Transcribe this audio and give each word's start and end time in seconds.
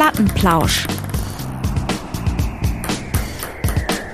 Plattenplausch. 0.00 0.86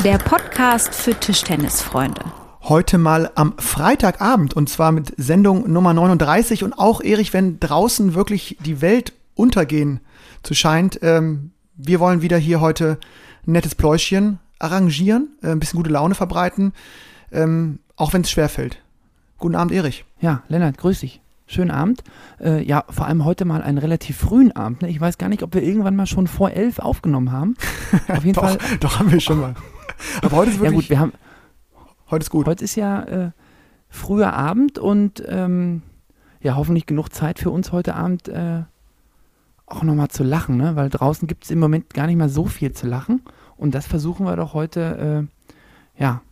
Der 0.02 0.18
Podcast 0.18 0.92
für 0.92 1.14
Tischtennisfreunde. 1.14 2.22
Heute 2.62 2.98
mal 2.98 3.30
am 3.36 3.56
Freitagabend 3.58 4.54
und 4.54 4.68
zwar 4.68 4.90
mit 4.90 5.14
Sendung 5.16 5.70
Nummer 5.70 5.94
39 5.94 6.64
und 6.64 6.72
auch 6.72 7.00
Erich, 7.02 7.32
wenn 7.32 7.60
draußen 7.60 8.14
wirklich 8.14 8.56
die 8.64 8.80
Welt 8.80 9.12
untergehen 9.36 10.00
zu 10.42 10.54
scheint. 10.54 10.98
Ähm, 11.02 11.52
wir 11.76 12.00
wollen 12.00 12.20
wieder 12.20 12.36
hier 12.36 12.60
heute 12.60 12.98
ein 13.46 13.52
nettes 13.52 13.76
Pläuschchen 13.76 14.40
arrangieren, 14.58 15.36
äh, 15.40 15.50
ein 15.50 15.60
bisschen 15.60 15.76
gute 15.76 15.90
Laune 15.90 16.16
verbreiten, 16.16 16.72
ähm, 17.30 17.78
auch 17.94 18.12
wenn 18.12 18.22
es 18.22 18.30
schwerfällt. 18.32 18.78
Guten 19.38 19.54
Abend, 19.54 19.70
Erich. 19.70 20.04
Ja, 20.20 20.42
Lennart, 20.48 20.78
grüß 20.78 20.98
dich. 20.98 21.20
Schönen 21.48 21.70
Abend. 21.70 22.02
Äh, 22.40 22.64
ja, 22.64 22.84
vor 22.90 23.06
allem 23.06 23.24
heute 23.24 23.44
mal 23.44 23.62
einen 23.62 23.78
relativ 23.78 24.16
frühen 24.16 24.50
Abend. 24.52 24.82
Ne? 24.82 24.88
Ich 24.88 25.00
weiß 25.00 25.16
gar 25.16 25.28
nicht, 25.28 25.44
ob 25.44 25.54
wir 25.54 25.62
irgendwann 25.62 25.94
mal 25.94 26.06
schon 26.06 26.26
vor 26.26 26.50
elf 26.50 26.80
aufgenommen 26.80 27.30
haben. 27.30 27.54
Auf 28.08 28.24
jeden 28.24 28.34
doch, 28.34 28.42
Fall. 28.42 28.58
Doch, 28.80 28.98
haben 28.98 29.12
wir 29.12 29.20
schon 29.20 29.40
mal. 29.40 29.54
Aber 30.22 30.36
heute 30.36 30.50
ist 30.50 30.60
wirklich. 30.60 30.72
Ja, 30.72 30.80
gut, 30.80 30.90
wir 30.90 30.98
haben. 30.98 31.12
Heute 32.10 32.22
ist 32.24 32.30
gut. 32.30 32.46
Heute 32.46 32.64
ist 32.64 32.74
ja 32.74 33.02
äh, 33.04 33.30
früher 33.88 34.32
Abend 34.32 34.80
und 34.80 35.22
ähm, 35.28 35.82
ja, 36.40 36.56
hoffentlich 36.56 36.86
genug 36.86 37.12
Zeit 37.12 37.38
für 37.38 37.50
uns 37.50 37.70
heute 37.70 37.94
Abend 37.94 38.28
äh, 38.28 38.62
auch 39.66 39.84
nochmal 39.84 40.08
zu 40.08 40.24
lachen, 40.24 40.56
ne? 40.56 40.74
Weil 40.74 40.90
draußen 40.90 41.28
gibt 41.28 41.44
es 41.44 41.50
im 41.50 41.60
Moment 41.60 41.94
gar 41.94 42.06
nicht 42.06 42.16
mal 42.16 42.28
so 42.28 42.46
viel 42.46 42.72
zu 42.72 42.88
lachen. 42.88 43.22
Und 43.56 43.74
das 43.74 43.86
versuchen 43.86 44.26
wir 44.26 44.34
doch 44.34 44.52
heute, 44.52 45.28
äh, 45.96 46.02
ja, 46.02 46.22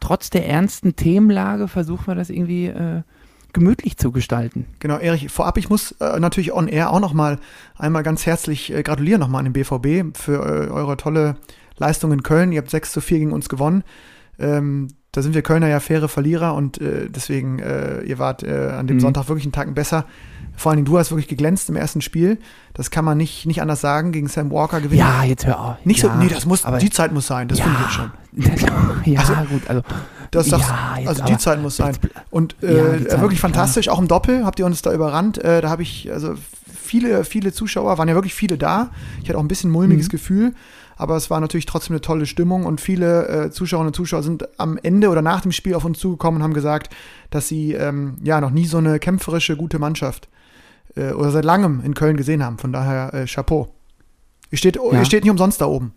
trotz 0.00 0.28
der 0.28 0.46
ernsten 0.46 0.96
Themenlage 0.96 1.66
versuchen 1.66 2.06
wir 2.06 2.14
das 2.14 2.30
irgendwie 2.30 2.66
äh, 2.66 3.02
gemütlich 3.52 3.96
zu 3.96 4.12
gestalten. 4.12 4.66
Genau, 4.78 4.98
Erich, 4.98 5.30
vorab, 5.30 5.56
ich 5.56 5.70
muss 5.70 5.92
äh, 6.00 6.20
natürlich 6.20 6.52
on 6.52 6.68
air 6.68 6.90
auch 6.90 7.00
nochmal 7.00 7.38
einmal 7.76 8.02
ganz 8.02 8.26
herzlich 8.26 8.72
äh, 8.72 8.82
gratulieren 8.82 9.20
nochmal 9.20 9.40
an 9.44 9.52
den 9.52 9.54
BVB 9.54 10.16
für 10.16 10.34
äh, 10.34 10.70
eure 10.70 10.96
tolle 10.96 11.36
Leistung 11.76 12.12
in 12.12 12.22
Köln. 12.22 12.52
Ihr 12.52 12.60
habt 12.60 12.70
6 12.70 12.92
zu 12.92 13.00
4 13.00 13.18
gegen 13.18 13.32
uns 13.32 13.48
gewonnen. 13.48 13.84
Ähm, 14.38 14.88
da 15.12 15.22
sind 15.22 15.34
wir 15.34 15.42
Kölner 15.42 15.68
ja 15.68 15.80
faire 15.80 16.08
Verlierer 16.08 16.54
und 16.54 16.80
äh, 16.80 17.08
deswegen, 17.08 17.58
äh, 17.58 18.02
ihr 18.02 18.18
wart 18.18 18.42
äh, 18.42 18.70
an 18.70 18.86
dem 18.86 18.98
mhm. 18.98 19.00
Sonntag 19.00 19.28
wirklich 19.28 19.46
einen 19.46 19.52
Tag 19.52 19.74
besser. 19.74 20.04
Vor 20.54 20.70
allen 20.70 20.78
Dingen, 20.78 20.86
du 20.86 20.98
hast 20.98 21.10
wirklich 21.10 21.28
geglänzt 21.28 21.68
im 21.70 21.76
ersten 21.76 22.02
Spiel. 22.02 22.38
Das 22.74 22.90
kann 22.90 23.04
man 23.04 23.16
nicht, 23.16 23.46
nicht 23.46 23.62
anders 23.62 23.80
sagen. 23.80 24.12
Gegen 24.12 24.28
Sam 24.28 24.50
Walker 24.50 24.80
gewinnen. 24.80 25.00
Ja, 25.00 25.24
jetzt 25.24 25.46
hör 25.46 25.60
auf. 25.60 25.76
Nicht 25.84 26.02
ja, 26.02 26.12
so, 26.12 26.18
nee, 26.18 26.28
das 26.28 26.46
muss, 26.46 26.64
die 26.80 26.90
Zeit 26.90 27.12
muss 27.12 27.26
sein. 27.26 27.48
Das 27.48 27.58
ja, 27.58 27.64
finde 27.64 27.78
ich 27.78 27.84
jetzt 27.84 27.94
schon. 27.94 29.04
ja, 29.12 29.20
also, 29.20 29.34
gut, 29.48 29.68
also. 29.68 29.82
Das 30.30 30.46
sagst, 30.46 30.68
ja, 30.68 31.08
also 31.08 31.24
die 31.24 31.38
Zeit 31.38 31.60
muss 31.62 31.76
sein. 31.76 31.96
Und 32.30 32.56
äh, 32.62 33.04
ja, 33.04 33.20
wirklich 33.20 33.40
fantastisch, 33.40 33.86
klar. 33.86 33.96
auch 33.96 34.00
im 34.00 34.08
Doppel 34.08 34.44
habt 34.44 34.58
ihr 34.58 34.66
uns 34.66 34.82
da 34.82 34.92
überrannt. 34.92 35.38
Äh, 35.38 35.60
da 35.60 35.70
habe 35.70 35.82
ich, 35.82 36.12
also 36.12 36.34
viele, 36.74 37.24
viele 37.24 37.52
Zuschauer, 37.52 37.98
waren 37.98 38.08
ja 38.08 38.14
wirklich 38.14 38.34
viele 38.34 38.58
da. 38.58 38.90
Ich 39.22 39.28
hatte 39.28 39.38
auch 39.38 39.42
ein 39.42 39.48
bisschen 39.48 39.70
mulmiges 39.70 40.06
mhm. 40.08 40.10
Gefühl 40.10 40.54
aber 40.98 41.16
es 41.16 41.30
war 41.30 41.40
natürlich 41.40 41.64
trotzdem 41.64 41.94
eine 41.94 42.00
tolle 42.00 42.26
Stimmung 42.26 42.66
und 42.66 42.80
viele 42.80 43.28
äh, 43.28 43.50
Zuschauerinnen 43.50 43.90
und 43.90 43.94
Zuschauer 43.94 44.24
sind 44.24 44.48
am 44.58 44.78
Ende 44.82 45.08
oder 45.08 45.22
nach 45.22 45.40
dem 45.40 45.52
Spiel 45.52 45.74
auf 45.74 45.84
uns 45.84 46.00
zugekommen 46.00 46.40
und 46.40 46.42
haben 46.42 46.54
gesagt, 46.54 46.94
dass 47.30 47.46
sie 47.46 47.72
ähm, 47.72 48.16
ja 48.22 48.40
noch 48.40 48.50
nie 48.50 48.66
so 48.66 48.78
eine 48.78 48.98
kämpferische, 48.98 49.56
gute 49.56 49.78
Mannschaft 49.78 50.28
äh, 50.96 51.12
oder 51.12 51.30
seit 51.30 51.44
langem 51.44 51.80
in 51.84 51.94
Köln 51.94 52.16
gesehen 52.16 52.44
haben. 52.44 52.58
Von 52.58 52.72
daher 52.72 53.14
äh, 53.14 53.26
Chapeau. 53.26 53.68
Ihr 54.50 54.58
steht, 54.58 54.76
ja. 54.76 54.98
ihr 54.98 55.04
steht 55.04 55.22
nicht 55.22 55.30
umsonst 55.30 55.60
da 55.60 55.66
oben. 55.66 55.92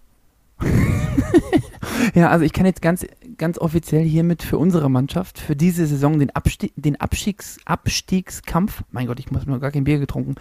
ja, 2.13 2.29
also 2.29 2.45
ich 2.45 2.53
kann 2.53 2.67
jetzt 2.67 2.83
ganz, 2.83 3.03
ganz 3.41 3.57
offiziell 3.57 4.03
hiermit 4.03 4.43
für 4.43 4.59
unsere 4.59 4.87
Mannschaft 4.87 5.39
für 5.39 5.55
diese 5.55 5.87
Saison 5.87 6.19
den, 6.19 6.29
Abstieg, 6.29 6.73
den 6.75 7.01
Abstiegs, 7.01 7.57
Abstiegskampf, 7.65 8.83
mein 8.91 9.07
Gott, 9.07 9.19
ich 9.19 9.31
muss 9.31 9.47
mir 9.47 9.59
gar 9.59 9.71
kein 9.71 9.83
Bier 9.83 9.97
getrunken, 9.97 10.35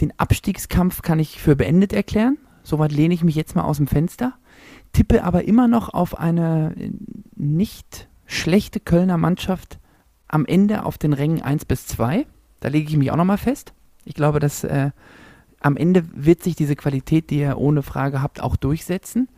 den 0.00 0.12
Abstiegskampf 0.18 1.02
kann 1.02 1.20
ich 1.20 1.40
für 1.40 1.54
beendet 1.54 1.92
erklären. 1.92 2.38
Soweit 2.64 2.90
lehne 2.90 3.14
ich 3.14 3.22
mich 3.22 3.36
jetzt 3.36 3.54
mal 3.54 3.62
aus 3.62 3.76
dem 3.76 3.86
Fenster, 3.86 4.34
tippe 4.92 5.22
aber 5.22 5.44
immer 5.44 5.68
noch 5.68 5.94
auf 5.94 6.18
eine 6.18 6.74
nicht 7.36 8.08
schlechte 8.26 8.80
Kölner 8.80 9.18
Mannschaft 9.18 9.78
am 10.26 10.44
Ende 10.44 10.84
auf 10.84 10.98
den 10.98 11.12
Rängen 11.12 11.42
1 11.42 11.64
bis 11.64 11.86
2. 11.86 12.26
Da 12.58 12.68
lege 12.68 12.88
ich 12.90 12.96
mich 12.96 13.12
auch 13.12 13.16
nochmal 13.16 13.38
fest. 13.38 13.72
Ich 14.04 14.14
glaube, 14.14 14.40
dass 14.40 14.64
äh, 14.64 14.90
am 15.60 15.76
Ende 15.76 16.04
wird 16.12 16.42
sich 16.42 16.56
diese 16.56 16.74
Qualität, 16.74 17.30
die 17.30 17.38
ihr 17.38 17.56
ohne 17.56 17.84
Frage 17.84 18.20
habt, 18.20 18.40
auch 18.40 18.56
durchsetzen. 18.56 19.28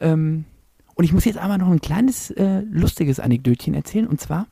Ähm, 0.00 0.44
und 0.96 1.04
ich 1.04 1.12
muss 1.12 1.26
jetzt 1.26 1.38
aber 1.38 1.58
noch 1.58 1.68
ein 1.68 1.82
kleines 1.82 2.30
äh, 2.30 2.60
lustiges 2.70 3.20
Anekdötchen 3.20 3.74
erzählen. 3.74 4.06
Und 4.06 4.18
zwar 4.18 4.46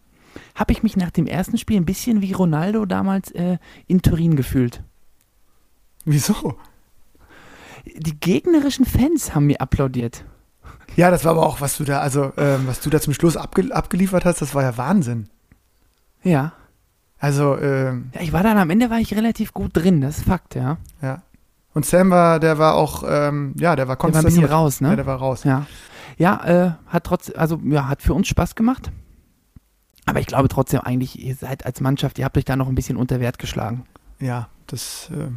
habe 0.54 0.72
ich 0.72 0.82
mich 0.82 0.94
nach 0.94 1.10
dem 1.10 1.26
ersten 1.26 1.56
Spiel 1.56 1.78
ein 1.78 1.86
bisschen 1.86 2.20
wie 2.20 2.32
Ronaldo 2.32 2.84
damals 2.84 3.30
äh, 3.30 3.56
in 3.86 4.02
Turin 4.02 4.36
gefühlt. 4.36 4.82
Wieso? 6.04 6.58
Die 7.96 8.20
gegnerischen 8.20 8.84
Fans 8.84 9.34
haben 9.34 9.46
mir 9.46 9.60
applaudiert. 9.62 10.26
Ja, 10.96 11.10
das 11.10 11.24
war 11.24 11.32
aber 11.32 11.46
auch, 11.46 11.62
was 11.62 11.78
du 11.78 11.84
da, 11.84 12.00
also 12.00 12.32
ähm, 12.36 12.66
was 12.66 12.80
du 12.80 12.90
da 12.90 13.00
zum 13.00 13.14
Schluss 13.14 13.38
abge 13.38 13.74
abgeliefert 13.74 14.26
hast, 14.26 14.42
das 14.42 14.54
war 14.54 14.62
ja 14.62 14.76
Wahnsinn. 14.76 15.30
Ja. 16.22 16.52
Also, 17.18 17.58
ähm, 17.58 18.10
ja, 18.14 18.20
ich 18.20 18.34
war 18.34 18.42
dann 18.42 18.58
am 18.58 18.68
Ende 18.68 18.90
war 18.90 18.98
ich 19.00 19.14
relativ 19.16 19.54
gut 19.54 19.70
drin, 19.74 20.02
das 20.02 20.18
ist 20.18 20.26
Fakt, 20.26 20.56
ja. 20.56 20.76
Ja. 21.00 21.22
Und 21.72 21.86
Sam 21.86 22.10
war, 22.10 22.38
der 22.38 22.58
war 22.58 22.74
auch, 22.74 23.02
ähm, 23.06 23.54
ja, 23.58 23.76
der 23.76 23.88
war 23.88 23.96
konstant. 23.96 24.24
Der 24.26 24.30
war 24.30 24.36
ein 24.36 24.42
bisschen 24.42 24.54
raus, 24.54 24.80
ne? 24.82 24.88
Ja, 24.90 24.96
der 24.96 25.06
war 25.06 25.16
raus. 25.16 25.44
Ja. 25.44 25.66
Ja, 26.16 26.44
äh, 26.44 26.72
hat 26.86 27.04
trotzdem, 27.04 27.36
also 27.36 27.60
ja, 27.64 27.88
hat 27.88 28.02
für 28.02 28.14
uns 28.14 28.28
Spaß 28.28 28.54
gemacht. 28.54 28.90
Aber 30.06 30.20
ich 30.20 30.26
glaube 30.26 30.48
trotzdem 30.48 30.80
eigentlich, 30.80 31.18
ihr 31.18 31.34
seid 31.34 31.64
als 31.64 31.80
Mannschaft, 31.80 32.18
ihr 32.18 32.24
habt 32.24 32.36
euch 32.36 32.44
da 32.44 32.56
noch 32.56 32.68
ein 32.68 32.74
bisschen 32.74 32.96
unter 32.96 33.20
Wert 33.20 33.38
geschlagen. 33.38 33.84
Ja, 34.20 34.48
das, 34.66 35.10
äh, 35.12 35.30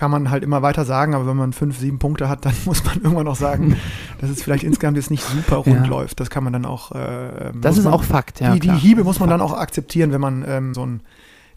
kann 0.00 0.10
man 0.10 0.30
halt 0.30 0.42
immer 0.42 0.62
weiter 0.62 0.84
sagen, 0.84 1.14
aber 1.14 1.26
wenn 1.26 1.36
man 1.36 1.52
fünf, 1.52 1.78
sieben 1.78 1.98
Punkte 1.98 2.28
hat, 2.28 2.46
dann 2.46 2.54
muss 2.64 2.84
man 2.84 2.96
irgendwann 2.96 3.26
noch 3.26 3.36
sagen, 3.36 3.76
dass 4.20 4.30
es 4.30 4.42
vielleicht 4.42 4.64
insgesamt 4.64 4.96
jetzt 4.96 5.10
nicht 5.10 5.22
super 5.22 5.56
rund 5.66 5.84
ja. 5.84 5.86
läuft. 5.86 6.20
Das 6.20 6.30
kann 6.30 6.44
man 6.44 6.52
dann 6.52 6.64
auch. 6.64 6.92
Äh, 6.92 7.52
das 7.60 7.76
ist 7.76 7.84
man, 7.84 7.92
auch 7.92 8.04
Fakt, 8.04 8.40
ja. 8.40 8.54
Die, 8.54 8.60
die 8.60 8.72
Hiebe 8.72 9.04
muss 9.04 9.20
man 9.20 9.28
dann 9.28 9.40
auch 9.40 9.52
akzeptieren, 9.52 10.12
wenn 10.12 10.20
man 10.20 10.44
ähm, 10.46 10.74
so 10.74 10.86
ein 10.86 11.02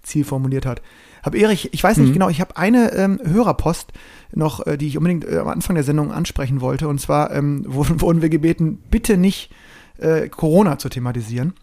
Ziel 0.01 0.25
formuliert 0.25 0.65
hat. 0.65 0.81
Hab 1.23 1.35
Erich, 1.35 1.73
ich 1.73 1.81
weiß 1.81 1.97
nicht 1.97 2.09
mhm. 2.09 2.13
genau, 2.13 2.27
ich 2.27 2.41
habe 2.41 2.57
eine 2.57 2.91
ähm, 2.93 3.17
Hörerpost 3.23 3.93
noch, 4.35 4.65
äh, 4.65 4.77
die 4.77 4.87
ich 4.87 4.97
unbedingt 4.97 5.25
äh, 5.25 5.37
am 5.37 5.47
Anfang 5.47 5.75
der 5.75 5.83
Sendung 5.83 6.11
ansprechen 6.11 6.61
wollte. 6.61 6.87
Und 6.87 6.99
zwar 6.99 7.31
ähm, 7.31 7.63
wurden, 7.67 8.01
wurden 8.01 8.21
wir 8.21 8.29
gebeten, 8.29 8.79
bitte 8.89 9.17
nicht 9.17 9.51
äh, 9.97 10.29
Corona 10.29 10.77
zu 10.77 10.89
thematisieren. 10.89 11.53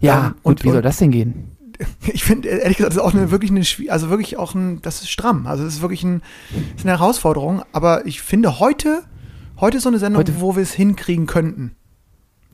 Ja, 0.00 0.28
ähm, 0.28 0.34
und, 0.42 0.52
und 0.52 0.64
wie 0.64 0.70
soll 0.70 0.82
das 0.82 0.98
denn 0.98 1.10
gehen? 1.10 1.56
ich 2.12 2.24
finde, 2.24 2.48
ehrlich 2.48 2.78
gesagt, 2.78 2.94
das 2.94 2.96
ist 2.96 3.02
auch 3.02 3.14
eine, 3.14 3.30
wirklich 3.30 3.50
eine, 3.50 3.62
also 3.90 4.10
wirklich 4.10 4.36
auch 4.36 4.54
ein, 4.54 4.80
das 4.82 5.02
ist 5.02 5.10
stramm. 5.10 5.46
Also 5.46 5.64
es 5.64 5.74
ist 5.74 5.82
wirklich 5.82 6.04
ein, 6.04 6.22
ist 6.76 6.86
eine 6.86 6.98
Herausforderung. 6.98 7.62
Aber 7.72 8.06
ich 8.06 8.22
finde, 8.22 8.58
heute, 8.60 9.02
heute 9.60 9.78
ist 9.78 9.84
so 9.84 9.88
eine 9.88 9.98
Sendung, 9.98 10.20
heute, 10.20 10.40
wo 10.40 10.56
wir 10.56 10.62
es 10.62 10.72
hinkriegen 10.72 11.26
könnten. 11.26 11.75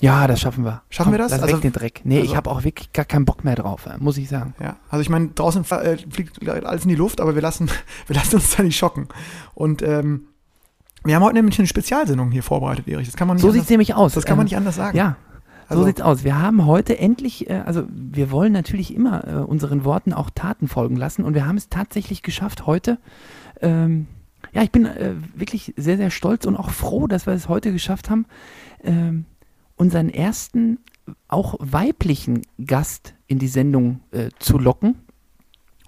Ja, 0.03 0.27
das 0.27 0.41
schaffen 0.41 0.65
wir. 0.65 0.83
Schaffen 0.91 1.11
Komm, 1.11 1.13
wir 1.13 1.19
das? 1.19 1.31
Das 1.31 1.43
also, 1.43 1.59
den 1.59 1.73
Dreck. 1.73 2.01
Nee, 2.03 2.19
also, 2.19 2.31
ich 2.33 2.37
habe 2.37 2.51
auch 2.51 2.65
wirklich 2.65 2.93
gar 2.93 3.05
keinen 3.05 3.25
Bock 3.25 3.45
mehr 3.45 3.55
drauf, 3.55 3.87
äh, 3.87 3.97
muss 3.99 4.19
ich 4.19 4.29
sagen. 4.29 4.53
Ja, 4.61 4.77
also 4.91 5.01
ich 5.01 5.09
meine, 5.09 5.29
draußen 5.29 5.65
äh, 5.71 5.97
fliegt 6.11 6.47
alles 6.49 6.83
in 6.83 6.89
die 6.89 6.97
Luft, 6.97 7.21
aber 7.21 7.37
wir 7.37 7.43
lassen, 7.43 7.71
wir 8.09 8.17
lassen 8.17 8.37
uns 8.37 8.57
da 8.57 8.65
nicht 8.65 8.77
schocken. 8.77 9.07
Und 9.55 9.81
ähm, 9.83 10.25
wir 11.05 11.15
haben 11.15 11.23
heute 11.23 11.37
nämlich 11.37 11.57
eine 11.59 11.69
Spezialsendung 11.69 12.33
hier 12.33 12.43
vorbereitet, 12.43 12.89
Erich. 12.89 13.07
Das 13.07 13.17
kann 13.17 13.29
man 13.29 13.37
nicht 13.37 13.43
so 13.43 13.53
sieht 13.53 13.63
es 13.63 13.71
nämlich 13.71 13.95
aus. 13.95 14.15
Das 14.15 14.25
kann 14.25 14.37
man 14.37 14.45
ähm, 14.45 14.47
nicht 14.47 14.57
anders 14.57 14.75
sagen. 14.75 14.99
Ja, 14.99 15.17
also, 15.69 15.83
so 15.83 15.87
sieht's 15.87 16.01
aus. 16.01 16.25
Wir 16.25 16.37
haben 16.37 16.67
heute 16.67 16.99
endlich, 16.99 17.49
äh, 17.49 17.63
also 17.65 17.85
wir 17.89 18.33
wollen 18.33 18.53
natürlich 18.53 18.93
immer 18.93 19.27
äh, 19.29 19.35
unseren 19.37 19.85
Worten 19.85 20.13
auch 20.13 20.31
Taten 20.31 20.67
folgen 20.67 20.97
lassen 20.97 21.23
und 21.23 21.35
wir 21.35 21.47
haben 21.47 21.57
es 21.57 21.69
tatsächlich 21.69 22.23
geschafft 22.23 22.67
heute. 22.67 22.99
Ähm, 23.61 24.09
ja, 24.53 24.65
ich 24.65 24.73
bin 24.73 24.85
äh, 24.85 25.15
wirklich 25.37 25.75
sehr, 25.77 25.97
sehr 25.97 26.11
stolz 26.11 26.45
und 26.45 26.57
auch 26.57 26.71
froh, 26.71 27.07
dass 27.07 27.27
wir 27.27 27.35
es 27.35 27.49
heute 27.49 27.73
geschafft 27.73 28.11
haben, 28.11 28.27
ähm, 28.83 29.27
unseren 29.77 30.09
ersten, 30.09 30.79
auch 31.29 31.57
weiblichen 31.59 32.43
Gast 32.65 33.15
in 33.27 33.39
die 33.39 33.49
Sendung 33.49 34.01
äh, 34.11 34.29
zu 34.39 34.59
locken. 34.59 34.97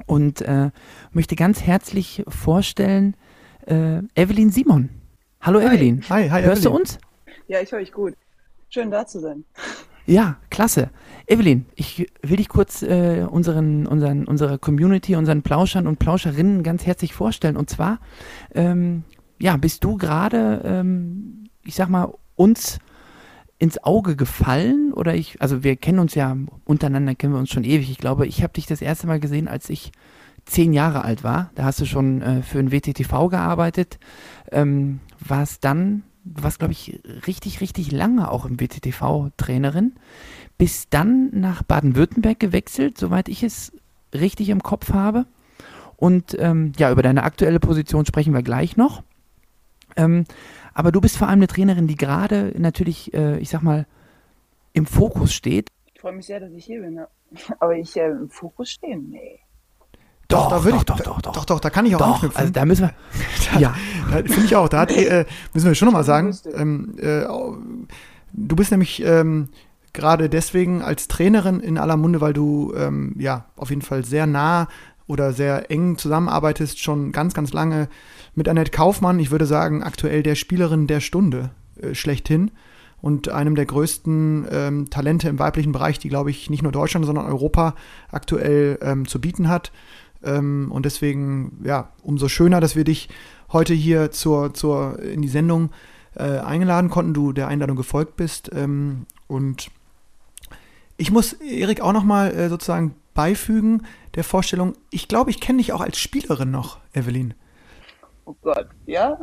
Und 0.07 0.43
äh, 0.43 0.71
möchte 1.13 1.37
ganz 1.37 1.63
herzlich 1.63 2.25
vorstellen, 2.27 3.17
äh, 3.67 4.03
Evelyn 4.15 4.51
Simon. 4.51 4.91
Hallo 5.41 5.61
hi. 5.61 5.67
Evelyn. 5.67 6.03
Hi, 6.09 6.29
hi, 6.29 6.43
Hörst 6.43 6.63
Evelyn. 6.63 6.73
du 6.73 6.81
uns? 6.81 6.99
Ja, 7.47 7.61
ich 7.61 7.71
höre 7.71 7.81
euch 7.81 7.93
gut. 7.93 8.15
Schön 8.71 8.91
da 8.91 9.07
zu 9.07 9.21
sein. 9.21 9.45
Ja, 10.07 10.37
klasse. 10.51 10.91
Evelyn, 11.27 11.65
ich 11.75 12.11
will 12.23 12.37
dich 12.37 12.49
kurz 12.49 12.83
äh, 12.83 13.27
unseren, 13.31 13.87
unseren, 13.87 14.27
unserer 14.27 14.59
Community, 14.59 15.17
unseren 15.17 15.43
Plauschern 15.43 15.87
und 15.87 15.99
Plauscherinnen 15.99 16.63
ganz 16.63 16.85
herzlich 16.85 17.15
vorstellen. 17.15 17.57
Und 17.57 17.71
zwar, 17.71 18.01
ähm, 18.55 19.05
ja, 19.39 19.57
bist 19.57 19.85
du 19.85 19.97
gerade, 19.97 20.61
ähm, 20.65 21.45
ich 21.65 21.75
sag 21.75 21.89
mal, 21.89 22.13
uns 22.37 22.79
ins 23.59 23.83
Auge 23.83 24.17
gefallen 24.17 24.93
oder 24.93 25.15
ich, 25.15 25.41
also 25.41 25.63
wir 25.63 25.77
kennen 25.77 25.99
uns 25.99 26.15
ja 26.15 26.37
untereinander, 26.65 27.15
kennen 27.15 27.33
wir 27.33 27.39
uns 27.41 27.51
schon 27.51 27.65
ewig. 27.65 27.91
Ich 27.91 27.99
glaube, 27.99 28.27
ich 28.27 28.43
habe 28.43 28.53
dich 28.53 28.67
das 28.67 28.83
erste 28.83 29.07
Mal 29.07 29.21
gesehen, 29.21 29.49
als 29.49 29.71
ich 29.71 29.93
zehn 30.45 30.73
Jahre 30.73 31.05
alt 31.05 31.25
war. 31.25 31.51
Da 31.55 31.65
hast 31.65 31.81
du 31.81 31.87
schon 31.87 32.21
äh, 32.21 32.43
für 32.43 32.59
ein 32.59 32.73
WTTV 32.73 33.29
gearbeitet, 33.29 33.99
ähm, 34.53 35.01
warst 35.21 35.65
dann 35.65 36.03
warst, 36.25 36.59
glaube 36.59 36.73
ich, 36.73 37.01
richtig, 37.27 37.61
richtig 37.61 37.93
lange 37.93 38.31
auch 38.31 38.47
im 38.47 38.59
WTTV-Trainerin, 38.59 39.93
bist 40.57 40.89
dann 40.91 41.31
nach 41.33 41.63
Baden-Württemberg 41.63 42.41
gewechselt, 42.41 42.99
soweit 42.99 43.29
ich 43.29 43.43
es 43.43 43.73
richtig 44.15 44.49
im 44.49 44.63
Kopf 44.63 44.93
habe. 44.93 45.27
Und 45.97 46.37
ähm, 46.39 46.73
ja, 46.79 46.91
über 46.91 47.03
deine 47.03 47.23
aktuelle 47.23 47.61
Position 47.61 48.07
sprechen 48.07 48.35
wir 48.35 48.43
gleich 48.43 48.77
noch. 48.77 49.03
Ähm, 49.97 50.25
aber 50.75 50.93
du 50.93 51.01
bist 51.01 51.17
vor 51.17 51.29
allem 51.29 51.39
eine 51.39 51.47
Trainerin, 51.47 51.87
die 51.87 51.97
gerade 51.97 52.53
natürlich, 52.59 53.15
äh, 53.15 53.39
ich 53.39 53.49
sag 53.49 53.63
mal, 53.63 53.87
im 54.73 54.87
Fokus 54.87 55.33
steht. 55.33 55.71
Ich 55.95 56.01
freue 56.01 56.13
mich 56.13 56.27
sehr, 56.27 56.41
dass 56.41 56.53
ich 56.53 56.65
hier 56.65 56.81
bin. 56.83 57.01
Aber 57.61 57.77
ich 57.77 57.97
äh, 57.97 58.11
im 58.11 58.29
Fokus 58.29 58.71
stehen? 58.71 59.09
Nee. 59.11 59.41
Doch, 60.29 60.45
doch, 60.45 60.51
da 60.51 60.65
würde 60.65 60.79
ich, 60.79 60.85
doch, 60.85 61.01
doch, 61.01 61.21
doch, 61.21 61.33
doch, 61.33 61.45
doch, 61.45 61.61
da 61.61 61.71
kann 61.71 61.87
ich 61.87 61.95
auch 61.95 62.01
doch, 62.01 62.15
anknüpfen. 62.15 62.39
Also 62.39 62.53
da 62.53 62.65
müssen 62.65 62.83
wir, 62.83 62.95
da, 63.53 63.59
ja. 63.61 63.75
Finde 64.11 64.45
ich 64.45 64.57
auch, 64.57 64.69
da 64.69 64.81
hat, 64.81 64.91
äh, 64.91 65.27
müssen 65.53 65.67
wir 65.67 65.75
schon 65.75 65.87
nochmal 65.87 66.05
sagen, 66.05 66.37
ähm, 66.55 66.95
äh, 66.99 67.25
du 68.33 68.57
bist 68.57 68.71
nämlich 68.71 69.03
ähm, 69.05 69.49
gerade 69.93 70.29
deswegen 70.29 70.83
als 70.83 71.09
Trainerin 71.09 71.61
in 71.61 71.79
aller 71.79 71.97
Munde, 71.97 72.21
weil 72.21 72.33
du 72.33 72.73
ähm, 72.75 73.15
ja 73.19 73.47
auf 73.57 73.71
jeden 73.71 73.83
Fall 73.83 74.05
sehr 74.05 74.27
nah 74.27 74.69
oder 75.07 75.33
sehr 75.33 75.71
eng 75.71 75.99
zusammenarbeitest, 75.99 76.81
schon 76.81 77.13
ganz, 77.13 77.35
ganz 77.35 77.53
lange 77.53 77.89
mit 78.35 78.49
Annette 78.49 78.71
Kaufmann, 78.71 79.19
ich 79.19 79.31
würde 79.31 79.47
sagen, 79.47 79.83
aktuell 79.83 80.23
der 80.23 80.35
Spielerin 80.35 80.87
der 80.87 81.01
Stunde 81.01 81.51
äh, 81.81 81.95
schlechthin 81.95 82.51
und 83.01 83.29
einem 83.29 83.55
der 83.55 83.67
größten 83.67 84.47
ähm, 84.51 84.91
Talente 84.91 85.29
im 85.29 85.39
weiblichen 85.39 85.73
Bereich, 85.73 85.99
die, 85.99 86.09
glaube 86.09 86.31
ich, 86.31 86.49
nicht 86.49 86.63
nur 86.63 86.73
Deutschland, 86.73 87.05
sondern 87.05 87.27
Europa 87.27 87.75
aktuell 88.11 88.79
ähm, 88.81 89.07
zu 89.07 89.21
bieten 89.21 89.49
hat. 89.49 89.73
Ähm, 90.23 90.69
und 90.73 90.87
deswegen, 90.87 91.61
ja, 91.65 91.91
umso 92.03 92.29
schöner, 92.29 92.61
dass 92.61 92.77
wir 92.77 92.85
dich 92.85 93.09
heute 93.53 93.75
hier 93.75 94.11
zur, 94.11 94.55
zur, 94.55 94.99
in 95.01 95.21
die 95.21 95.29
Sendung 95.29 95.71
äh, 96.15 96.39
eingeladen 96.39 96.91
konnten, 96.91 97.13
du 97.13 97.33
der 97.33 97.49
Einladung 97.49 97.77
gefolgt 97.77 98.17
bist. 98.17 98.51
Ähm, 98.55 99.07
und 99.27 99.71
ich 100.97 101.11
muss 101.11 101.35
Erik 101.35 101.81
auch 101.81 101.93
nochmal 101.93 102.33
äh, 102.33 102.49
sozusagen 102.49 102.95
beifügen 103.13 103.83
der 104.15 104.25
Vorstellung, 104.25 104.75
ich 104.91 105.09
glaube, 105.09 105.31
ich 105.31 105.41
kenne 105.41 105.59
dich 105.59 105.73
auch 105.73 105.81
als 105.81 105.99
Spielerin 105.99 106.51
noch, 106.51 106.79
Evelyn. 106.93 107.35
Oh 108.25 108.35
Gott, 108.43 108.69
ja? 108.87 109.19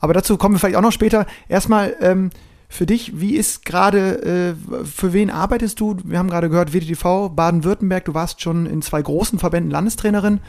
Aber 0.00 0.14
dazu 0.14 0.36
kommen 0.36 0.54
wir 0.54 0.58
vielleicht 0.58 0.76
auch 0.76 0.82
noch 0.82 0.92
später. 0.92 1.26
Erstmal 1.48 1.94
ähm, 2.00 2.30
für 2.68 2.86
dich, 2.86 3.20
wie 3.20 3.36
ist 3.36 3.64
gerade, 3.64 4.54
äh, 4.56 4.84
für 4.84 5.12
wen 5.12 5.30
arbeitest 5.30 5.78
du? 5.78 5.96
Wir 6.04 6.18
haben 6.18 6.30
gerade 6.30 6.48
gehört, 6.48 6.72
WDTV, 6.72 7.28
Baden-Württemberg, 7.28 8.06
du 8.06 8.14
warst 8.14 8.40
schon 8.40 8.66
in 8.66 8.82
zwei 8.82 9.02
großen 9.02 9.38
Verbänden 9.38 9.70
Landestrainerin. 9.70 10.40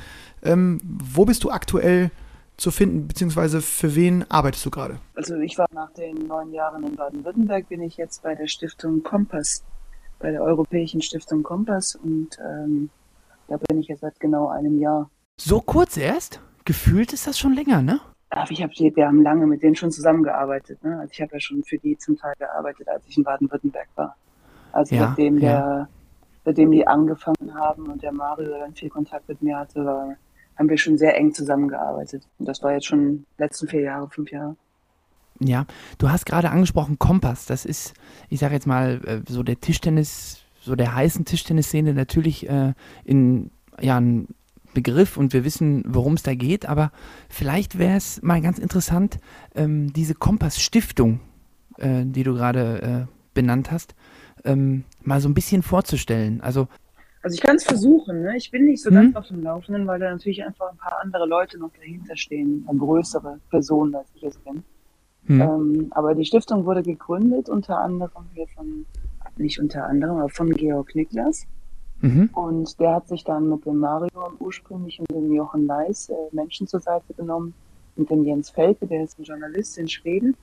Ähm, 0.41 0.79
wo 0.83 1.25
bist 1.25 1.43
du 1.43 1.51
aktuell 1.51 2.11
zu 2.57 2.71
finden, 2.71 3.07
beziehungsweise 3.07 3.61
für 3.61 3.95
wen 3.95 4.29
arbeitest 4.29 4.65
du 4.65 4.71
gerade? 4.71 4.99
Also 5.15 5.35
ich 5.35 5.57
war 5.57 5.67
nach 5.73 5.91
den 5.91 6.27
neun 6.27 6.53
Jahren 6.53 6.83
in 6.83 6.95
Baden-Württemberg, 6.95 7.67
bin 7.69 7.81
ich 7.81 7.97
jetzt 7.97 8.23
bei 8.23 8.35
der 8.35 8.47
Stiftung 8.47 9.03
Kompass, 9.03 9.63
bei 10.19 10.31
der 10.31 10.43
Europäischen 10.43 11.01
Stiftung 11.01 11.43
Kompass 11.43 11.95
und 11.95 12.37
ähm, 12.39 12.89
da 13.47 13.57
bin 13.57 13.79
ich 13.79 13.87
jetzt 13.87 14.01
seit 14.01 14.19
genau 14.19 14.47
einem 14.47 14.79
Jahr. 14.79 15.09
So 15.45 15.59
kurz 15.59 15.97
erst? 15.97 16.39
Gefühlt 16.63 17.11
ist 17.11 17.27
das 17.27 17.37
schon 17.37 17.51
länger, 17.51 17.81
ne? 17.81 17.99
Ach, 18.29 18.49
ich 18.49 18.63
hab 18.63 18.71
die, 18.71 18.95
wir 18.95 19.05
haben 19.05 19.21
lange 19.21 19.45
mit 19.45 19.61
denen 19.61 19.75
schon 19.75 19.91
zusammengearbeitet. 19.91 20.81
Ne? 20.85 20.97
Also 21.01 21.11
ich 21.11 21.21
habe 21.21 21.33
ja 21.33 21.39
schon 21.41 21.65
für 21.65 21.77
die 21.77 21.97
zum 21.97 22.17
Teil 22.17 22.33
gearbeitet, 22.39 22.87
als 22.87 23.05
ich 23.07 23.17
in 23.17 23.25
Baden-Württemberg 23.25 23.89
war. 23.95 24.15
Also 24.71 24.95
ja, 24.95 25.09
seitdem, 25.09 25.39
ja. 25.39 25.41
der, 25.41 25.89
seitdem 26.45 26.71
die 26.71 26.87
angefangen 26.87 27.53
haben 27.55 27.87
und 27.87 28.01
der 28.01 28.13
Mario 28.13 28.51
dann 28.57 28.73
viel 28.73 28.89
Kontakt 28.89 29.27
mit 29.27 29.41
mir 29.41 29.57
hatte, 29.57 29.83
war, 29.83 30.15
haben 30.57 30.69
wir 30.69 30.77
schon 30.77 30.97
sehr 30.97 31.17
eng 31.17 31.33
zusammengearbeitet. 31.33 32.23
Und 32.39 32.47
das 32.47 32.63
war 32.63 32.71
jetzt 32.71 32.85
schon 32.85 33.25
letzten 33.37 33.67
vier 33.67 33.81
Jahre, 33.81 34.09
fünf 34.09 34.31
Jahre. 34.31 34.55
Ja, 35.41 35.65
du 35.97 36.09
hast 36.09 36.25
gerade 36.25 36.51
angesprochen 36.51 36.99
Kompass. 36.99 37.47
Das 37.47 37.65
ist, 37.65 37.95
ich 38.29 38.39
sage 38.39 38.53
jetzt 38.53 38.65
mal, 38.65 39.01
äh, 39.05 39.19
so 39.27 39.43
der 39.43 39.59
Tischtennis, 39.59 40.45
so 40.61 40.77
der 40.77 40.95
heißen 40.95 41.25
Tischtennisszene 41.25 41.93
natürlich 41.93 42.47
äh, 42.49 42.73
in 43.03 43.51
ja, 43.81 43.99
ein 43.99 44.29
Begriff 44.73 45.17
und 45.17 45.33
wir 45.33 45.43
wissen, 45.43 45.83
worum 45.87 46.13
es 46.13 46.23
da 46.23 46.35
geht, 46.35 46.67
aber 46.67 46.91
vielleicht 47.29 47.77
wäre 47.77 47.97
es 47.97 48.21
mal 48.21 48.41
ganz 48.41 48.59
interessant, 48.59 49.19
ähm, 49.55 49.93
diese 49.93 50.15
Kompass-Stiftung, 50.15 51.19
äh, 51.77 52.03
die 52.05 52.23
du 52.23 52.33
gerade 52.33 53.07
äh, 53.07 53.13
benannt 53.33 53.71
hast, 53.71 53.95
ähm, 54.45 54.83
mal 55.01 55.21
so 55.21 55.29
ein 55.29 55.33
bisschen 55.33 55.63
vorzustellen. 55.63 56.41
Also, 56.41 56.67
also 57.21 57.35
ich 57.35 57.41
kann 57.41 57.55
es 57.55 57.63
versuchen, 57.63 58.21
ne? 58.21 58.35
ich 58.35 58.51
bin 58.51 58.65
nicht 58.65 58.83
so 58.83 58.91
ganz 58.91 59.15
auf 59.15 59.27
dem 59.27 59.41
Laufenden, 59.41 59.87
weil 59.87 59.99
da 59.99 60.11
natürlich 60.11 60.43
einfach 60.43 60.69
ein 60.69 60.77
paar 60.77 60.99
andere 61.01 61.25
Leute 61.25 61.57
noch 61.57 61.71
dahinter 61.79 62.17
stehen, 62.17 62.67
größere 62.77 63.39
Personen, 63.49 63.95
als 63.95 64.09
ich 64.15 64.23
es 64.23 64.37
bin. 64.39 64.63
Hm. 65.27 65.41
Ähm, 65.41 65.87
aber 65.91 66.15
die 66.15 66.25
Stiftung 66.25 66.65
wurde 66.65 66.83
gegründet 66.83 67.47
unter 67.47 67.79
anderem 67.79 68.25
hier 68.33 68.47
von, 68.47 68.85
nicht 69.37 69.59
unter 69.59 69.85
anderem, 69.85 70.17
aber 70.17 70.29
von 70.29 70.51
Georg 70.51 70.93
Niklas. 70.95 71.47
Mhm. 72.03 72.29
Und 72.33 72.79
der 72.81 72.95
hat 72.95 73.07
sich 73.07 73.23
dann 73.23 73.49
mit 73.49 73.65
dem 73.65 73.77
Mario 73.77 74.33
ursprünglich 74.39 74.99
und 74.99 75.09
dem 75.09 75.31
Jochen 75.31 75.65
Leis 75.65 76.09
äh, 76.09 76.13
Menschen 76.33 76.67
zur 76.67 76.81
Seite 76.81 77.13
genommen 77.13 77.53
und 77.95 78.09
dem 78.09 78.25
Jens 78.25 78.49
Felke, 78.49 78.85
der 78.85 79.05
ist 79.05 79.17
ein 79.17 79.23
Journalist 79.23 79.77
in 79.77 79.87
Schweden. 79.87 80.35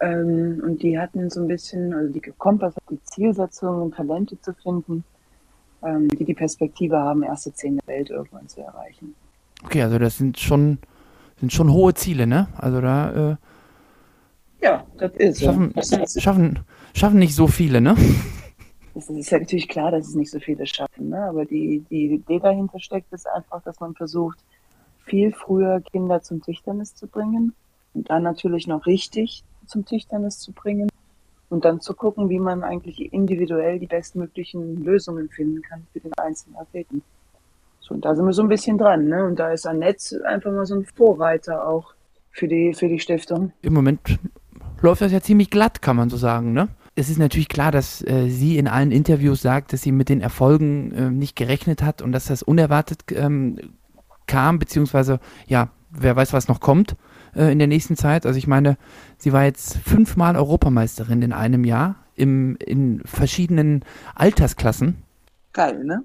Ähm, 0.00 0.62
und 0.64 0.82
die 0.82 0.98
hatten 0.98 1.28
so 1.28 1.42
ein 1.42 1.48
bisschen, 1.48 1.92
also 1.92 2.10
die 2.10 2.20
Kompass 2.38 2.74
hat 2.74 2.84
die 2.88 3.02
Zielsetzung, 3.04 3.92
Talente 3.92 4.40
zu 4.40 4.54
finden, 4.54 5.04
ähm, 5.82 6.08
die 6.08 6.24
die 6.24 6.32
Perspektive 6.34 6.96
haben, 6.96 7.22
erste 7.22 7.52
zehn 7.52 7.76
der 7.76 7.86
Welt 7.86 8.08
irgendwann 8.08 8.48
zu 8.48 8.62
erreichen. 8.62 9.14
Okay, 9.64 9.82
also 9.82 9.98
das 9.98 10.16
sind 10.16 10.40
schon, 10.40 10.78
sind 11.38 11.52
schon 11.52 11.70
hohe 11.70 11.92
Ziele, 11.92 12.26
ne? 12.26 12.48
Also 12.56 12.80
da. 12.80 13.32
Äh, 13.32 13.36
ja, 14.62 14.86
das 14.96 15.12
ist. 15.16 15.42
Schaffen, 15.42 15.74
schaffen, 16.18 16.58
schaffen 16.94 17.18
nicht 17.18 17.34
so 17.34 17.46
viele, 17.46 17.82
ne? 17.82 17.94
Es 18.94 19.08
ist 19.08 19.30
ja 19.30 19.38
natürlich 19.38 19.68
klar, 19.68 19.90
dass 19.90 20.08
es 20.08 20.14
nicht 20.14 20.30
so 20.30 20.38
viele 20.38 20.66
schaffen, 20.66 21.08
ne? 21.08 21.24
aber 21.24 21.44
die, 21.44 21.84
die 21.90 22.14
Idee 22.14 22.38
dahinter 22.38 22.78
steckt 22.78 23.12
ist 23.12 23.26
einfach, 23.28 23.62
dass 23.62 23.80
man 23.80 23.94
versucht, 23.94 24.38
viel 25.04 25.32
früher 25.32 25.80
Kinder 25.80 26.22
zum 26.22 26.42
Tischtennis 26.42 26.94
zu 26.94 27.06
bringen 27.06 27.54
und 27.94 28.10
dann 28.10 28.22
natürlich 28.22 28.66
noch 28.66 28.86
richtig 28.86 29.44
zum 29.66 29.84
Tischtennis 29.84 30.38
zu 30.38 30.52
bringen 30.52 30.88
und 31.48 31.64
dann 31.64 31.80
zu 31.80 31.94
gucken, 31.94 32.28
wie 32.28 32.38
man 32.38 32.62
eigentlich 32.62 33.12
individuell 33.12 33.78
die 33.78 33.86
bestmöglichen 33.86 34.82
Lösungen 34.82 35.28
finden 35.28 35.62
kann 35.62 35.86
für 35.92 36.00
den 36.00 36.12
einzelnen 36.14 36.56
Athleten. 36.56 37.02
So, 37.80 37.94
und 37.94 38.04
da 38.04 38.14
sind 38.14 38.24
wir 38.24 38.32
so 38.32 38.42
ein 38.42 38.48
bisschen 38.48 38.78
dran, 38.78 39.08
ne? 39.08 39.24
Und 39.24 39.38
da 39.38 39.50
ist 39.50 39.66
ein 39.66 39.80
Netz 39.80 40.14
einfach 40.24 40.52
mal 40.52 40.64
so 40.64 40.76
ein 40.76 40.84
Vorreiter 40.84 41.68
auch 41.68 41.94
für 42.30 42.48
die, 42.48 42.72
für 42.74 42.88
die 42.88 42.98
Stiftung. 42.98 43.52
Im 43.60 43.74
Moment 43.74 44.00
läuft 44.80 45.02
das 45.02 45.12
ja 45.12 45.20
ziemlich 45.20 45.50
glatt, 45.50 45.82
kann 45.82 45.96
man 45.96 46.08
so 46.08 46.16
sagen, 46.16 46.52
ne? 46.52 46.68
Es 46.94 47.08
ist 47.08 47.18
natürlich 47.18 47.48
klar, 47.48 47.72
dass 47.72 48.02
äh, 48.02 48.28
sie 48.28 48.58
in 48.58 48.68
allen 48.68 48.92
Interviews 48.92 49.42
sagt, 49.42 49.72
dass 49.72 49.82
sie 49.82 49.92
mit 49.92 50.08
den 50.08 50.20
Erfolgen 50.20 50.92
äh, 50.92 51.10
nicht 51.10 51.36
gerechnet 51.36 51.82
hat 51.82 52.02
und 52.02 52.12
dass 52.12 52.26
das 52.26 52.42
unerwartet 52.42 53.04
ähm, 53.12 53.58
kam, 54.26 54.58
beziehungsweise, 54.58 55.18
ja, 55.46 55.70
wer 55.90 56.16
weiß, 56.16 56.32
was 56.32 56.48
noch 56.48 56.60
kommt 56.60 56.96
äh, 57.34 57.50
in 57.50 57.58
der 57.58 57.68
nächsten 57.68 57.96
Zeit. 57.96 58.26
Also 58.26 58.38
ich 58.38 58.46
meine, 58.46 58.76
sie 59.16 59.32
war 59.32 59.44
jetzt 59.44 59.78
fünfmal 59.78 60.36
Europameisterin 60.36 61.22
in 61.22 61.32
einem 61.32 61.64
Jahr 61.64 61.96
im, 62.14 62.56
in 62.56 63.00
verschiedenen 63.04 63.84
Altersklassen. 64.14 65.02
Geil, 65.52 65.84
ne? 65.84 66.04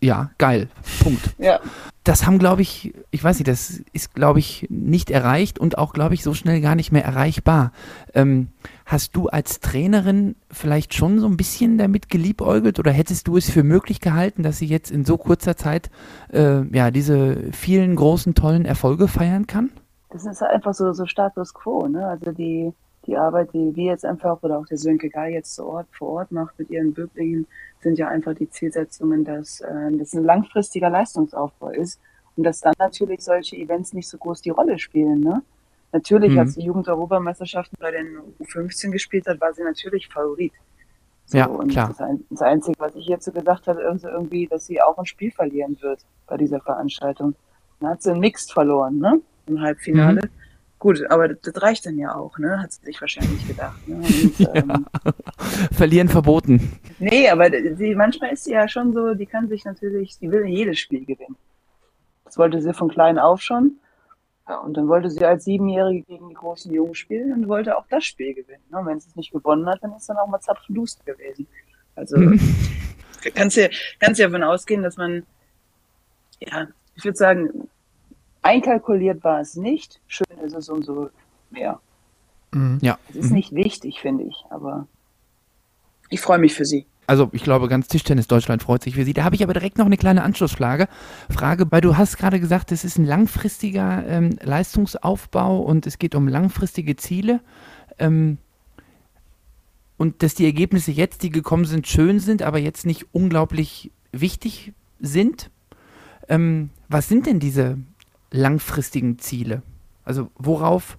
Ja, 0.00 0.30
geil. 0.38 0.68
Punkt. 1.02 1.34
Ja. 1.38 1.60
Das 2.04 2.24
haben, 2.24 2.38
glaube 2.38 2.62
ich, 2.62 2.94
ich 3.10 3.24
weiß 3.24 3.40
nicht, 3.40 3.48
das 3.48 3.82
ist, 3.92 4.14
glaube 4.14 4.38
ich, 4.38 4.68
nicht 4.70 5.10
erreicht 5.10 5.58
und 5.58 5.76
auch, 5.76 5.92
glaube 5.92 6.14
ich, 6.14 6.22
so 6.22 6.34
schnell 6.34 6.60
gar 6.60 6.76
nicht 6.76 6.92
mehr 6.92 7.04
erreichbar. 7.04 7.72
Ähm, 8.14 8.46
hast 8.86 9.16
du 9.16 9.26
als 9.26 9.58
Trainerin 9.58 10.36
vielleicht 10.48 10.94
schon 10.94 11.18
so 11.18 11.26
ein 11.26 11.36
bisschen 11.36 11.76
damit 11.76 12.08
geliebäugelt 12.08 12.78
oder 12.78 12.92
hättest 12.92 13.26
du 13.26 13.36
es 13.36 13.50
für 13.50 13.64
möglich 13.64 14.00
gehalten, 14.00 14.44
dass 14.44 14.58
sie 14.58 14.66
jetzt 14.66 14.92
in 14.92 15.04
so 15.04 15.18
kurzer 15.18 15.56
Zeit 15.56 15.90
äh, 16.32 16.62
ja 16.74 16.92
diese 16.92 17.52
vielen 17.52 17.96
großen, 17.96 18.34
tollen 18.34 18.64
Erfolge 18.64 19.08
feiern 19.08 19.48
kann? 19.48 19.70
Das 20.10 20.24
ist 20.24 20.40
einfach 20.40 20.72
so, 20.72 20.92
so 20.92 21.04
Status 21.04 21.52
quo, 21.52 21.88
ne? 21.88 22.06
Also 22.06 22.30
die, 22.30 22.72
die 23.06 23.16
Arbeit, 23.16 23.52
die 23.52 23.74
wir 23.74 23.86
jetzt 23.86 24.04
einfach 24.04 24.40
oder 24.42 24.58
auch 24.58 24.66
der 24.66 24.78
Sönke 24.78 25.10
Geil 25.10 25.32
jetzt 25.32 25.56
vor 25.56 25.66
Ort, 25.66 25.88
vor 25.90 26.08
Ort 26.08 26.30
macht 26.30 26.56
mit 26.56 26.70
ihren 26.70 26.94
Böblingen, 26.94 27.48
sind 27.80 27.98
ja 27.98 28.06
einfach 28.06 28.34
die 28.34 28.48
Zielsetzungen, 28.48 29.24
dass 29.24 29.60
äh, 29.62 29.96
das 29.98 30.12
ein 30.12 30.22
langfristiger 30.22 30.90
Leistungsaufbau 30.90 31.70
ist 31.70 32.00
und 32.36 32.44
dass 32.44 32.60
dann 32.60 32.74
natürlich 32.78 33.22
solche 33.22 33.56
Events 33.56 33.92
nicht 33.94 34.08
so 34.08 34.16
groß 34.16 34.42
die 34.42 34.50
Rolle 34.50 34.78
spielen. 34.78 35.20
Ne? 35.20 35.42
Natürlich, 35.92 36.32
mhm. 36.32 36.38
als 36.40 36.54
die 36.54 36.64
Jugend-Europameisterschaften 36.64 37.76
bei 37.80 37.90
den 37.90 38.18
U15 38.40 38.90
gespielt 38.90 39.26
hat, 39.26 39.40
war 39.40 39.52
sie 39.54 39.62
natürlich 39.62 40.08
Favorit. 40.08 40.52
So, 41.26 41.38
ja, 41.38 41.46
und 41.46 41.68
klar. 41.68 41.88
Das, 41.88 42.08
das, 42.30 42.42
Einzige, 42.42 42.78
was 42.78 42.94
ich 42.94 43.06
hierzu 43.06 43.32
gesagt 43.32 43.66
habe, 43.66 43.82
ist 43.82 44.04
irgendwie, 44.04 44.46
dass 44.46 44.66
sie 44.66 44.80
auch 44.80 44.96
ein 44.98 45.06
Spiel 45.06 45.32
verlieren 45.32 45.76
wird 45.80 46.00
bei 46.26 46.36
dieser 46.36 46.60
Veranstaltung. 46.60 47.34
Dann 47.80 47.90
hat 47.90 48.02
sie 48.02 48.12
ein 48.12 48.20
Mixed 48.20 48.52
verloren, 48.52 48.98
ne? 48.98 49.20
Im 49.46 49.60
Halbfinale. 49.60 50.22
Mhm. 50.22 50.30
Gut, 50.78 51.10
aber 51.10 51.28
das, 51.28 51.62
reicht 51.62 51.86
dann 51.86 51.98
ja 51.98 52.14
auch, 52.14 52.38
ne? 52.38 52.62
Hat 52.62 52.72
sie 52.72 52.84
sich 52.84 53.00
wahrscheinlich 53.00 53.46
gedacht. 53.46 53.88
Ne? 53.88 53.96
Und, 53.96 54.38
ja. 54.38 54.54
ähm, 54.54 54.86
Verlieren 55.72 56.08
verboten. 56.08 56.78
Nee, 56.98 57.28
aber 57.28 57.50
sie, 57.76 57.94
manchmal 57.94 58.32
ist 58.32 58.44
sie 58.44 58.52
ja 58.52 58.68
schon 58.68 58.92
so, 58.92 59.14
die 59.14 59.26
kann 59.26 59.48
sich 59.48 59.64
natürlich, 59.64 60.18
die 60.18 60.30
will 60.30 60.46
jedes 60.46 60.78
Spiel 60.78 61.04
gewinnen. 61.04 61.36
Das 62.24 62.38
wollte 62.38 62.60
sie 62.60 62.72
von 62.72 62.88
klein 62.88 63.18
auf 63.18 63.40
schon. 63.40 63.78
Ja, 64.48 64.58
und 64.58 64.76
dann 64.76 64.86
wollte 64.88 65.10
sie 65.10 65.24
als 65.24 65.44
Siebenjährige 65.44 66.02
gegen 66.02 66.28
die 66.28 66.34
großen 66.34 66.72
Jungen 66.72 66.94
spielen 66.94 67.32
und 67.32 67.48
wollte 67.48 67.76
auch 67.76 67.86
das 67.88 68.04
Spiel 68.04 68.32
gewinnen. 68.32 68.62
Ne? 68.70 68.78
Und 68.78 68.86
wenn 68.86 69.00
sie 69.00 69.08
es 69.08 69.16
nicht 69.16 69.32
gewonnen 69.32 69.66
hat, 69.66 69.82
dann 69.82 69.92
ist 69.94 70.08
dann 70.08 70.18
auch 70.18 70.28
mal 70.28 70.40
Zapfenduster 70.40 71.04
gewesen. 71.04 71.48
Also 71.96 72.16
kannst 73.34 73.56
ja, 73.56 73.68
kannst 73.98 74.20
ja 74.20 74.28
davon 74.28 74.44
ausgehen, 74.44 74.82
dass 74.82 74.96
man, 74.96 75.24
ja, 76.40 76.68
ich 76.94 77.04
würde 77.04 77.16
sagen, 77.16 77.68
einkalkuliert 78.42 79.24
war 79.24 79.40
es 79.40 79.56
nicht. 79.56 80.00
Schön 80.06 80.38
ist 80.44 80.54
es 80.54 80.68
umso 80.68 81.10
mehr. 81.50 81.80
Mhm. 82.52 82.78
Ja. 82.82 82.98
Es 83.08 83.16
ist 83.16 83.30
mhm. 83.30 83.36
nicht 83.36 83.52
wichtig, 83.52 84.00
finde 84.00 84.24
ich, 84.24 84.44
aber 84.50 84.86
ich 86.08 86.20
freue 86.20 86.38
mich 86.38 86.54
für 86.54 86.64
Sie. 86.64 86.86
Also 87.06 87.30
ich 87.32 87.42
glaube, 87.42 87.68
ganz 87.68 87.88
Tischtennis 87.88 88.26
Deutschland 88.26 88.62
freut 88.62 88.82
sich 88.82 88.94
für 88.94 89.04
Sie. 89.04 89.12
Da 89.12 89.24
habe 89.24 89.36
ich 89.36 89.42
aber 89.42 89.52
direkt 89.52 89.78
noch 89.78 89.86
eine 89.86 89.96
kleine 89.96 90.22
Anschlussfrage, 90.22 90.88
Frage, 91.30 91.66
weil 91.70 91.80
du 91.80 91.96
hast 91.96 92.18
gerade 92.18 92.40
gesagt, 92.40 92.72
es 92.72 92.84
ist 92.84 92.98
ein 92.98 93.04
langfristiger 93.04 94.04
ähm, 94.06 94.36
Leistungsaufbau 94.42 95.60
und 95.60 95.86
es 95.86 95.98
geht 95.98 96.14
um 96.14 96.26
langfristige 96.26 96.96
Ziele. 96.96 97.40
Ähm, 97.98 98.38
und 99.96 100.22
dass 100.22 100.34
die 100.34 100.44
Ergebnisse 100.44 100.90
jetzt, 100.90 101.22
die 101.22 101.30
gekommen 101.30 101.64
sind, 101.64 101.86
schön 101.86 102.18
sind, 102.18 102.42
aber 102.42 102.58
jetzt 102.58 102.84
nicht 102.84 103.06
unglaublich 103.12 103.92
wichtig 104.12 104.72
sind. 105.00 105.50
Ähm, 106.28 106.70
was 106.88 107.08
sind 107.08 107.26
denn 107.26 107.38
diese 107.38 107.78
langfristigen 108.30 109.18
Ziele? 109.18 109.62
Also 110.04 110.30
worauf 110.36 110.98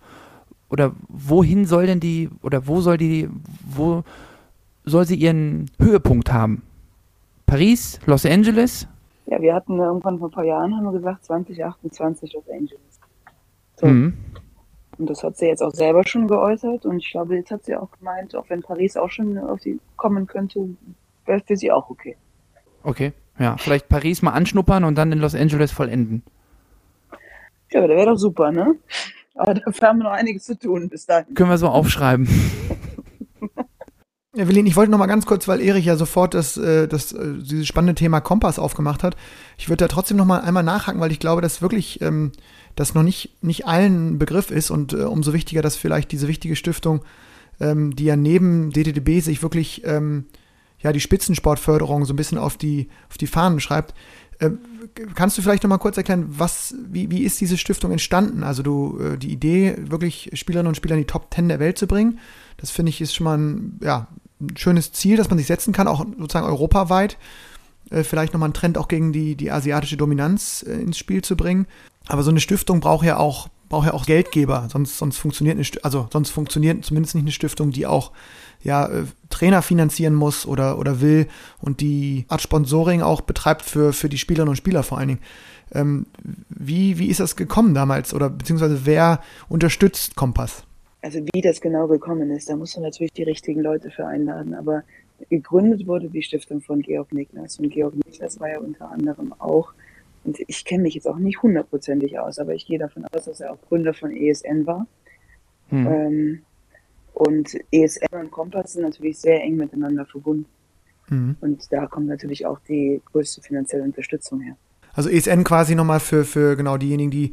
oder 0.69 0.93
wohin 1.07 1.65
soll 1.65 1.85
denn 1.85 1.99
die 1.99 2.29
oder 2.41 2.67
wo 2.67 2.81
soll 2.81 2.97
die, 2.97 3.29
wo 3.65 4.03
soll 4.88 5.06
sie 5.06 5.15
ihren 5.15 5.70
Höhepunkt 5.79 6.32
haben? 6.32 6.63
Paris, 7.46 8.00
Los 8.06 8.25
Angeles? 8.25 8.88
Ja, 9.25 9.41
wir 9.41 9.53
hatten 9.53 9.77
irgendwann 9.77 10.20
vor 10.20 10.29
ein 10.29 10.32
paar 10.32 10.46
Jahren, 10.46 10.75
haben 10.75 10.86
wir 10.86 10.94
gesagt, 10.94 11.25
2028 11.25 12.34
Los 12.34 12.50
Angeles. 12.50 13.00
So. 13.75 13.88
Mhm. 13.88 14.13
Und 14.98 15.10
das 15.10 15.24
hat 15.24 15.38
sie 15.38 15.46
jetzt 15.46 15.62
auch 15.62 15.74
selber 15.74 16.08
schon 16.08 16.27
geäußert 16.27 16.86
und 16.86 16.98
ich 16.98 17.12
glaube, 17.12 17.36
jetzt 17.36 17.51
hat 17.51 17.65
sie 17.65 17.75
auch 17.75 17.91
gemeint, 17.91 18.36
auch 18.36 18.50
wenn 18.50 18.63
Paris 18.63 18.98
auch 18.98 19.10
schon 19.10 19.38
auf 19.38 19.62
sie 19.62 19.79
kommen 19.96 20.25
könnte, 20.25 20.70
wäre 21.25 21.41
für 21.46 21.56
sie 21.56 21.72
auch 21.72 21.89
okay. 21.89 22.15
Okay, 22.84 23.12
ja, 23.38 23.58
vielleicht 23.58 23.89
Paris 23.89 24.22
mal 24.22 24.32
anschnuppern 24.32 24.84
und 24.86 24.98
dann 24.98 25.12
in 25.12 25.20
Los 25.20 25.36
Angeles 25.36 25.72
vollenden. 25.72 26.24
Ja, 27.72 27.79
aber 27.79 27.89
der 27.89 27.98
wäre 27.98 28.08
doch 28.12 28.17
super, 28.17 28.51
ne? 28.51 28.75
Aber 29.36 29.53
dafür 29.53 29.89
haben 29.89 30.00
wir 30.00 30.06
noch 30.06 30.12
einiges 30.12 30.46
zu 30.46 30.58
tun 30.58 30.89
bis 30.89 31.06
dahin. 31.06 31.36
Können 31.36 31.50
wir 31.50 31.58
so 31.60 31.67
aufschreiben. 31.67 32.27
Evelyn, 34.38 34.65
ich 34.65 34.75
wollte 34.75 34.91
noch 34.91 34.98
mal 34.98 35.08
ganz 35.08 35.25
kurz, 35.25 35.48
weil 35.48 35.62
Erich 35.62 35.86
ja 35.86 35.96
sofort 35.96 36.34
das, 36.34 36.58
äh, 36.58 36.88
das, 36.88 37.12
äh, 37.12 37.34
dieses 37.39 37.67
spannende 37.67 37.96
Thema 37.96 38.22
Kompass 38.22 38.60
aufgemacht 38.60 39.03
hat. 39.03 39.17
Ich 39.58 39.70
würde 39.70 39.86
da 39.86 39.88
trotzdem 39.88 40.17
noch 40.17 40.25
mal 40.25 40.41
einmal 40.41 40.63
nachhaken, 40.63 41.01
weil 41.01 41.12
ich 41.12 41.20
glaube, 41.20 41.41
dass 41.41 41.62
wirklich 41.62 42.01
ähm, 42.01 42.32
das 42.75 42.94
noch 42.94 43.03
nicht, 43.03 43.44
nicht 43.44 43.65
allen 43.65 44.20
Begriff 44.20 44.51
ist 44.51 44.70
und 44.70 44.94
äh, 44.94 44.98
umso 44.98 45.34
wichtiger, 45.34 45.62
dass 45.62 45.75
vielleicht 45.75 46.12
diese 46.12 46.27
wichtige 46.27 46.56
Stiftung, 46.56 47.03
ähm, 47.60 47.96
die 47.96 48.06
ja 48.06 48.15
neben 48.15 48.72
DDDB 48.72 49.20
sich 49.20 49.41
wirklich 49.41 49.84
ähm, 49.86 50.25
ja 50.79 50.91
die 50.91 51.00
Spitzensportförderung 51.00 52.06
so 52.06 52.13
ein 52.13 52.17
bisschen 52.17 52.38
auf 52.38 52.58
die, 52.58 52.89
auf 53.10 53.17
die 53.17 53.27
Fahnen 53.27 53.60
schreibt. 53.60 53.96
Äh, 54.39 54.51
kannst 55.15 55.38
du 55.38 55.41
vielleicht 55.41 55.63
noch 55.63 55.70
mal 55.70 55.79
kurz 55.79 55.98
erklären, 55.98 56.25
was, 56.27 56.75
wie, 56.88 57.10
wie 57.10 57.24
ist 57.24 57.41
diese 57.41 57.58
Stiftung 57.58 57.91
entstanden? 57.91 58.44
Also 58.44 58.62
du, 58.62 59.00
äh, 59.00 59.17
die 59.17 59.32
Idee, 59.32 59.75
wirklich 59.79 60.29
Spielerinnen 60.34 60.70
und 60.70 60.75
Spieler 60.75 60.96
in 60.96 61.01
die 61.01 61.08
Top 61.08 61.32
Ten 61.32 61.50
der 61.50 61.60
Welt 61.60 61.77
zu 61.77 61.88
bringen, 61.88 62.20
das 62.58 62.70
finde 62.70 62.91
ich 62.91 63.01
ist 63.01 63.15
schon 63.15 63.25
mal 63.25 63.38
ein, 63.38 63.79
ja, 63.82 64.08
ein 64.39 64.58
schönes 64.58 64.91
Ziel, 64.91 65.17
das 65.17 65.29
man 65.29 65.38
sich 65.38 65.48
setzen 65.48 65.74
kann, 65.74 65.88
auch 65.88 66.06
sozusagen 66.17 66.46
europaweit. 66.46 67.17
Äh, 67.89 68.03
vielleicht 68.03 68.34
nochmal 68.34 68.48
einen 68.48 68.53
Trend 68.53 68.77
auch 68.77 68.88
gegen 68.88 69.13
die, 69.13 69.36
die 69.36 69.51
asiatische 69.51 69.98
Dominanz 69.98 70.65
äh, 70.67 70.74
ins 70.74 70.98
Spiel 70.98 71.24
zu 71.24 71.36
bringen. 71.36 71.67
Aber 72.08 72.24
so 72.24 72.29
eine 72.29 72.39
Stiftung 72.39 72.79
braucht 72.79 73.06
ja 73.06 73.17
auch, 73.17 73.50
braucht 73.70 73.88
ja 73.88 73.94
auch 73.94 74.06
Geldgeber, 74.06 74.67
sonst, 74.72 74.98
sonst 74.98 75.17
funktioniert 75.17 75.58
eine, 75.58 75.84
also 75.84 76.08
sonst 76.12 76.29
funktioniert 76.29 76.86
zumindest 76.86 77.15
nicht 77.15 77.24
eine 77.24 77.32
Stiftung, 77.32 77.72
die 77.72 77.86
auch 77.86 78.12
ja, 78.63 78.88
äh, 78.88 79.06
Trainer 79.29 79.62
finanzieren 79.62 80.15
muss 80.15 80.46
oder, 80.46 80.79
oder 80.79 81.01
will 81.01 81.27
und 81.62 81.82
die 81.82 82.25
Art 82.27 82.41
Sponsoring 82.41 83.01
auch 83.01 83.22
betreibt 83.22 83.63
für, 83.63 83.94
für 83.94 84.10
die 84.10 84.17
Spielerinnen 84.17 84.51
und 84.51 84.58
Spieler 84.58 84.84
vor 84.84 84.98
allen 84.98 85.08
Dingen. 85.10 85.22
Ähm, 85.74 86.06
wie, 86.50 86.98
wie 86.98 87.08
ist 87.08 87.20
das 87.20 87.36
gekommen 87.36 87.74
damals 87.74 88.13
oder 88.13 88.29
beziehungsweise 88.29 88.86
wer 88.86 89.22
unterstützt 89.50 90.15
Kompass? 90.15 90.63
Also 91.07 91.21
wie 91.31 91.39
das 91.39 91.61
genau 91.61 91.87
gekommen 91.87 92.31
ist, 92.31 92.49
da 92.49 92.57
musst 92.57 92.75
du 92.75 92.81
natürlich 92.81 93.13
die 93.13 93.23
richtigen 93.23 93.61
Leute 93.61 93.89
für 93.91 94.05
einladen, 94.05 94.53
aber 94.53 94.83
gegründet 95.29 95.87
wurde 95.87 96.09
die 96.09 96.21
Stiftung 96.21 96.59
von 96.59 96.81
Georg 96.81 97.13
Niklas 97.13 97.59
und 97.59 97.69
Georg 97.69 97.95
Niklas 97.95 98.41
war 98.41 98.49
ja 98.49 98.59
unter 98.59 98.91
anderem 98.91 99.31
auch, 99.39 99.71
und 100.25 100.37
ich 100.47 100.65
kenne 100.65 100.83
mich 100.83 100.95
jetzt 100.95 101.07
auch 101.07 101.17
nicht 101.17 101.41
hundertprozentig 101.41 102.19
aus, 102.19 102.39
aber 102.39 102.55
ich 102.55 102.65
gehe 102.65 102.77
davon 102.77 103.05
aus, 103.05 103.23
dass 103.23 103.39
er 103.39 103.53
auch 103.53 103.61
Gründer 103.69 103.93
von 103.93 104.11
ESN 104.11 104.67
war. 104.67 104.85
Hm. 105.69 105.87
Ähm, 105.87 106.39
und 107.13 107.57
ESN 107.71 108.13
und 108.19 108.29
Kompass 108.29 108.73
sind 108.73 108.83
natürlich 108.83 109.17
sehr 109.17 109.41
eng 109.41 109.55
miteinander 109.55 110.05
verbunden. 110.05 110.45
Mhm. 111.07 111.37
Und 111.39 111.71
da 111.71 111.87
kommt 111.87 112.07
natürlich 112.07 112.45
auch 112.45 112.59
die 112.67 113.01
größte 113.13 113.41
finanzielle 113.41 113.85
Unterstützung 113.85 114.41
her. 114.41 114.57
Also 114.93 115.09
ESN 115.09 115.45
quasi 115.45 115.73
nochmal 115.73 116.01
für, 116.01 116.25
für 116.25 116.57
genau 116.57 116.75
diejenigen, 116.75 117.11
die 117.11 117.31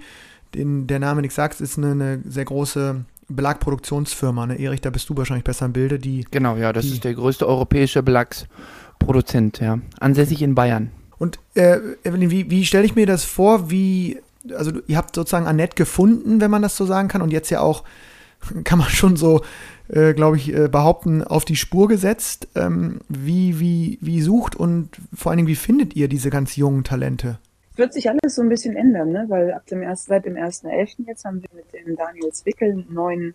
den 0.54 0.86
der 0.86 0.98
Name 0.98 1.20
nichts 1.20 1.34
sagt, 1.34 1.60
ist 1.60 1.76
eine, 1.76 1.90
eine 1.90 2.22
sehr 2.24 2.44
große 2.44 3.04
Belagproduktionsfirma. 3.28 4.46
Ne? 4.46 4.58
Erich, 4.58 4.80
da 4.80 4.90
bist 4.90 5.08
du 5.08 5.16
wahrscheinlich 5.16 5.44
besser 5.44 5.66
im 5.66 5.72
Bilde. 5.72 5.98
Die, 5.98 6.26
genau, 6.30 6.56
ja, 6.56 6.72
das 6.72 6.84
ist 6.86 7.04
der 7.04 7.14
größte 7.14 7.46
europäische 7.46 8.02
Belagsproduzent, 8.02 9.60
ja. 9.60 9.78
Ansässig 10.00 10.42
in 10.42 10.54
Bayern. 10.54 10.90
Und 11.18 11.38
äh, 11.54 11.78
Evelyn, 12.02 12.30
wie, 12.30 12.50
wie 12.50 12.64
stelle 12.64 12.84
ich 12.84 12.96
mir 12.96 13.06
das 13.06 13.24
vor? 13.24 13.70
Wie, 13.70 14.18
also 14.54 14.72
ihr 14.86 14.96
habt 14.96 15.14
sozusagen 15.14 15.46
Annette 15.46 15.76
gefunden, 15.76 16.40
wenn 16.40 16.50
man 16.50 16.62
das 16.62 16.76
so 16.76 16.86
sagen 16.86 17.08
kann, 17.08 17.22
und 17.22 17.32
jetzt 17.32 17.50
ja 17.50 17.60
auch, 17.60 17.84
kann 18.64 18.78
man 18.78 18.88
schon 18.88 19.16
so, 19.16 19.42
äh, 19.88 20.12
glaube 20.14 20.36
ich, 20.36 20.54
äh, 20.54 20.68
behaupten, 20.68 21.22
auf 21.22 21.44
die 21.44 21.56
Spur 21.56 21.88
gesetzt. 21.88 22.48
Ähm, 22.54 23.00
wie, 23.08 23.60
wie, 23.60 23.98
wie 24.00 24.20
sucht 24.20 24.56
und 24.56 24.90
vor 25.14 25.30
allen 25.30 25.38
Dingen, 25.38 25.48
wie 25.48 25.54
findet 25.54 25.96
ihr 25.96 26.08
diese 26.08 26.30
ganz 26.30 26.56
jungen 26.56 26.84
Talente? 26.84 27.38
Wird 27.76 27.92
sich 27.92 28.08
alles 28.08 28.34
so 28.34 28.42
ein 28.42 28.48
bisschen 28.48 28.76
ändern, 28.76 29.10
ne? 29.10 29.26
weil 29.28 29.52
ab 29.52 29.66
dem 29.66 29.82
ersten, 29.82 30.08
seit 30.08 30.24
dem 30.24 30.34
1.11. 30.34 31.06
jetzt 31.06 31.24
haben 31.24 31.42
wir 31.42 31.48
mit 31.54 31.72
dem 31.72 31.96
Daniel 31.96 32.30
Zwickel 32.32 32.72
einen 32.72 32.92
neuen, 32.92 33.34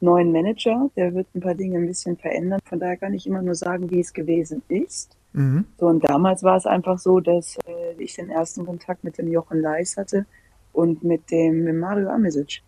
neuen 0.00 0.30
Manager, 0.32 0.90
der 0.96 1.14
wird 1.14 1.26
ein 1.34 1.40
paar 1.40 1.54
Dinge 1.54 1.78
ein 1.78 1.86
bisschen 1.86 2.16
verändern. 2.16 2.60
Von 2.64 2.80
daher 2.80 2.96
kann 2.96 3.14
ich 3.14 3.26
immer 3.26 3.42
nur 3.42 3.54
sagen, 3.54 3.90
wie 3.90 4.00
es 4.00 4.12
gewesen 4.12 4.62
ist. 4.68 5.16
Mhm. 5.32 5.64
So, 5.78 5.86
und 5.86 6.04
damals 6.04 6.42
war 6.42 6.56
es 6.56 6.66
einfach 6.66 6.98
so, 6.98 7.20
dass 7.20 7.56
äh, 7.66 8.02
ich 8.02 8.14
den 8.14 8.30
ersten 8.30 8.66
Kontakt 8.66 9.04
mit 9.04 9.18
dem 9.18 9.28
Jochen 9.28 9.60
Leis 9.60 9.96
hatte 9.96 10.26
und 10.72 11.02
mit 11.04 11.30
dem 11.30 11.64
mit 11.64 11.76
Mario 11.76 12.08
Amesic. 12.08 12.62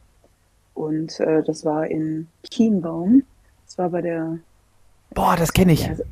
Und 0.74 1.20
äh, 1.20 1.42
das 1.42 1.64
war 1.64 1.86
in 1.86 2.28
Kienbaum. 2.50 3.22
Das 3.66 3.78
war 3.78 3.90
bei 3.90 4.02
der. 4.02 4.38
Boah, 5.14 5.36
das 5.36 5.52
kenne 5.52 5.72
ich. 5.72 5.88
Also, 5.88 6.04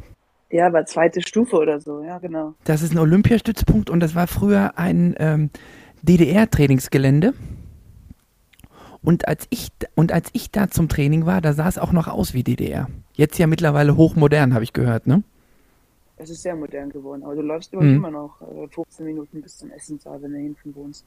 ja, 0.50 0.66
aber 0.66 0.86
zweite 0.86 1.20
Stufe 1.20 1.56
oder 1.56 1.80
so, 1.80 2.02
ja, 2.02 2.18
genau. 2.18 2.54
Das 2.64 2.82
ist 2.82 2.92
ein 2.92 2.98
Olympiastützpunkt 2.98 3.90
und 3.90 4.00
das 4.00 4.14
war 4.14 4.26
früher 4.26 4.78
ein 4.78 5.14
ähm, 5.18 5.50
DDR-Trainingsgelände. 6.02 7.34
Und 9.02 9.28
als, 9.28 9.46
ich, 9.50 9.68
und 9.94 10.12
als 10.12 10.30
ich 10.32 10.50
da 10.50 10.68
zum 10.68 10.88
Training 10.88 11.26
war, 11.26 11.40
da 11.40 11.52
sah 11.52 11.68
es 11.68 11.78
auch 11.78 11.92
noch 11.92 12.08
aus 12.08 12.34
wie 12.34 12.42
DDR. 12.42 12.88
Jetzt 13.12 13.38
ja 13.38 13.46
mittlerweile 13.46 13.96
hochmodern, 13.96 14.54
habe 14.54 14.64
ich 14.64 14.72
gehört, 14.72 15.06
ne? 15.06 15.22
Es 16.16 16.30
ist 16.30 16.42
sehr 16.42 16.56
modern 16.56 16.90
geworden, 16.90 17.22
aber 17.22 17.36
du 17.36 17.42
läufst 17.42 17.72
mhm. 17.74 17.96
immer 17.96 18.10
noch 18.10 18.40
äh, 18.42 18.68
15 18.68 19.06
Minuten 19.06 19.40
bis 19.40 19.58
zum 19.58 19.70
Essenssaal, 19.70 20.20
wenn 20.20 20.32
du 20.32 20.38
hinten 20.38 20.74
wohnst. 20.74 21.04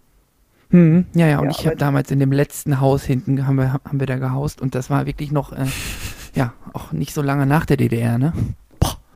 Hm, 0.69 1.05
ja, 1.13 1.27
ja, 1.27 1.39
und 1.39 1.45
ja, 1.45 1.51
ich 1.51 1.65
habe 1.65 1.75
damals 1.75 2.11
in 2.11 2.19
dem 2.19 2.31
letzten 2.31 2.79
Haus 2.79 3.03
hinten, 3.03 3.45
haben 3.45 3.57
wir, 3.57 3.73
haben 3.73 3.99
wir 3.99 4.07
da 4.07 4.17
gehaust 4.17 4.61
und 4.61 4.73
das 4.73 4.89
war 4.89 5.05
wirklich 5.05 5.31
noch, 5.31 5.51
äh, 5.51 5.65
ja, 6.33 6.53
auch 6.71 6.93
nicht 6.93 7.13
so 7.13 7.21
lange 7.21 7.45
nach 7.45 7.65
der 7.65 7.75
DDR, 7.75 8.17
ne? 8.17 8.31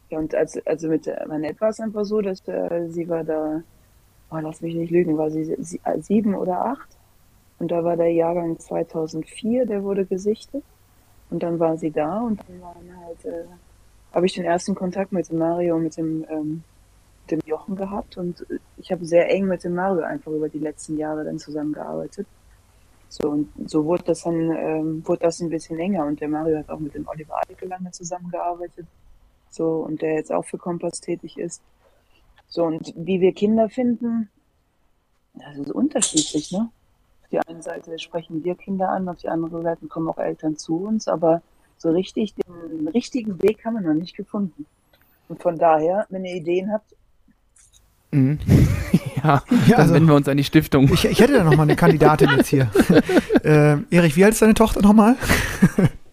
Ja, 0.10 0.20
und 0.20 0.36
als, 0.36 0.66
also 0.68 0.88
mit 0.88 1.10
Manette 1.28 1.60
war 1.62 1.70
es 1.70 1.80
einfach 1.80 2.06
so, 2.06 2.22
dass 2.22 2.48
äh, 2.48 2.88
sie 2.90 3.10
war 3.10 3.24
da, 3.24 3.64
oh, 4.30 4.38
lass 4.38 4.62
mich 4.62 4.76
nicht 4.76 4.92
lügen, 4.92 5.18
war 5.18 5.32
sie, 5.32 5.56
sie 5.60 5.82
äh, 5.84 6.00
sieben 6.00 6.36
oder 6.36 6.66
acht. 6.66 6.90
Und 7.58 7.72
da 7.72 7.84
war 7.84 7.98
der 7.98 8.12
Jahrgang 8.12 8.60
2004, 8.60 9.66
der 9.66 9.84
wurde 9.84 10.06
gesichtet. 10.06 10.64
Und 11.32 11.42
dann 11.42 11.60
war 11.60 11.78
sie 11.78 11.90
da 11.90 12.20
und 12.22 12.40
dann 12.48 12.62
waren 12.62 12.98
halt, 13.04 13.26
äh, 13.26 13.46
habe 14.14 14.28
ich 14.28 14.34
den 14.34 14.46
ersten 14.46 14.76
Kontakt 14.76 15.12
mit 15.12 15.30
dem 15.30 15.40
Mario 15.40 15.76
und 15.76 15.84
mit 15.84 15.98
dem, 15.98 16.26
ähm, 16.30 16.64
dem 17.32 17.40
Jochen 17.46 17.76
gehabt. 17.76 18.18
Und 18.18 18.46
ich 18.78 18.92
habe 18.92 19.06
sehr 19.06 19.30
eng 19.32 19.48
mit 19.48 19.64
dem 19.64 19.74
Mario 19.74 20.04
einfach 20.04 20.32
über 20.32 20.50
die 20.50 20.60
letzten 20.60 20.98
Jahre 20.98 21.24
dann 21.24 21.40
zusammengearbeitet. 21.40 22.28
So, 23.10 23.30
und 23.30 23.50
so 23.66 23.86
wurde 23.86 24.04
das 24.04 24.22
dann, 24.24 24.52
ähm, 24.52 25.08
wurde 25.08 25.22
das 25.22 25.40
ein 25.40 25.50
bisschen 25.50 25.80
enger. 25.80 26.06
Und 26.06 26.22
der 26.22 26.28
Mario 26.28 26.60
hat 26.60 26.70
auch 26.70 26.80
mit 26.80 26.94
dem 26.94 27.08
Oliver 27.08 27.42
Adeke 27.42 27.66
lange 27.66 27.90
zusammengearbeitet 27.92 28.86
so 29.56 29.78
und 29.78 30.02
der 30.02 30.16
jetzt 30.16 30.32
auch 30.32 30.46
für 30.46 30.58
Kompass 30.58 31.02
tätig 31.02 31.38
ist. 31.38 31.62
So 32.48 32.64
und 32.64 32.94
wie 32.96 33.22
wir 33.22 33.34
Kinder 33.34 33.70
finden, 33.70 34.30
das 35.34 35.58
ist 35.58 35.72
unterschiedlich, 35.72 36.52
ne? 36.52 36.70
Auf 37.24 37.30
die 37.32 37.40
eine 37.40 37.62
Seite 37.62 37.98
sprechen 37.98 38.44
wir 38.44 38.56
Kinder 38.56 38.90
an, 38.90 39.10
auf 39.10 39.18
die 39.18 39.30
andere 39.30 39.62
Seite 39.62 39.88
kommen 39.88 40.08
auch 40.08 40.18
Eltern 40.18 40.58
zu 40.58 40.78
uns, 40.86 41.08
aber 41.08 41.42
so 41.78 41.90
richtig 41.92 42.36
den 42.36 42.88
richtigen 42.88 43.42
Weg 43.42 43.66
haben 43.66 43.74
wir 43.74 43.82
noch 43.82 44.00
nicht 44.00 44.16
gefunden. 44.16 44.66
Und 45.28 45.42
von 45.42 45.58
daher, 45.58 46.06
wenn 46.10 46.24
ihr 46.24 46.36
Ideen 46.36 46.72
habt, 46.72 46.96
Mhm. 48.16 48.40
Ja, 49.24 49.42
ja 49.66 49.78
also, 49.78 49.94
wenden 49.96 50.08
wir 50.08 50.16
uns 50.16 50.28
an 50.28 50.38
die 50.38 50.44
Stiftung. 50.44 50.92
Ich, 50.94 51.06
ich 51.06 51.20
hätte 51.20 51.34
da 51.34 51.44
noch 51.44 51.56
mal 51.56 51.64
eine 51.64 51.76
Kandidatin 51.76 52.30
jetzt 52.38 52.48
hier. 52.48 52.70
äh, 53.44 53.78
Erich, 53.90 54.16
wie 54.18 54.24
alt 54.24 54.34
ist 54.34 54.42
deine 54.42 54.54
Tochter 54.54 54.82
nochmal? 54.82 55.16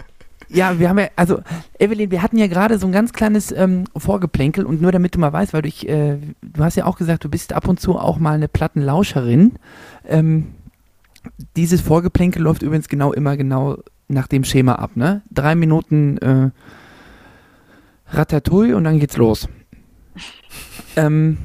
Ja, 0.55 0.79
wir 0.79 0.89
haben 0.89 0.99
ja, 0.99 1.09
also 1.17 1.41
Evelyn, 1.79 2.11
wir 2.11 2.23
hatten 2.23 2.37
ja 2.37 2.47
gerade 2.47 2.79
so 2.79 2.87
ein 2.87 2.93
ganz 2.93 3.13
kleines 3.13 3.53
ähm, 3.53 3.85
Vorgeplänkel 3.97 4.67
und 4.67 4.83
nur 4.83 4.93
damit 4.93 5.15
du 5.15 5.19
mal 5.19 5.33
weißt, 5.33 5.55
weil 5.55 5.63
du, 5.63 5.69
ich, 5.69 5.89
äh, 5.89 6.19
du 6.43 6.63
hast 6.63 6.77
ja 6.77 6.85
auch 6.85 6.99
gesagt, 6.99 7.25
du 7.25 7.31
bist 7.31 7.53
ab 7.55 7.69
und 7.69 7.81
zu 7.81 7.99
auch 7.99 8.19
mal 8.19 8.35
eine 8.35 8.49
Plattenlauscherin. 8.49 9.53
Ähm, 10.07 10.49
dieses 11.57 11.81
Vorgeplänkel 11.81 12.43
läuft 12.43 12.63
übrigens 12.63 12.89
genau 12.89 13.13
immer 13.13 13.37
genau 13.37 13.79
nach 14.09 14.27
dem 14.27 14.45
Schema 14.45 14.75
ab, 14.75 14.91
ne? 14.95 15.23
Drei 15.31 15.55
Minuten 15.55 16.19
äh, 16.19 16.51
Ratatouille 18.09 18.77
und 18.77 18.85
dann 18.85 18.99
geht's 18.99 19.17
los. 19.17 19.49
ähm, 20.97 21.39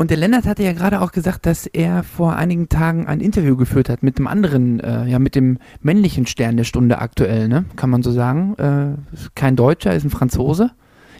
und 0.00 0.10
der 0.10 0.16
Lennart 0.16 0.46
hatte 0.46 0.62
ja 0.62 0.72
gerade 0.72 1.02
auch 1.02 1.12
gesagt, 1.12 1.44
dass 1.44 1.66
er 1.66 2.04
vor 2.04 2.34
einigen 2.34 2.70
Tagen 2.70 3.06
ein 3.06 3.20
Interview 3.20 3.54
geführt 3.54 3.90
hat 3.90 4.02
mit 4.02 4.16
dem 4.16 4.26
anderen, 4.26 4.80
äh, 4.80 5.04
ja, 5.04 5.18
mit 5.18 5.34
dem 5.34 5.58
männlichen 5.82 6.24
Stern 6.24 6.56
der 6.56 6.64
Stunde 6.64 7.00
aktuell, 7.00 7.48
ne? 7.48 7.66
Kann 7.76 7.90
man 7.90 8.02
so 8.02 8.10
sagen. 8.10 8.54
Äh, 8.56 9.18
kein 9.34 9.56
Deutscher, 9.56 9.94
ist 9.94 10.04
ein 10.04 10.08
Franzose. 10.10 10.70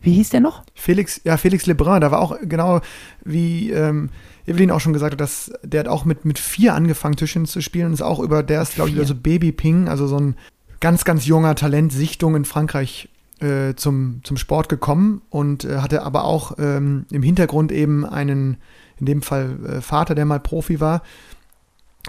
Wie 0.00 0.14
hieß 0.14 0.30
der 0.30 0.40
noch? 0.40 0.62
Felix, 0.72 1.20
ja, 1.25 1.37
Felix 1.37 1.66
Lebrun, 1.66 2.00
da 2.00 2.10
war 2.10 2.20
auch 2.20 2.38
genau 2.40 2.80
wie 3.22 3.70
ähm, 3.70 4.08
Evelyn 4.46 4.70
auch 4.70 4.80
schon 4.80 4.94
gesagt 4.94 5.12
hat, 5.12 5.20
dass 5.20 5.52
der 5.62 5.80
hat 5.80 5.88
auch 5.88 6.06
mit, 6.06 6.25
mit 6.25 6.38
vier 6.38 6.75
angefangen, 6.75 7.16
Tischchen 7.16 7.44
zu 7.44 7.60
spielen 7.60 7.88
und 7.88 7.92
ist 7.92 8.00
auch 8.00 8.18
über, 8.18 8.42
der 8.42 8.62
ist, 8.62 8.76
glaube 8.76 8.88
ich, 8.88 9.06
so 9.06 9.14
Baby 9.14 9.52
Ping, 9.52 9.88
also 9.90 10.06
so 10.06 10.16
ein 10.16 10.37
ganz, 10.80 11.04
ganz 11.04 11.26
junger 11.26 11.54
Talent, 11.54 11.92
Sichtung 11.92 12.34
in 12.34 12.46
Frankreich 12.46 13.10
äh, 13.40 13.75
zum, 13.75 14.20
zum 14.23 14.37
Sport 14.37 14.68
gekommen 14.68 15.23
und 15.30 15.64
äh, 15.64 15.78
hatte 15.78 16.02
aber 16.02 16.25
auch 16.25 16.59
ähm, 16.59 17.06
im 17.11 17.23
Hintergrund 17.23 17.73
eben 17.73 18.04
einen, 18.04 18.59
in 18.99 19.06
dem 19.06 19.23
Fall 19.23 19.59
äh, 19.66 19.80
Vater, 19.80 20.14
der 20.14 20.25
mal 20.25 20.40
Profi 20.40 20.80
war. 20.80 21.02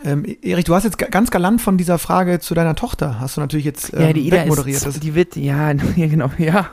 Ähm, 0.05 0.25
Erich, 0.41 0.63
du 0.63 0.73
hast 0.73 0.85
jetzt 0.85 0.97
ganz 0.97 1.31
galant 1.31 1.61
von 1.61 1.77
dieser 1.77 1.97
Frage 1.97 2.39
zu 2.39 2.53
deiner 2.53 2.75
Tochter, 2.75 3.19
hast 3.19 3.35
du 3.35 3.41
natürlich 3.41 3.65
jetzt 3.65 3.93
ähm, 3.93 4.01
ja, 4.01 4.13
die 4.13 4.25
Ida 4.25 4.45
moderiert. 4.45 4.85
Ist, 4.85 5.03
die 5.03 5.15
wird, 5.15 5.35
ja, 5.35 5.73
genau, 5.73 6.31
ja. 6.37 6.69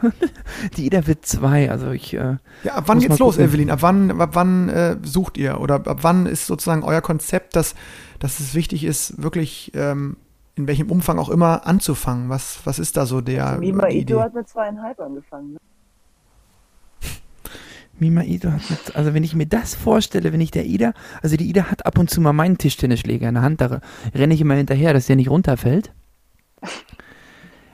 Die 0.77 0.87
Ida 0.87 1.07
wird 1.07 1.27
zwei, 1.27 1.69
also 1.71 1.91
ich. 1.91 2.15
Äh, 2.15 2.37
ja, 2.63 2.75
ab 2.75 2.85
wann 2.87 3.01
geht's 3.01 3.19
los, 3.19 3.35
gucken. 3.35 3.51
Evelyn? 3.51 3.71
Ab 3.71 3.83
wann, 3.83 4.21
ab 4.21 4.31
wann 4.35 4.69
äh, 4.69 4.97
sucht 5.03 5.37
ihr? 5.37 5.61
Oder 5.61 5.75
ab 5.75 5.99
wann 6.03 6.27
ist 6.27 6.47
sozusagen 6.47 6.85
euer 6.85 7.01
Konzept, 7.01 7.57
dass, 7.57 7.75
dass 8.21 8.39
es 8.39 8.55
wichtig 8.55 8.85
ist, 8.85 9.21
wirklich 9.21 9.73
ähm, 9.75 10.17
in 10.59 10.67
welchem 10.67 10.91
Umfang 10.91 11.19
auch 11.19 11.29
immer 11.29 11.67
anzufangen? 11.67 12.29
Was, 12.29 12.61
was 12.65 12.79
ist 12.79 12.97
da 12.97 13.07
so 13.07 13.21
der. 13.21 13.47
Also 13.47 13.61
Mima 13.61 13.89
Ito 13.89 14.21
hat 14.21 14.35
mit 14.35 14.49
zweieinhalb 14.49 14.99
angefangen. 15.01 15.53
Ne? 15.53 15.59
Mima 17.99 18.23
Ito 18.23 18.51
hat 18.51 18.69
mit, 18.69 18.97
also 18.97 19.15
wenn 19.15 19.25
ich 19.25 19.35
mir 19.35 19.47
das 19.47 19.75
vorstelle, 19.75 20.33
wenn 20.33 20.41
ich 20.41 20.51
der 20.51 20.67
Ida, 20.67 20.93
also 21.23 21.37
die 21.37 21.49
Ida 21.49 21.71
hat 21.71 21.87
ab 21.87 21.99
und 21.99 22.11
zu 22.11 22.21
mal 22.21 22.33
meinen 22.33 22.59
Tischtennisschläger 22.59 23.29
in 23.29 23.35
der 23.35 23.43
Hand, 23.43 23.61
da 23.61 23.81
renne 24.15 24.35
ich 24.35 24.41
immer 24.41 24.55
hinterher, 24.55 24.93
dass 24.93 25.07
der 25.07 25.17
nicht 25.17 25.31
runterfällt. 25.31 25.93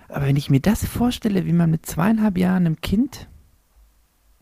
Aber 0.09 0.27
wenn 0.27 0.37
ich 0.37 0.51
mir 0.51 0.61
das 0.61 0.85
vorstelle, 0.85 1.47
wie 1.47 1.53
man 1.53 1.71
mit 1.71 1.87
zweieinhalb 1.87 2.39
Jahren 2.39 2.67
einem 2.67 2.81
Kind, 2.81 3.29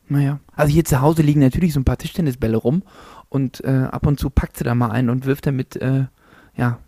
naja, 0.08 0.40
also 0.54 0.72
hier 0.72 0.84
zu 0.84 1.00
Hause 1.00 1.22
liegen 1.22 1.40
natürlich 1.40 1.72
so 1.72 1.80
ein 1.80 1.84
paar 1.84 1.96
Tischtennisbälle 1.96 2.56
rum 2.56 2.82
und 3.28 3.64
äh, 3.64 3.88
ab 3.90 4.06
und 4.06 4.20
zu 4.20 4.28
packt 4.28 4.58
sie 4.58 4.64
da 4.64 4.74
mal 4.74 4.90
ein 4.90 5.08
und 5.08 5.24
wirft 5.24 5.46
damit, 5.46 5.76
äh, 5.76 6.06
ja, 6.54 6.80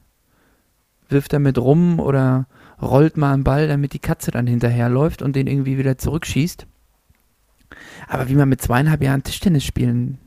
wirft 1.08 1.32
damit 1.32 1.58
rum 1.58 2.00
oder 2.00 2.46
rollt 2.80 3.16
mal 3.16 3.32
einen 3.32 3.44
Ball, 3.44 3.68
damit 3.68 3.92
die 3.92 3.98
Katze 3.98 4.30
dann 4.30 4.46
hinterherläuft 4.46 5.22
und 5.22 5.36
den 5.36 5.46
irgendwie 5.46 5.78
wieder 5.78 5.98
zurückschießt. 5.98 6.66
Aber 8.08 8.28
wie 8.28 8.34
man 8.34 8.48
mit 8.48 8.60
zweieinhalb 8.60 9.02
Jahren 9.02 9.22
Tischtennis 9.22 9.64
spielen 9.64 10.18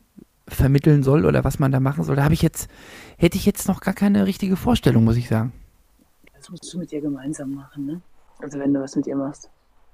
vermitteln 0.47 1.03
soll 1.03 1.25
oder 1.25 1.43
was 1.43 1.59
man 1.59 1.71
da 1.71 1.79
machen 1.79 2.03
soll, 2.03 2.15
da 2.15 2.23
habe 2.23 2.33
ich 2.33 2.41
jetzt, 2.41 2.69
hätte 3.17 3.37
ich 3.37 3.45
jetzt 3.45 3.67
noch 3.67 3.81
gar 3.81 3.93
keine 3.93 4.25
richtige 4.25 4.55
Vorstellung, 4.55 5.03
muss 5.03 5.17
ich 5.17 5.27
sagen. 5.27 5.51
Das 6.35 6.49
musst 6.49 6.73
du 6.73 6.79
mit 6.79 6.91
ihr 6.93 7.01
gemeinsam 7.01 7.53
machen, 7.53 7.85
ne? 7.85 8.01
Also 8.39 8.59
wenn 8.59 8.73
du 8.73 8.81
was 8.81 8.95
mit 8.95 9.07
ihr 9.07 9.15
machst. 9.15 9.49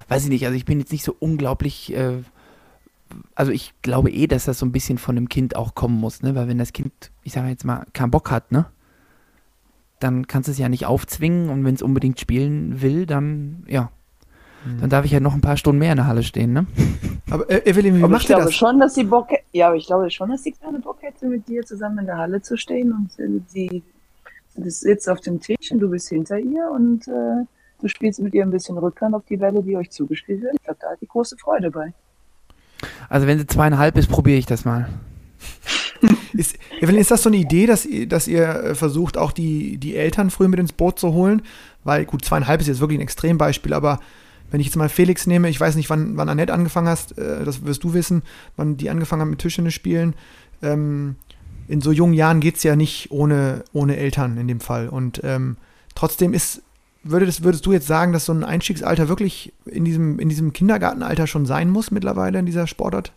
Weiß 0.08 0.24
ich 0.24 0.28
nicht, 0.28 0.44
also 0.44 0.56
ich 0.56 0.64
bin 0.64 0.78
jetzt 0.78 0.92
nicht 0.92 1.04
so 1.04 1.16
unglaublich, 1.18 1.94
äh, 1.94 2.22
also 3.34 3.50
ich 3.50 3.74
glaube 3.82 4.10
eh, 4.10 4.26
dass 4.26 4.44
das 4.44 4.58
so 4.58 4.66
ein 4.66 4.72
bisschen 4.72 4.98
von 4.98 5.16
dem 5.16 5.28
Kind 5.28 5.56
auch 5.56 5.74
kommen 5.74 5.98
muss, 5.98 6.22
ne? 6.22 6.34
Weil 6.34 6.46
wenn 6.46 6.58
das 6.58 6.72
Kind, 6.72 6.92
ich 7.22 7.32
sage 7.32 7.48
jetzt 7.48 7.64
mal, 7.64 7.84
keinen 7.92 8.10
Bock 8.10 8.30
hat, 8.30 8.52
ne? 8.52 8.66
Dann 10.04 10.26
kannst 10.26 10.48
du 10.48 10.52
es 10.52 10.58
ja 10.58 10.68
nicht 10.68 10.86
aufzwingen 10.86 11.48
und 11.48 11.64
wenn 11.64 11.74
es 11.74 11.82
unbedingt 11.82 12.20
spielen 12.20 12.82
will, 12.82 13.06
dann 13.06 13.64
ja. 13.66 13.90
Mhm. 14.64 14.80
Dann 14.80 14.90
darf 14.90 15.04
ich 15.04 15.10
ja 15.10 15.20
noch 15.20 15.34
ein 15.34 15.40
paar 15.40 15.56
Stunden 15.56 15.78
mehr 15.78 15.92
in 15.92 15.96
der 15.96 16.06
Halle 16.06 16.22
stehen, 16.22 16.52
ne? 16.52 16.66
Aber 17.30 17.50
äh, 17.50 17.68
Evelyn, 17.68 17.96
wie 17.96 18.02
aber 18.02 18.12
macht 18.12 18.22
ich 18.22 18.28
glaube 18.28 18.44
das? 18.44 18.54
schon, 18.54 18.78
dass 18.78 18.94
sie 18.94 19.04
Bock 19.04 19.30
ja, 19.52 19.68
aber 19.68 19.76
ich 19.76 19.86
glaube 19.86 20.10
schon, 20.10 20.28
dass 20.28 20.42
sie 20.42 20.52
keine 20.52 20.78
Bock 20.78 20.98
hätte, 21.00 21.26
mit 21.26 21.48
dir 21.48 21.64
zusammen 21.64 22.00
in 22.00 22.06
der 22.06 22.18
Halle 22.18 22.42
zu 22.42 22.56
stehen 22.58 22.92
und 22.92 23.10
sie, 23.48 23.82
sie 24.54 24.70
sitzt 24.70 25.08
auf 25.08 25.20
dem 25.20 25.40
Tisch 25.40 25.72
und 25.72 25.78
du 25.80 25.88
bist 25.88 26.10
hinter 26.10 26.38
ihr 26.38 26.70
und 26.70 27.08
äh, 27.08 27.44
du 27.80 27.88
spielst 27.88 28.20
mit 28.20 28.34
ihr 28.34 28.42
ein 28.42 28.50
bisschen 28.50 28.76
Rückhand 28.76 29.14
auf 29.14 29.24
die 29.24 29.40
Welle, 29.40 29.62
die 29.62 29.74
euch 29.76 29.90
zugespielt 29.90 30.42
wird. 30.42 30.54
Ich 30.54 30.62
glaube, 30.64 30.78
da 30.82 30.90
hat 30.90 31.00
die 31.00 31.08
große 31.08 31.36
Freude 31.38 31.70
bei. 31.70 31.94
Also 33.08 33.26
wenn 33.26 33.38
sie 33.38 33.46
zweieinhalb 33.46 33.96
ist, 33.96 34.08
probiere 34.08 34.38
ich 34.38 34.46
das 34.46 34.64
mal. 34.64 34.88
Ist, 36.32 36.58
Evelyn, 36.80 37.00
ist 37.00 37.12
das 37.12 37.22
so 37.22 37.28
eine 37.28 37.36
Idee, 37.36 37.66
dass, 37.66 37.86
dass 38.08 38.26
ihr 38.26 38.42
äh, 38.42 38.74
versucht, 38.74 39.16
auch 39.16 39.30
die, 39.30 39.78
die 39.78 39.96
Eltern 39.96 40.30
früh 40.30 40.48
mit 40.48 40.58
ins 40.58 40.72
Boot 40.72 40.98
zu 40.98 41.12
holen? 41.12 41.42
Weil, 41.84 42.04
gut, 42.06 42.24
zweieinhalb 42.24 42.60
ist 42.60 42.66
jetzt 42.66 42.80
wirklich 42.80 42.98
ein 42.98 43.02
Extrembeispiel, 43.02 43.72
aber 43.72 44.00
wenn 44.50 44.60
ich 44.60 44.66
jetzt 44.66 44.76
mal 44.76 44.88
Felix 44.88 45.26
nehme, 45.26 45.48
ich 45.48 45.60
weiß 45.60 45.76
nicht, 45.76 45.90
wann, 45.90 46.16
wann 46.16 46.28
Annette 46.28 46.52
angefangen 46.52 46.88
hast, 46.88 47.16
äh, 47.18 47.44
das 47.44 47.64
wirst 47.64 47.84
du 47.84 47.94
wissen, 47.94 48.22
wann 48.56 48.76
die 48.76 48.90
angefangen 48.90 49.22
haben 49.22 49.30
mit 49.30 49.38
Tischtennis 49.38 49.74
spielen. 49.74 50.14
Ähm, 50.62 51.16
in 51.68 51.80
so 51.80 51.92
jungen 51.92 52.14
Jahren 52.14 52.40
geht 52.40 52.56
es 52.56 52.62
ja 52.62 52.76
nicht 52.76 53.10
ohne, 53.10 53.64
ohne 53.72 53.96
Eltern 53.96 54.36
in 54.36 54.48
dem 54.48 54.60
Fall. 54.60 54.88
Und 54.88 55.20
ähm, 55.24 55.56
trotzdem 55.94 56.34
ist, 56.34 56.62
würdest, 57.02 57.42
würdest 57.42 57.64
du 57.66 57.72
jetzt 57.72 57.86
sagen, 57.86 58.12
dass 58.12 58.26
so 58.26 58.32
ein 58.32 58.44
Einstiegsalter 58.44 59.08
wirklich 59.08 59.52
in 59.64 59.84
diesem, 59.84 60.18
in 60.18 60.28
diesem 60.28 60.52
Kindergartenalter 60.52 61.26
schon 61.26 61.46
sein 61.46 61.70
muss 61.70 61.90
mittlerweile 61.90 62.38
in 62.38 62.46
dieser 62.46 62.66
Sportart 62.66 63.12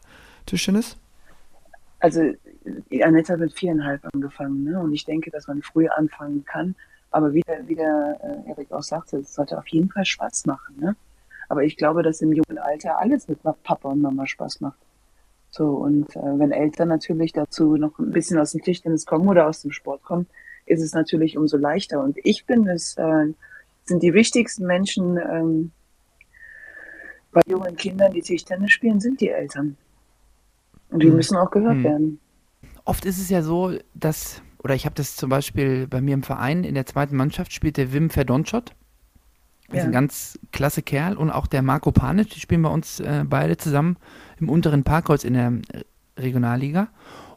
Tischtennis? 0.46 0.98
Also 2.00 2.22
Annette 3.04 3.34
hat 3.34 3.40
mit 3.40 3.54
viereinhalb 3.54 4.02
angefangen, 4.14 4.64
ne? 4.64 4.80
Und 4.80 4.94
ich 4.94 5.06
denke, 5.06 5.32
dass 5.32 5.48
man 5.48 5.62
früh 5.62 5.88
anfangen 5.88 6.46
kann. 6.46 6.76
Aber 7.12 7.34
wie 7.34 7.42
der, 7.42 7.68
wie 7.68 7.76
der 7.76 8.20
äh, 8.22 8.50
Erik 8.50 8.72
auch 8.72 8.84
sagte, 8.84 9.18
es 9.18 9.34
sollte 9.34 9.58
auf 9.58 9.68
jeden 9.68 9.90
Fall 9.90 10.06
Spaß 10.06 10.46
machen, 10.46 10.76
ne? 10.80 10.96
Aber 11.50 11.64
ich 11.64 11.78
glaube, 11.78 12.04
dass 12.04 12.22
im 12.22 12.34
jungen 12.34 12.58
Alter 12.58 13.00
alles 13.00 13.28
mit 13.28 13.40
Papa 13.42 13.90
und 13.90 14.02
Mama 14.02 14.28
Spaß 14.28 14.60
macht. 14.60 14.78
So, 15.50 15.70
und 15.70 16.14
äh, 16.16 16.40
wenn 16.40 16.52
Eltern 16.52 16.90
natürlich 16.90 17.32
dazu 17.32 17.78
noch 17.78 17.98
ein 18.00 18.12
bisschen 18.12 18.38
aus 18.38 18.52
dem 18.52 18.62
Tischtennis 18.62 19.06
kommen 19.06 19.30
oder 19.30 19.48
aus 19.48 19.62
dem 19.62 19.72
Sport 19.72 20.04
kommen, 20.04 20.28
ist 20.66 20.82
es 20.82 20.94
natürlich 20.94 21.38
umso 21.38 21.56
leichter. 21.56 22.04
Und 22.04 22.18
ich 22.24 22.46
bin 22.46 22.68
es, 22.68 22.98
äh, 22.98 23.28
sind 23.86 24.04
die 24.04 24.14
wichtigsten 24.14 24.66
Menschen 24.66 25.18
ähm, 25.18 25.72
bei 27.32 27.42
jungen 27.48 27.78
Kindern, 27.78 28.12
die 28.12 28.22
Tischtennis 28.22 28.72
spielen, 28.72 29.00
sind 29.00 29.22
die 29.22 29.30
Eltern. 29.30 29.78
Und 30.90 31.02
die 31.02 31.08
hm. 31.08 31.16
müssen 31.16 31.38
auch 31.38 31.52
gehört 31.52 31.76
hm. 31.76 31.84
werden 31.84 32.20
oft 32.88 33.06
ist 33.06 33.20
es 33.20 33.30
ja 33.30 33.42
so, 33.42 33.74
dass, 33.94 34.42
oder 34.64 34.74
ich 34.74 34.86
habe 34.86 34.96
das 34.96 35.16
zum 35.16 35.30
Beispiel 35.30 35.88
bei 35.88 36.02
mir 36.02 36.14
im 36.14 36.24
Verein, 36.24 36.64
in 36.64 36.74
der 36.74 36.86
zweiten 36.86 37.16
Mannschaft 37.16 37.52
spielt 37.52 37.78
der 37.78 37.94
Wim 37.94 38.10
Verdonschott. 38.10 38.74
Das 39.68 39.76
ja. 39.76 39.82
ist 39.82 39.86
ein 39.88 39.92
ganz 39.92 40.40
klasse 40.54 40.82
Kerl 40.82 41.18
und 41.18 41.30
auch 41.30 41.48
der 41.48 41.62
Marco 41.62 41.92
Panic, 41.92 42.30
die 42.30 42.40
spielen 42.40 42.62
bei 42.62 42.70
uns 42.70 43.02
äh, 43.02 43.26
beide 43.28 43.58
zusammen 43.58 43.98
im 44.40 44.50
unteren 44.50 44.84
Parkhaus 44.84 45.26
in 45.26 45.34
der 45.34 45.54
Regionalliga. 46.18 46.88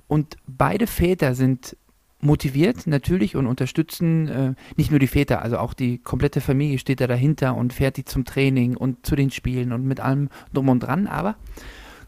Und 0.07 0.37
beide 0.47 0.87
Väter 0.87 1.35
sind 1.35 1.77
motiviert 2.21 2.87
natürlich 2.87 3.35
und 3.35 3.47
unterstützen 3.47 4.29
äh, 4.29 4.55
nicht 4.77 4.91
nur 4.91 5.01
die 5.01 5.07
Väter, 5.07 5.43
also 5.43 5.59
auch 5.59 5.75
die 5.75 5.99
komplette 5.99 6.41
Familie 6.41 6.79
steht 6.79 7.01
da 7.01 7.07
dahinter 7.07 7.57
und 7.57 7.73
fährt 7.73 7.97
die 7.97 8.05
zum 8.05 8.25
Training 8.25 8.77
und 8.77 9.07
zu 9.07 9.17
den 9.17 9.31
Spielen 9.31 9.73
und 9.73 9.85
mit 9.85 10.01
allem 10.01 10.29
drum 10.53 10.69
und 10.69 10.81
dran. 10.81 11.07
Aber 11.07 11.37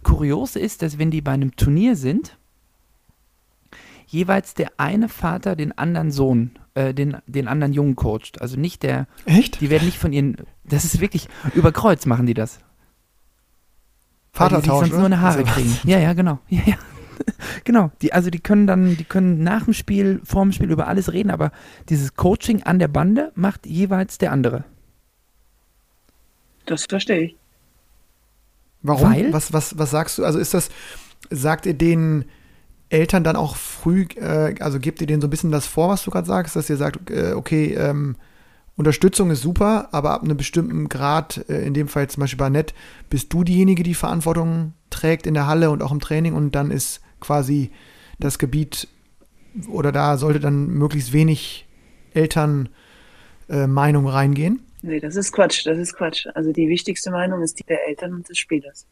kurios 0.03 0.55
ist, 0.55 0.83
dass 0.83 0.99
wenn 0.99 1.11
die 1.11 1.23
bei 1.23 1.33
einem 1.33 1.57
Turnier 1.57 1.97
sind, 1.97 2.37
jeweils 4.13 4.55
der 4.55 4.73
eine 4.77 5.09
Vater 5.09 5.57
den 5.57 5.77
anderen 5.77 6.11
Sohn, 6.11 6.53
äh, 6.75 6.93
den, 6.95 7.17
den 7.27 7.49
anderen 7.49 7.73
Jungen 7.73 7.97
coacht. 7.97 8.41
Also 8.41 8.59
nicht 8.59 8.83
der. 8.83 9.07
Echt? 9.25 9.61
Die 9.61 9.71
werden 9.71 9.87
nicht 9.87 9.99
von 9.99 10.13
ihren. 10.13 10.37
Das 10.65 10.85
ist 10.85 11.01
wirklich. 11.01 11.29
Über 11.55 11.73
Kreuz 11.73 12.07
machen 12.07 12.27
die 12.27 12.35
das. 12.35 12.59
Vatertausch. 14.33 14.85
Die 14.85 14.91
sonst 14.91 14.99
nur 14.99 15.07
eine 15.07 15.21
Haare 15.21 15.39
also 15.39 15.53
kriegen. 15.53 15.79
Ja, 15.85 15.99
ja, 15.99 16.13
genau. 16.13 16.39
Ja, 16.49 16.63
ja. 16.67 16.77
genau. 17.65 17.91
Die, 18.01 18.13
also 18.13 18.31
die 18.31 18.41
können 18.41 18.67
dann, 18.67 18.97
die 18.97 19.05
können 19.05 19.43
nach 19.43 19.65
dem 19.65 19.75
Spiel, 19.75 20.21
vor 20.25 20.43
dem 20.43 20.53
Spiel 20.53 20.71
über 20.71 20.89
alles 20.89 21.13
reden, 21.13 21.31
aber 21.31 21.51
dieses 21.89 22.15
Coaching 22.15 22.63
an 22.63 22.79
der 22.79 22.89
Bande 22.89 23.33
macht 23.35 23.67
jeweils 23.67 24.19
der 24.19 24.33
andere. 24.33 24.65
Das 26.67 26.85
verstehe 26.87 27.21
ich. 27.21 27.37
Warum? 28.83 29.11
Weil? 29.11 29.33
Was, 29.33 29.53
was, 29.53 29.79
was 29.79 29.91
sagst 29.91 30.19
du? 30.19 30.25
Also 30.25 30.39
ist 30.39 30.55
das, 30.55 30.71
sagt 31.31 31.67
ihr 31.67 31.75
denen, 31.75 32.25
Eltern 32.93 33.25
dann 33.25 33.37
auch 33.37 33.57
früh, 33.57 34.07
äh, 34.17 34.55
also 34.61 34.79
gebt 34.79 35.01
ihr 35.01 35.07
denen 35.07 35.23
so 35.23 35.27
ein 35.27 35.31
bisschen 35.31 35.51
das 35.51 35.67
vor, 35.67 35.89
was 35.89 36.05
du 36.05 36.11
gerade 36.11 36.27
sagst, 36.27 36.57
dass 36.57 36.69
ihr 36.69 36.77
sagt, 36.77 37.11
äh, 37.11 37.33
okay, 37.35 37.75
ähm, 37.75 38.17
Unterstützung 38.77 39.31
ist 39.31 39.43
super, 39.43 39.89
aber 39.93 40.13
ab 40.13 40.23
einem 40.23 40.37
bestimmten 40.37 40.89
Grad, 40.89 41.45
äh, 41.49 41.65
in 41.67 41.75
dem 41.75 41.89
Fall 41.89 42.09
zum 42.09 42.23
Beispiel 42.23 42.39
bei 42.39 42.51
Net, 42.51 42.75
bist 43.11 43.33
du 43.33 43.45
diejenige, 43.45 43.83
die 43.83 43.95
Verantwortung 43.95 44.75
trägt 44.91 45.27
in 45.27 45.35
der 45.35 45.47
Halle 45.47 45.71
und 45.71 45.83
auch 45.83 45.93
im 45.93 46.01
Training 46.01 46.35
und 46.35 46.55
dann 46.55 46.71
ist 46.71 47.01
quasi 47.21 47.71
das 48.19 48.39
Gebiet 48.39 48.89
oder 49.69 49.93
da 49.93 50.17
sollte 50.17 50.41
dann 50.41 50.69
möglichst 50.69 51.13
wenig 51.13 51.67
Elternmeinung 52.15 52.75
äh, 54.07 54.11
reingehen. 54.11 54.61
Nee, 54.83 55.01
das 55.01 55.17
ist 55.17 55.33
Quatsch, 55.33 55.67
das 55.67 55.79
ist 55.79 55.95
Quatsch. 55.95 56.27
Also 56.35 56.53
die 56.53 56.69
wichtigste 56.69 57.11
Meinung 57.11 57.43
ist 57.43 57.59
die 57.59 57.65
der 57.65 57.87
Eltern 57.89 58.15
und 58.15 58.29
des 58.29 58.39
Spielers. 58.39 58.87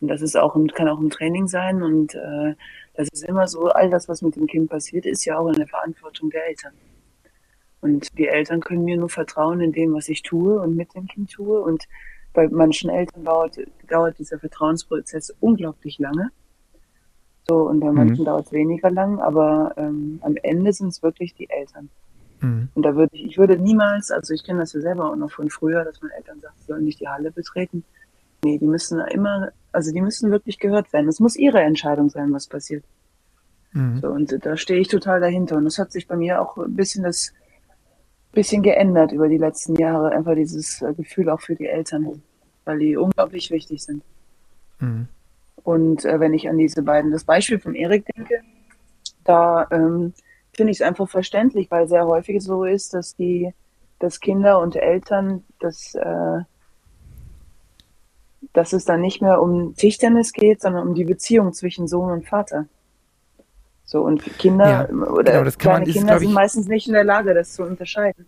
Und 0.00 0.08
das 0.08 0.22
ist 0.22 0.36
auch, 0.36 0.56
kann 0.74 0.88
auch 0.88 1.00
im 1.00 1.10
Training 1.10 1.48
sein 1.48 1.82
und 1.82 2.14
äh, 2.14 2.54
das 2.98 3.08
ist 3.12 3.22
immer 3.22 3.46
so, 3.46 3.68
all 3.68 3.90
das, 3.90 4.08
was 4.08 4.22
mit 4.22 4.34
dem 4.34 4.48
Kind 4.48 4.68
passiert, 4.68 5.06
ist 5.06 5.24
ja 5.24 5.38
auch 5.38 5.46
in 5.46 5.54
der 5.54 5.68
Verantwortung 5.68 6.30
der 6.30 6.48
Eltern. 6.48 6.72
Und 7.80 8.18
die 8.18 8.26
Eltern 8.26 8.60
können 8.60 8.84
mir 8.84 8.96
nur 8.96 9.08
vertrauen 9.08 9.60
in 9.60 9.70
dem, 9.70 9.94
was 9.94 10.08
ich 10.08 10.22
tue 10.22 10.60
und 10.60 10.74
mit 10.74 10.92
dem 10.96 11.06
Kind 11.06 11.30
tue. 11.30 11.60
Und 11.60 11.84
bei 12.32 12.48
manchen 12.48 12.90
Eltern 12.90 13.24
dauert, 13.24 13.56
dauert 13.88 14.18
dieser 14.18 14.40
Vertrauensprozess 14.40 15.32
unglaublich 15.38 16.00
lange. 16.00 16.30
So, 17.48 17.68
und 17.68 17.78
bei 17.78 17.92
manchen 17.92 18.22
mhm. 18.22 18.26
dauert 18.26 18.46
es 18.46 18.52
weniger 18.52 18.90
lang, 18.90 19.20
aber 19.20 19.74
ähm, 19.76 20.18
am 20.22 20.34
Ende 20.42 20.72
sind 20.72 20.88
es 20.88 21.00
wirklich 21.00 21.34
die 21.34 21.48
Eltern. 21.48 21.90
Mhm. 22.40 22.68
Und 22.74 22.82
da 22.82 22.96
würde 22.96 23.14
ich, 23.14 23.26
ich 23.26 23.38
würde 23.38 23.56
niemals, 23.58 24.10
also 24.10 24.34
ich 24.34 24.42
kenne 24.42 24.58
das 24.58 24.72
ja 24.72 24.80
selber 24.80 25.12
auch 25.12 25.16
noch 25.16 25.30
von 25.30 25.50
früher, 25.50 25.84
dass 25.84 26.02
meine 26.02 26.14
Eltern 26.14 26.40
sagen, 26.40 26.54
sie 26.58 26.66
sollen 26.66 26.84
nicht 26.84 26.98
die 26.98 27.08
Halle 27.08 27.30
betreten. 27.30 27.84
Nee, 28.44 28.58
die 28.58 28.66
müssen 28.66 29.00
immer, 29.00 29.50
also 29.72 29.92
die 29.92 30.00
müssen 30.00 30.30
wirklich 30.30 30.58
gehört 30.58 30.92
werden. 30.92 31.08
Es 31.08 31.20
muss 31.20 31.36
ihre 31.36 31.60
Entscheidung 31.60 32.08
sein, 32.10 32.32
was 32.32 32.46
passiert. 32.46 32.84
Mhm. 33.72 34.00
So, 34.00 34.08
und 34.08 34.44
da 34.44 34.56
stehe 34.56 34.80
ich 34.80 34.88
total 34.88 35.20
dahinter. 35.20 35.56
Und 35.56 35.66
es 35.66 35.78
hat 35.78 35.92
sich 35.92 36.06
bei 36.06 36.16
mir 36.16 36.40
auch 36.40 36.56
ein 36.56 36.74
bisschen 36.74 37.04
das 37.04 37.32
bisschen 38.32 38.62
geändert 38.62 39.12
über 39.12 39.28
die 39.28 39.38
letzten 39.38 39.76
Jahre. 39.76 40.10
Einfach 40.10 40.34
dieses 40.34 40.82
äh, 40.82 40.92
Gefühl 40.94 41.28
auch 41.30 41.40
für 41.40 41.54
die 41.54 41.66
Eltern, 41.66 42.22
weil 42.64 42.78
die 42.78 42.96
unglaublich 42.96 43.50
wichtig 43.50 43.82
sind. 43.82 44.02
Mhm. 44.78 45.08
Und 45.64 46.04
äh, 46.04 46.20
wenn 46.20 46.34
ich 46.34 46.48
an 46.48 46.58
diese 46.58 46.82
beiden, 46.82 47.10
das 47.10 47.24
Beispiel 47.24 47.58
von 47.58 47.74
Erik 47.74 48.06
denke, 48.14 48.40
da 49.24 49.66
ähm, 49.70 50.12
finde 50.52 50.70
ich 50.70 50.78
es 50.78 50.86
einfach 50.86 51.08
verständlich, 51.08 51.70
weil 51.70 51.88
sehr 51.88 52.06
häufig 52.06 52.42
so 52.42 52.64
ist, 52.64 52.94
dass 52.94 53.14
die, 53.16 53.52
dass 53.98 54.20
Kinder 54.20 54.60
und 54.60 54.76
Eltern, 54.76 55.44
dass, 55.60 55.94
äh, 55.94 56.40
dass 58.52 58.72
es 58.72 58.84
dann 58.84 59.00
nicht 59.00 59.22
mehr 59.22 59.40
um 59.40 59.74
Tischtennis 59.74 60.32
geht, 60.32 60.60
sondern 60.60 60.88
um 60.88 60.94
die 60.94 61.04
Beziehung 61.04 61.52
zwischen 61.52 61.86
Sohn 61.86 62.10
und 62.10 62.26
Vater. 62.26 62.66
So, 63.84 64.02
und 64.02 64.22
Kinder 64.38 64.68
ja, 64.68 64.88
oder 64.90 65.32
genau, 65.32 65.50
kleine 65.56 65.86
man, 65.86 65.92
Kinder 65.92 66.16
ist, 66.16 66.22
sind 66.22 66.32
meistens 66.32 66.68
nicht 66.68 66.88
in 66.88 66.92
der 66.92 67.04
Lage, 67.04 67.34
das 67.34 67.54
zu 67.54 67.62
unterscheiden 67.62 68.26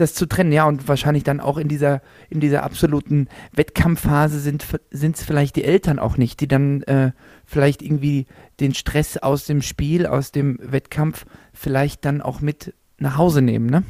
das 0.00 0.14
zu 0.14 0.26
trennen, 0.26 0.52
ja, 0.52 0.66
und 0.66 0.88
wahrscheinlich 0.88 1.24
dann 1.24 1.40
auch 1.40 1.58
in 1.58 1.68
dieser, 1.68 2.00
in 2.30 2.40
dieser 2.40 2.62
absoluten 2.62 3.28
Wettkampfphase 3.52 4.40
sind 4.40 4.64
es 5.16 5.22
vielleicht 5.22 5.56
die 5.56 5.64
Eltern 5.64 5.98
auch 5.98 6.16
nicht, 6.16 6.40
die 6.40 6.48
dann 6.48 6.82
äh, 6.84 7.12
vielleicht 7.44 7.82
irgendwie 7.82 8.26
den 8.60 8.74
Stress 8.74 9.18
aus 9.18 9.44
dem 9.44 9.62
Spiel, 9.62 10.06
aus 10.06 10.32
dem 10.32 10.58
Wettkampf 10.62 11.26
vielleicht 11.52 12.04
dann 12.04 12.22
auch 12.22 12.40
mit 12.40 12.74
nach 12.98 13.18
Hause 13.18 13.42
nehmen, 13.42 13.66
ne? 13.66 13.82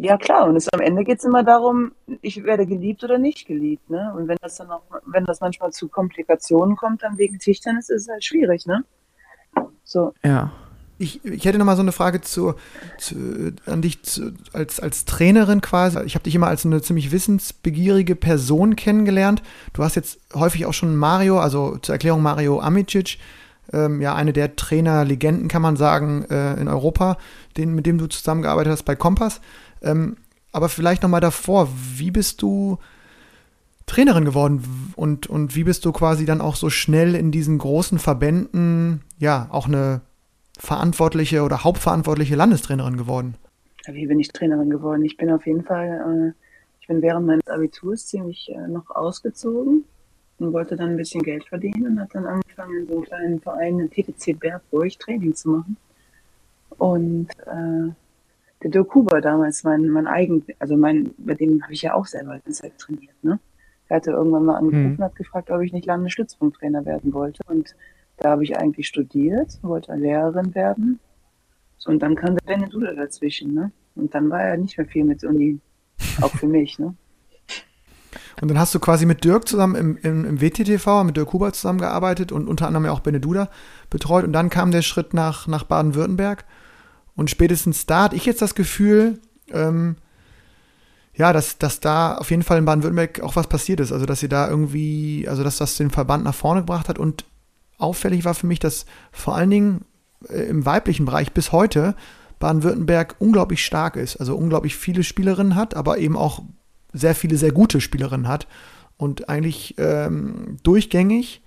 Ja, 0.00 0.16
klar, 0.16 0.46
und 0.46 0.56
es, 0.56 0.68
am 0.72 0.80
Ende 0.80 1.02
geht 1.04 1.18
es 1.18 1.24
immer 1.24 1.42
darum, 1.42 1.92
ich 2.22 2.44
werde 2.44 2.66
geliebt 2.66 3.02
oder 3.02 3.18
nicht 3.18 3.46
geliebt, 3.46 3.90
ne? 3.90 4.12
Und 4.16 4.28
wenn 4.28 4.36
das 4.40 4.56
dann 4.56 4.70
auch, 4.70 4.82
wenn 5.06 5.24
das 5.24 5.40
manchmal 5.40 5.72
zu 5.72 5.88
Komplikationen 5.88 6.76
kommt, 6.76 7.02
dann 7.02 7.18
wegen 7.18 7.38
Tischtennis, 7.38 7.88
ist 7.88 8.02
es 8.02 8.08
halt 8.08 8.24
schwierig, 8.24 8.66
ne? 8.66 8.84
So. 9.84 10.12
Ja 10.24 10.52
ich, 10.98 11.24
ich 11.24 11.44
hätte 11.44 11.58
noch 11.58 11.64
mal 11.64 11.76
so 11.76 11.82
eine 11.82 11.92
Frage 11.92 12.20
zu, 12.20 12.54
zu 12.98 13.52
an 13.66 13.82
dich 13.82 14.02
zu, 14.02 14.32
als, 14.52 14.80
als 14.80 15.04
Trainerin 15.04 15.60
quasi. 15.60 16.00
Ich 16.04 16.14
habe 16.14 16.24
dich 16.24 16.34
immer 16.34 16.48
als 16.48 16.66
eine 16.66 16.82
ziemlich 16.82 17.12
wissensbegierige 17.12 18.16
Person 18.16 18.76
kennengelernt. 18.76 19.42
Du 19.72 19.84
hast 19.84 19.94
jetzt 19.94 20.18
häufig 20.34 20.66
auch 20.66 20.74
schon 20.74 20.96
Mario, 20.96 21.38
also 21.38 21.78
zur 21.78 21.94
Erklärung 21.94 22.20
Mario 22.20 22.60
Amicic, 22.60 23.18
ähm, 23.72 24.00
ja 24.00 24.14
eine 24.14 24.32
der 24.32 24.56
Trainerlegenden 24.56 25.48
kann 25.48 25.62
man 25.62 25.76
sagen 25.76 26.24
äh, 26.30 26.54
in 26.54 26.68
Europa, 26.68 27.16
den, 27.56 27.74
mit 27.74 27.86
dem 27.86 27.98
du 27.98 28.06
zusammengearbeitet 28.06 28.72
hast 28.72 28.84
bei 28.84 28.96
Kompass. 28.96 29.40
Ähm, 29.82 30.16
aber 30.52 30.68
vielleicht 30.68 31.02
noch 31.02 31.10
mal 31.10 31.20
davor, 31.20 31.68
wie 31.96 32.10
bist 32.10 32.42
du 32.42 32.78
Trainerin 33.86 34.24
geworden 34.24 34.92
und, 34.96 35.26
und 35.26 35.56
wie 35.56 35.64
bist 35.64 35.84
du 35.84 35.92
quasi 35.92 36.24
dann 36.26 36.40
auch 36.40 36.56
so 36.56 36.70
schnell 36.70 37.14
in 37.14 37.30
diesen 37.30 37.58
großen 37.58 37.98
Verbänden, 37.98 39.02
ja, 39.18 39.48
auch 39.50 39.66
eine 39.66 40.02
verantwortliche 40.58 41.42
oder 41.42 41.64
hauptverantwortliche 41.64 42.36
Landestrainerin 42.36 42.96
geworden? 42.96 43.34
Wie 43.86 44.06
bin 44.06 44.20
ich 44.20 44.28
Trainerin 44.28 44.70
geworden? 44.70 45.04
Ich 45.04 45.16
bin 45.16 45.30
auf 45.30 45.46
jeden 45.46 45.64
Fall, 45.64 46.34
äh, 46.34 46.44
ich 46.80 46.86
bin 46.88 47.00
während 47.00 47.26
meines 47.26 47.46
Abiturs 47.46 48.06
ziemlich 48.06 48.50
äh, 48.50 48.68
noch 48.68 48.90
ausgezogen 48.90 49.84
und 50.38 50.52
wollte 50.52 50.76
dann 50.76 50.90
ein 50.90 50.96
bisschen 50.96 51.22
Geld 51.22 51.44
verdienen 51.46 51.86
und 51.86 52.00
habe 52.00 52.10
dann 52.12 52.26
angefangen, 52.26 52.80
in 52.80 52.86
so 52.86 52.94
einem 52.94 53.04
kleinen 53.04 53.40
Verein, 53.40 53.78
in 53.80 53.90
TTC 53.90 54.38
Bergburg, 54.38 54.98
Training 54.98 55.34
zu 55.34 55.50
machen. 55.50 55.76
Und 56.76 57.28
äh, 57.46 57.90
der 58.62 58.70
Dirk 58.70 58.94
Huber 58.94 59.20
damals, 59.20 59.64
mein, 59.64 59.88
mein 59.88 60.06
eigen, 60.06 60.44
also 60.58 60.76
mein, 60.76 61.14
bei 61.18 61.34
dem 61.34 61.62
habe 61.62 61.72
ich 61.72 61.82
ja 61.82 61.94
auch 61.94 62.06
selber 62.06 62.32
eine 62.32 62.52
Zeit 62.52 62.76
trainiert, 62.78 63.14
ne? 63.22 63.38
Er 63.88 63.96
hatte 63.96 64.10
irgendwann 64.10 64.44
mal 64.44 64.56
angerufen 64.56 64.90
und 64.90 64.98
mhm. 64.98 65.04
hat 65.04 65.16
gefragt, 65.16 65.50
ob 65.50 65.62
ich 65.62 65.72
nicht 65.72 65.86
Landesstützpunkttrainer 65.86 66.84
werden 66.84 67.14
wollte. 67.14 67.42
Und 67.46 67.74
da 68.18 68.30
habe 68.30 68.44
ich 68.44 68.58
eigentlich 68.58 68.86
studiert, 68.86 69.58
wollte 69.62 69.94
Lehrerin 69.94 70.54
werden. 70.54 71.00
So, 71.78 71.90
und 71.90 72.00
dann 72.00 72.14
kam 72.14 72.36
der 72.36 72.54
Beneduda 72.54 72.92
dazwischen, 72.92 73.54
ne? 73.54 73.72
Und 73.94 74.14
dann 74.14 74.28
war 74.30 74.46
ja 74.46 74.56
nicht 74.56 74.76
mehr 74.76 74.86
viel 74.86 75.04
mit 75.04 75.24
Uni, 75.24 75.60
auch 76.20 76.30
für 76.30 76.46
mich, 76.46 76.78
ne? 76.78 76.94
Und 78.40 78.48
dann 78.48 78.58
hast 78.58 78.74
du 78.74 78.78
quasi 78.78 79.06
mit 79.06 79.24
Dirk 79.24 79.48
zusammen 79.48 79.74
im, 79.74 79.96
im, 79.98 80.24
im 80.24 80.40
WTTV, 80.40 81.04
mit 81.04 81.16
Dirk 81.16 81.32
Huber 81.32 81.52
zusammengearbeitet 81.52 82.30
und 82.30 82.48
unter 82.48 82.66
anderem 82.66 82.86
ja 82.86 82.92
auch 82.92 83.00
Beneduda 83.00 83.48
betreut. 83.90 84.24
Und 84.24 84.32
dann 84.32 84.50
kam 84.50 84.70
der 84.70 84.82
Schritt 84.82 85.14
nach, 85.14 85.46
nach 85.46 85.64
Baden-Württemberg. 85.64 86.44
Und 87.18 87.30
spätestens 87.30 87.84
da 87.84 88.04
hatte 88.04 88.14
ich 88.14 88.26
jetzt 88.26 88.42
das 88.42 88.54
Gefühl, 88.54 89.18
ähm, 89.50 89.96
ja, 91.16 91.32
dass, 91.32 91.58
dass 91.58 91.80
da 91.80 92.16
auf 92.16 92.30
jeden 92.30 92.44
Fall 92.44 92.58
in 92.58 92.64
Baden-Württemberg 92.64 93.22
auch 93.22 93.34
was 93.34 93.48
passiert 93.48 93.80
ist. 93.80 93.90
Also, 93.90 94.06
dass 94.06 94.20
sie 94.20 94.28
da 94.28 94.48
irgendwie, 94.48 95.26
also, 95.28 95.42
dass 95.42 95.56
das 95.56 95.76
den 95.76 95.90
Verband 95.90 96.22
nach 96.22 96.34
vorne 96.36 96.60
gebracht 96.60 96.88
hat 96.88 96.96
und 96.96 97.24
auffällig 97.76 98.24
war 98.24 98.34
für 98.34 98.46
mich, 98.46 98.60
dass 98.60 98.86
vor 99.10 99.34
allen 99.34 99.50
Dingen 99.50 99.84
äh, 100.28 100.42
im 100.42 100.64
weiblichen 100.64 101.06
Bereich 101.06 101.32
bis 101.32 101.50
heute 101.50 101.96
Baden-Württemberg 102.38 103.16
unglaublich 103.18 103.64
stark 103.64 103.96
ist. 103.96 104.18
Also 104.18 104.36
unglaublich 104.36 104.76
viele 104.76 105.02
Spielerinnen 105.02 105.56
hat, 105.56 105.74
aber 105.74 105.98
eben 105.98 106.16
auch 106.16 106.44
sehr 106.92 107.16
viele 107.16 107.36
sehr 107.36 107.50
gute 107.50 107.80
Spielerinnen 107.80 108.28
hat 108.28 108.46
und 108.96 109.28
eigentlich 109.28 109.74
ähm, 109.78 110.58
durchgängig 110.62 111.42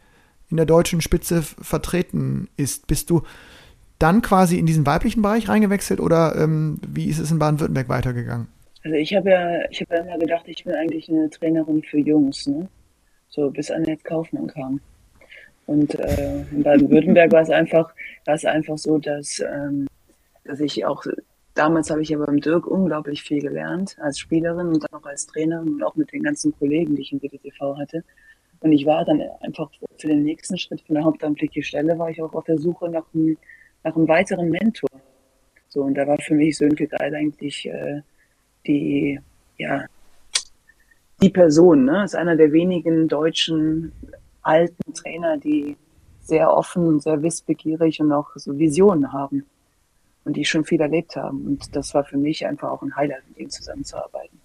in 0.49 0.57
der 0.57 0.65
deutschen 0.65 0.99
Spitze 0.99 1.41
vertreten 1.41 2.49
ist. 2.57 2.87
Bist 2.87 3.09
du 3.09 3.23
dann 4.01 4.21
quasi 4.21 4.57
in 4.57 4.65
diesen 4.65 4.85
weiblichen 4.85 5.21
Bereich 5.21 5.47
reingewechselt 5.49 5.99
oder 5.99 6.35
ähm, 6.35 6.79
wie 6.87 7.05
ist 7.07 7.19
es 7.19 7.31
in 7.31 7.39
Baden-Württemberg 7.39 7.89
weitergegangen? 7.89 8.47
Also 8.83 8.95
ich 8.97 9.13
habe 9.15 9.29
ja, 9.29 9.69
ich 9.69 9.81
habe 9.81 9.95
immer 9.95 10.17
gedacht, 10.17 10.47
ich 10.47 10.63
bin 10.63 10.73
eigentlich 10.73 11.09
eine 11.09 11.29
Trainerin 11.29 11.83
für 11.83 11.99
Jungs, 11.99 12.47
ne? 12.47 12.67
So 13.29 13.49
bis 13.51 13.69
Annette 13.69 14.03
Kaufmann 14.03 14.47
kam. 14.47 14.81
Und 15.67 15.95
äh, 15.95 16.41
in 16.51 16.63
Baden-Württemberg 16.63 17.31
war 17.31 17.41
es 17.41 17.49
einfach, 17.49 17.93
war 18.25 18.35
es 18.35 18.45
einfach 18.45 18.77
so, 18.77 18.97
dass, 18.97 19.39
ähm, 19.39 19.87
dass 20.43 20.59
ich 20.59 20.83
auch, 20.85 21.05
damals 21.53 21.91
habe 21.91 22.01
ich 22.01 22.09
ja 22.09 22.17
beim 22.17 22.41
Dirk 22.41 22.67
unglaublich 22.67 23.21
viel 23.21 23.41
gelernt, 23.41 23.95
als 24.01 24.19
Spielerin 24.19 24.67
und 24.67 24.83
dann 24.83 24.99
auch 24.99 25.05
als 25.05 25.27
Trainer 25.27 25.61
und 25.61 25.83
auch 25.83 25.95
mit 25.95 26.11
den 26.11 26.23
ganzen 26.23 26.57
Kollegen, 26.57 26.95
die 26.95 27.03
ich 27.03 27.13
im 27.13 27.19
BDTV 27.19 27.77
hatte. 27.77 28.03
Und 28.61 28.73
ich 28.73 28.85
war 28.85 29.05
dann 29.05 29.21
einfach 29.41 29.69
für 29.97 30.07
den 30.07 30.23
nächsten 30.23 30.57
Schritt, 30.57 30.81
für 30.81 30.95
eine 30.95 31.03
hauptamtliche 31.03 31.63
Stelle, 31.63 31.97
war 31.97 32.09
ich 32.09 32.21
auch 32.21 32.33
auf 32.33 32.45
der 32.45 32.57
Suche 32.57 32.89
nach 32.89 33.05
einem, 33.13 33.37
nach 33.83 33.95
einem 33.95 34.07
weiteren 34.07 34.49
Mentor. 34.49 34.89
So, 35.69 35.83
und 35.83 35.95
da 35.95 36.05
war 36.05 36.17
für 36.17 36.35
mich 36.35 36.57
Sönke 36.57 36.87
Geil 36.87 37.15
eigentlich 37.15 37.65
äh, 37.67 38.01
die, 38.67 39.19
ja, 39.57 39.85
die 41.21 41.29
Person, 41.29 41.85
ne? 41.85 42.03
Ist 42.03 42.15
einer 42.15 42.35
der 42.35 42.51
wenigen 42.51 43.07
deutschen 43.07 43.91
alten 44.41 44.93
Trainer, 44.93 45.37
die 45.37 45.77
sehr 46.19 46.51
offen 46.51 46.87
und 46.87 47.03
sehr 47.03 47.21
wissbegierig 47.21 48.01
und 48.01 48.11
auch 48.11 48.29
so 48.35 48.57
Visionen 48.57 49.11
haben 49.13 49.45
und 50.23 50.35
die 50.35 50.45
schon 50.45 50.65
viel 50.65 50.81
erlebt 50.81 51.15
haben. 51.15 51.45
Und 51.45 51.75
das 51.75 51.93
war 51.93 52.03
für 52.03 52.17
mich 52.17 52.45
einfach 52.45 52.69
auch 52.69 52.81
ein 52.81 52.95
Highlight, 52.95 53.27
mit 53.29 53.39
ihm 53.39 53.49
zusammenzuarbeiten. 53.49 54.39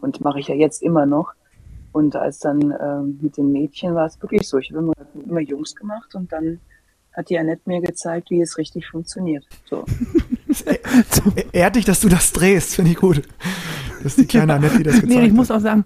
Und 0.00 0.20
mache 0.20 0.40
ich 0.40 0.48
ja 0.48 0.54
jetzt 0.54 0.82
immer 0.82 1.06
noch. 1.06 1.32
Und 1.92 2.16
als 2.16 2.40
dann 2.40 2.74
ähm, 2.80 3.18
mit 3.22 3.36
den 3.36 3.52
Mädchen 3.52 3.94
war 3.94 4.06
es 4.06 4.20
wirklich 4.20 4.48
so. 4.48 4.58
Ich 4.58 4.70
habe 4.70 4.80
immer, 4.80 4.92
immer 5.14 5.40
Jungs 5.40 5.74
gemacht 5.74 6.14
und 6.14 6.32
dann 6.32 6.60
hat 7.14 7.30
die 7.30 7.38
Annette 7.38 7.62
mir 7.66 7.80
gezeigt, 7.80 8.30
wie 8.30 8.40
es 8.40 8.58
richtig 8.58 8.86
funktioniert. 8.88 9.44
So. 9.64 9.84
Ehrlich, 11.52 11.84
dass 11.84 12.00
du 12.00 12.08
das 12.08 12.32
drehst, 12.32 12.74
finde 12.74 12.92
ich 12.92 12.96
gut. 12.96 13.22
Das 14.02 14.12
ist 14.12 14.18
die 14.18 14.26
kleine 14.26 14.54
Annette, 14.54 14.78
die 14.78 14.82
das 14.82 14.94
gezeigt 14.94 15.12
hat. 15.12 15.20
Nee, 15.20 15.26
ich 15.26 15.32
muss 15.32 15.50
auch 15.50 15.60
sagen, 15.60 15.84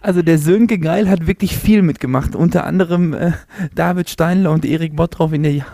also 0.00 0.22
der 0.22 0.38
Sönke 0.38 0.78
Geil 0.78 1.08
hat 1.08 1.26
wirklich 1.26 1.56
viel 1.56 1.82
mitgemacht. 1.82 2.34
Unter 2.34 2.64
anderem 2.64 3.12
äh, 3.12 3.32
David 3.74 4.08
Steinler 4.10 4.50
und 4.52 4.64
Erik 4.64 4.96
Bottroff 4.96 5.32
in 5.32 5.42
der 5.42 5.64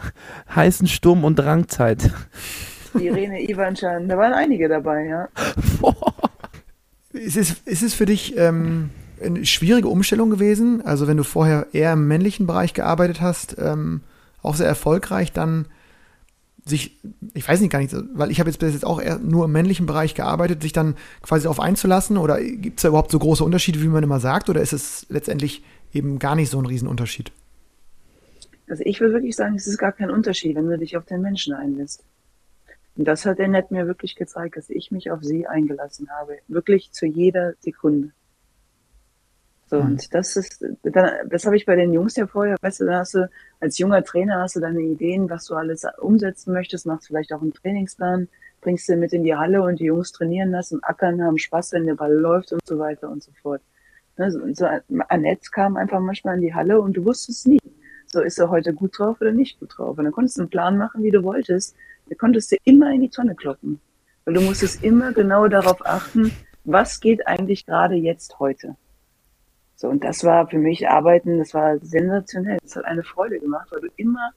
heißen 0.54 0.88
Sturm- 0.88 1.24
und 1.24 1.36
Drangzeit. 1.36 2.10
Irene 2.98 3.48
Ivanschan, 3.48 4.08
da 4.08 4.16
waren 4.18 4.32
einige 4.32 4.68
dabei, 4.68 5.04
ja. 5.06 5.28
Ist 7.12 7.36
es, 7.36 7.56
ist 7.64 7.82
es 7.82 7.92
für 7.92 8.06
dich 8.06 8.36
ähm, 8.36 8.90
eine 9.22 9.44
schwierige 9.46 9.88
Umstellung 9.88 10.30
gewesen? 10.30 10.84
Also 10.84 11.06
wenn 11.06 11.16
du 11.16 11.24
vorher 11.24 11.66
eher 11.72 11.92
im 11.92 12.08
männlichen 12.08 12.46
Bereich 12.46 12.74
gearbeitet 12.74 13.20
hast, 13.20 13.56
ähm, 13.58 14.00
auch 14.42 14.54
sehr 14.54 14.66
erfolgreich, 14.66 15.32
dann 15.32 15.66
sich, 16.64 16.98
ich 17.34 17.46
weiß 17.48 17.60
nicht 17.60 17.70
gar 17.70 17.80
nicht, 17.80 17.94
weil 18.14 18.30
ich 18.30 18.38
habe 18.40 18.50
jetzt 18.50 18.58
bis 18.58 18.72
jetzt 18.72 18.84
auch 18.84 19.00
eher 19.00 19.18
nur 19.18 19.46
im 19.46 19.52
männlichen 19.52 19.86
Bereich 19.86 20.14
gearbeitet, 20.14 20.62
sich 20.62 20.72
dann 20.72 20.94
quasi 21.22 21.44
darauf 21.44 21.60
einzulassen 21.60 22.16
oder 22.16 22.40
gibt 22.42 22.78
es 22.78 22.82
da 22.82 22.88
überhaupt 22.88 23.10
so 23.10 23.18
große 23.18 23.44
Unterschiede, 23.44 23.82
wie 23.82 23.88
man 23.88 24.02
immer 24.02 24.20
sagt, 24.20 24.48
oder 24.48 24.60
ist 24.60 24.72
es 24.72 25.06
letztendlich 25.08 25.62
eben 25.92 26.18
gar 26.18 26.36
nicht 26.36 26.50
so 26.50 26.58
ein 26.58 26.66
Riesenunterschied? 26.66 27.32
Also 28.68 28.84
ich 28.86 29.00
würde 29.00 29.14
wirklich 29.14 29.34
sagen, 29.34 29.56
es 29.56 29.66
ist 29.66 29.78
gar 29.78 29.92
kein 29.92 30.10
Unterschied, 30.10 30.54
wenn 30.54 30.68
du 30.68 30.78
dich 30.78 30.96
auf 30.96 31.04
den 31.04 31.22
Menschen 31.22 31.54
einlässt. 31.54 32.04
Und 32.96 33.06
das 33.06 33.24
hat 33.26 33.38
der 33.38 33.48
Nett 33.48 33.70
mir 33.70 33.86
wirklich 33.86 34.14
gezeigt, 34.14 34.56
dass 34.56 34.70
ich 34.70 34.90
mich 34.90 35.10
auf 35.10 35.22
sie 35.22 35.46
eingelassen 35.46 36.08
habe. 36.10 36.38
Wirklich 36.48 36.92
zu 36.92 37.06
jeder 37.06 37.54
Sekunde. 37.60 38.12
So, 39.70 39.76
mhm. 39.76 39.86
und 39.86 40.14
das 40.14 40.34
ist, 40.34 40.64
dann, 40.82 41.28
das 41.28 41.46
habe 41.46 41.56
ich 41.56 41.64
bei 41.64 41.76
den 41.76 41.92
Jungs 41.92 42.16
ja 42.16 42.26
vorher, 42.26 42.56
weißt 42.60 42.80
du, 42.80 42.86
da 42.86 42.98
hast 42.98 43.14
du, 43.14 43.30
als 43.60 43.78
junger 43.78 44.02
Trainer 44.02 44.40
hast 44.40 44.56
du 44.56 44.60
deine 44.60 44.80
Ideen, 44.80 45.30
was 45.30 45.44
du 45.44 45.54
alles 45.54 45.86
umsetzen 46.00 46.52
möchtest, 46.52 46.86
machst 46.86 47.06
vielleicht 47.06 47.32
auch 47.32 47.40
einen 47.40 47.52
Trainingsplan, 47.52 48.26
bringst 48.62 48.88
du 48.88 48.96
mit 48.96 49.12
in 49.12 49.22
die 49.22 49.36
Halle 49.36 49.62
und 49.62 49.78
die 49.78 49.84
Jungs 49.84 50.10
trainieren 50.10 50.50
lassen, 50.50 50.82
ackern, 50.82 51.22
haben 51.22 51.38
Spaß, 51.38 51.70
wenn 51.70 51.86
der 51.86 51.94
Ball 51.94 52.12
läuft 52.12 52.52
und 52.52 52.66
so 52.66 52.80
weiter 52.80 53.08
und 53.08 53.22
so 53.22 53.30
fort. 53.40 53.62
Ne, 54.16 54.32
so, 54.32 54.40
so, 54.54 54.66
Annette 55.08 55.50
kam 55.52 55.76
einfach 55.76 56.00
manchmal 56.00 56.34
in 56.34 56.40
die 56.40 56.52
Halle 56.52 56.80
und 56.80 56.96
du 56.96 57.04
wusstest 57.04 57.46
nie, 57.46 57.60
so 58.06 58.20
ist 58.22 58.40
er 58.40 58.50
heute 58.50 58.74
gut 58.74 58.98
drauf 58.98 59.20
oder 59.20 59.30
nicht 59.30 59.60
gut 59.60 59.78
drauf. 59.78 59.96
Und 59.96 60.02
dann 60.02 60.12
konntest 60.12 60.36
du 60.36 60.40
einen 60.40 60.50
Plan 60.50 60.78
machen, 60.78 61.04
wie 61.04 61.12
du 61.12 61.22
wolltest. 61.22 61.76
Da 62.08 62.16
konntest 62.16 62.50
du 62.50 62.56
immer 62.64 62.90
in 62.90 63.02
die 63.02 63.08
Tonne 63.08 63.36
kloppen. 63.36 63.78
Weil 64.24 64.34
du 64.34 64.40
musstest 64.40 64.82
immer 64.82 65.12
genau 65.12 65.46
darauf 65.46 65.86
achten, 65.86 66.32
was 66.64 66.98
geht 66.98 67.28
eigentlich 67.28 67.66
gerade 67.66 67.94
jetzt 67.94 68.40
heute. 68.40 68.74
So, 69.80 69.88
und 69.88 70.04
das 70.04 70.24
war 70.24 70.46
für 70.46 70.58
mich 70.58 70.90
Arbeiten, 70.90 71.38
das 71.38 71.54
war 71.54 71.78
sensationell. 71.78 72.58
Es 72.62 72.76
hat 72.76 72.84
eine 72.84 73.02
Freude 73.02 73.40
gemacht, 73.40 73.68
weil 73.70 73.80
du 73.80 73.88
immer 73.96 74.32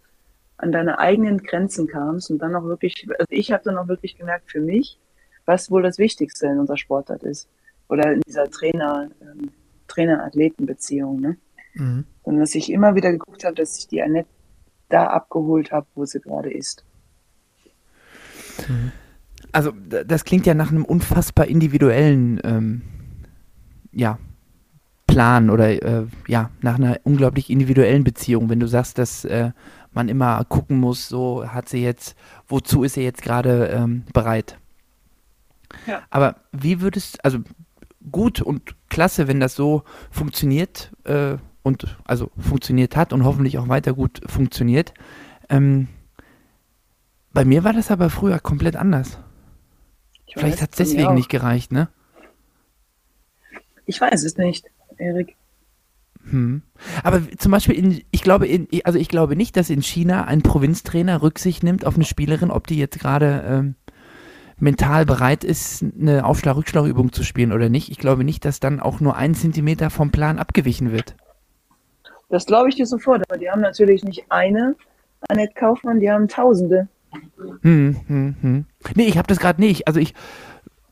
an 0.55 0.71
deine 0.71 0.99
eigenen 0.99 1.39
Grenzen 1.39 1.85
kamst 1.85 2.31
und 2.31 2.37
dann 2.37 2.55
auch 2.55 2.63
wirklich, 2.63 3.05
also 3.09 3.25
ich 3.27 3.51
habe 3.51 3.61
dann 3.65 3.77
auch 3.77 3.89
wirklich 3.89 4.17
gemerkt 4.17 4.49
für 4.49 4.61
mich, 4.61 4.97
was 5.45 5.69
wohl 5.69 5.83
das 5.83 5.97
Wichtigste 5.97 6.47
in 6.47 6.59
unserer 6.59 6.77
Sportart 6.77 7.23
ist. 7.23 7.49
Oder 7.89 8.13
in 8.13 8.21
dieser 8.21 8.49
Trainer, 8.49 9.09
ähm, 9.19 9.51
Trainer-Athleten-Beziehung, 9.89 11.19
ne? 11.19 11.37
Mhm. 11.73 12.05
Und 12.21 12.39
dass 12.39 12.55
ich 12.55 12.71
immer 12.71 12.95
wieder 12.95 13.11
geguckt 13.11 13.43
habe, 13.43 13.55
dass 13.55 13.77
ich 13.77 13.89
die 13.89 14.01
Annette 14.01 14.29
da 14.87 15.07
abgeholt 15.07 15.73
habe, 15.73 15.87
wo 15.95 16.05
sie 16.05 16.21
gerade 16.21 16.53
ist. 16.53 16.85
Mhm. 18.69 18.93
Also 19.51 19.71
das 19.71 20.23
klingt 20.23 20.45
ja 20.45 20.53
nach 20.53 20.71
einem 20.71 20.85
unfassbar 20.85 21.47
individuellen 21.47 22.39
ähm, 22.45 22.81
ja, 23.91 24.17
Plan 25.13 25.49
oder 25.49 25.69
äh, 25.69 26.05
ja, 26.27 26.49
nach 26.61 26.75
einer 26.75 26.99
unglaublich 27.03 27.49
individuellen 27.49 28.03
Beziehung, 28.03 28.49
wenn 28.49 28.59
du 28.59 28.67
sagst, 28.67 28.97
dass 28.97 29.25
äh, 29.25 29.51
man 29.91 30.09
immer 30.09 30.43
gucken 30.45 30.79
muss, 30.79 31.07
so 31.07 31.47
hat 31.47 31.69
sie 31.69 31.83
jetzt, 31.83 32.15
wozu 32.47 32.83
ist 32.83 32.95
sie 32.95 33.03
jetzt 33.03 33.21
gerade 33.21 33.67
ähm, 33.67 34.03
bereit. 34.11 34.57
Ja. 35.85 36.01
Aber 36.09 36.37
wie 36.51 36.81
würdest, 36.81 37.23
also 37.23 37.39
gut 38.11 38.41
und 38.41 38.75
klasse, 38.89 39.27
wenn 39.27 39.39
das 39.39 39.55
so 39.55 39.83
funktioniert 40.09 40.91
äh, 41.03 41.37
und 41.61 41.95
also 42.05 42.31
funktioniert 42.37 42.95
hat 42.95 43.13
und 43.13 43.23
hoffentlich 43.23 43.59
auch 43.59 43.69
weiter 43.69 43.93
gut 43.93 44.21
funktioniert. 44.25 44.93
Ähm, 45.49 45.87
bei 47.33 47.45
mir 47.45 47.63
war 47.63 47.73
das 47.73 47.91
aber 47.91 48.09
früher 48.09 48.39
komplett 48.39 48.75
anders. 48.75 49.19
Vielleicht 50.35 50.61
hat 50.61 50.71
es 50.71 50.77
deswegen 50.77 51.13
nicht 51.13 51.29
gereicht, 51.29 51.71
ne? 51.71 51.89
Ich 53.85 54.01
weiß 54.01 54.23
es 54.23 54.37
nicht. 54.37 54.72
Erik. 54.97 55.35
Hm. 56.29 56.61
Aber 57.03 57.21
zum 57.37 57.51
Beispiel, 57.51 57.75
in, 57.75 58.01
ich 58.11 58.23
glaube, 58.23 58.47
in, 58.47 58.67
also 58.83 58.97
ich 58.97 59.09
glaube 59.09 59.35
nicht, 59.35 59.57
dass 59.57 59.69
in 59.69 59.81
China 59.81 60.25
ein 60.25 60.41
Provinztrainer 60.41 61.21
Rücksicht 61.21 61.63
nimmt 61.63 61.85
auf 61.85 61.95
eine 61.95 62.05
Spielerin, 62.05 62.51
ob 62.51 62.67
die 62.67 62.77
jetzt 62.77 62.99
gerade 62.99 63.43
ähm, 63.45 63.75
mental 64.57 65.05
bereit 65.05 65.43
ist, 65.43 65.83
eine 65.83 66.25
Aufschlag-Rückschlag-Übung 66.25 67.11
zu 67.11 67.23
spielen 67.23 67.51
oder 67.51 67.69
nicht. 67.69 67.91
Ich 67.91 67.97
glaube 67.97 68.23
nicht, 68.23 68.45
dass 68.45 68.59
dann 68.59 68.79
auch 68.79 68.99
nur 68.99 69.17
ein 69.17 69.35
Zentimeter 69.35 69.89
vom 69.89 70.11
Plan 70.11 70.39
abgewichen 70.39 70.91
wird. 70.91 71.15
Das 72.29 72.45
glaube 72.45 72.69
ich 72.69 72.75
dir 72.75 72.85
sofort, 72.85 73.23
aber 73.29 73.37
die 73.37 73.49
haben 73.49 73.61
natürlich 73.61 74.03
nicht 74.03 74.25
eine 74.29 74.75
Annette 75.27 75.53
Kaufmann, 75.53 75.99
die 75.99 76.09
haben 76.09 76.27
Tausende. 76.27 76.87
Hm, 77.61 77.97
hm, 78.07 78.35
hm. 78.41 78.65
Nee, 78.95 79.05
ich 79.05 79.17
habe 79.17 79.27
das 79.27 79.39
gerade 79.39 79.61
nicht. 79.61 79.87
Also 79.87 79.99
ich 79.99 80.13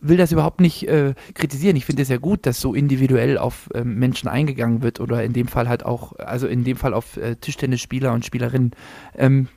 will 0.01 0.17
das 0.17 0.31
überhaupt 0.31 0.59
nicht 0.59 0.87
äh, 0.87 1.13
kritisieren. 1.35 1.75
Ich 1.75 1.85
finde 1.85 2.01
es 2.01 2.09
ja 2.09 2.17
gut, 2.17 2.45
dass 2.45 2.59
so 2.59 2.73
individuell 2.73 3.37
auf 3.37 3.69
äh, 3.73 3.83
Menschen 3.83 4.27
eingegangen 4.27 4.81
wird 4.81 4.99
oder 4.99 5.23
in 5.23 5.33
dem 5.33 5.47
Fall 5.47 5.69
halt 5.69 5.85
auch, 5.85 6.13
also 6.17 6.47
in 6.47 6.63
dem 6.63 6.75
Fall 6.75 6.93
auf 6.93 7.17
äh, 7.17 7.35
Tischtennisspieler 7.35 8.11
und 8.11 8.25
Spielerinnen. 8.25 8.71
Ähm, 9.15 9.47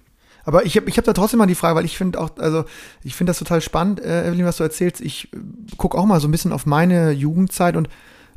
aber 0.44 0.66
ich 0.66 0.76
habe 0.76 0.88
ich 0.88 0.98
hab 0.98 1.04
da 1.07 1.14
trotzdem 1.14 1.38
mal 1.38 1.46
die 1.46 1.54
Frage, 1.54 1.76
weil 1.76 1.87
ich 1.87 1.96
finde 1.96 2.20
auch, 2.20 2.37
also 2.38 2.64
ich 3.02 3.14
finde 3.14 3.30
das 3.30 3.38
total 3.38 3.62
spannend, 3.62 4.00
äh, 4.00 4.28
Evelyn, 4.28 4.44
was 4.44 4.59
du 4.59 4.62
erzählst. 4.62 5.00
Ich 5.00 5.33
äh, 5.33 5.38
gucke 5.78 5.96
auch 5.96 6.04
mal 6.04 6.20
so 6.20 6.28
ein 6.28 6.30
bisschen 6.30 6.52
auf 6.52 6.66
meine 6.66 7.11
Jugendzeit 7.12 7.76
und 7.76 7.88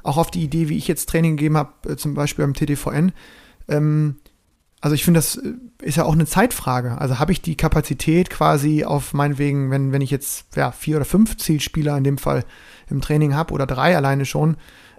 auch 0.04 0.18
auf 0.18 0.32
die 0.32 0.44
Idee, 0.44 0.70
wie 0.70 0.78
ich 0.78 0.88
jetzt 0.88 1.10
Training 1.10 1.36
gegeben 1.36 1.58
habe, 1.58 1.74
äh, 1.90 1.96
zum 1.98 2.14
Beispiel 2.14 2.46
beim 2.46 2.54
TTVN. 2.54 3.12
Ähm, 3.68 4.16
also 4.82 4.94
ich 4.94 5.04
finde, 5.04 5.20
das 5.20 5.38
äh, 5.38 5.54
ist 5.82 5.98
ja 5.98 6.06
auch 6.06 6.14
eine 6.14 6.26
Zeitfrage. 6.26 6.98
Also 7.00 7.20
habe 7.20 7.32
ich 7.32 7.42
die 7.42 7.56
Kapazität 7.56 8.30
quasi 8.30 8.84
auf 8.84 9.14
meinetwegen, 9.14 9.72
wenn, 9.72 9.92
wenn 9.92 10.02
ich 10.02 10.12
jetzt 10.12 10.56
ja, 10.56 10.72
vier 10.72 10.98
oder 10.98 11.06
fünf 11.06 11.38
Zielspieler 11.38 11.98
in 11.98 12.04
dem 12.04 12.18
Fall 12.18 12.44
im 12.90 13.02
Training 13.02 13.34
habe 13.34 13.54
oder 13.54 13.66
drei 13.66 13.96
alleine 13.96 14.26
schon, 14.26 14.58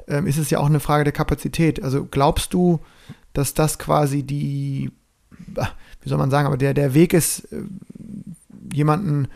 ähm, 0.09 0.27
ist 0.27 0.39
es 0.39 0.51
ja 0.51 0.59
auch 0.59 0.67
eine 0.67 0.81
Frage 0.81 1.05
der 1.05 1.13
Kapazität. 1.13 1.83
Also 1.83 2.05
glaubst 2.05 2.55
du, 2.55 2.81
dass 3.33 3.55
das 3.55 3.79
quasi 3.79 4.23
die, 4.23 4.91
wie 6.03 6.09
soll 6.09 6.19
man 6.19 6.31
sagen, 6.31 6.47
aber 6.47 6.57
der, 6.57 6.75
der 6.75 6.95
Weg 6.95 7.13
ist, 7.13 7.53
äh, 7.53 7.63
jemanden 8.73 9.29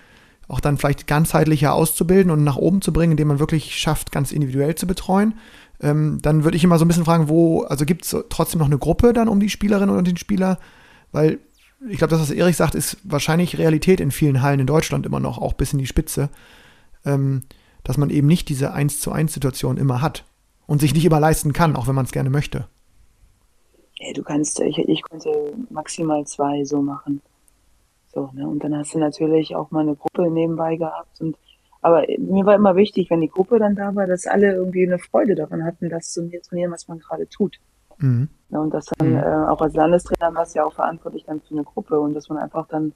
auch 0.49 0.61
dann 0.61 0.77
vielleicht 0.77 1.07
ganzheitlicher 1.07 1.73
auszubilden 1.73 2.31
und 2.31 2.45
nach 2.45 2.57
oben 2.57 2.83
zu 2.83 2.93
bringen, 2.93 3.13
indem 3.13 3.29
man 3.29 3.39
wirklich 3.39 3.77
schafft, 3.77 4.13
ganz 4.13 4.33
individuell 4.33 4.75
zu 4.75 4.87
betreuen? 4.87 5.35
Ähm, 5.83 6.21
dann 6.23 6.45
würde 6.45 6.57
ich 6.57 6.65
immer 6.65 6.79
so 6.79 6.85
ein 6.85 6.89
bisschen 6.89 7.05
fragen, 7.05 7.29
wo, 7.29 7.63
also 7.63 7.85
gibt 7.85 8.05
es 8.05 8.17
trotzdem 8.29 8.61
noch 8.61 8.67
eine 8.67 8.79
Gruppe 8.79 9.13
dann 9.13 9.29
um 9.29 9.41
die 9.41 9.51
Spielerin 9.51 9.91
und 9.91 10.07
den 10.07 10.17
Spieler? 10.17 10.59
Weil 11.11 11.41
ich 11.89 11.99
glaube, 11.99 12.13
das, 12.13 12.21
was 12.21 12.31
Erik 12.31 12.55
sagt, 12.55 12.75
ist 12.75 12.99
wahrscheinlich 13.03 13.59
Realität 13.59 14.01
in 14.01 14.13
vielen 14.13 14.43
Hallen 14.43 14.61
in 14.61 14.67
Deutschland 14.67 15.05
immer 15.05 15.21
noch, 15.21 15.39
auch 15.39 15.55
bis 15.55 15.73
in 15.73 15.79
die 15.79 15.87
Spitze, 15.87 16.31
ähm, 17.05 17.43
dass 17.83 17.99
man 17.99 18.11
eben 18.11 18.29
nicht 18.29 18.49
diese 18.49 18.73
1 18.73 19.01
zu 19.01 19.11
1 19.11 19.33
Situation 19.33 19.77
immer 19.77 20.01
hat 20.01 20.25
und 20.67 20.81
sich 20.81 20.95
nicht 20.95 21.05
immer 21.05 21.19
leisten 21.19 21.53
kann, 21.53 21.75
auch 21.75 21.89
wenn 21.89 21.97
man 21.97 22.05
es 22.05 22.13
gerne 22.13 22.31
möchte. 22.31 22.69
Ja, 23.99 24.13
du 24.13 24.23
kannst, 24.23 24.61
ich, 24.61 24.79
ich 24.79 25.03
konnte 25.03 25.53
maximal 25.71 26.25
zwei 26.27 26.65
so 26.65 26.81
machen. 26.81 27.21
So, 28.15 28.31
ne? 28.35 28.47
Und 28.47 28.63
dann 28.63 28.77
hast 28.77 28.95
du 28.95 28.99
natürlich 28.99 29.57
auch 29.57 29.71
mal 29.71 29.81
eine 29.81 29.97
Gruppe 29.97 30.31
nebenbei 30.31 30.77
gehabt 30.77 31.21
und 31.21 31.37
aber 31.83 32.05
mir 32.17 32.47
war 32.47 32.55
immer 32.55 32.77
wichtig, 32.77 33.11
wenn 33.11 33.21
die 33.21 33.29
Gruppe 33.29 33.59
dann 33.59 33.75
da 33.75 33.95
war, 33.95 34.07
dass 34.07 34.27
alle 34.27 34.55
irgendwie 34.55 34.87
eine 34.87 35.01
Freude 35.01 35.35
daran 35.35 35.65
hatten, 35.65 35.91
das 35.91 36.13
zu 36.13 36.31
trainieren, 36.49 36.71
was 36.71 36.87
man 36.87 37.01
gerade 37.01 37.29
tut. 37.29 37.59
Mhm. 37.99 38.29
Ja, 38.51 38.61
und 38.61 38.73
das 38.73 38.87
dann, 38.87 39.11
mhm. 39.11 39.19
äh, 39.19 39.49
auch 39.49 39.61
als 39.61 39.75
Landestrainer 39.75 40.35
war 40.35 40.45
es 40.45 40.55
ja 40.55 40.65
auch 40.65 40.73
verantwortlich 40.73 41.25
dann 41.25 41.41
für 41.41 41.55
eine 41.55 41.65
Gruppe 41.65 41.99
und 42.01 42.15
dass 42.15 42.29
man 42.29 42.39
einfach 42.39 42.69
dann, 42.69 42.93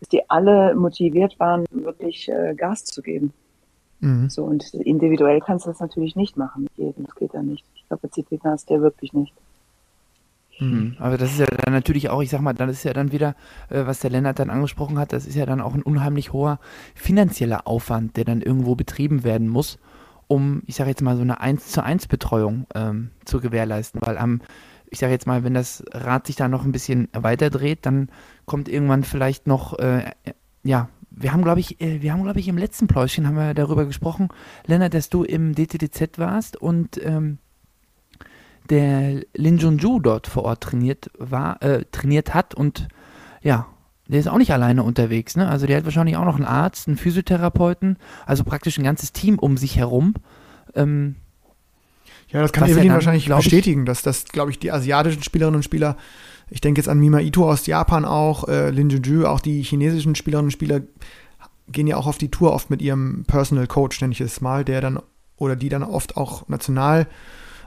dass 0.00 0.10
die 0.10 0.28
alle 0.28 0.74
motiviert 0.74 1.40
waren, 1.40 1.64
wirklich 1.70 2.28
äh, 2.28 2.54
Gas 2.54 2.84
zu 2.84 3.00
geben. 3.02 3.32
Mhm. 4.00 4.28
So, 4.28 4.44
und 4.44 4.74
individuell 4.74 5.40
kannst 5.40 5.64
du 5.64 5.70
das 5.70 5.80
natürlich 5.80 6.14
nicht 6.14 6.36
machen 6.36 6.64
mit 6.64 6.72
jedem. 6.76 7.06
Das 7.06 7.14
geht 7.14 7.32
ja 7.32 7.42
nicht. 7.42 7.64
Die 7.76 7.88
Kapazitäten 7.88 8.50
hast 8.50 8.68
du 8.68 8.74
ja 8.74 8.80
wirklich 8.82 9.14
nicht. 9.14 9.32
Mhm. 10.58 10.96
Aber 10.98 11.18
das 11.18 11.32
ist 11.32 11.40
ja 11.40 11.46
dann 11.46 11.72
natürlich 11.72 12.08
auch, 12.08 12.22
ich 12.22 12.30
sag 12.30 12.40
mal, 12.40 12.54
dann 12.54 12.68
ist 12.68 12.84
ja 12.84 12.92
dann 12.92 13.12
wieder, 13.12 13.34
äh, 13.68 13.86
was 13.86 14.00
der 14.00 14.10
Lennart 14.10 14.38
dann 14.38 14.50
angesprochen 14.50 14.98
hat, 14.98 15.12
das 15.12 15.26
ist 15.26 15.34
ja 15.34 15.46
dann 15.46 15.60
auch 15.60 15.74
ein 15.74 15.82
unheimlich 15.82 16.32
hoher 16.32 16.58
finanzieller 16.94 17.66
Aufwand, 17.66 18.16
der 18.16 18.24
dann 18.24 18.40
irgendwo 18.40 18.74
betrieben 18.74 19.24
werden 19.24 19.48
muss, 19.48 19.78
um, 20.28 20.62
ich 20.66 20.76
sage 20.76 20.90
jetzt 20.90 21.02
mal, 21.02 21.16
so 21.16 21.22
eine 21.22 21.40
1 21.40 21.68
zu 21.68 21.84
1 21.84 22.08
Betreuung 22.08 22.66
ähm, 22.74 23.10
zu 23.24 23.40
gewährleisten. 23.40 24.00
Weil 24.02 24.18
am, 24.18 24.40
ich 24.90 24.98
sage 24.98 25.12
jetzt 25.12 25.26
mal, 25.26 25.44
wenn 25.44 25.54
das 25.54 25.84
Rad 25.92 26.26
sich 26.26 26.36
da 26.36 26.48
noch 26.48 26.64
ein 26.64 26.72
bisschen 26.72 27.08
weiter 27.12 27.50
dreht, 27.50 27.86
dann 27.86 28.08
kommt 28.44 28.68
irgendwann 28.68 29.04
vielleicht 29.04 29.46
noch, 29.46 29.78
äh, 29.78 30.10
ja, 30.64 30.88
wir 31.10 31.32
haben, 31.32 31.42
glaube 31.42 31.60
ich, 31.60 31.80
äh, 31.80 32.02
wir 32.02 32.12
haben, 32.12 32.22
glaube 32.22 32.40
ich, 32.40 32.48
im 32.48 32.58
letzten 32.58 32.86
Pläuschen 32.88 33.26
haben 33.26 33.36
wir 33.36 33.54
darüber 33.54 33.84
gesprochen, 33.84 34.28
Lennart, 34.66 34.94
dass 34.94 35.08
du 35.08 35.22
im 35.22 35.54
DTDZ 35.54 36.18
warst 36.18 36.56
und 36.56 37.02
ähm, 37.04 37.38
der 38.70 39.22
Lin 39.34 39.58
Junju 39.58 40.00
dort 40.00 40.26
vor 40.26 40.44
Ort 40.44 40.62
trainiert 40.62 41.10
war, 41.18 41.62
äh, 41.62 41.84
trainiert 41.92 42.34
hat 42.34 42.54
und 42.54 42.88
ja, 43.42 43.66
der 44.08 44.20
ist 44.20 44.28
auch 44.28 44.38
nicht 44.38 44.52
alleine 44.52 44.82
unterwegs, 44.82 45.36
ne? 45.36 45.48
Also 45.48 45.66
der 45.66 45.78
hat 45.78 45.84
wahrscheinlich 45.84 46.16
auch 46.16 46.24
noch 46.24 46.36
einen 46.36 46.44
Arzt, 46.44 46.86
einen 46.86 46.96
Physiotherapeuten, 46.96 47.98
also 48.24 48.44
praktisch 48.44 48.78
ein 48.78 48.84
ganzes 48.84 49.12
Team 49.12 49.38
um 49.38 49.56
sich 49.56 49.76
herum. 49.76 50.14
Ähm, 50.74 51.16
ja, 52.28 52.42
das 52.42 52.52
kann 52.52 52.68
Evelyn 52.68 52.88
dann, 52.88 52.94
wahrscheinlich 52.94 53.28
bestätigen, 53.28 53.84
dass 53.84 54.02
das, 54.02 54.26
glaube 54.26 54.50
ich, 54.50 54.58
die 54.58 54.72
asiatischen 54.72 55.22
Spielerinnen 55.22 55.56
und 55.56 55.62
Spieler, 55.62 55.96
ich 56.50 56.60
denke 56.60 56.80
jetzt 56.80 56.88
an 56.88 56.98
Mima 56.98 57.20
Ito 57.20 57.48
aus 57.48 57.66
Japan 57.66 58.04
auch, 58.04 58.48
äh, 58.48 58.70
Lin 58.70 58.90
Junju, 58.90 59.26
auch 59.26 59.40
die 59.40 59.62
chinesischen 59.62 60.14
Spielerinnen 60.14 60.48
und 60.48 60.52
Spieler 60.52 60.82
gehen 61.68 61.86
ja 61.86 61.96
auch 61.96 62.06
auf 62.06 62.18
die 62.18 62.30
Tour 62.30 62.52
oft 62.52 62.70
mit 62.70 62.82
ihrem 62.82 63.24
Personal 63.26 63.66
Coach, 63.66 64.00
nenne 64.00 64.12
ich 64.12 64.20
es 64.20 64.40
mal, 64.40 64.64
der 64.64 64.80
dann 64.80 65.00
oder 65.36 65.56
die 65.56 65.68
dann 65.68 65.82
oft 65.82 66.16
auch 66.16 66.48
national 66.48 67.06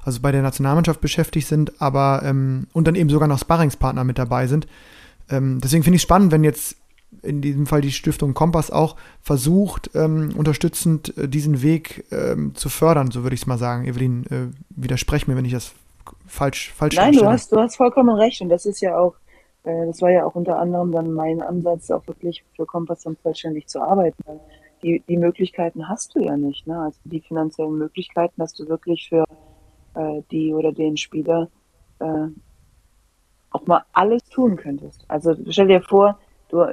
also 0.04 0.22
bei 0.22 0.32
der 0.32 0.42
Nationalmannschaft 0.42 1.02
beschäftigt 1.02 1.48
sind, 1.48 1.82
aber 1.82 2.22
ähm, 2.24 2.68
und 2.74 2.88
dann 2.88 2.96
eben 2.96 3.10
sogar 3.10 3.28
noch 3.28 3.40
Sparringspartner 3.40 4.04
mit 4.04 4.18
dabei 4.18 4.48
sind. 4.48 4.68
Ähm, 5.30 5.60
deswegen 5.62 5.84
finde 5.84 5.96
ich 5.96 6.02
es 6.02 6.04
spannend, 6.04 6.32
wenn 6.32 6.44
jetzt 6.44 6.76
in 7.24 7.42
diesem 7.42 7.66
Fall 7.66 7.82
die 7.82 7.92
Stiftung 7.92 8.34
Kompass 8.34 8.72
auch 8.72 8.96
versucht, 9.22 9.92
ähm, 9.96 10.34
unterstützend 10.38 11.18
äh, 11.18 11.28
diesen 11.28 11.62
Weg 11.62 12.06
ähm, 12.12 12.56
zu 12.56 12.70
fördern, 12.70 13.12
so 13.12 13.24
würde 13.24 13.34
ich 13.34 13.42
es 13.42 13.48
mal 13.48 13.58
sagen. 13.58 13.86
Evelyn, 13.86 14.26
äh, 14.28 14.48
widersprech 14.70 15.28
mir, 15.28 15.36
wenn 15.36 15.46
ich 15.46 15.52
das 15.52 15.74
falsch 16.28 16.72
falsch 16.74 16.96
Nein, 16.96 17.14
du 17.14 17.26
hast, 17.26 17.52
du 17.52 17.58
hast 17.58 17.76
vollkommen 17.76 18.16
recht 18.16 18.42
und 18.42 18.50
das 18.50 18.66
ist 18.66 18.82
ja 18.82 18.98
auch, 18.98 19.16
äh, 19.64 19.88
das 19.88 20.02
war 20.02 20.12
ja 20.12 20.26
auch 20.26 20.36
unter 20.36 20.60
anderem 20.60 20.92
dann 20.92 21.12
mein 21.12 21.42
Ansatz, 21.42 21.90
auch 21.92 22.06
wirklich 22.08 22.44
für 22.56 22.66
Kompass 22.66 23.02
dann 23.02 23.18
vollständig 23.18 23.68
zu 23.68 23.82
arbeiten. 23.82 24.24
Die, 24.84 25.04
die 25.10 25.18
Möglichkeiten 25.18 25.90
hast 25.90 26.16
du 26.16 26.22
ja 26.22 26.38
nicht, 26.38 26.66
ne? 26.66 26.80
Also 26.80 27.00
die 27.04 27.20
finanziellen 27.20 27.78
Möglichkeiten, 27.78 28.36
dass 28.38 28.54
du 28.54 28.70
wirklich 28.70 29.10
für 29.10 29.26
äh, 30.00 30.22
die 30.32 30.54
oder 30.54 30.72
den 30.72 30.98
Spieler 30.98 31.50
äh, 32.00 32.28
auch 33.52 33.66
mal 33.66 33.84
alles 33.94 34.24
tun 34.30 34.56
könntest. 34.56 35.04
Also 35.08 35.36
stell 35.50 35.68
dir 35.68 35.82
vor, 35.82 36.20
du 36.50 36.64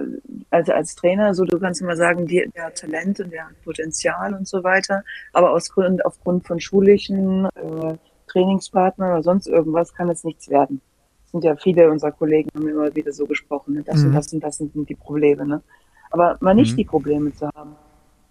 also 0.51 0.73
als 0.73 0.95
Trainer, 0.95 1.35
so 1.35 1.45
du 1.45 1.59
kannst 1.59 1.81
immer 1.81 1.97
sagen, 1.97 2.27
die, 2.27 2.49
der 2.55 2.67
hat 2.67 2.77
Talent 2.77 3.21
und 3.21 3.33
der 3.33 3.47
hat 3.47 3.63
Potenzial 3.65 4.35
und 4.35 4.47
so 4.47 4.63
weiter, 4.63 5.03
aber 5.33 5.51
aus 5.53 5.71
Grund, 5.73 6.05
aufgrund 6.05 6.47
von 6.47 6.61
schulischen 6.61 7.47
äh, 7.47 7.97
Trainingspartnern 8.29 9.13
oder 9.13 9.23
sonst 9.23 9.47
irgendwas 9.47 9.95
kann 9.95 10.09
es 10.11 10.25
nichts 10.25 10.49
werden. 10.49 10.81
Es 11.25 11.33
sind 11.33 11.45
ja 11.45 11.57
viele 11.57 11.91
unserer 11.91 12.13
Kollegen 12.13 12.51
haben 12.55 12.69
immer 12.69 12.95
wieder 12.95 13.13
so 13.13 13.27
gesprochen, 13.27 13.75
ne? 13.75 13.83
das 13.83 14.01
mhm. 14.01 14.09
und 14.09 14.13
das 14.15 14.33
und 14.33 14.45
das 14.45 14.57
sind 14.59 14.89
die 14.89 14.95
Probleme. 14.95 15.47
Ne? 15.47 15.63
Aber 16.11 16.37
mal 16.41 16.55
nicht 16.55 16.73
mhm. 16.73 16.77
die 16.77 16.85
Probleme 16.85 17.33
zu 17.33 17.49
haben. 17.49 17.75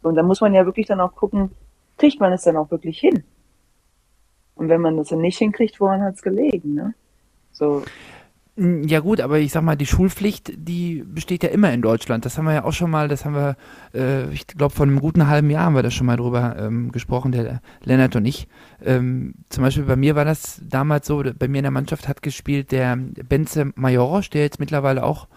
Und 0.01 0.15
da 0.15 0.23
muss 0.23 0.41
man 0.41 0.53
ja 0.53 0.65
wirklich 0.65 0.85
dann 0.85 1.01
auch 1.01 1.15
gucken, 1.15 1.51
kriegt 1.97 2.19
man 2.19 2.31
es 2.31 2.43
dann 2.43 2.57
auch 2.57 2.69
wirklich 2.69 2.99
hin? 2.99 3.23
Und 4.55 4.69
wenn 4.69 4.81
man 4.81 4.97
das 4.97 5.09
dann 5.09 5.21
nicht 5.21 5.37
hinkriegt, 5.37 5.79
woran 5.79 6.01
hat 6.01 6.15
es 6.15 6.21
gelegen? 6.21 6.73
Ne? 6.73 6.93
So. 7.51 7.83
Ja 8.57 9.01
gut, 9.01 9.19
aber 9.19 9.39
ich 9.39 9.51
sag 9.51 9.63
mal, 9.63 9.75
die 9.75 9.85
Schulpflicht, 9.85 10.53
die 10.55 11.03
besteht 11.05 11.43
ja 11.43 11.49
immer 11.49 11.73
in 11.73 11.81
Deutschland. 11.81 12.23
Das 12.23 12.37
haben 12.37 12.45
wir 12.45 12.53
ja 12.53 12.63
auch 12.63 12.71
schon 12.71 12.89
mal, 12.89 13.09
das 13.09 13.25
haben 13.25 13.35
wir, 13.35 13.57
äh, 13.93 14.31
ich 14.31 14.47
glaube, 14.47 14.73
vor 14.73 14.85
einem 14.85 15.01
guten 15.01 15.27
halben 15.27 15.49
Jahr 15.49 15.65
haben 15.65 15.75
wir 15.75 15.83
da 15.83 15.91
schon 15.91 16.07
mal 16.07 16.15
drüber 16.15 16.55
ähm, 16.57 16.93
gesprochen, 16.93 17.33
der 17.33 17.59
Lennart 17.83 18.15
und 18.15 18.25
ich. 18.25 18.47
Ähm, 18.81 19.33
zum 19.49 19.61
Beispiel 19.61 19.83
bei 19.83 19.97
mir 19.97 20.15
war 20.15 20.23
das 20.23 20.61
damals 20.63 21.05
so, 21.05 21.21
bei 21.37 21.49
mir 21.49 21.57
in 21.57 21.63
der 21.63 21.71
Mannschaft 21.71 22.07
hat 22.07 22.21
gespielt 22.21 22.71
der 22.71 22.95
Benze 22.95 23.73
Majorosch, 23.75 24.29
der 24.29 24.43
jetzt 24.43 24.61
mittlerweile 24.61 25.03
auch 25.03 25.27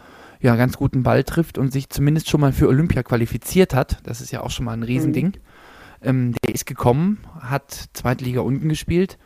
ja, 0.40 0.54
ganz 0.54 0.76
guten 0.76 1.02
Ball 1.02 1.24
trifft 1.24 1.59
und 1.59 1.72
sich 1.72 1.90
zumindest 1.90 2.31
schon 2.31 2.40
mal 2.40 2.52
für 2.52 2.68
Olympia 2.68 3.02
qualifiziert 3.02 3.74
hat. 3.74 3.98
Das 4.04 4.20
ist 4.20 4.31
ja 4.31 4.42
auch 4.42 4.50
schon 4.50 4.64
mal 4.64 4.74
ein 4.74 4.85
Riesending. 4.85 5.26
Mhm. 5.26 5.33
Ähm, 6.02 6.34
der 6.44 6.54
ist 6.54 6.66
gekommen, 6.66 7.18
hat 7.40 7.88
zweite 7.92 8.24
Liga 8.24 8.40
unten 8.40 8.68
gespielt 8.68 9.18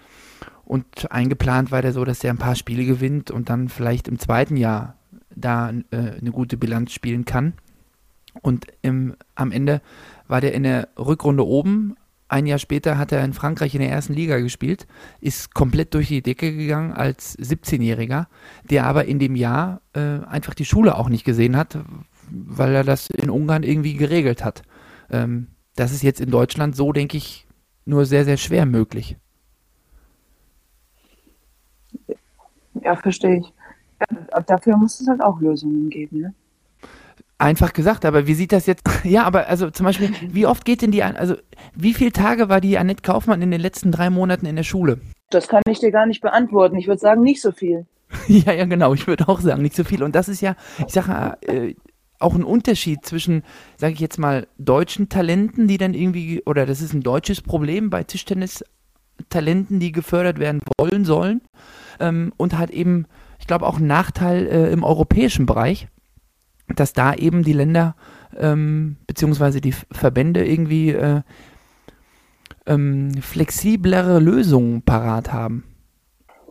und 0.65 1.11
eingeplant 1.11 1.71
war 1.71 1.83
der 1.83 1.93
so, 1.93 2.05
dass 2.05 2.25
er 2.25 2.31
ein 2.31 2.39
paar 2.39 2.55
Spiele 2.55 2.85
gewinnt 2.85 3.31
und 3.31 3.51
dann 3.51 3.69
vielleicht 3.69 4.09
im 4.09 4.19
zweiten 4.19 4.57
Jahr 4.57 4.97
da 5.35 5.71
äh, 5.71 5.97
eine 6.21 6.31
gute 6.31 6.57
Bilanz 6.57 6.93
spielen 6.93 7.25
kann. 7.25 7.55
Und 8.41 8.67
im, 8.81 9.15
am 9.35 9.53
Ende 9.53 9.83
war 10.29 10.41
der 10.41 10.55
in 10.55 10.63
der 10.63 10.89
Rückrunde 10.99 11.47
oben. 11.47 11.97
Ein 12.29 12.47
Jahr 12.47 12.59
später 12.59 12.97
hat 12.97 13.13
er 13.13 13.23
in 13.23 13.35
Frankreich 13.35 13.75
in 13.75 13.83
der 13.83 13.91
ersten 13.91 14.15
Liga 14.15 14.39
gespielt, 14.39 14.87
ist 15.21 15.53
komplett 15.53 15.93
durch 15.93 16.09
die 16.09 16.23
Decke 16.23 16.57
gegangen 16.57 16.93
als 16.93 17.39
17-Jähriger, 17.39 18.27
der 18.71 18.87
aber 18.87 19.05
in 19.05 19.19
dem 19.19 19.37
Jahr 19.37 19.83
äh, 19.93 20.21
einfach 20.27 20.55
die 20.55 20.65
Schule 20.65 20.97
auch 20.97 21.11
nicht 21.11 21.25
gesehen 21.25 21.59
hat, 21.59 21.79
weil 22.31 22.75
er 22.75 22.85
das 22.85 23.11
in 23.11 23.29
Ungarn 23.29 23.65
irgendwie 23.65 23.95
geregelt 23.95 24.43
hat. 24.43 24.63
Ähm, 25.11 25.49
das 25.77 25.93
ist 25.93 26.03
jetzt 26.03 26.21
in 26.21 26.31
Deutschland 26.31 26.77
so, 26.77 26.93
denke 26.93 27.17
ich, 27.17 27.47
nur 27.85 28.05
sehr, 28.05 28.25
sehr 28.25 28.37
schwer 28.37 28.67
möglich. 28.67 29.17
Ja, 32.83 32.97
verstehe 32.97 33.39
ich. 33.39 33.53
Ja, 34.01 34.41
dafür 34.41 34.77
muss 34.77 35.01
es 35.01 35.09
halt 35.09 35.21
auch 35.21 35.41
Lösungen 35.41 35.91
geben, 35.91 36.21
ne? 36.21 36.35
Einfach 37.39 37.73
gesagt, 37.73 38.05
aber 38.05 38.29
wie 38.29 38.35
sieht 38.35 38.53
das 38.53 38.67
jetzt? 38.67 38.85
Ja, 39.05 39.25
aber 39.25 39.49
also 39.49 39.71
zum 39.71 39.85
Beispiel, 39.85 40.11
wie 40.29 40.47
oft 40.47 40.65
geht 40.65 40.83
denn 40.83 40.93
die, 40.93 41.03
also 41.03 41.37
wie 41.75 41.95
viele 41.95 42.13
Tage 42.13 42.49
war 42.49 42.61
die 42.61 42.79
Annette 42.79 43.03
Kaufmann 43.03 43.43
in 43.43 43.51
den 43.51 43.61
letzten 43.61 43.91
drei 43.91 44.11
Monaten 44.11 44.47
in 44.47 44.57
der 44.57 44.63
Schule? 44.63 45.01
Das 45.31 45.49
kann 45.49 45.63
ich 45.69 45.81
dir 45.81 45.91
gar 45.91 46.07
nicht 46.07 46.21
beantworten. 46.21 46.77
Ich 46.77 46.87
würde 46.87 47.01
sagen, 47.01 47.23
nicht 47.23 47.41
so 47.41 47.53
viel. 47.53 47.87
ja, 48.29 48.53
ja, 48.53 48.65
genau. 48.67 48.95
Ich 48.95 49.07
würde 49.07 49.29
auch 49.29 49.41
sagen, 49.41 49.63
nicht 49.63 49.75
so 49.75 49.85
viel. 49.85 50.03
Und 50.03 50.15
das 50.15 50.29
ist 50.29 50.41
ja, 50.41 50.55
ich 50.87 50.93
sage 50.93 51.37
äh, 51.43 51.75
auch 52.23 52.35
ein 52.35 52.45
Unterschied 52.45 53.05
zwischen, 53.05 53.43
sage 53.77 53.95
ich 53.95 54.01
jetzt 54.01 54.19
mal, 54.19 54.47
deutschen 54.59 55.09
Talenten, 55.09 55.69
die 55.69 55.79
dann 55.79 55.95
irgendwie, 55.95 56.43
oder 56.45 56.67
das 56.67 56.81
ist 56.81 56.93
ein 56.93 57.03
deutsches 57.03 57.41
Problem 57.41 57.91
bei 57.91 58.05
Tischtennis-Talenten, 58.05 59.81
die 59.81 59.93
gefördert 59.93 60.39
werden 60.39 60.61
wollen 60.79 61.05
sollen 61.05 61.43
ähm, 62.01 62.33
und 62.37 62.57
hat 62.57 62.71
eben, 62.71 63.07
ich 63.39 63.47
glaube, 63.47 63.67
auch 63.67 63.77
einen 63.77 63.87
Nachteil 63.87 64.47
äh, 64.47 64.73
im 64.73 64.85
europäischen 64.85 65.47
Bereich, 65.47 65.89
dass 66.75 66.93
da 66.93 67.15
eben 67.15 67.43
die 67.43 67.53
Länder 67.53 67.97
ähm, 68.37 68.97
beziehungsweise 69.07 69.61
die 69.61 69.73
Verbände 69.73 70.47
irgendwie 70.47 70.91
äh, 70.91 71.23
ähm, 72.67 73.13
flexiblere 73.21 74.21
Lösungen 74.21 74.83
parat 74.83 75.33
haben. 75.33 75.65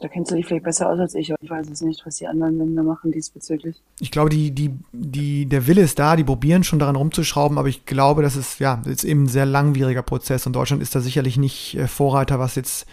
Da 0.01 0.07
kennst 0.07 0.31
du 0.31 0.35
dich 0.35 0.47
vielleicht 0.47 0.63
besser 0.63 0.89
aus 0.89 0.99
als 0.99 1.13
ich, 1.13 1.31
ich 1.39 1.49
weiß 1.49 1.69
es 1.69 1.81
nicht, 1.81 2.05
was 2.05 2.15
die 2.15 2.27
anderen 2.27 2.57
Länder 2.57 2.81
machen 2.81 3.11
diesbezüglich. 3.11 3.81
Ich 3.99 4.09
glaube, 4.09 4.31
die, 4.31 4.51
die, 4.51 4.71
die, 4.91 5.45
der 5.45 5.67
Wille 5.67 5.81
ist 5.81 5.99
da, 5.99 6.15
die 6.15 6.23
probieren 6.23 6.63
schon 6.63 6.79
daran 6.79 6.95
rumzuschrauben, 6.95 7.59
aber 7.59 7.67
ich 7.67 7.85
glaube, 7.85 8.23
das 8.23 8.35
ist 8.35 8.59
ja 8.59 8.81
ist 8.85 9.03
eben 9.03 9.23
ein 9.23 9.27
sehr 9.27 9.45
langwieriger 9.45 10.01
Prozess 10.01 10.47
und 10.47 10.53
Deutschland 10.53 10.81
ist 10.81 10.95
da 10.95 11.01
sicherlich 11.01 11.37
nicht 11.37 11.75
äh, 11.75 11.87
Vorreiter, 11.87 12.39
was 12.39 12.55
jetzt 12.55 12.87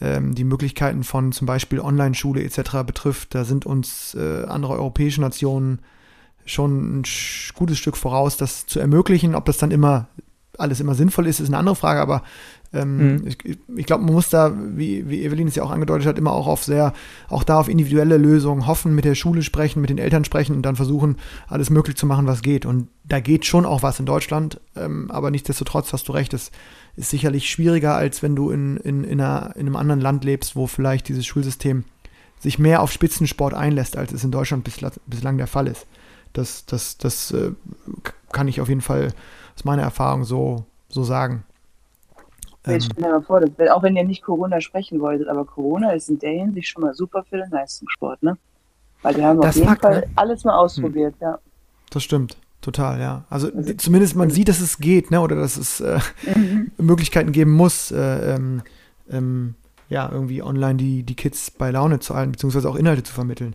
ähm, 0.00 0.34
die 0.34 0.44
Möglichkeiten 0.44 1.04
von 1.04 1.32
zum 1.32 1.46
Beispiel 1.46 1.80
Online-Schule 1.80 2.42
etc. 2.42 2.84
betrifft. 2.86 3.34
Da 3.34 3.44
sind 3.44 3.66
uns 3.66 4.14
äh, 4.14 4.44
andere 4.44 4.74
europäische 4.74 5.20
Nationen 5.20 5.80
schon 6.46 7.00
ein 7.00 7.02
gutes 7.54 7.78
Stück 7.78 7.96
voraus, 7.96 8.36
das 8.36 8.66
zu 8.66 8.80
ermöglichen. 8.80 9.34
Ob 9.34 9.44
das 9.44 9.58
dann 9.58 9.70
immer 9.70 10.08
alles 10.58 10.80
immer 10.80 10.94
sinnvoll 10.94 11.26
ist, 11.26 11.40
ist 11.40 11.48
eine 11.48 11.58
andere 11.58 11.76
Frage, 11.76 12.00
aber 12.00 12.22
ähm, 12.72 13.16
mhm. 13.16 13.26
ich, 13.26 13.38
ich 13.76 13.86
glaube, 13.86 14.04
man 14.04 14.14
muss 14.14 14.28
da, 14.28 14.52
wie, 14.56 15.08
wie 15.08 15.22
Evelyn 15.24 15.48
es 15.48 15.54
ja 15.54 15.62
auch 15.62 15.70
angedeutet 15.70 16.06
hat, 16.06 16.18
immer 16.18 16.32
auch 16.32 16.46
auf 16.46 16.64
sehr, 16.64 16.92
auch 17.28 17.44
da 17.44 17.58
auf 17.58 17.68
individuelle 17.68 18.16
Lösungen 18.16 18.66
hoffen, 18.66 18.94
mit 18.94 19.04
der 19.04 19.14
Schule 19.14 19.42
sprechen, 19.42 19.80
mit 19.80 19.90
den 19.90 19.98
Eltern 19.98 20.24
sprechen 20.24 20.54
und 20.54 20.62
dann 20.62 20.76
versuchen, 20.76 21.16
alles 21.48 21.70
möglich 21.70 21.96
zu 21.96 22.06
machen, 22.06 22.26
was 22.26 22.42
geht. 22.42 22.66
Und 22.66 22.88
da 23.04 23.20
geht 23.20 23.46
schon 23.46 23.64
auch 23.64 23.82
was 23.82 24.00
in 24.00 24.06
Deutschland, 24.06 24.60
ähm, 24.76 25.10
aber 25.10 25.30
nichtsdestotrotz 25.30 25.92
hast 25.92 26.08
du 26.08 26.12
recht, 26.12 26.34
es 26.34 26.50
ist 26.96 27.10
sicherlich 27.10 27.48
schwieriger, 27.48 27.94
als 27.94 28.22
wenn 28.22 28.36
du 28.36 28.50
in, 28.50 28.76
in, 28.78 29.04
in, 29.04 29.20
einer, 29.20 29.54
in 29.54 29.66
einem 29.66 29.76
anderen 29.76 30.00
Land 30.00 30.24
lebst, 30.24 30.56
wo 30.56 30.66
vielleicht 30.66 31.08
dieses 31.08 31.26
Schulsystem 31.26 31.84
sich 32.38 32.58
mehr 32.58 32.82
auf 32.82 32.92
Spitzensport 32.92 33.54
einlässt, 33.54 33.96
als 33.96 34.12
es 34.12 34.24
in 34.24 34.30
Deutschland 34.30 34.64
bislang, 34.64 34.92
bislang 35.06 35.38
der 35.38 35.46
Fall 35.46 35.66
ist. 35.66 35.86
Das, 36.32 36.66
das, 36.66 36.98
das 36.98 37.30
äh, 37.30 37.52
kann 38.32 38.48
ich 38.48 38.60
auf 38.60 38.68
jeden 38.68 38.82
Fall 38.82 39.14
aus 39.56 39.64
meiner 39.64 39.82
Erfahrung 39.82 40.24
so, 40.24 40.64
so 40.88 41.02
sagen. 41.02 41.44
Jetzt 42.66 42.86
stell 42.86 43.04
dir 43.04 43.10
mal 43.10 43.22
vor, 43.22 43.40
das, 43.40 43.68
auch 43.70 43.82
wenn 43.82 43.96
ihr 43.96 44.04
nicht 44.04 44.22
Corona 44.22 44.60
sprechen 44.60 45.00
wolltet, 45.00 45.28
aber 45.28 45.44
Corona 45.44 45.92
ist 45.92 46.08
in 46.08 46.18
der 46.18 46.32
Hinsicht 46.32 46.68
schon 46.68 46.82
mal 46.82 46.94
super 46.94 47.24
für 47.28 47.36
den 47.36 47.50
Leistungssport, 47.50 48.22
ne? 48.22 48.36
Weil 49.02 49.16
wir 49.16 49.24
haben 49.24 49.40
auf 49.40 49.54
jeden 49.54 49.76
Fall 49.76 50.00
ne? 50.00 50.06
alles 50.16 50.44
mal 50.44 50.56
ausprobiert, 50.56 51.14
hm. 51.18 51.22
ja. 51.22 51.38
Das 51.90 52.02
stimmt. 52.02 52.36
Total, 52.62 52.98
ja. 52.98 53.24
Also, 53.30 53.52
also 53.52 53.74
zumindest 53.74 54.16
man 54.16 54.30
sieht, 54.30 54.48
dass 54.48 54.60
es 54.60 54.78
geht, 54.78 55.12
ne? 55.12 55.20
Oder 55.20 55.36
dass 55.36 55.56
es 55.56 55.80
äh, 55.80 56.00
mhm. 56.34 56.72
Möglichkeiten 56.78 57.30
geben 57.30 57.52
muss, 57.52 57.92
äh, 57.92 58.34
ähm, 58.34 58.62
ähm, 59.08 59.54
ja, 59.88 60.10
irgendwie 60.10 60.42
online 60.42 60.74
die, 60.74 61.04
die 61.04 61.14
Kids 61.14 61.52
bei 61.52 61.70
Laune 61.70 62.00
zu 62.00 62.16
halten, 62.16 62.32
beziehungsweise 62.32 62.68
auch 62.68 62.74
Inhalte 62.74 63.04
zu 63.04 63.12
vermitteln. 63.12 63.54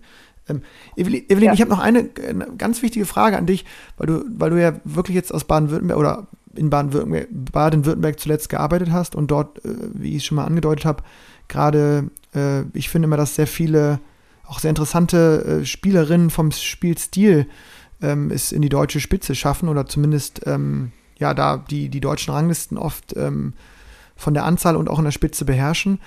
Ähm, 0.52 0.62
Evelyn, 0.96 1.24
Evelyn 1.30 1.48
ja. 1.48 1.54
ich 1.54 1.62
habe 1.62 1.72
noch 1.72 1.80
eine, 1.80 2.10
eine, 2.28 2.48
ganz 2.58 2.82
wichtige 2.82 3.06
Frage 3.06 3.38
an 3.38 3.46
dich, 3.46 3.66
weil 3.98 4.08
du, 4.08 4.24
weil 4.38 4.50
du 4.50 4.62
ja 4.62 4.74
wirklich 4.84 5.16
jetzt 5.16 5.34
aus 5.34 5.46
Baden-Württemberg 5.46 5.98
oder 5.98 6.28
in 6.56 6.70
Baden-Württemberg 6.70 7.28
Baden 7.52 8.18
zuletzt 8.18 8.50
gearbeitet 8.50 8.92
hast 8.92 9.16
und 9.16 9.32
dort, 9.32 9.64
äh, 9.66 9.70
wie 9.94 10.12
ich 10.12 10.18
es 10.18 10.26
schon 10.26 10.36
mal 10.36 10.46
angedeutet 10.46 10.86
habe, 10.86 11.04
gerade, 11.48 12.10
äh, 12.36 12.64
ich 12.74 12.90
finde 12.90 13.08
immer, 13.08 13.18
dass 13.18 13.36
sehr 13.36 13.48
viele 13.48 14.00
auch 14.46 14.60
sehr 14.60 14.70
interessante 14.70 15.62
äh, 15.62 15.66
Spielerinnen 15.66 16.30
vom 16.30 16.52
Spielstil 16.52 17.48
ähm, 18.02 18.32
es 18.32 18.52
in 18.52 18.62
die 18.62 18.70
deutsche 18.70 19.00
Spitze 19.00 19.34
schaffen 19.34 19.70
oder 19.70 19.86
zumindest 19.86 20.42
ähm, 20.46 20.92
ja 21.18 21.34
da 21.34 21.58
die, 21.58 21.90
die 21.90 22.02
deutschen 22.02 22.34
Ranglisten 22.34 22.78
oft 22.78 23.16
ähm, 23.16 23.54
von 24.16 24.34
der 24.34 24.46
Anzahl 24.46 24.76
und 24.76 24.90
auch 24.90 25.00
in 25.00 25.06
der 25.06 25.12
Spitze 25.12 25.46
beherrschen. 25.46 26.00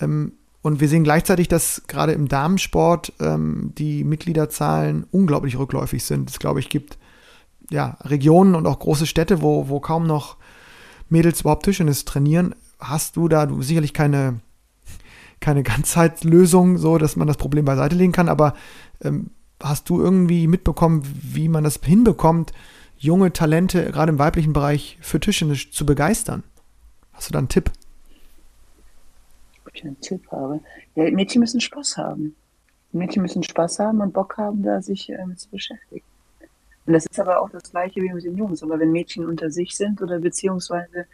Ähm, 0.00 0.32
und 0.62 0.80
wir 0.80 0.88
sehen 0.88 1.04
gleichzeitig, 1.04 1.48
dass 1.48 1.82
gerade 1.86 2.12
im 2.12 2.28
Damensport 2.28 3.12
ähm, 3.20 3.72
die 3.78 4.04
Mitgliederzahlen 4.04 5.06
unglaublich 5.10 5.58
rückläufig 5.58 6.04
sind. 6.04 6.30
Es, 6.30 6.38
glaube 6.38 6.60
ich, 6.60 6.68
gibt 6.68 6.98
ja, 7.70 7.96
Regionen 8.02 8.54
und 8.54 8.66
auch 8.66 8.78
große 8.78 9.06
Städte, 9.06 9.42
wo, 9.42 9.68
wo 9.68 9.80
kaum 9.80 10.06
noch 10.06 10.36
Mädels 11.08 11.40
überhaupt 11.40 11.64
Tischtennis 11.64 12.04
trainieren. 12.04 12.54
Hast 12.80 13.16
du 13.16 13.28
da 13.28 13.46
du 13.46 13.62
sicherlich 13.62 13.94
keine, 13.94 14.40
keine 15.40 15.62
Ganzheitslösung, 15.64 16.78
so 16.78 16.98
dass 16.98 17.16
man 17.16 17.28
das 17.28 17.36
Problem 17.36 17.64
beiseite 17.64 17.96
legen 17.96 18.12
kann, 18.12 18.28
aber 18.28 18.54
ähm, 19.02 19.30
hast 19.62 19.88
du 19.88 20.00
irgendwie 20.00 20.46
mitbekommen, 20.46 21.02
wie 21.04 21.48
man 21.48 21.64
das 21.64 21.80
hinbekommt, 21.82 22.52
junge 22.96 23.32
Talente 23.32 23.84
gerade 23.92 24.10
im 24.10 24.18
weiblichen 24.18 24.52
Bereich 24.52 24.98
für 25.00 25.20
Tischtennis 25.20 25.70
zu 25.70 25.86
begeistern? 25.86 26.42
Hast 27.12 27.28
du 27.28 27.32
da 27.32 27.38
einen 27.38 27.48
Tipp? 27.48 27.70
Ob 29.78 29.84
ich 29.84 29.84
einen 29.84 30.00
Tipp 30.00 30.30
habe? 30.32 30.60
Ja, 30.94 31.10
Mädchen 31.10 31.40
müssen 31.40 31.60
Spaß 31.60 31.96
haben. 31.96 32.34
Mädchen 32.92 33.22
müssen 33.22 33.42
Spaß 33.42 33.78
haben 33.80 34.00
und 34.00 34.12
Bock 34.12 34.36
haben, 34.36 34.62
da 34.62 34.82
sich 34.82 35.10
äh, 35.10 35.18
zu 35.36 35.50
beschäftigen. 35.50 36.04
Und 36.86 36.94
das 36.94 37.06
ist 37.06 37.20
aber 37.20 37.40
auch 37.40 37.50
das 37.50 37.70
Gleiche 37.70 38.00
wie 38.00 38.12
mit 38.12 38.24
den 38.24 38.36
Jungs. 38.36 38.62
Aber 38.62 38.78
wenn 38.78 38.90
Mädchen 38.90 39.26
unter 39.26 39.50
sich 39.50 39.76
sind 39.76 40.00
oder 40.00 40.18
beziehungsweise 40.18 41.06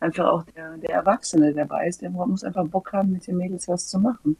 einfach 0.00 0.26
auch 0.26 0.44
der, 0.44 0.76
der 0.78 0.90
Erwachsene 0.90 1.54
dabei 1.54 1.86
ist, 1.86 2.02
der 2.02 2.10
muss 2.10 2.42
einfach 2.42 2.66
Bock 2.66 2.92
haben, 2.92 3.12
mit 3.12 3.26
den 3.26 3.36
Mädels 3.36 3.68
was 3.68 3.88
zu 3.88 4.00
machen. 4.00 4.36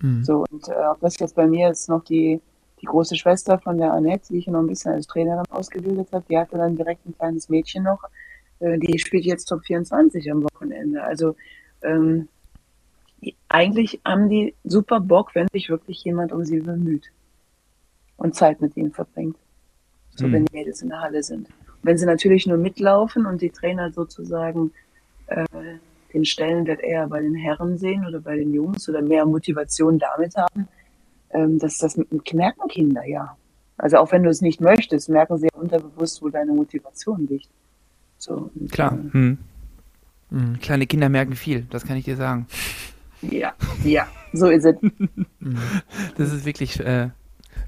Mhm. 0.00 0.24
So, 0.24 0.44
und 0.50 0.68
äh, 0.68 0.72
auch 0.72 0.98
das 1.00 1.18
jetzt 1.18 1.36
bei 1.36 1.46
mir 1.46 1.70
ist 1.70 1.88
noch 1.88 2.02
die, 2.04 2.40
die 2.80 2.86
große 2.86 3.14
Schwester 3.16 3.58
von 3.58 3.78
der 3.78 3.92
Annette, 3.92 4.28
die 4.30 4.38
ich 4.38 4.46
noch 4.48 4.60
ein 4.60 4.66
bisschen 4.66 4.92
als 4.92 5.06
Trainerin 5.06 5.46
ausgebildet 5.50 6.08
habe, 6.12 6.24
die 6.28 6.36
hatte 6.36 6.58
dann 6.58 6.76
direkt 6.76 7.06
ein 7.06 7.16
kleines 7.16 7.48
Mädchen 7.48 7.84
noch, 7.84 8.02
äh, 8.58 8.78
die 8.78 8.98
spielt 8.98 9.24
jetzt 9.24 9.46
Top 9.46 9.64
24 9.64 10.30
am 10.30 10.42
Wochenende. 10.42 11.02
Also 11.02 11.36
ähm, 11.82 12.28
eigentlich 13.48 14.00
haben 14.04 14.28
die 14.28 14.54
super 14.64 15.00
Bock, 15.00 15.34
wenn 15.34 15.48
sich 15.52 15.68
wirklich 15.68 16.04
jemand 16.04 16.32
um 16.32 16.44
sie 16.44 16.60
bemüht 16.60 17.10
und 18.16 18.34
Zeit 18.34 18.60
mit 18.60 18.76
ihnen 18.76 18.92
verbringt. 18.92 19.36
So, 20.14 20.26
mhm. 20.26 20.32
wenn 20.32 20.44
die 20.46 20.56
Mädels 20.56 20.82
in 20.82 20.88
der 20.88 21.00
Halle 21.00 21.22
sind. 21.22 21.48
wenn 21.82 21.98
sie 21.98 22.06
natürlich 22.06 22.46
nur 22.46 22.56
mitlaufen 22.56 23.26
und 23.26 23.42
die 23.42 23.50
Trainer 23.50 23.92
sozusagen 23.92 24.72
äh, 25.28 25.44
den 26.12 26.24
Stellenwert 26.24 26.80
eher 26.80 27.06
bei 27.06 27.20
den 27.20 27.34
Herren 27.34 27.78
sehen 27.78 28.06
oder 28.06 28.20
bei 28.20 28.36
den 28.36 28.52
Jungs 28.52 28.88
oder 28.88 29.02
mehr 29.02 29.26
Motivation 29.26 29.98
damit 29.98 30.34
haben, 30.36 30.66
ähm, 31.30 31.58
dass 31.58 31.78
das 31.78 31.96
merken 32.32 32.68
Kinder 32.68 33.04
ja. 33.04 33.36
Also 33.78 33.98
auch 33.98 34.10
wenn 34.12 34.22
du 34.22 34.30
es 34.30 34.40
nicht 34.40 34.60
möchtest, 34.60 35.08
merken 35.08 35.36
sie 35.38 35.48
ja 35.52 35.60
unterbewusst, 35.60 36.22
wo 36.22 36.28
deine 36.28 36.52
Motivation 36.52 37.26
liegt. 37.28 37.48
So, 38.18 38.50
und, 38.54 38.72
Klar. 38.72 38.92
Äh, 38.92 39.12
hm. 39.12 39.38
Mhm. 40.30 40.58
Kleine 40.60 40.86
Kinder 40.86 41.08
merken 41.08 41.34
viel, 41.34 41.66
das 41.70 41.84
kann 41.84 41.96
ich 41.96 42.04
dir 42.04 42.16
sagen. 42.16 42.46
Ja, 43.30 43.54
ja, 43.84 44.06
so 44.32 44.46
ist 44.48 44.64
es. 44.64 44.76
das 46.16 46.32
ist 46.32 46.44
wirklich 46.44 46.80
äh, 46.80 47.10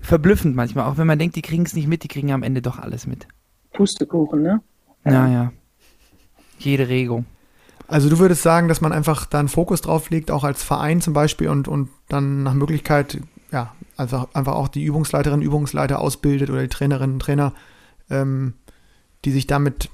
verblüffend 0.01 0.57
manchmal, 0.57 0.87
auch 0.87 0.99
wenn 0.99 1.07
man 1.07 1.19
denkt, 1.19 1.37
die 1.37 1.43
kriegen 1.43 1.65
es 1.65 1.75
nicht 1.75 1.89
mit, 1.89 2.03
die 2.03 2.09
kriegen 2.09 2.33
am 2.33 2.43
Ende 2.43 2.63
doch 2.63 2.79
alles 2.79 3.07
mit. 3.07 3.27
Pustekuchen, 3.73 4.43
ne? 4.43 4.61
Naja. 5.05 5.53
Jede 6.59 6.89
Regung. 6.89 7.27
Also 7.87 8.11
du 8.11 8.19
würdest 8.19 8.43
sagen, 8.43 8.69
dass 8.69 8.81
man 8.81 8.93
einfach 8.93 9.25
da 9.25 9.39
einen 9.39 9.49
Fokus 9.49 9.81
drauf 9.81 10.11
legt, 10.11 10.31
auch 10.31 10.45
als 10.45 10.63
Verein 10.63 11.01
zum 11.01 11.15
Beispiel 11.15 11.49
und, 11.49 11.69
und 11.69 11.89
dann 12.09 12.43
nach 12.43 12.53
Möglichkeit, 12.53 13.19
ja, 13.51 13.73
einfach, 13.97 14.29
einfach 14.35 14.55
auch 14.55 14.69
die 14.69 14.85
Übungsleiterin, 14.85 15.41
Übungsleiter 15.41 15.99
ausbildet 15.99 16.51
oder 16.51 16.61
die 16.61 16.69
Trainerinnen 16.69 17.15
und 17.15 17.21
Trainer, 17.21 17.55
ähm, 18.11 18.55
die 19.25 19.31
sich 19.31 19.47
damit 19.47 19.89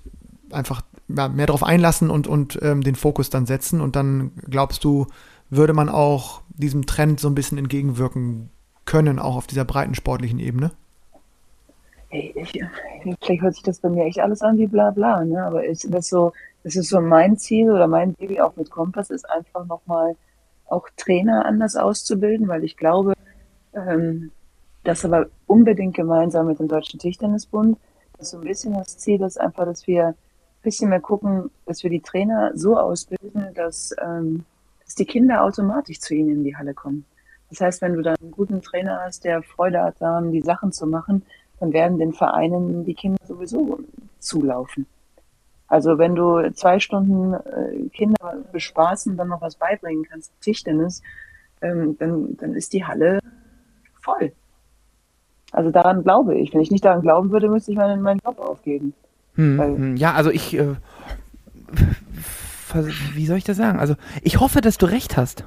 einfach 0.50 0.82
ja, 1.08 1.28
mehr 1.28 1.46
darauf 1.46 1.62
einlassen 1.62 2.10
und, 2.10 2.26
und 2.26 2.58
ähm, 2.62 2.82
den 2.82 2.96
Fokus 2.96 3.30
dann 3.30 3.46
setzen. 3.46 3.80
Und 3.80 3.94
dann 3.94 4.32
glaubst 4.48 4.82
du, 4.82 5.06
würde 5.50 5.72
man 5.72 5.88
auch 5.88 6.42
diesem 6.48 6.86
Trend 6.86 7.20
so 7.20 7.28
ein 7.28 7.34
bisschen 7.34 7.58
entgegenwirken 7.58 8.50
können, 8.84 9.18
auch 9.18 9.36
auf 9.36 9.46
dieser 9.46 9.64
breiten 9.64 9.94
sportlichen 9.94 10.38
Ebene? 10.38 10.72
Hey, 12.08 12.32
ich, 12.36 12.52
vielleicht 13.20 13.42
hört 13.42 13.54
sich 13.54 13.62
das 13.62 13.80
bei 13.80 13.88
mir 13.88 14.04
echt 14.04 14.20
alles 14.20 14.42
an 14.42 14.58
wie 14.58 14.66
bla 14.66 14.90
bla, 14.90 15.24
ne? 15.24 15.44
aber 15.44 15.64
ist 15.64 15.92
das 15.92 16.08
so, 16.08 16.32
das 16.62 16.76
ist 16.76 16.88
so 16.88 17.00
mein 17.00 17.36
Ziel 17.36 17.70
oder 17.70 17.86
mein 17.88 18.14
Baby 18.14 18.40
auch 18.40 18.56
mit 18.56 18.70
Kompass 18.70 19.10
ist 19.10 19.28
einfach 19.28 19.66
nochmal 19.66 20.16
auch 20.66 20.88
Trainer 20.96 21.44
anders 21.44 21.76
auszubilden, 21.76 22.48
weil 22.48 22.64
ich 22.64 22.76
glaube, 22.76 23.14
ähm, 23.74 24.30
das 24.84 25.04
aber 25.04 25.26
unbedingt 25.46 25.94
gemeinsam 25.94 26.46
mit 26.46 26.58
dem 26.58 26.68
Deutschen 26.68 27.00
Tischtennisbund, 27.00 27.78
dass 28.18 28.30
so 28.30 28.38
ein 28.38 28.44
bisschen 28.44 28.74
das 28.74 28.98
Ziel 28.98 29.22
ist 29.22 29.40
einfach, 29.40 29.64
dass 29.64 29.86
wir 29.86 30.08
ein 30.08 30.14
bisschen 30.62 30.90
mehr 30.90 31.00
gucken, 31.00 31.50
dass 31.66 31.82
wir 31.82 31.90
die 31.90 32.00
Trainer 32.00 32.52
so 32.54 32.78
ausbilden, 32.78 33.52
dass, 33.54 33.94
ähm, 34.02 34.44
dass 34.94 35.06
die 35.06 35.12
Kinder 35.12 35.42
automatisch 35.42 35.98
zu 35.98 36.14
ihnen 36.14 36.30
in 36.30 36.44
die 36.44 36.56
Halle 36.56 36.72
kommen. 36.72 37.04
Das 37.50 37.60
heißt, 37.60 37.82
wenn 37.82 37.94
du 37.94 38.02
dann 38.02 38.14
einen 38.20 38.30
guten 38.30 38.62
Trainer 38.62 39.00
hast, 39.04 39.24
der 39.24 39.42
Freude 39.42 39.82
hat 39.82 40.00
daran, 40.00 40.30
die 40.30 40.40
Sachen 40.40 40.70
zu 40.70 40.86
machen, 40.86 41.24
dann 41.58 41.72
werden 41.72 41.98
den 41.98 42.12
Vereinen 42.12 42.84
die 42.84 42.94
Kinder 42.94 43.18
sowieso 43.26 43.80
zulaufen. 44.20 44.86
Also 45.66 45.98
wenn 45.98 46.14
du 46.14 46.48
zwei 46.52 46.78
Stunden 46.78 47.34
äh, 47.34 47.88
Kinder 47.88 48.36
bespaßen 48.52 49.12
und 49.12 49.18
dann 49.18 49.28
noch 49.28 49.40
was 49.40 49.56
beibringen 49.56 50.04
kannst, 50.08 50.32
Tischtennis, 50.40 51.02
ähm, 51.60 51.96
dann, 51.98 52.36
dann 52.36 52.54
ist 52.54 52.72
die 52.72 52.84
Halle 52.84 53.18
voll. 54.00 54.30
Also 55.50 55.72
daran 55.72 56.04
glaube 56.04 56.36
ich. 56.36 56.54
Wenn 56.54 56.60
ich 56.60 56.70
nicht 56.70 56.84
daran 56.84 57.02
glauben 57.02 57.32
würde, 57.32 57.48
müsste 57.48 57.72
ich 57.72 57.76
meinen, 57.76 58.00
meinen 58.00 58.20
Job 58.24 58.38
aufgeben. 58.38 58.94
Hm, 59.34 59.60
hm, 59.60 59.96
ja, 59.96 60.12
also 60.12 60.30
ich, 60.30 60.56
äh, 60.56 60.76
wie 63.14 63.26
soll 63.26 63.38
ich 63.38 63.44
das 63.44 63.56
sagen? 63.56 63.78
Also 63.78 63.94
ich 64.22 64.40
hoffe, 64.40 64.60
dass 64.60 64.78
du 64.78 64.86
recht 64.86 65.16
hast. 65.16 65.44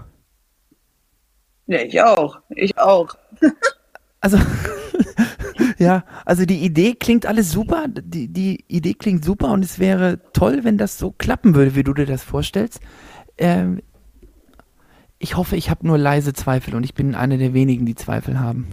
Ja, 1.67 1.81
ich 1.81 2.01
auch. 2.01 2.39
Ich 2.49 2.77
auch. 2.77 3.09
also 4.21 4.37
ja, 5.77 6.03
also 6.25 6.45
die 6.45 6.63
Idee 6.63 6.95
klingt 6.95 7.25
alles 7.25 7.51
super. 7.51 7.87
Die, 7.87 8.27
die 8.27 8.63
Idee 8.67 8.93
klingt 8.93 9.23
super 9.23 9.51
und 9.51 9.63
es 9.63 9.79
wäre 9.79 10.19
toll, 10.33 10.63
wenn 10.63 10.77
das 10.77 10.97
so 10.97 11.11
klappen 11.11 11.55
würde, 11.55 11.75
wie 11.75 11.83
du 11.83 11.93
dir 11.93 12.05
das 12.05 12.23
vorstellst. 12.23 12.79
Ähm, 13.37 13.81
ich 15.19 15.35
hoffe, 15.35 15.55
ich 15.55 15.69
habe 15.69 15.85
nur 15.87 15.97
leise 15.97 16.33
Zweifel 16.33 16.75
und 16.75 16.83
ich 16.83 16.93
bin 16.93 17.15
einer 17.15 17.37
der 17.37 17.53
wenigen, 17.53 17.85
die 17.85 17.95
Zweifel 17.95 18.39
haben. 18.39 18.67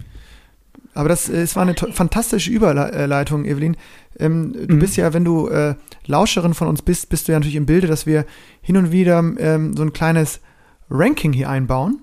Aber 0.95 1.09
das, 1.09 1.27
es 1.27 1.55
war 1.57 1.63
eine 1.63 1.75
fantastische 1.75 2.49
Überleitung, 2.49 3.43
Evelyn. 3.43 3.75
Ähm, 4.17 4.53
du 4.53 4.75
mhm. 4.75 4.79
bist 4.79 4.95
ja, 4.95 5.13
wenn 5.13 5.25
du 5.25 5.49
äh, 5.49 5.75
Lauscherin 6.05 6.53
von 6.53 6.69
uns 6.69 6.81
bist, 6.81 7.09
bist 7.09 7.27
du 7.27 7.33
ja 7.33 7.37
natürlich 7.37 7.57
im 7.57 7.65
Bilde, 7.65 7.87
dass 7.87 8.05
wir 8.05 8.25
hin 8.61 8.77
und 8.77 8.93
wieder 8.93 9.19
ähm, 9.19 9.75
so 9.75 9.83
ein 9.83 9.91
kleines 9.91 10.39
Ranking 10.89 11.33
hier 11.33 11.49
einbauen. 11.49 12.01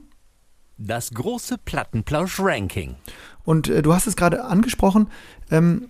Das 0.77 1.11
große 1.13 1.57
Plattenplausch-Ranking. 1.65 2.97
Und 3.45 3.69
äh, 3.69 3.81
du 3.81 3.95
hast 3.95 4.07
es 4.07 4.15
gerade 4.15 4.45
angesprochen, 4.45 5.09
ähm, 5.51 5.89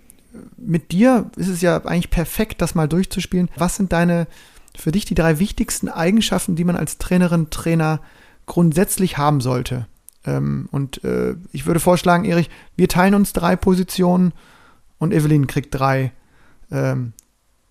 mit 0.55 0.93
dir 0.93 1.29
ist 1.35 1.49
es 1.49 1.61
ja 1.61 1.83
eigentlich 1.85 2.09
perfekt, 2.09 2.61
das 2.61 2.73
mal 2.73 2.87
durchzuspielen. 2.87 3.49
Was 3.57 3.75
sind 3.75 3.91
deine, 3.91 4.27
für 4.75 4.93
dich 4.93 5.03
die 5.03 5.15
drei 5.15 5.39
wichtigsten 5.39 5.89
Eigenschaften, 5.89 6.55
die 6.55 6.63
man 6.63 6.77
als 6.77 6.99
Trainerin, 6.99 7.49
Trainer 7.49 7.99
grundsätzlich 8.45 9.17
haben 9.17 9.41
sollte? 9.41 9.87
Ähm, 10.25 10.67
und 10.71 11.03
äh, 11.03 11.35
ich 11.51 11.65
würde 11.65 11.79
vorschlagen, 11.79 12.25
Erich, 12.25 12.49
wir 12.75 12.87
teilen 12.87 13.13
uns 13.13 13.33
drei 13.33 13.55
Positionen 13.55 14.33
und 14.99 15.13
Evelyn 15.13 15.47
kriegt 15.47 15.75
drei 15.75 16.11
ähm, 16.71 17.13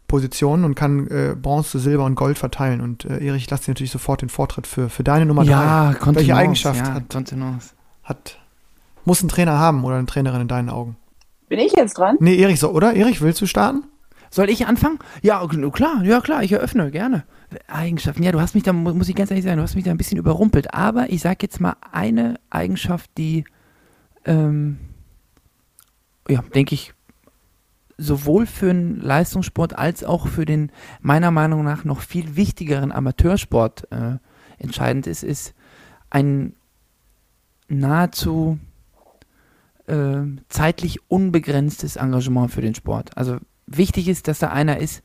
Positionen 0.06 0.64
und 0.64 0.74
kann 0.74 1.06
äh, 1.08 1.34
Bronze, 1.40 1.78
Silber 1.78 2.04
und 2.04 2.14
Gold 2.14 2.38
verteilen. 2.38 2.82
Und 2.82 3.06
äh, 3.06 3.24
Erich, 3.24 3.44
ich 3.44 3.50
lasse 3.50 3.64
dir 3.64 3.70
natürlich 3.70 3.90
sofort 3.90 4.20
den 4.20 4.28
Vortritt 4.28 4.66
für, 4.66 4.90
für 4.90 5.02
deine 5.02 5.24
Nummer 5.24 5.42
ja, 5.42 5.94
drei. 5.94 6.14
Welche 6.14 6.36
Eigenschaft 6.36 6.86
ja, 6.86 6.94
hat, 6.94 7.32
hat, 8.04 8.38
muss 9.04 9.22
ein 9.22 9.28
Trainer 9.28 9.58
haben 9.58 9.84
oder 9.84 9.96
eine 9.96 10.06
Trainerin 10.06 10.42
in 10.42 10.48
deinen 10.48 10.68
Augen? 10.68 10.96
Bin 11.48 11.58
ich 11.58 11.72
jetzt 11.72 11.98
dran? 11.98 12.16
Nee, 12.20 12.36
Erich, 12.36 12.60
so, 12.60 12.70
oder? 12.70 12.94
Erich, 12.94 13.22
willst 13.22 13.40
du 13.40 13.46
starten? 13.46 13.84
Soll 14.30 14.48
ich 14.48 14.66
anfangen? 14.66 14.98
Ja, 15.22 15.46
klar, 15.72 16.02
ja 16.04 16.20
klar, 16.20 16.42
ich 16.42 16.52
eröffne, 16.52 16.90
gerne. 16.90 17.24
Eigenschaften, 17.68 18.22
ja, 18.22 18.32
du 18.32 18.40
hast 18.40 18.54
mich 18.54 18.64
da, 18.64 18.72
muss 18.72 19.08
ich 19.08 19.16
ganz 19.16 19.30
ehrlich 19.30 19.44
sagen, 19.44 19.56
du 19.56 19.62
hast 19.62 19.74
mich 19.74 19.84
da 19.84 19.90
ein 19.90 19.98
bisschen 19.98 20.18
überrumpelt. 20.18 20.74
Aber 20.74 21.10
ich 21.10 21.20
sage 21.20 21.38
jetzt 21.42 21.60
mal 21.60 21.76
eine 21.90 22.38
Eigenschaft, 22.50 23.10
die, 23.18 23.44
ähm, 24.24 24.78
ja, 26.28 26.42
denke 26.54 26.74
ich, 26.74 26.94
sowohl 27.98 28.46
für 28.46 28.66
den 28.66 29.00
Leistungssport 29.00 29.78
als 29.78 30.04
auch 30.04 30.26
für 30.26 30.44
den 30.44 30.72
meiner 31.00 31.30
Meinung 31.30 31.62
nach 31.64 31.84
noch 31.84 32.00
viel 32.00 32.36
wichtigeren 32.36 32.92
Amateursport 32.92 33.90
äh, 33.92 34.16
entscheidend 34.58 35.06
ist, 35.06 35.22
ist 35.22 35.54
ein 36.10 36.54
nahezu 37.68 38.58
äh, 39.86 40.22
zeitlich 40.48 40.98
unbegrenztes 41.08 41.96
Engagement 41.96 42.50
für 42.50 42.60
den 42.60 42.74
Sport. 42.74 43.16
Also 43.16 43.38
wichtig 43.66 44.08
ist, 44.08 44.28
dass 44.28 44.38
da 44.38 44.48
einer 44.48 44.78
ist, 44.78 45.02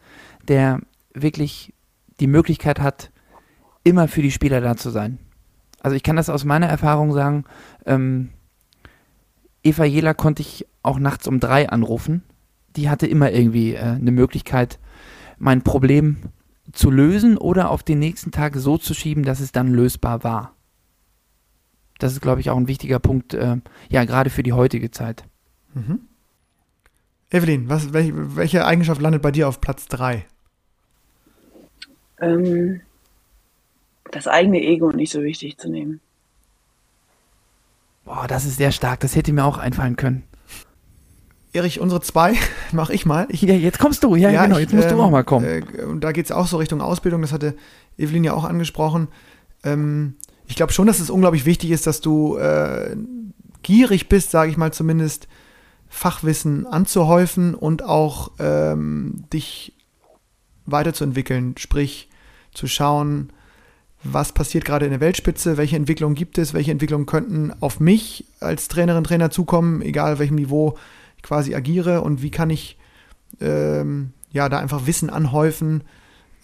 der 0.48 0.82
wirklich 1.14 1.74
die 2.20 2.28
Möglichkeit 2.28 2.80
hat, 2.80 3.11
immer 3.84 4.07
für 4.07 4.22
die 4.22 4.32
Spieler 4.32 4.61
da 4.61 4.76
zu 4.76 4.89
sein. 4.89 5.20
Also 5.80 5.95
ich 5.95 6.03
kann 6.03 6.15
das 6.15 6.30
aus 6.30 6.43
meiner 6.43 6.68
Erfahrung 6.68 7.13
sagen. 7.13 7.45
Ähm, 7.86 8.30
Eva 9.63 9.86
Jela 9.86 10.13
konnte 10.13 10.41
ich 10.41 10.65
auch 10.84 10.99
nachts 10.99 11.28
um 11.28 11.39
drei 11.39 11.70
anrufen. 11.70 12.24
Die 12.76 12.89
hatte 12.89 13.07
immer 13.07 13.32
irgendwie 13.32 13.76
äh, 13.76 13.82
eine 13.82 14.11
Möglichkeit, 14.11 14.80
mein 15.38 15.61
Problem 15.61 16.18
zu 16.72 16.91
lösen 16.91 17.38
oder 17.38 17.72
auf 17.72 17.84
den 17.84 17.99
nächsten 17.99 18.32
Tag 18.32 18.55
so 18.55 18.78
zu 18.78 18.93
schieben, 18.93 19.24
dass 19.24 19.39
es 19.39 19.51
dann 19.51 19.72
lösbar 19.72 20.24
war. 20.24 20.53
Das 21.99 22.13
ist, 22.13 22.22
glaube 22.22 22.41
ich, 22.41 22.49
auch 22.49 22.57
ein 22.57 22.68
wichtiger 22.68 22.99
Punkt, 22.99 23.34
äh, 23.34 23.57
ja, 23.89 24.05
gerade 24.05 24.30
für 24.30 24.43
die 24.43 24.53
heutige 24.53 24.91
Zeit. 24.91 25.24
Mhm. 25.74 26.01
Evelyn, 27.30 27.70
was, 27.70 27.93
welche, 27.93 28.36
welche, 28.36 28.65
Eigenschaft 28.65 29.01
landet 29.01 29.22
bei 29.22 29.32
dir 29.32 29.47
auf 29.47 29.59
Platz 29.59 29.88
3? 29.88 30.26
Ähm, 32.20 32.82
das 34.11 34.28
eigene 34.28 34.61
Ego 34.61 34.91
nicht 34.91 35.11
so 35.11 35.24
wichtig 35.24 35.57
zu 35.57 35.70
nehmen. 35.70 35.99
Boah, 38.05 38.26
das 38.28 38.45
ist 38.45 38.57
sehr 38.57 38.72
stark. 38.72 39.01
Das 39.01 39.15
hätte 39.15 39.34
mir 39.34 39.45
auch 39.45 39.57
einfallen 39.57 39.97
können. 39.97 40.24
Erich, 41.53 41.80
unsere 41.80 42.01
zwei 42.01 42.36
mache 42.72 42.93
ich 42.93 43.05
mal. 43.05 43.28
Ich, 43.30 43.41
ja, 43.41 43.53
jetzt 43.53 43.80
kommst 43.80 44.03
du. 44.03 44.15
Ja, 44.15 44.30
ja 44.30 44.45
genau. 44.45 44.57
Jetzt 44.57 44.74
musst 44.74 44.89
ähm, 44.89 44.97
du 44.97 45.03
auch 45.03 45.11
mal 45.11 45.24
kommen. 45.24 45.45
Äh, 45.45 45.84
und 45.84 46.03
da 46.03 46.11
geht 46.11 46.26
es 46.26 46.32
auch 46.32 46.47
so 46.47 46.57
Richtung 46.57 46.82
Ausbildung. 46.82 47.22
Das 47.22 47.34
hatte 47.34 47.55
Evelyn 47.97 48.24
ja 48.24 48.34
auch 48.34 48.45
angesprochen. 48.45 49.09
Ähm, 49.63 50.15
ich 50.47 50.55
glaube 50.55 50.72
schon, 50.72 50.88
dass 50.88 50.99
es 50.99 51.09
unglaublich 51.09 51.45
wichtig 51.45 51.72
ist, 51.72 51.86
dass 51.86 51.99
du 51.99 52.38
äh, 52.38 52.95
gierig 53.63 54.07
bist, 54.07 54.32
sage 54.32 54.49
ich 54.49 54.57
mal 54.57 54.72
zumindest, 54.72 55.28
Fachwissen 55.89 56.65
anzuhäufen 56.65 57.55
und 57.55 57.84
auch 57.84 58.32
ähm, 58.39 59.26
dich 59.34 59.74
weiterzuentwickeln, 60.65 61.55
sprich 61.57 62.07
zu 62.58 62.68
schauen, 62.68 63.32
was 64.03 64.32
passiert 64.32 64.66
gerade 64.66 64.86
in 64.86 64.91
der 64.91 64.99
Weltspitze, 64.99 65.58
welche 65.58 65.76
Entwicklungen 65.76 66.16
gibt 66.16 66.38
es, 66.38 66.53
welche 66.53 66.72
Entwicklungen 66.72 67.05
könnten 67.05 67.53
auf 67.62 67.80
mich 67.80 68.26
als 68.39 68.68
Trainerin, 68.68 69.03
Trainer 69.03 69.32
zukommen, 69.32 69.82
egal 69.82 70.20
welchem 70.20 70.36
Niveau 70.36 70.78
ich 71.18 71.24
quasi 71.24 71.55
agiere 71.55 72.01
und 72.01 72.22
wie 72.22 72.32
kann 72.32 72.49
ich 72.49 72.78
ähm, 73.41 74.12
ja 74.32 74.49
da 74.49 74.60
einfach 74.60 74.86
Wissen 74.86 75.10
anhäufen. 75.10 75.84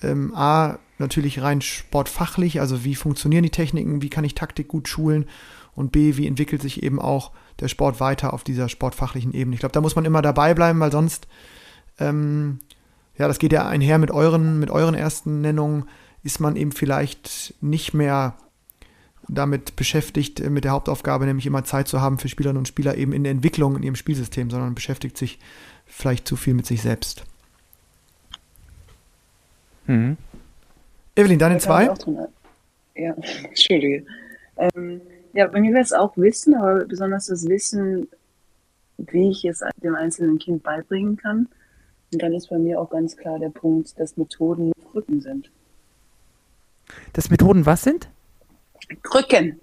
Ähm, 0.02 0.34
A, 0.36 0.80
natürlich 0.98 1.42
rein 1.42 1.62
sportfachlich, 1.62 2.60
also 2.60 2.84
wie 2.84 2.96
funktionieren 2.96 3.44
die 3.44 3.50
Techniken, 3.50 4.02
wie 4.02 4.10
kann 4.10 4.24
ich 4.24 4.36
Taktik 4.36 4.68
gut 4.68 4.88
schulen 4.88 5.26
und 5.76 5.92
B, 5.92 6.18
wie 6.18 6.28
entwickelt 6.28 6.62
sich 6.62 6.84
eben 6.84 7.00
auch 7.00 7.32
der 7.60 7.68
Sport 7.68 8.00
weiter 8.00 8.34
auf 8.34 8.44
dieser 8.44 8.70
sportfachlichen 8.70 9.34
Ebene. 9.34 9.56
Ich 9.56 9.60
glaube, 9.60 9.74
da 9.74 9.82
muss 9.82 9.96
man 9.96 10.06
immer 10.06 10.22
dabei 10.22 10.54
bleiben, 10.54 10.80
weil 10.80 10.92
sonst, 10.92 11.28
ähm, 12.00 12.60
ja, 13.18 13.28
das 13.28 13.40
geht 13.40 13.54
ja 13.54 13.68
einher 13.68 14.00
mit 14.00 14.12
euren, 14.12 14.60
mit 14.60 14.72
euren 14.72 14.96
ersten 14.96 15.42
Nennungen, 15.42 15.86
ist 16.24 16.40
man 16.40 16.56
eben 16.56 16.72
vielleicht 16.72 17.54
nicht 17.62 17.94
mehr 17.94 18.36
damit 19.28 19.76
beschäftigt, 19.76 20.40
äh, 20.40 20.50
mit 20.50 20.64
der 20.64 20.72
Hauptaufgabe, 20.72 21.26
nämlich 21.26 21.46
immer 21.46 21.64
Zeit 21.64 21.88
zu 21.88 22.02
haben 22.02 22.18
für 22.18 22.28
Spielerinnen 22.28 22.60
und 22.60 22.68
Spieler 22.68 22.96
eben 22.96 23.14
in 23.14 23.24
der 23.24 23.32
Entwicklung 23.32 23.76
in 23.78 23.84
ihrem 23.84 23.96
Spielsystem, 23.96 24.50
sondern 24.50 24.76
beschäftigt 24.76 25.18
sich 25.18 25.40
vielleicht 25.86 26.28
zu 26.28 26.36
viel 26.36 26.54
mit 26.54 26.66
sich 26.66 26.82
selbst. 26.82 27.24
Mhm. 29.86 30.18
Evelyn, 31.16 31.40
deine 31.40 31.60
zwei? 31.60 31.90
Ja, 32.96 33.16
Entschuldige. 33.44 34.06
Ähm, 34.58 35.02
ja, 35.34 35.48
bei 35.48 35.62
mir 35.62 35.74
wäre 35.74 35.84
es 35.84 35.94
auch 35.94 36.16
Wissen, 36.18 36.56
aber 36.56 36.86
besonders 36.86 37.28
das 37.28 37.48
Wissen, 37.48 38.08
wie 38.98 39.30
ich 39.30 39.46
es 39.46 39.64
dem 39.84 39.96
einzelnen 39.96 40.38
Kind 40.38 40.64
beibringen 40.64 41.18
kann. 41.18 41.48
Und 42.12 42.22
dann 42.22 42.34
ist 42.34 42.50
bei 42.50 42.60
mir 42.60 42.80
auch 42.80 42.90
ganz 42.90 43.18
klar 43.18 43.40
der 43.40 43.50
Punkt, 43.50 44.00
dass 44.00 44.18
Methoden 44.18 44.72
Krücken 44.92 45.22
sind. 45.22 45.52
Dass 47.14 47.30
Methoden 47.30 47.66
was 47.66 47.84
sind? 47.84 48.10
Krücken. 49.02 49.60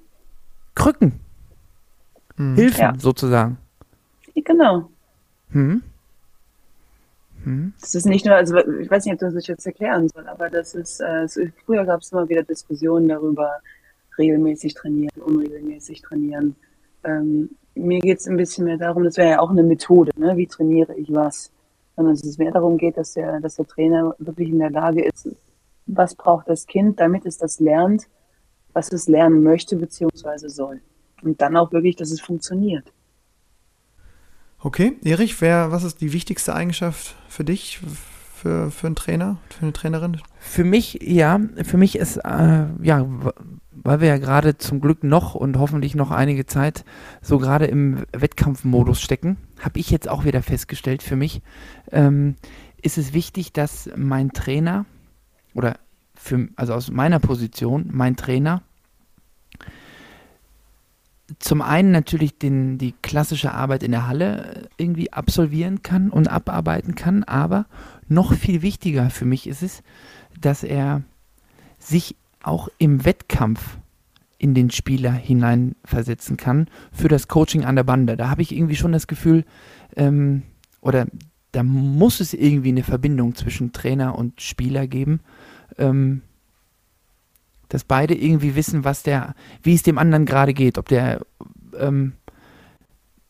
Krücken. 0.75 1.21
Hm. 2.37 2.55
Hilfen 2.55 2.81
ja. 2.81 2.95
sozusagen. 2.99 3.59
Genau. 4.35 4.89
Hm. 5.51 5.83
Hm. 7.45 7.73
Das 7.81 7.95
ist 7.95 8.07
nicht 8.07 8.27
nur, 8.27 8.35
also 8.35 8.57
ich 8.57 8.91
weiß 8.91 9.05
nicht, 9.05 9.15
ob 9.15 9.21
das 9.21 9.35
sich 9.35 9.47
jetzt 9.47 9.67
erklären 9.67 10.09
soll, 10.09 10.29
aber 10.29 10.51
das 10.51 10.75
ist, 10.75 11.01
äh, 11.01 11.27
so, 11.27 11.43
früher 11.65 11.85
gab 11.85 12.01
es 12.01 12.13
immer 12.13 12.29
wieder 12.29 12.43
Diskussionen 12.43 13.09
darüber, 13.09 13.61
regelmäßig 14.19 14.75
trainieren, 14.75 15.23
unregelmäßig 15.23 16.03
trainieren. 16.03 16.55
Ähm, 17.05 17.51
mir 17.75 18.01
geht 18.01 18.19
es 18.19 18.27
ein 18.27 18.37
bisschen 18.37 18.67
mehr 18.67 18.77
darum, 18.77 19.05
das 19.05 19.17
wäre 19.17 19.31
ja 19.31 19.41
auch 19.41 19.51
eine 19.51 19.63
Methode, 19.63 20.13
ne? 20.17 20.37
wie 20.37 20.47
trainiere 20.47 20.95
ich 20.97 21.13
was, 21.13 21.51
sondern 21.97 22.15
es 22.15 22.23
ist 22.23 22.39
mehr 22.39 22.53
darum 22.53 22.77
geht, 22.77 22.97
dass 22.97 23.15
der, 23.15 23.41
dass 23.41 23.57
der 23.57 23.67
Trainer 23.67 24.15
wirklich 24.19 24.51
in 24.51 24.59
der 24.59 24.71
Lage 24.71 25.05
ist, 25.05 25.29
was 25.95 26.15
braucht 26.15 26.49
das 26.49 26.67
Kind, 26.67 27.01
damit 27.01 27.27
es 27.27 27.39
das 27.39 27.61
lernt, 27.61 28.09
was 28.73 28.93
es 28.93 29.09
lernen 29.09 29.43
möchte 29.43 29.77
bzw. 29.77 30.49
soll. 30.49 30.81
Und 31.23 31.41
dann 31.41 31.57
auch 31.57 31.73
wirklich, 31.73 31.97
dass 31.97 32.11
es 32.11 32.21
funktioniert. 32.21 32.93
Okay, 34.63 34.97
Erich, 35.05 35.41
wer, 35.41 35.71
was 35.73 35.85
ist 35.85 36.01
die 36.01 36.13
wichtigste 36.13 36.55
Eigenschaft 36.55 37.17
für 37.29 37.45
dich, 37.45 37.81
für, 38.35 38.71
für 38.71 38.87
einen 38.87 38.97
Trainer, 38.97 39.39
für 39.49 39.63
eine 39.63 39.73
Trainerin? 39.73 40.21
Für 40.39 40.65
mich, 40.65 40.99
ja, 41.03 41.41
für 41.63 41.79
mich 41.79 41.97
ist, 41.97 42.19
äh, 42.19 42.67
ja, 42.83 43.07
weil 43.71 44.01
wir 44.01 44.09
ja 44.09 44.19
gerade 44.19 44.59
zum 44.59 44.81
Glück 44.81 45.03
noch 45.03 45.35
und 45.35 45.59
hoffentlich 45.59 45.95
noch 45.95 46.11
einige 46.11 46.45
Zeit 46.45 46.85
so 47.23 47.39
gerade 47.39 47.67
im 47.67 48.05
Wettkampfmodus 48.13 49.01
stecken, 49.01 49.39
habe 49.61 49.79
ich 49.79 49.91
jetzt 49.91 50.09
auch 50.09 50.25
wieder 50.25 50.43
festgestellt 50.43 51.03
für 51.03 51.17
mich, 51.17 51.41
ähm, 51.91 52.37
ist 52.83 52.99
es 52.99 53.15
wichtig, 53.15 53.53
dass 53.53 53.91
mein 53.97 54.31
Trainer 54.33 54.85
oder 55.55 55.79
für, 56.15 56.49
also 56.57 56.75
aus 56.75 56.91
meiner 56.91 57.19
Position, 57.19 57.89
mein 57.91 58.17
Trainer, 58.17 58.63
zum 61.39 61.63
einen 61.63 61.93
natürlich 61.93 62.39
den, 62.39 62.79
die 62.79 62.93
klassische 63.03 63.53
Arbeit 63.53 63.83
in 63.83 63.93
der 63.93 64.09
Halle 64.09 64.69
irgendwie 64.77 65.13
absolvieren 65.13 65.83
kann 65.83 66.11
und 66.11 66.29
abarbeiten 66.29 66.95
kann, 66.95 67.23
aber 67.25 67.67
noch 68.09 68.35
viel 68.35 68.63
wichtiger 68.63 69.11
für 69.11 69.25
mich 69.25 69.47
ist 69.47 69.63
es, 69.63 69.83
dass 70.41 70.65
er 70.65 71.03
sich 71.79 72.17
auch 72.43 72.69
im 72.79 73.05
Wettkampf 73.05 73.79
in 74.39 74.55
den 74.55 74.71
Spieler 74.71 75.13
hineinversetzen 75.13 76.37
kann 76.37 76.67
für 76.93 77.09
das 77.09 77.29
Coaching 77.29 77.65
an 77.65 77.77
der 77.77 77.85
Bande. 77.85 78.17
Da 78.17 78.31
habe 78.31 78.43
ich 78.43 78.55
irgendwie 78.55 78.77
schon 78.77 78.93
das 78.93 79.07
Gefühl, 79.07 79.45
ähm, 79.97 80.43
oder 80.81 81.07
da 81.53 81.63
muss 81.63 82.21
es 82.21 82.33
irgendwie 82.33 82.71
eine 82.71 82.83
Verbindung 82.83 83.35
zwischen 83.35 83.73
Trainer 83.73 84.17
und 84.17 84.41
Spieler 84.41 84.87
geben, 84.87 85.21
ähm, 85.79 86.23
dass 87.69 87.85
beide 87.85 88.15
irgendwie 88.15 88.57
wissen, 88.57 88.85
was 88.85 89.03
der, 89.03 89.35
wie 89.63 89.75
es 89.75 89.83
dem 89.83 89.99
anderen 89.99 90.27
gerade 90.27 90.53
geht, 90.53 90.77
ob 90.77 90.89
der, 90.89 91.21
ähm, 91.79 92.13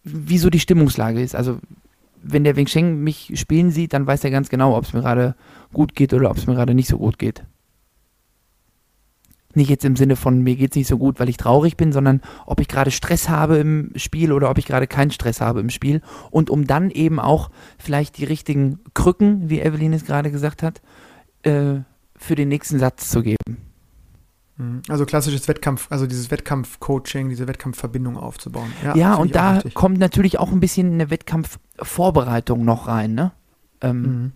wie 0.03 0.39
so 0.39 0.51
die 0.51 0.61
Stimmungslage 0.61 1.21
ist. 1.21 1.35
Also 1.35 1.59
wenn 2.23 2.45
der 2.45 2.57
Wing 2.57 2.67
Sheng 2.67 3.03
mich 3.03 3.33
spielen 3.35 3.71
sieht, 3.71 3.93
dann 3.93 4.07
weiß 4.07 4.25
er 4.25 4.31
ganz 4.31 4.49
genau, 4.49 4.77
ob 4.77 4.85
es 4.85 4.93
mir 4.93 5.01
gerade 5.01 5.35
gut 5.73 5.95
geht 5.95 6.13
oder 6.13 6.31
ob 6.31 6.37
es 6.37 6.47
mir 6.47 6.55
gerade 6.55 6.75
nicht 6.75 6.89
so 6.89 6.99
gut 6.99 7.19
geht. 7.19 7.45
Nicht 9.53 9.69
jetzt 9.69 9.85
im 9.85 9.97
Sinne 9.97 10.15
von, 10.15 10.43
mir 10.43 10.55
geht 10.55 10.73
es 10.73 10.77
nicht 10.77 10.87
so 10.87 10.97
gut, 10.97 11.19
weil 11.19 11.29
ich 11.29 11.37
traurig 11.37 11.77
bin, 11.77 11.93
sondern 11.93 12.21
ob 12.47 12.61
ich 12.61 12.69
gerade 12.69 12.93
Stress 12.93 13.29
habe 13.29 13.57
im 13.57 13.91
Spiel 13.97 14.33
oder 14.33 14.49
ob 14.49 14.59
ich 14.59 14.67
gerade 14.67 14.87
keinen 14.87 15.11
Stress 15.11 15.41
habe 15.41 15.61
im 15.61 15.71
Spiel. 15.71 16.03
Und 16.31 16.51
um 16.51 16.67
dann 16.67 16.91
eben 16.91 17.19
auch 17.19 17.51
vielleicht 17.77 18.19
die 18.19 18.25
richtigen 18.25 18.79
Krücken, 18.95 19.51
wie 19.51 19.61
Evelyn 19.61 19.93
es 19.93 20.05
gerade 20.05 20.31
gesagt 20.31 20.63
hat, 20.63 20.81
äh, 21.43 21.81
für 22.21 22.35
den 22.35 22.49
nächsten 22.49 22.79
Satz 22.79 23.09
zu 23.09 23.23
geben. 23.23 23.57
Mhm. 24.57 24.83
Also 24.89 25.07
klassisches 25.07 25.49
Wettkampf, 25.49 25.87
also 25.91 26.07
dieses 26.07 26.31
Wettkampf-Coaching, 26.31 27.31
diese 27.31 27.49
Wettkampfverbindung 27.49 28.17
aufzubauen. 28.17 28.71
Ja, 28.85 28.95
ja 28.95 29.15
und 29.15 29.35
da 29.35 29.63
kommt 29.75 29.99
natürlich 29.99 30.39
auch 30.39 30.53
ein 30.53 30.61
bisschen 30.61 30.93
eine 30.93 31.11
Wettkampfvorbereitung 31.11 32.65
noch 32.65 32.87
rein, 32.87 33.15
ne? 33.15 33.33
Ähm, 33.81 34.03
mhm. 34.03 34.33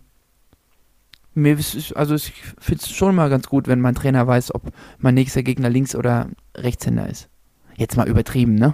Mir 1.35 1.59
ist, 1.59 1.95
also 1.95 2.15
ich 2.15 2.33
finde 2.59 2.81
es 2.83 2.89
schon 2.89 3.13
mal 3.13 3.29
ganz 3.29 3.47
gut, 3.47 3.67
wenn 3.67 3.81
mein 3.81 3.93
Trainer 3.93 4.25
weiß, 4.25 4.55
ob 4.55 4.71
mein 4.97 5.13
nächster 5.13 5.43
Gegner 5.43 5.69
Links- 5.69 5.95
oder 5.95 6.29
Rechtshänder 6.55 7.07
ist. 7.09 7.27
Jetzt 7.75 7.97
mal 7.97 8.07
übertrieben, 8.07 8.55
ne? 8.55 8.73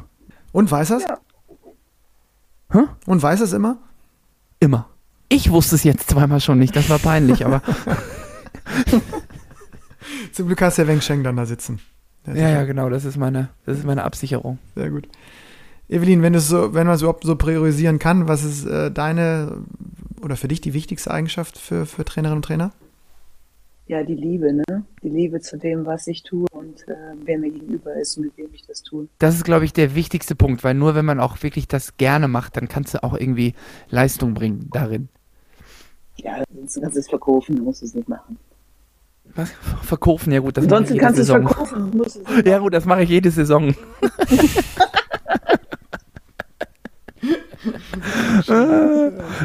Und 0.51 0.72
weiß 0.72 0.91
er's? 0.91 1.03
Ja. 1.03 1.18
Hm? 2.70 2.88
Und 3.07 3.22
weiß 3.22 3.41
es 3.41 3.51
immer? 3.51 3.78
Immer. 4.59 4.88
Ich 5.28 5.51
wusste 5.51 5.76
es 5.76 5.84
jetzt 5.84 6.09
zweimal 6.09 6.39
schon 6.39 6.59
nicht, 6.59 6.76
das 6.76 6.89
war 6.89 6.99
peinlich, 6.99 7.45
aber. 7.45 7.62
Zum 10.32 10.47
Glück 10.47 10.62
hast 10.62 10.78
du 10.78 10.84
ja 10.84 10.88
Weng 10.88 11.02
Sheng 11.02 11.24
dann 11.24 11.38
da 11.38 11.45
sitzen. 11.45 11.80
Ja, 12.28 12.49
ja, 12.49 12.64
genau, 12.66 12.89
das 12.89 13.06
ist 13.06 13.18
meine, 13.18 13.49
das 13.66 13.80
ist 13.80 13.86
meine 13.86 14.04
Absicherung. 14.04 14.60
Sehr 14.76 14.89
gut. 14.91 15.08
Evelyn, 15.89 16.22
wenn, 16.22 16.38
so, 16.39 16.74
wenn 16.74 16.88
man 16.88 16.95
es 16.95 17.02
überhaupt 17.02 17.24
so 17.24 17.36
priorisieren 17.36 17.99
kann, 17.99 18.28
was 18.28 18.43
ist 18.43 18.66
äh, 18.66 18.91
deine 18.91 19.58
oder 20.22 20.38
für 20.38 20.47
dich 20.47 20.62
die 20.62 20.74
wichtigste 20.74 21.12
Eigenschaft 21.12 21.58
für, 21.58 21.86
für 21.86 22.06
Trainerinnen 22.06 22.38
und 22.38 22.45
Trainer? 22.45 22.72
Ja, 23.88 24.04
die 24.04 24.16
Liebe, 24.16 24.54
ne? 24.54 24.86
Die 25.04 25.10
Liebe 25.10 25.41
zu 25.41 25.58
dem, 25.58 25.86
was 25.86 26.08
ich 26.08 26.24
tue 26.24 26.45
und 26.54 26.88
äh, 26.88 26.93
wer 27.26 27.38
mir 27.38 27.49
gegenüber 27.49 27.93
ist 27.95 28.16
und 28.16 28.26
mit 28.26 28.38
wem 28.38 28.54
ich 28.54 28.66
das 28.66 28.84
tue. 28.84 29.08
Das 29.20 29.36
ist, 29.36 29.43
glaube 29.43 29.66
ich, 29.66 29.74
der 29.74 29.95
wichtigste 29.95 30.36
Punkt, 30.36 30.64
weil 30.64 30.76
nur 30.76 30.95
wenn 30.95 31.04
man 31.04 31.20
auch 31.20 31.43
wirklich 31.43 31.68
das 31.68 31.97
gerne 31.97 32.30
macht, 32.30 32.56
dann 32.56 32.70
kannst 32.70 32.93
du 32.93 33.04
auch 33.04 33.14
irgendwie 33.14 33.54
Leistung 33.89 34.34
bringen 34.34 34.70
darin. 34.72 35.10
Ja, 36.24 36.43
sonst 36.55 36.82
kannst 36.82 36.95
du 36.95 36.99
es 36.99 37.09
verkaufen, 37.09 37.55
du 37.55 37.63
musst 37.63 37.84
es 37.84 37.93
nicht 37.93 38.07
machen. 38.07 38.38
Was? 39.36 39.51
Verkaufen, 39.84 40.32
ja 40.32 40.39
gut, 40.39 40.57
das 40.57 40.65
Ansonsten 40.65 40.97
kannst 40.97 41.17
du 41.17 41.24
es 41.24 41.30
verkaufen. 41.30 41.91
Musst 41.95 42.17
es 42.17 42.45
ja 42.45 42.59
gut, 42.59 42.74
das 42.74 42.86
mache 42.86 43.03
ich 43.03 43.09
jede 43.09 43.32
Saison. 43.32 43.74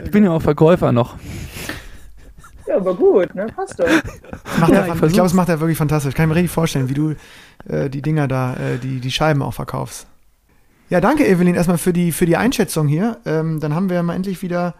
ich 0.04 0.10
bin 0.10 0.24
ja 0.24 0.30
auch 0.30 0.42
Verkäufer 0.42 0.92
noch. 0.92 1.16
Ja, 2.66 2.76
aber 2.76 2.94
gut, 2.94 3.34
ne? 3.34 3.46
Passt 3.54 3.78
doch. 3.78 3.86
Ja, 4.68 4.86
ich, 4.86 5.02
ich 5.02 5.12
glaube, 5.12 5.26
es 5.26 5.34
macht 5.34 5.48
er 5.48 5.60
wirklich 5.60 5.78
fantastisch. 5.78 6.14
Kann 6.14 6.24
ich 6.24 6.28
mir 6.30 6.36
richtig 6.36 6.50
vorstellen, 6.50 6.88
wie 6.88 6.94
du 6.94 7.14
äh, 7.68 7.88
die 7.88 8.02
Dinger 8.02 8.26
da, 8.26 8.54
äh, 8.54 8.78
die, 8.78 9.00
die 9.00 9.12
Scheiben 9.12 9.42
auch 9.42 9.54
verkaufst. 9.54 10.06
Ja, 10.88 11.00
danke, 11.00 11.26
Evelyn, 11.26 11.54
erstmal 11.54 11.78
für 11.78 11.92
die, 11.92 12.12
für 12.12 12.26
die 12.26 12.36
Einschätzung 12.36 12.88
hier. 12.88 13.18
Ähm, 13.24 13.60
dann 13.60 13.74
haben 13.74 13.90
wir 13.90 14.02
mal 14.02 14.14
endlich 14.14 14.42
wieder, 14.42 14.74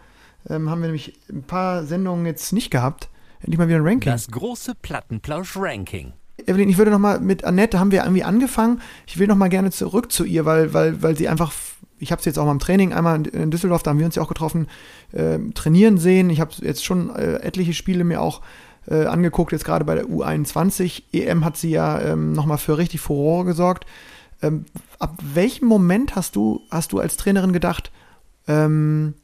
ähm, 0.49 0.69
haben 0.69 0.81
wir 0.81 0.87
nämlich 0.87 1.19
ein 1.29 1.43
paar 1.43 1.85
Sendungen 1.85 2.25
jetzt 2.25 2.53
nicht 2.53 2.71
gehabt. 2.71 3.09
Endlich 3.39 3.57
mal 3.57 3.67
wieder 3.67 3.77
ein 3.77 3.87
Ranking. 3.87 4.11
Das 4.11 4.29
große 4.29 4.75
Plattenplausch-Ranking. 4.81 6.13
Evelyn, 6.45 6.69
ich 6.69 6.77
würde 6.77 6.91
noch 6.91 6.99
mal 6.99 7.19
mit 7.19 7.43
Annette, 7.43 7.79
haben 7.79 7.91
wir 7.91 8.01
irgendwie 8.03 8.23
angefangen. 8.23 8.81
Ich 9.05 9.17
will 9.17 9.27
noch 9.27 9.35
mal 9.35 9.49
gerne 9.49 9.71
zurück 9.71 10.11
zu 10.11 10.23
ihr, 10.23 10.45
weil, 10.45 10.73
weil, 10.73 11.01
weil 11.01 11.17
sie 11.17 11.27
einfach, 11.27 11.51
ich 11.99 12.11
habe 12.11 12.21
sie 12.21 12.29
jetzt 12.29 12.37
auch 12.37 12.45
mal 12.45 12.51
im 12.51 12.59
Training, 12.59 12.93
einmal 12.93 13.25
in 13.27 13.51
Düsseldorf, 13.51 13.83
da 13.83 13.91
haben 13.91 13.99
wir 13.99 14.05
uns 14.05 14.15
ja 14.15 14.21
auch 14.21 14.27
getroffen, 14.27 14.67
äh, 15.11 15.39
trainieren 15.53 15.97
sehen. 15.97 16.29
Ich 16.29 16.39
habe 16.39 16.51
jetzt 16.61 16.85
schon 16.85 17.13
äh, 17.15 17.35
etliche 17.37 17.73
Spiele 17.73 18.03
mir 18.03 18.21
auch 18.21 18.41
äh, 18.87 19.05
angeguckt, 19.05 19.51
jetzt 19.51 19.65
gerade 19.65 19.83
bei 19.83 19.95
der 19.95 20.05
U21. 20.05 21.03
EM 21.11 21.43
hat 21.43 21.57
sie 21.57 21.71
ja 21.71 21.99
ähm, 22.01 22.33
noch 22.33 22.45
mal 22.45 22.57
für 22.57 22.77
richtig 22.77 23.01
Furore 23.01 23.45
gesorgt. 23.45 23.85
Ähm, 24.41 24.65
ab 24.99 25.17
welchem 25.33 25.67
Moment 25.67 26.15
hast 26.15 26.35
du, 26.35 26.61
hast 26.69 26.91
du 26.91 26.99
als 26.99 27.17
Trainerin 27.17 27.53
gedacht, 27.53 27.91
ähm, 28.47 29.15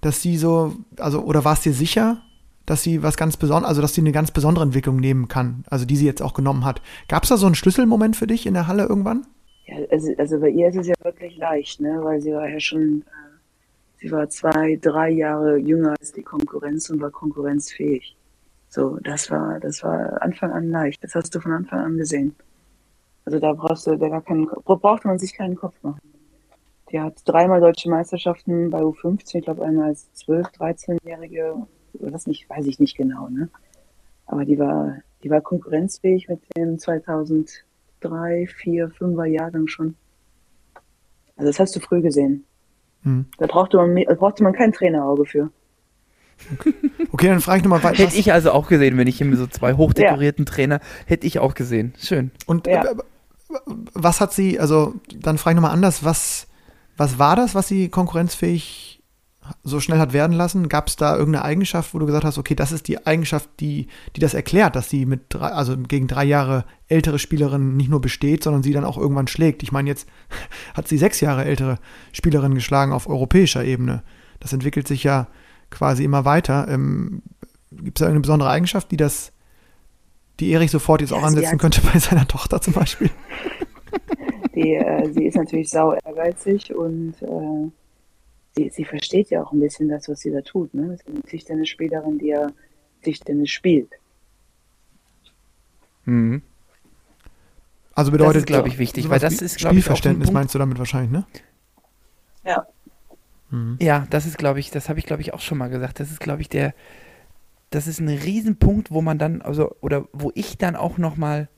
dass 0.00 0.22
sie 0.22 0.36
so, 0.36 0.76
also, 0.98 1.20
oder 1.22 1.44
warst 1.44 1.64
dir 1.64 1.72
sicher, 1.72 2.22
dass 2.66 2.82
sie 2.82 3.02
was 3.02 3.16
ganz 3.16 3.36
Besonderes, 3.36 3.68
also 3.68 3.82
dass 3.82 3.94
sie 3.94 4.00
eine 4.00 4.12
ganz 4.12 4.30
besondere 4.30 4.64
Entwicklung 4.64 4.96
nehmen 4.96 5.28
kann, 5.28 5.64
also 5.68 5.84
die 5.84 5.96
sie 5.96 6.06
jetzt 6.06 6.22
auch 6.22 6.34
genommen 6.34 6.64
hat. 6.64 6.80
Gab 7.08 7.24
es 7.24 7.28
da 7.28 7.36
so 7.36 7.46
einen 7.46 7.54
Schlüsselmoment 7.54 8.16
für 8.16 8.26
dich 8.26 8.46
in 8.46 8.54
der 8.54 8.66
Halle 8.66 8.84
irgendwann? 8.84 9.26
Ja, 9.66 9.76
also, 9.90 10.12
also 10.18 10.40
bei 10.40 10.50
ihr 10.50 10.68
ist 10.68 10.76
es 10.76 10.86
ja 10.86 10.94
wirklich 11.02 11.36
leicht, 11.36 11.80
ne? 11.80 12.00
weil 12.02 12.20
sie 12.20 12.32
war 12.32 12.48
ja 12.48 12.60
schon, 12.60 13.02
äh, 13.02 14.00
sie 14.00 14.10
war 14.10 14.28
zwei, 14.28 14.78
drei 14.80 15.10
Jahre 15.10 15.56
jünger 15.56 15.96
als 15.98 16.12
die 16.12 16.22
Konkurrenz 16.22 16.90
und 16.90 17.00
war 17.00 17.10
konkurrenzfähig. 17.10 18.16
So, 18.68 18.98
das 19.02 19.30
war, 19.32 19.58
das 19.58 19.82
war 19.82 20.22
Anfang 20.22 20.52
an 20.52 20.70
leicht. 20.70 21.02
Das 21.02 21.16
hast 21.16 21.34
du 21.34 21.40
von 21.40 21.52
Anfang 21.52 21.80
an 21.80 21.96
gesehen. 21.96 22.36
Also 23.24 23.40
da 23.40 23.52
brauchst 23.52 23.86
du, 23.86 23.96
da 23.96 24.08
gar 24.08 24.22
keinen, 24.22 24.46
braucht 24.46 25.04
man 25.04 25.18
sich 25.18 25.34
keinen 25.34 25.56
Kopf 25.56 25.74
machen. 25.82 26.00
Die 26.90 27.00
hat 27.00 27.22
dreimal 27.24 27.60
deutsche 27.60 27.88
Meisterschaften 27.88 28.70
bei 28.70 28.80
U15, 28.80 29.36
ich 29.36 29.44
glaube 29.44 29.64
einmal 29.64 29.90
als 29.90 30.08
12-, 30.16 30.56
13-Jährige, 30.56 31.66
das 31.94 32.26
nicht, 32.26 32.50
weiß 32.50 32.66
ich 32.66 32.80
nicht 32.80 32.96
genau, 32.96 33.28
ne? 33.28 33.48
Aber 34.26 34.44
die 34.44 34.58
war, 34.58 34.96
die 35.22 35.30
war 35.30 35.40
konkurrenzfähig 35.40 36.28
mit 36.28 36.40
dem 36.56 36.78
2003, 36.78 38.46
4, 38.46 38.90
5er 38.90 39.24
Jahrgang 39.24 39.66
schon. 39.66 39.96
Also 41.36 41.50
das 41.50 41.58
hast 41.58 41.76
du 41.76 41.80
früh 41.80 42.00
gesehen. 42.00 42.44
Hm. 43.02 43.26
Da 43.38 43.46
brauchte 43.46 43.76
man, 43.76 43.94
brauchte 44.16 44.42
man 44.42 44.52
kein 44.52 44.72
Trainerauge 44.72 45.26
für. 45.26 45.50
Okay, 47.12 47.26
dann 47.26 47.40
frage 47.40 47.58
ich 47.58 47.64
nochmal 47.64 47.82
weiter. 47.82 48.04
Hätte 48.04 48.16
ich 48.16 48.32
also 48.32 48.52
auch 48.52 48.68
gesehen, 48.68 48.96
wenn 48.96 49.06
ich 49.06 49.18
hier 49.18 49.36
so 49.36 49.46
zwei 49.46 49.74
hochdekorierten 49.74 50.44
ja. 50.44 50.52
Trainer, 50.52 50.80
hätte 51.06 51.26
ich 51.26 51.38
auch 51.38 51.54
gesehen. 51.54 51.92
Schön. 51.98 52.30
Und 52.46 52.66
ja. 52.66 52.84
äh, 52.84 52.94
was 53.94 54.20
hat 54.20 54.32
sie, 54.32 54.58
also 54.58 54.94
dann 55.14 55.38
frage 55.38 55.54
ich 55.54 55.56
nochmal 55.56 55.74
anders, 55.74 56.04
was, 56.04 56.46
was 57.00 57.18
war 57.18 57.34
das, 57.34 57.54
was 57.54 57.66
sie 57.66 57.88
konkurrenzfähig 57.88 59.02
so 59.64 59.80
schnell 59.80 59.98
hat 59.98 60.12
werden 60.12 60.36
lassen? 60.36 60.68
Gab 60.68 60.88
es 60.88 60.96
da 60.96 61.16
irgendeine 61.16 61.46
Eigenschaft, 61.46 61.94
wo 61.94 61.98
du 61.98 62.04
gesagt 62.04 62.26
hast, 62.26 62.36
okay, 62.36 62.54
das 62.54 62.72
ist 62.72 62.88
die 62.88 63.06
Eigenschaft, 63.06 63.48
die, 63.58 63.86
die 64.14 64.20
das 64.20 64.34
erklärt, 64.34 64.76
dass 64.76 64.90
sie 64.90 65.06
mit 65.06 65.22
drei, 65.30 65.48
also 65.48 65.78
gegen 65.78 66.08
drei 66.08 66.24
Jahre 66.24 66.66
ältere 66.88 67.18
Spielerin 67.18 67.74
nicht 67.74 67.88
nur 67.88 68.02
besteht, 68.02 68.44
sondern 68.44 68.62
sie 68.62 68.74
dann 68.74 68.84
auch 68.84 68.98
irgendwann 68.98 69.28
schlägt? 69.28 69.62
Ich 69.62 69.72
meine, 69.72 69.88
jetzt 69.88 70.08
hat 70.74 70.88
sie 70.88 70.98
sechs 70.98 71.22
Jahre 71.22 71.46
ältere 71.46 71.78
Spielerin 72.12 72.54
geschlagen 72.54 72.92
auf 72.92 73.08
europäischer 73.08 73.64
Ebene. 73.64 74.02
Das 74.38 74.52
entwickelt 74.52 74.86
sich 74.86 75.02
ja 75.02 75.28
quasi 75.70 76.04
immer 76.04 76.26
weiter. 76.26 76.68
Ähm, 76.68 77.22
Gibt 77.70 77.98
es 77.98 78.04
da 78.04 78.10
eine 78.10 78.20
besondere 78.20 78.50
Eigenschaft, 78.50 78.90
die 78.90 78.98
das, 78.98 79.32
die 80.38 80.52
Erich 80.52 80.70
sofort 80.70 81.00
jetzt 81.00 81.12
ja, 81.12 81.16
auch 81.16 81.22
ansetzen 81.22 81.56
könnte 81.56 81.80
bei 81.80 81.98
seiner 81.98 82.28
Tochter 82.28 82.60
zum 82.60 82.74
Beispiel? 82.74 83.08
Die, 84.60 84.74
äh, 84.74 85.10
sie 85.12 85.26
ist 85.26 85.36
natürlich 85.36 85.70
sau 85.70 85.94
ehrgeizig 85.94 86.74
und 86.74 87.14
äh, 87.22 87.70
sie, 88.56 88.68
sie 88.70 88.84
versteht 88.84 89.30
ja 89.30 89.42
auch 89.42 89.52
ein 89.52 89.60
bisschen 89.60 89.88
das, 89.88 90.08
was 90.08 90.20
sie 90.20 90.30
da 90.30 90.42
tut. 90.42 90.74
Ne? 90.74 90.88
Sie 90.88 90.94
ist 90.94 91.08
eine 91.08 91.22
Tischtennisspielerin, 91.22 92.18
die 92.18 92.26
ja 92.26 92.48
Tischtennis 93.02 93.50
spielt. 93.50 93.90
Mhm. 96.04 96.42
Also 97.94 98.12
bedeutet, 98.12 98.34
das 98.34 98.40
ist, 98.42 98.46
glaube 98.46 98.68
ich, 98.68 98.78
wichtig, 98.78 99.08
weil 99.08 99.18
das 99.18 99.40
ist, 99.40 99.58
glaube 99.58 99.76
ich, 99.76 99.84
Spielverständnis 99.84 100.30
meinst 100.30 100.54
du 100.54 100.58
damit 100.58 100.78
wahrscheinlich, 100.78 101.10
ne? 101.10 101.26
Ja. 102.44 102.66
Mhm. 103.50 103.76
Ja, 103.80 104.06
das 104.10 104.26
ist, 104.26 104.38
glaube 104.38 104.60
ich, 104.60 104.70
das 104.70 104.88
habe 104.88 104.98
ich, 104.98 105.06
glaube 105.06 105.22
ich, 105.22 105.34
auch 105.34 105.40
schon 105.40 105.58
mal 105.58 105.68
gesagt. 105.68 106.00
Das 106.00 106.10
ist, 106.10 106.20
glaube 106.20 106.42
ich, 106.42 106.48
der, 106.48 106.74
das 107.70 107.86
ist 107.86 108.00
ein 108.00 108.08
Riesenpunkt, 108.08 108.90
wo 108.90 109.00
man 109.02 109.18
dann, 109.18 109.42
also, 109.42 109.74
oder 109.80 110.06
wo 110.12 110.30
ich 110.34 110.58
dann 110.58 110.76
auch 110.76 110.98
nochmal 110.98 111.48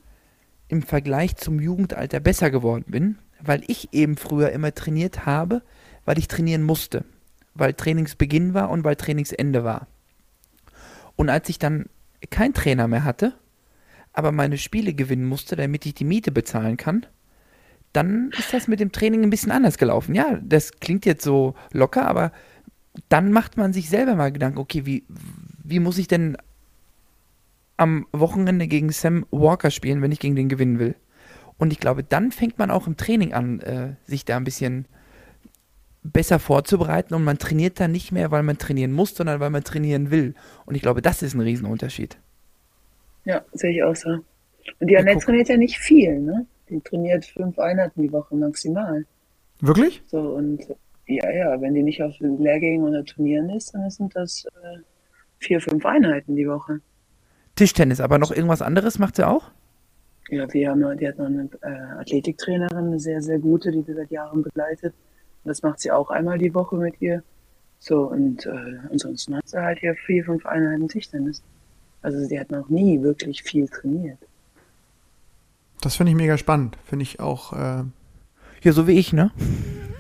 im 0.73 0.83
Vergleich 0.83 1.37
zum 1.37 1.61
Jugendalter 1.61 2.19
besser 2.19 2.51
geworden 2.51 2.87
bin, 2.89 3.19
weil 3.41 3.63
ich 3.67 3.93
eben 3.93 4.17
früher 4.17 4.53
immer 4.53 4.75
trainiert 4.75 5.27
habe, 5.27 5.61
weil 6.07 6.19
ich 6.19 6.29
trainieren 6.29 6.63
musste. 6.63 7.05
Weil 7.53 7.75
Trainingsbeginn 7.75 8.55
war 8.55 8.71
und 8.71 8.83
weil 8.83 8.97
Trainingsende 8.97 9.65
war. 9.65 9.87
Und 11.15 11.29
als 11.29 11.51
ich 11.51 11.59
dann 11.59 11.91
keinen 12.31 12.55
Trainer 12.55 12.89
mehr 12.89 13.05
hatte, 13.05 13.35
aber 14.15 14.33
meine 14.33 14.57
Spiele 14.57 14.95
gewinnen 14.95 15.27
musste, 15.27 15.57
damit 15.57 15.85
ich 15.85 15.93
die 15.93 16.07
Miete 16.07 16.33
bezahlen 16.33 16.79
kann, 16.79 17.05
dann 17.93 18.31
ist 18.39 18.55
das 18.55 18.67
mit 18.67 18.81
dem 18.81 18.93
Training 18.93 19.23
ein 19.23 19.31
bisschen 19.31 19.53
anders 19.53 19.77
gelaufen. 19.77 20.15
Ja, 20.15 20.41
das 20.43 20.73
klingt 20.81 21.05
jetzt 21.05 21.23
so 21.23 21.55
locker, 21.73 22.07
aber 22.07 22.33
dann 23.11 23.31
macht 23.31 23.59
man 23.59 23.75
sich 23.75 23.91
selber 23.91 24.15
mal 24.15 24.33
Gedanken, 24.33 24.59
okay, 24.59 24.87
wie, 24.87 25.05
wie 25.63 25.81
muss 25.81 25.99
ich 25.99 26.09
denn 26.09 26.39
am 27.77 28.07
Wochenende 28.13 28.67
gegen 28.67 28.91
Sam 28.91 29.27
Walker 29.31 29.71
spielen, 29.71 30.03
wenn 30.03 30.13
ich 30.13 30.21
gegen 30.21 30.37
den 30.37 30.49
gewinnen 30.49 30.79
will? 30.79 30.95
Und 31.59 31.73
ich 31.73 31.81
glaube, 31.81 32.03
dann 32.03 32.33
fängt 32.33 32.59
man 32.59 32.71
auch 32.71 32.87
im 32.87 32.97
Training 32.97 33.33
an, 33.33 33.61
äh, 33.61 33.95
sich 34.05 34.25
da 34.25 34.37
ein 34.37 34.45
bisschen 34.45 34.87
besser 36.03 36.39
vorzubereiten 36.39 37.15
und 37.15 37.23
man 37.23 37.39
trainiert 37.39 37.79
dann 37.79 37.93
nicht 37.93 38.11
mehr, 38.11 38.31
weil 38.31 38.43
man 38.43 38.59
trainieren 38.59 38.93
muss, 38.93 39.15
sondern 39.15 39.41
weil 39.41 39.51
man 39.51 39.63
trainieren 39.63 40.11
will. 40.11 40.35
Und 40.67 40.75
ich 40.75 40.83
glaube, 40.83 41.03
das 41.03 41.23
ist 41.23 41.35
ein 41.35 41.41
Riesenunterschied. 41.41 42.19
Ja, 43.25 43.45
sehe 43.53 43.71
ich 43.71 43.83
auch 43.85 43.95
so. 43.95 44.11
Und 44.81 44.89
die 44.89 44.97
Annette 44.97 45.21
trainiert 45.21 45.49
ja 45.49 45.57
nicht 45.57 45.79
viel, 45.79 46.19
ne? 46.19 46.47
Die 46.69 46.81
trainiert 46.81 47.27
fünf 47.27 47.59
Einheiten 47.59 48.03
die 48.03 48.13
Woche 48.13 48.35
maximal. 48.35 49.05
Wirklich? 49.61 50.03
So, 50.07 50.19
und 50.19 50.67
ja, 51.07 51.31
ja, 51.31 51.61
wenn 51.61 51.75
die 51.75 51.83
nicht 51.83 52.03
auf 52.03 52.15
Lehrgängen 52.19 52.87
oder 52.87 53.05
Turnieren 53.05 53.51
ist, 53.51 53.75
dann 53.75 53.89
sind 53.91 54.17
das 54.17 54.45
äh, 54.47 54.79
vier, 55.39 55.61
fünf 55.61 55.85
Einheiten 55.85 56.35
die 56.35 56.49
Woche. 56.49 56.81
Tischtennis, 57.55 58.01
aber 58.01 58.19
noch 58.19 58.31
irgendwas 58.31 58.63
anderes 58.63 58.99
macht 58.99 59.17
sie 59.17 59.27
auch? 59.27 59.51
Ja, 60.29 60.47
die, 60.47 60.67
haben, 60.67 60.97
die 60.97 61.09
hat 61.09 61.19
noch 61.19 61.27
eine 61.27 61.49
äh, 61.63 62.01
Athletiktrainerin, 62.01 62.87
eine 62.87 63.01
sehr, 63.01 63.21
sehr 63.21 63.39
gute, 63.39 63.71
die 63.71 63.83
sie 63.83 63.95
seit 63.95 64.11
Jahren 64.11 64.43
begleitet. 64.43 64.95
Das 65.45 65.63
macht 65.63 65.81
sie 65.81 65.91
auch 65.91 66.11
einmal 66.11 66.39
die 66.39 66.55
Woche 66.55 66.77
mit 66.77 67.01
ihr. 67.01 67.23
So, 67.79 68.03
und 68.05 68.47
äh, 68.47 68.79
ansonsten 68.91 69.37
hat 69.37 69.49
sie 69.49 69.61
halt 69.61 69.81
hier 69.81 69.95
vier, 70.07 70.25
fünf 70.25 70.47
Einheiten 70.47 70.89
Tischtennis. 70.89 71.43
Also 72.01 72.19
sie 72.25 72.39
hat 72.39 72.51
noch 72.51 72.69
nie 72.69 73.03
wirklich 73.03 73.43
viel 73.43 73.69
trainiert. 73.69 74.19
Das 75.81 75.97
finde 75.97 76.11
ich 76.13 76.17
mega 76.17 76.39
spannend. 76.39 76.79
Finde 76.85 77.03
ich 77.03 77.21
auch. 77.21 77.53
Äh 77.53 77.85
ja, 78.63 78.73
so 78.73 78.87
wie 78.87 78.93
ich, 78.93 79.13
ne? 79.13 79.33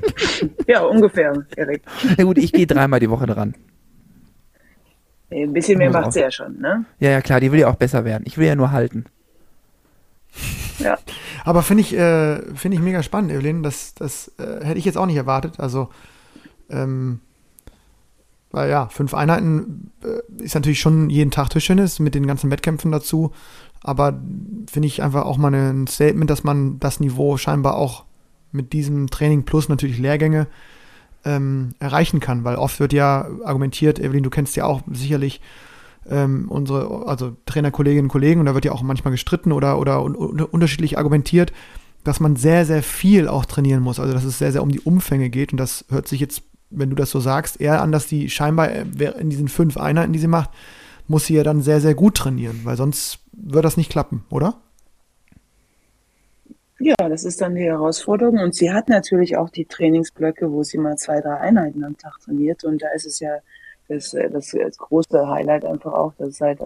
ja, 0.68 0.82
ungefähr, 0.84 1.44
Erik. 1.56 1.82
Na 2.16 2.24
gut, 2.24 2.38
ich 2.38 2.52
gehe 2.52 2.66
dreimal 2.66 3.00
die 3.00 3.10
Woche 3.10 3.26
dran. 3.26 3.56
Ein 5.32 5.52
bisschen 5.52 5.78
mehr 5.78 5.90
macht 5.90 6.12
sie 6.12 6.20
ja 6.20 6.30
schon, 6.30 6.60
ne? 6.60 6.84
Ja, 6.98 7.10
ja, 7.10 7.20
klar, 7.20 7.40
die 7.40 7.52
will 7.52 7.60
ja 7.60 7.68
auch 7.68 7.76
besser 7.76 8.04
werden. 8.04 8.24
Ich 8.26 8.38
will 8.38 8.46
ja 8.46 8.54
nur 8.54 8.70
halten. 8.70 9.06
Ja. 10.78 10.98
Aber 11.44 11.62
finde 11.62 11.82
ich, 11.82 11.94
äh, 11.94 12.40
find 12.54 12.74
ich 12.74 12.80
mega 12.80 13.02
spannend, 13.02 13.32
Evelyn. 13.32 13.62
Das, 13.62 13.94
das 13.94 14.32
äh, 14.38 14.64
hätte 14.64 14.78
ich 14.78 14.84
jetzt 14.84 14.96
auch 14.96 15.06
nicht 15.06 15.16
erwartet. 15.16 15.60
Also, 15.60 15.88
ähm, 16.70 17.20
weil 18.50 18.70
ja, 18.70 18.88
fünf 18.88 19.14
Einheiten 19.14 19.90
äh, 20.02 20.42
ist 20.42 20.54
natürlich 20.54 20.80
schon 20.80 21.10
jeden 21.10 21.30
Tag 21.30 21.50
Tischtennis 21.50 21.98
mit 22.00 22.14
den 22.14 22.26
ganzen 22.26 22.50
Wettkämpfen 22.50 22.92
dazu. 22.92 23.32
Aber 23.82 24.20
finde 24.70 24.86
ich 24.86 25.02
einfach 25.02 25.24
auch 25.24 25.38
mal 25.38 25.52
ein 25.54 25.86
Statement, 25.86 26.30
dass 26.30 26.44
man 26.44 26.78
das 26.78 27.00
Niveau 27.00 27.36
scheinbar 27.36 27.76
auch 27.76 28.04
mit 28.52 28.72
diesem 28.72 29.08
Training 29.10 29.44
plus 29.44 29.68
natürlich 29.68 29.98
Lehrgänge 29.98 30.46
ähm, 31.24 31.70
erreichen 31.78 32.20
kann. 32.20 32.44
Weil 32.44 32.56
oft 32.56 32.80
wird 32.80 32.92
ja 32.92 33.26
argumentiert, 33.44 33.98
Evelyn, 33.98 34.22
du 34.22 34.30
kennst 34.30 34.56
ja 34.56 34.64
auch 34.64 34.82
sicherlich 34.90 35.40
ähm, 36.08 36.46
unsere, 36.48 37.06
also 37.06 37.36
Trainerkolleginnen 37.46 38.06
und 38.06 38.12
Kollegen, 38.12 38.40
und 38.40 38.46
da 38.46 38.54
wird 38.54 38.64
ja 38.64 38.72
auch 38.72 38.82
manchmal 38.82 39.12
gestritten 39.12 39.52
oder, 39.52 39.78
oder 39.78 40.02
un 40.02 40.14
unterschiedlich 40.14 40.98
argumentiert, 40.98 41.52
dass 42.04 42.20
man 42.20 42.36
sehr, 42.36 42.66
sehr 42.66 42.82
viel 42.82 43.28
auch 43.28 43.44
trainieren 43.44 43.82
muss. 43.82 44.00
Also 44.00 44.12
dass 44.12 44.24
es 44.24 44.38
sehr, 44.38 44.52
sehr 44.52 44.62
um 44.62 44.70
die 44.70 44.80
Umfänge 44.80 45.30
geht. 45.30 45.52
Und 45.52 45.58
das 45.58 45.84
hört 45.88 46.08
sich 46.08 46.20
jetzt, 46.20 46.42
wenn 46.70 46.90
du 46.90 46.96
das 46.96 47.10
so 47.10 47.20
sagst, 47.20 47.60
eher 47.60 47.80
an, 47.82 47.92
dass 47.92 48.06
die 48.06 48.28
scheinbar 48.30 48.70
äh, 48.70 48.84
in 49.18 49.30
diesen 49.30 49.48
fünf 49.48 49.76
Einheiten, 49.76 50.12
die 50.12 50.18
sie 50.18 50.26
macht, 50.26 50.50
muss 51.08 51.26
sie 51.26 51.34
ja 51.34 51.42
dann 51.42 51.62
sehr, 51.62 51.80
sehr 51.80 51.94
gut 51.94 52.16
trainieren, 52.16 52.60
weil 52.64 52.76
sonst 52.76 53.20
wird 53.32 53.64
das 53.64 53.76
nicht 53.76 53.90
klappen, 53.90 54.24
oder? 54.30 54.54
Ja, 56.84 56.96
das 57.08 57.22
ist 57.22 57.40
dann 57.40 57.54
die 57.54 57.62
Herausforderung. 57.62 58.40
Und 58.40 58.56
sie 58.56 58.72
hat 58.72 58.88
natürlich 58.88 59.36
auch 59.36 59.50
die 59.50 59.66
Trainingsblöcke, 59.66 60.50
wo 60.50 60.64
sie 60.64 60.78
mal 60.78 60.96
zwei, 60.96 61.20
drei 61.20 61.36
Einheiten 61.36 61.84
am 61.84 61.96
Tag 61.96 62.18
trainiert. 62.18 62.64
Und 62.64 62.82
da 62.82 62.88
ist 62.88 63.06
es 63.06 63.20
ja 63.20 63.38
das, 63.86 64.12
äh, 64.14 64.28
das, 64.28 64.50
das 64.50 64.78
große 64.78 65.28
Highlight 65.28 65.64
einfach 65.64 65.92
auch, 65.92 66.12
dass 66.14 66.38
seit, 66.38 66.58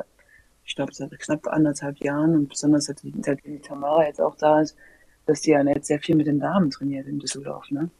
ich 0.64 0.74
glaube, 0.74 0.94
seit 0.94 1.10
knapp 1.18 1.46
anderthalb 1.48 1.98
Jahren 1.98 2.34
und 2.34 2.48
besonders 2.48 2.86
seitdem 2.86 3.12
die 3.44 3.60
Tamara 3.60 4.06
jetzt 4.06 4.22
auch 4.22 4.36
da 4.36 4.62
ist, 4.62 4.74
dass 5.26 5.42
die 5.42 5.50
ja 5.50 5.62
jetzt 5.62 5.88
sehr 5.88 6.00
viel 6.00 6.16
mit 6.16 6.26
den 6.26 6.40
Damen 6.40 6.70
trainiert 6.70 7.06
in 7.06 7.18
Düsseldorf. 7.18 7.70
Ne? 7.70 7.90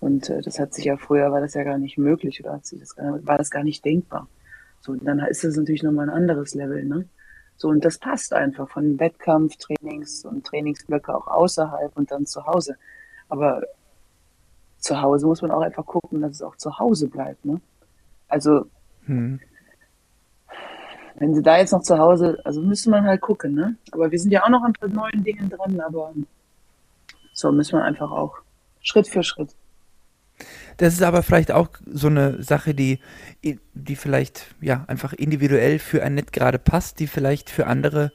Und 0.00 0.28
äh, 0.28 0.42
das 0.42 0.58
hat 0.58 0.74
sich 0.74 0.86
ja 0.86 0.96
früher, 0.96 1.30
war 1.30 1.40
das 1.40 1.54
ja 1.54 1.62
gar 1.62 1.78
nicht 1.78 1.96
möglich 1.96 2.40
oder 2.42 2.54
hat 2.54 2.66
sich 2.66 2.80
das, 2.80 2.96
war 2.96 3.38
das 3.38 3.52
gar 3.52 3.62
nicht 3.62 3.84
denkbar. 3.84 4.26
So, 4.80 4.96
dann 4.96 5.20
ist 5.20 5.44
das 5.44 5.56
natürlich 5.56 5.84
nochmal 5.84 6.08
ein 6.08 6.14
anderes 6.14 6.56
Level, 6.56 6.84
ne? 6.84 7.08
So, 7.56 7.68
und 7.68 7.84
das 7.84 7.98
passt 7.98 8.32
einfach 8.32 8.68
von 8.68 8.98
Wettkampf, 9.00 9.56
Trainings 9.56 10.24
und 10.24 10.44
Trainingsblöcke 10.46 11.14
auch 11.14 11.26
außerhalb 11.26 11.96
und 11.96 12.10
dann 12.10 12.26
zu 12.26 12.46
Hause. 12.46 12.76
Aber 13.28 13.62
zu 14.78 15.00
Hause 15.00 15.26
muss 15.26 15.42
man 15.42 15.50
auch 15.50 15.62
einfach 15.62 15.86
gucken, 15.86 16.20
dass 16.20 16.32
es 16.32 16.42
auch 16.42 16.56
zu 16.56 16.78
Hause 16.78 17.08
bleibt, 17.08 17.44
ne? 17.44 17.60
Also, 18.28 18.66
hm. 19.04 19.40
wenn 21.14 21.34
sie 21.34 21.42
da 21.42 21.58
jetzt 21.58 21.72
noch 21.72 21.82
zu 21.82 21.98
Hause, 21.98 22.38
also 22.44 22.60
müsste 22.60 22.90
man 22.90 23.04
halt 23.04 23.20
gucken, 23.20 23.54
ne? 23.54 23.76
Aber 23.92 24.10
wir 24.10 24.18
sind 24.18 24.32
ja 24.32 24.44
auch 24.44 24.48
noch 24.48 24.62
an 24.62 24.74
neuen 24.92 25.24
Dingen 25.24 25.48
dran, 25.48 25.80
aber 25.80 26.12
so 27.32 27.52
müssen 27.52 27.78
wir 27.78 27.84
einfach 27.84 28.10
auch 28.10 28.38
Schritt 28.80 29.08
für 29.08 29.22
Schritt. 29.22 29.54
Das 30.78 30.92
ist 30.92 31.02
aber 31.02 31.22
vielleicht 31.22 31.52
auch 31.52 31.68
so 31.90 32.08
eine 32.08 32.42
Sache, 32.42 32.74
die, 32.74 33.00
die 33.42 33.96
vielleicht 33.96 34.54
ja 34.60 34.84
einfach 34.88 35.12
individuell 35.12 35.78
für 35.78 36.02
ein 36.02 36.14
Net 36.14 36.32
gerade 36.32 36.58
passt, 36.58 37.00
die 37.00 37.06
vielleicht 37.06 37.48
für 37.48 37.66
andere 37.66 38.12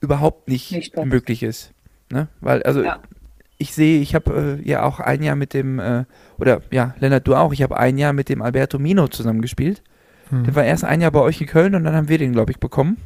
überhaupt 0.00 0.48
nicht, 0.48 0.70
nicht 0.72 0.96
möglich 0.96 1.42
ist. 1.42 1.72
Ne? 2.10 2.28
Weil, 2.40 2.62
also 2.62 2.82
ja. 2.82 2.98
ich 3.56 3.74
sehe, 3.74 4.00
ich 4.00 4.14
habe 4.14 4.58
äh, 4.62 4.68
ja 4.68 4.82
auch 4.82 5.00
ein 5.00 5.22
Jahr 5.22 5.36
mit 5.36 5.54
dem, 5.54 5.78
äh, 5.78 6.04
oder 6.38 6.60
ja, 6.70 6.94
Lennart, 6.98 7.26
du 7.26 7.34
auch, 7.34 7.52
ich 7.52 7.62
habe 7.62 7.78
ein 7.78 7.96
Jahr 7.96 8.12
mit 8.12 8.28
dem 8.28 8.42
Alberto 8.42 8.78
Mino 8.78 9.08
zusammengespielt. 9.08 9.82
Hm. 10.28 10.44
Der 10.44 10.54
war 10.54 10.64
erst 10.64 10.84
ein 10.84 11.00
Jahr 11.00 11.10
bei 11.10 11.20
euch 11.20 11.40
in 11.40 11.46
Köln 11.46 11.74
und 11.74 11.84
dann 11.84 11.94
haben 11.94 12.08
wir 12.08 12.18
den, 12.18 12.32
glaube 12.32 12.52
ich, 12.52 12.60
bekommen. 12.60 12.98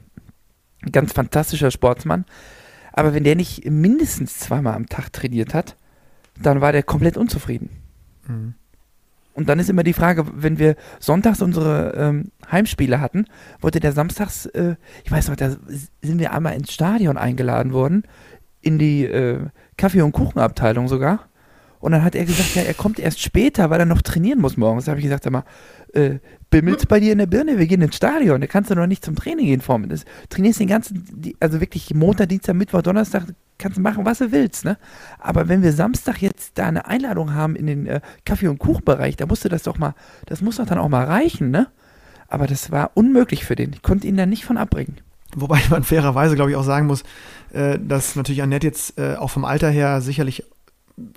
Ein 0.83 0.93
ganz 0.93 1.13
fantastischer 1.13 1.71
Sportsmann. 1.71 2.25
Aber 2.93 3.15
wenn 3.15 3.25
der 3.25 3.37
nicht 3.37 3.65
mindestens 3.71 4.39
zweimal 4.39 4.75
am 4.75 4.89
Tag 4.89 5.13
trainiert 5.13 5.55
hat, 5.55 5.77
dann 6.41 6.61
war 6.61 6.73
der 6.73 6.83
komplett 6.83 7.17
unzufrieden. 7.17 7.71
Mhm. 8.27 8.55
Und 9.39 9.49
dann 9.49 9.61
ist 9.61 9.71
immer 9.71 9.85
die 9.85 9.93
Frage, 9.93 10.25
wenn 10.35 10.59
wir 10.59 10.75
sonntags 10.99 11.43
unsere 11.43 11.95
ähm, 11.97 12.33
Heimspiele 12.51 13.01
hatten, 13.01 13.27
wurde 13.61 13.79
der 13.79 13.93
samstags, 13.93 14.47
äh, 14.47 14.75
ich 15.05 15.13
weiß 15.13 15.29
noch, 15.29 15.37
da 15.37 15.51
sind 16.03 16.19
wir 16.19 16.33
einmal 16.33 16.57
ins 16.57 16.73
Stadion 16.73 17.17
eingeladen 17.17 17.73
worden, 17.73 18.03
in 18.63 18.81
die 18.81 19.05
äh, 19.05 19.39
Kaffee- 19.77 20.03
und 20.03 20.11
Kuchenabteilung 20.11 20.89
sogar. 20.89 21.28
Und 21.81 21.93
dann 21.93 22.05
hat 22.05 22.15
er 22.15 22.25
gesagt, 22.25 22.55
ja, 22.55 22.63
er 22.63 22.75
kommt 22.75 22.99
erst 22.99 23.21
später, 23.21 23.71
weil 23.71 23.81
er 23.81 23.87
noch 23.87 24.03
trainieren 24.03 24.41
muss 24.41 24.57
morgens. 24.57 24.87
Da 24.87 24.91
habe 24.91 25.01
ich 25.01 25.05
gesagt, 25.05 25.25
sag 25.25 25.33
mal, 25.33 25.45
äh, 25.93 26.19
bimmelt 26.51 26.89
bei 26.89 27.01
dir 27.01 27.13
in 27.13 27.19
der 27.19 27.27
Birne, 27.27 27.59
wir 27.59 27.67
gehen 27.67 27.83
ins 27.83 27.97
Stadion, 27.97 28.41
da 28.41 28.47
kannst 28.47 28.71
du 28.71 28.75
noch 28.75 28.87
nicht 28.87 29.05
zum 29.05 29.17
Training 29.17 29.47
gehen 29.47 29.61
vormittags. 29.61 30.05
Trainierst 30.29 30.61
den 30.61 30.69
ganzen, 30.69 31.35
also 31.41 31.61
wirklich 31.61 31.95
Montag, 31.95 32.29
Dienstag, 32.29 32.55
Mittwoch, 32.55 32.83
Donnerstag, 32.83 33.25
kannst 33.59 33.79
du 33.79 33.83
machen, 33.83 34.05
was 34.05 34.19
du 34.19 34.33
willst, 34.33 34.65
ne? 34.65 34.79
Aber 35.19 35.49
wenn 35.49 35.63
wir 35.63 35.73
Samstag 35.73 36.23
jetzt 36.23 36.53
da 36.57 36.67
eine 36.67 36.87
Einladung 36.87 37.35
haben 37.35 37.57
in 37.57 37.67
den 37.67 37.87
äh, 37.87 38.01
Kaffee- 38.25 38.49
und 38.49 38.59
Kuchenbereich, 38.59 39.17
da 39.17 39.27
musst 39.27 39.45
du 39.45 39.49
das 39.49 39.65
doch 39.65 39.79
mal, 39.79 39.95
das 40.27 40.41
muss 40.41 40.57
doch 40.57 40.67
dann 40.67 40.79
auch 40.79 40.89
mal 40.89 41.05
reichen, 41.05 41.51
ne? 41.51 41.69
Aber 42.29 42.47
das 42.47 42.71
war 42.71 42.93
unmöglich 42.95 43.45
für 43.45 43.57
den. 43.57 43.73
Ich 43.73 43.83
konnte 43.83 44.07
ihn 44.07 44.17
da 44.17 44.27
nicht 44.27 44.45
von 44.45 44.59
abbringen. 44.59 44.99
Wobei 45.35 45.61
man 45.71 45.83
fairerweise, 45.83 46.37
glaube 46.37 46.51
ich, 46.51 46.57
auch 46.57 46.65
sagen 46.65 46.87
muss, 46.87 47.03
äh, 47.53 47.79
dass 47.79 48.17
natürlich 48.17 48.43
Annette 48.43 48.67
jetzt 48.67 48.99
äh, 48.99 49.17
auch 49.17 49.31
vom 49.31 49.45
Alter 49.45 49.71
her 49.71 50.01
sicherlich, 50.01 50.45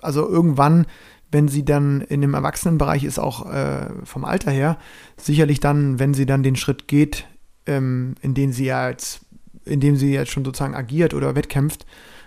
also 0.00 0.28
irgendwann 0.28 0.86
wenn 1.32 1.48
sie 1.48 1.64
dann 1.64 2.02
in 2.02 2.20
dem 2.20 2.34
Erwachsenenbereich 2.34 3.04
ist, 3.04 3.18
auch 3.18 3.50
äh, 3.50 3.88
vom 4.04 4.24
Alter 4.24 4.50
her, 4.50 4.76
sicherlich 5.16 5.58
dann, 5.60 5.98
wenn 5.98 6.14
sie 6.14 6.26
dann 6.26 6.42
den 6.42 6.56
Schritt 6.56 6.86
geht, 6.86 7.26
ähm, 7.66 8.14
in 8.20 8.34
den 8.34 8.52
sie 8.52 8.66
ja 8.66 8.90
jetzt, 8.90 9.22
in 9.64 9.80
dem 9.80 9.96
sie 9.96 10.12
jetzt 10.12 10.30
schon 10.30 10.44
sozusagen 10.44 10.74
agiert 10.74 11.14
oder 11.14 11.34
wettkämpft, 11.34 11.86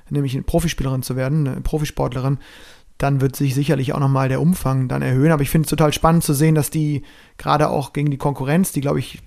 nämlich 0.09 0.33
eine 0.33 0.43
Profispielerin 0.43 1.03
zu 1.03 1.15
werden, 1.15 1.47
eine 1.47 1.61
Profisportlerin, 1.61 2.39
dann 2.97 3.21
wird 3.21 3.35
sich 3.35 3.53
sicherlich 3.53 3.93
auch 3.93 3.99
nochmal 3.99 4.27
der 4.27 4.41
Umfang 4.41 4.87
dann 4.87 5.01
erhöhen. 5.01 5.31
Aber 5.31 5.43
ich 5.43 5.49
finde 5.49 5.65
es 5.65 5.69
total 5.69 5.93
spannend 5.93 6.23
zu 6.23 6.33
sehen, 6.33 6.55
dass 6.55 6.71
die 6.71 7.03
gerade 7.37 7.69
auch 7.69 7.93
gegen 7.93 8.09
die 8.09 8.17
Konkurrenz, 8.17 8.71
die 8.71 8.81
glaube 8.81 8.99
ich, 8.99 9.21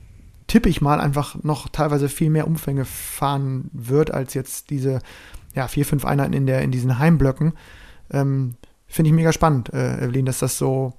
tippe 0.49 0.69
ich 0.69 0.81
mal, 0.81 1.01
einfach 1.01 1.43
noch 1.45 1.69
teilweise 1.69 2.09
viel 2.09 2.31
mehr 2.31 2.47
Umfänge 2.47 2.85
fahren 2.85 3.71
wird 3.73 4.13
als 4.13 4.35
jetzt 4.35 4.71
diese 4.71 5.01
ja, 5.55 5.69
vier, 5.69 5.85
fünf 5.85 6.05
Einheiten 6.05 6.33
in, 6.33 6.47
der, 6.47 6.63
in 6.63 6.73
diesen 6.73 6.99
Heimblöcken. 6.99 7.53
Ähm, 8.11 8.55
finde 8.87 9.11
ich 9.11 9.15
mega 9.15 9.33
spannend, 9.33 9.73
äh, 9.73 10.05
Evelyn, 10.05 10.27
dass 10.27 10.39
das 10.39 10.59
so, 10.59 10.95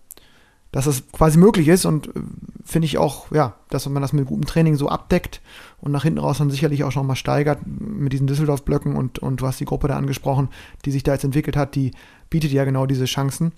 dass 0.72 0.86
das 0.86 1.04
quasi 1.12 1.38
möglich 1.38 1.68
ist 1.68 1.86
und 1.86 2.08
äh, 2.08 2.20
finde 2.64 2.86
ich 2.86 2.98
auch, 2.98 3.32
ja, 3.32 3.56
dass 3.70 3.88
man 3.90 4.02
das 4.02 4.14
mit 4.14 4.28
gutem 4.28 4.46
Training 4.46 4.76
so 4.76 4.90
abdeckt 4.90 5.42
und 5.82 5.92
nach 5.92 6.04
hinten 6.04 6.20
raus 6.20 6.38
dann 6.38 6.52
sicherlich 6.52 6.84
auch 6.84 6.92
schon 6.92 7.08
mal 7.08 7.16
steigert 7.16 7.60
mit 7.66 8.14
diesen 8.14 8.28
Düsseldorf-Blöcken 8.28 8.96
und, 8.96 9.20
und 9.20 9.42
du 9.42 9.48
hast 9.48 9.60
die 9.60 9.66
Gruppe 9.66 9.88
da 9.88 9.98
angesprochen, 9.98 10.50
die 10.86 10.92
sich 10.92 11.04
da 11.04 11.14
jetzt 11.14 11.24
entwickelt 11.24 11.58
hat, 11.58 11.76
die 11.76 11.92
bietet 12.30 12.52
ja 12.52 12.66
genau 12.66 12.86
diese 12.86 13.06
Chancen. 13.06 13.52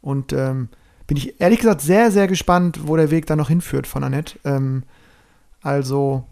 Und 0.00 0.32
ähm, 0.32 0.68
bin 1.06 1.16
ich 1.16 1.40
ehrlich 1.40 1.58
gesagt 1.58 1.80
sehr, 1.80 2.10
sehr 2.10 2.28
gespannt, 2.28 2.86
wo 2.86 2.96
der 2.96 3.10
Weg 3.10 3.26
da 3.26 3.34
noch 3.34 3.48
hinführt 3.48 3.86
von 3.86 4.04
Annette. 4.04 4.38
Ähm, 4.44 4.84
also, 5.62 6.24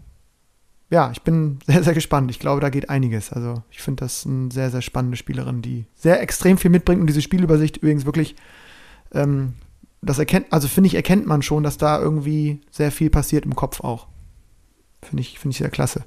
ja, 0.89 1.11
ich 1.11 1.21
bin 1.21 1.59
sehr, 1.67 1.83
sehr 1.83 1.93
gespannt. 1.93 2.31
Ich 2.31 2.39
glaube, 2.39 2.61
da 2.61 2.69
geht 2.69 2.89
einiges. 2.89 3.31
Also 3.31 3.63
ich 3.71 3.81
finde 3.81 4.03
das 4.03 4.25
eine 4.25 4.51
sehr, 4.51 4.71
sehr 4.71 4.81
spannende 4.81 5.17
Spielerin, 5.17 5.61
die 5.61 5.85
sehr 5.95 6.21
extrem 6.21 6.57
viel 6.57 6.71
mitbringt 6.71 7.01
und 7.01 7.07
diese 7.07 7.21
Spielübersicht 7.21 7.77
übrigens 7.77 8.05
wirklich, 8.05 8.35
ähm, 9.13 9.53
das 10.01 10.19
erkennt, 10.19 10.47
also 10.51 10.67
finde 10.67 10.87
ich, 10.87 10.95
erkennt 10.95 11.25
man 11.25 11.41
schon, 11.41 11.63
dass 11.63 11.77
da 11.77 11.99
irgendwie 11.99 12.61
sehr 12.71 12.91
viel 12.91 13.09
passiert 13.09 13.45
im 13.45 13.55
Kopf 13.55 13.81
auch. 13.81 14.07
Finde 15.01 15.21
ich, 15.21 15.39
finde 15.39 15.53
ich 15.53 15.57
sehr 15.57 15.69
klasse. 15.69 16.03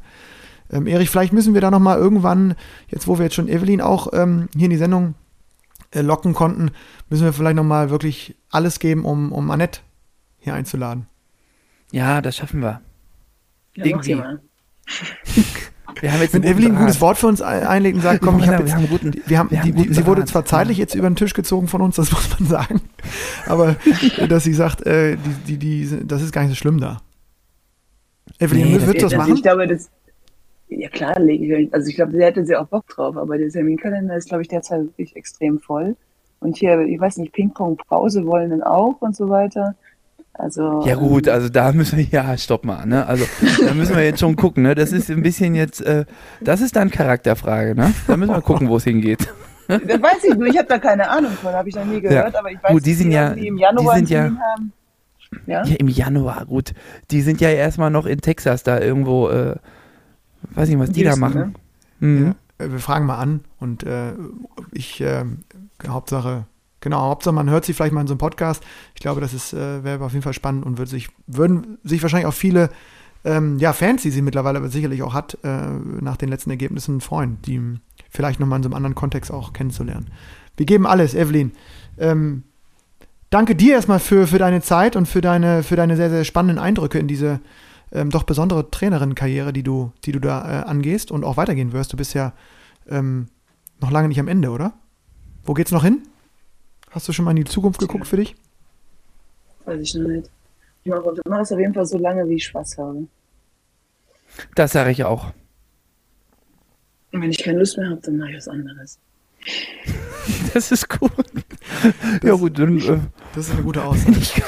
Ähm, 0.71 0.87
Erich, 0.87 1.11
vielleicht 1.11 1.33
müssen 1.33 1.55
wir 1.55 1.61
da 1.61 1.71
nochmal 1.71 1.99
irgendwann, 1.99 2.55
jetzt 2.89 3.09
wo 3.09 3.19
wir 3.19 3.25
jetzt 3.25 3.35
schon 3.35 3.49
Evelyn 3.49 3.81
auch 3.81 4.13
ähm, 4.13 4.49
hier 4.55 4.67
in 4.67 4.71
die 4.71 4.77
Sendung 4.77 5.15
äh, 5.91 6.03
locken 6.03 6.35
konnten, 6.35 6.71
müssen 7.09 7.25
wir 7.25 7.33
vielleicht 7.33 7.57
nochmal 7.57 7.91
wirklich 7.91 8.37
alles 8.51 8.79
geben, 8.79 9.05
um, 9.05 9.33
um 9.33 9.51
Annette 9.51 9.81
hier 10.39 10.55
einzuladen. 10.55 11.07
Ja, 11.91 12.21
das 12.23 12.37
schaffen 12.37 12.63
wir. 12.63 12.81
Ja, 13.75 13.85
Irgendwie. 13.85 14.23
Wir 16.01 16.13
haben 16.13 16.21
jetzt 16.21 16.35
Wenn 16.35 16.45
Evelyn 16.45 16.77
ein 16.77 16.81
gutes 16.81 17.01
Wort 17.01 17.19
für 17.19 17.27
uns 17.27 17.43
einlegt 17.43 17.97
und 17.97 18.03
sagt, 18.03 18.23
komm, 18.23 18.39
ich 18.39 18.49
hab 18.49 18.61
jetzt, 18.61 18.69
wir 18.69 18.75
haben 18.77 18.89
guten, 18.89 19.23
wir 19.27 19.39
haben, 19.39 19.51
wir 19.51 19.61
haben 19.61 19.75
die, 19.75 19.93
sie 19.93 20.07
wurde 20.07 20.25
zwar 20.25 20.45
zeitlich 20.45 20.79
jetzt 20.79 20.95
über 20.95 21.09
den 21.11 21.17
Tisch 21.17 21.35
gezogen 21.35 21.69
von 21.69 21.83
uns, 21.83 21.97
das 21.97 22.13
muss 22.13 22.39
man 22.39 22.49
sagen, 22.49 22.81
aber 23.47 23.77
dass 24.29 24.45
sie 24.45 24.55
sagt, 24.55 24.87
äh, 24.87 25.17
die, 25.47 25.57
die, 25.57 25.87
die, 25.87 26.07
das 26.07 26.23
ist 26.23 26.33
gar 26.33 26.43
nicht 26.43 26.51
so 26.51 26.57
schlimm 26.57 26.81
da. 26.81 27.03
Evelyn, 28.39 28.73
nee, 28.73 28.87
wird 28.87 29.03
das, 29.03 29.11
das 29.11 29.19
machen? 29.19 29.35
Ich 29.35 29.43
glaube, 29.43 29.67
das, 29.67 29.91
ja 30.69 30.89
klar, 30.89 31.19
lege 31.19 31.59
ich, 31.59 31.75
also 31.75 31.89
ich 31.89 31.97
glaube, 31.97 32.13
sie 32.13 32.23
hätte 32.23 32.47
sie 32.47 32.57
auch 32.57 32.67
Bock 32.67 32.87
drauf, 32.89 33.17
aber 33.17 33.37
der 33.37 33.51
Terminkalender 33.51 34.17
ist, 34.17 34.29
glaube 34.29 34.43
ich, 34.43 34.49
derzeit 34.49 34.83
wirklich 34.85 35.17
extrem 35.17 35.59
voll. 35.59 35.97
Und 36.39 36.57
hier, 36.57 36.81
ich 36.81 36.99
weiß 36.99 37.19
nicht, 37.19 37.33
Ping-Pong, 37.33 37.77
Pause 37.89 38.25
wollen 38.25 38.51
dann 38.51 38.63
auch 38.63 39.01
und 39.01 39.15
so 39.15 39.29
weiter. 39.29 39.75
Also, 40.33 40.87
ja 40.87 40.95
gut, 40.95 41.29
also 41.29 41.49
da 41.49 41.73
müssen 41.73 41.99
wir, 41.99 42.05
ja, 42.11 42.37
stopp 42.39 42.65
mal, 42.65 42.87
ne? 42.87 43.07
Also 43.07 43.27
da 43.65 43.75
müssen 43.75 43.95
wir 43.95 44.05
jetzt 44.05 44.21
schon 44.21 44.37
gucken, 44.37 44.63
ne? 44.63 44.75
Das 44.75 44.93
ist 44.93 45.11
ein 45.11 45.23
bisschen 45.23 45.55
jetzt, 45.55 45.81
äh, 45.83 46.05
das 46.41 46.61
ist 46.61 46.77
dann 46.77 46.91
Charakterfrage, 46.91 47.75
ne? 47.75 47.93
Da 48.07 48.17
müssen 48.17 48.33
wir 48.33 48.41
gucken, 48.41 48.69
wo 48.69 48.77
es 48.77 48.85
hingeht. 48.85 49.29
Das 49.69 50.03
weiß 50.03 50.25
ich 50.25 50.35
nur, 50.35 50.49
ich 50.49 50.59
habe 50.59 50.67
da 50.67 50.79
keine 50.79 51.09
Ahnung 51.09 51.31
von, 51.33 51.53
habe 51.53 51.69
ich 51.69 51.77
noch 51.77 51.85
nie 51.85 52.01
gehört, 52.01 52.33
ja. 52.33 52.39
aber 52.41 52.51
ich 52.51 52.61
weiß, 52.63 52.73
gut, 52.73 52.87
die 52.87 52.95
sind 52.95 53.13
ja, 53.13 53.35
die 53.35 53.47
im 53.47 53.57
Januar 53.57 54.01
die 54.01 54.07
sind 54.07 54.11
ja, 54.11 54.23
haben. 54.25 54.73
Ja? 55.47 55.65
ja? 55.65 55.77
im 55.77 55.89
Januar, 55.89 56.45
gut. 56.47 56.75
Die 57.11 57.23
sind 57.23 57.41
ja 57.41 57.51
erstmal 57.51 57.91
noch 57.91 58.07
in 58.07 58.21
Texas 58.21 58.63
da 58.65 58.81
irgendwo, 58.81 59.29
äh, 59.29 59.57
weiß 60.55 60.69
nicht, 60.69 60.79
was 60.79 60.91
die 60.91 61.05
da 61.05 61.17
machen. 61.17 61.55
Ne? 62.01 62.09
Mhm. 62.09 62.35
Ja, 62.59 62.65
äh, 62.65 62.73
wir 62.73 62.79
fragen 62.79 63.07
mal 63.07 63.19
an 63.19 63.45
und 63.59 63.85
äh, 63.85 64.13
ich, 64.73 65.01
äh, 65.01 65.25
Hauptsache, 65.87 66.47
Genau, 66.81 67.01
Hauptsache 67.01 67.35
man 67.35 67.51
hört 67.51 67.65
sie 67.65 67.75
vielleicht 67.75 67.93
mal 67.93 68.01
in 68.01 68.07
so 68.07 68.15
einem 68.15 68.19
Podcast. 68.19 68.63
Ich 68.95 69.01
glaube, 69.01 69.21
das 69.21 69.35
ist, 69.35 69.53
äh, 69.53 69.85
wäre 69.85 70.05
auf 70.05 70.13
jeden 70.13 70.23
Fall 70.23 70.33
spannend 70.33 70.65
und 70.65 70.79
würde 70.79 70.91
sich, 70.91 71.09
würden 71.27 71.79
sich 71.85 72.03
wahrscheinlich 72.03 72.27
auch 72.27 72.35
viele 72.35 72.71
ähm, 73.25 73.59
ja, 73.59 73.73
Fans, 73.73 74.03
die 74.03 74.11
sie 74.11 74.23
mittlerweile 74.23 74.59
aber 74.59 74.69
sicherlich 74.69 75.03
auch 75.03 75.13
hat, 75.13 75.37
äh, 75.43 75.69
nach 76.01 76.17
den 76.17 76.31
letzten 76.31 76.51
Ergebnissen 76.51 77.01
freuen, 77.01 77.39
die 77.43 77.61
vielleicht 78.09 78.41
nochmal 78.41 78.59
in 78.59 78.63
so 78.63 78.69
einem 78.69 78.77
anderen 78.77 78.95
Kontext 78.95 79.31
auch 79.31 79.53
kennenzulernen. 79.53 80.07
Wir 80.57 80.67
geben 80.67 80.87
alles, 80.87 81.15
Evelyn. 81.15 81.53
Ähm, 81.99 82.45
danke 83.29 83.55
dir 83.55 83.75
erstmal 83.75 84.01
für, 84.01 84.27
für 84.27 84.39
deine 84.39 84.63
Zeit 84.63 84.97
und 84.97 85.07
für 85.07 85.21
deine, 85.21 85.63
für 85.63 85.77
deine 85.77 85.97
sehr, 85.97 86.11
sehr 86.11 86.25
spannenden 86.25 86.59
Eindrücke 86.59 86.99
in 86.99 87.09
diese 87.09 87.41
ähm, 87.93 88.11
doch 88.11 88.23
besondere 88.23 88.71
Trainerin-Karriere, 88.71 89.53
die 89.53 89.63
du, 89.63 89.93
die 90.05 90.13
du 90.13 90.19
da 90.19 90.63
äh, 90.63 90.65
angehst 90.65 91.11
und 91.11 91.25
auch 91.25 91.37
weitergehen 91.37 91.73
wirst. 91.73 91.93
Du 91.93 91.97
bist 91.97 92.15
ja 92.15 92.33
ähm, 92.89 93.27
noch 93.81 93.91
lange 93.91 94.09
nicht 94.09 94.21
am 94.21 94.29
Ende, 94.29 94.51
oder? 94.51 94.73
Wo 95.45 95.55
geht's 95.55 95.73
noch 95.73 95.85
hin? 95.85 96.03
Hast 96.91 97.09
du 97.09 97.13
schon 97.13 97.25
mal 97.25 97.31
in 97.31 97.37
die 97.37 97.45
Zukunft 97.45 97.79
geguckt 97.79 98.07
für 98.07 98.17
dich? 98.17 98.35
Weiß 99.65 99.81
ich 99.81 99.95
noch 99.95 100.09
nicht. 100.09 100.29
Ich 100.83 100.91
mache 100.91 101.43
es 101.43 101.53
auf 101.53 101.59
jeden 101.59 101.75
Fall 101.75 101.87
so 101.87 101.99
lange, 101.99 102.29
wie 102.29 102.35
ich 102.35 102.45
Spaß 102.47 102.79
habe. 102.79 103.07
Das 104.55 104.73
sage 104.73 104.91
ich 104.91 105.05
auch. 105.05 105.33
Und 107.13 107.23
wenn 107.23 107.31
ich 107.31 107.43
keine 107.43 107.59
Lust 107.59 107.77
mehr 107.77 107.91
habe, 107.91 108.01
dann 108.01 108.17
mache 108.17 108.31
ich 108.31 108.37
was 108.37 108.49
anderes. 108.49 108.99
Das 110.53 110.71
ist 110.73 110.89
gut. 110.89 111.13
Das, 111.83 112.23
ja 112.23 112.35
gut, 112.35 112.59
dann, 112.59 112.79
äh, 112.79 112.99
das 113.35 113.49
ist 113.49 113.55
eine 113.55 113.63
gute 113.63 113.85
Aussage. 113.85 114.13
Wenn 114.13 114.21
ich, 114.21 114.43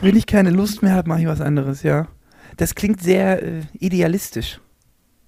wenn 0.00 0.16
ich 0.16 0.26
keine 0.26 0.50
Lust 0.50 0.82
mehr 0.82 0.94
habe, 0.94 1.08
mache 1.08 1.20
ich 1.20 1.26
was 1.26 1.40
anderes, 1.40 1.82
ja. 1.82 2.08
Das 2.56 2.74
klingt 2.74 3.02
sehr 3.02 3.42
äh, 3.42 3.60
idealistisch. 3.78 4.60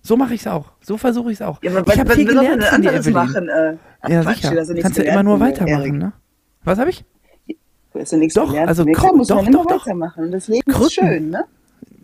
So 0.03 0.17
mache 0.17 0.35
ich 0.35 0.41
es 0.41 0.47
auch. 0.47 0.73
So 0.81 0.97
versuche 0.97 1.31
ich 1.31 1.39
es 1.39 1.43
auch. 1.43 1.62
Ja, 1.62 1.77
aber 1.77 1.93
ich 1.93 2.01
habe 2.01 2.15
viel 2.15 2.27
gelernt 2.27 2.65
von 2.65 2.83
dir, 2.83 2.93
Evelyn. 2.93 3.15
Machen, 3.15 3.49
äh, 3.49 3.77
ja, 4.09 4.23
Quatsch, 4.23 4.37
sicher. 4.43 4.83
Kannst 4.83 4.99
ja 4.99 5.05
immer 5.05 5.23
nur 5.23 5.41
weitermachen, 5.41 5.99
ne? 5.99 6.12
Was 6.65 6.79
habe 6.79 6.91
ich? 6.91 7.05
ist 7.95 8.12
ja 8.12 8.19
nichts 8.19 8.35
doch, 8.35 8.49
gelernt. 8.49 8.69
also 8.69 8.85
nee, 8.85 8.93
klar, 8.93 9.15
muss 9.15 9.29
doch, 9.29 9.43
man 9.43 9.53
doch, 9.53 9.67
doch. 9.67 9.87
weitermachen. 9.87 10.25
Und 10.25 10.33
das 10.33 10.49
Leben 10.49 10.71
Krücken. 10.71 10.87
ist 10.87 10.95
schön, 10.95 11.31
ne? 11.31 11.45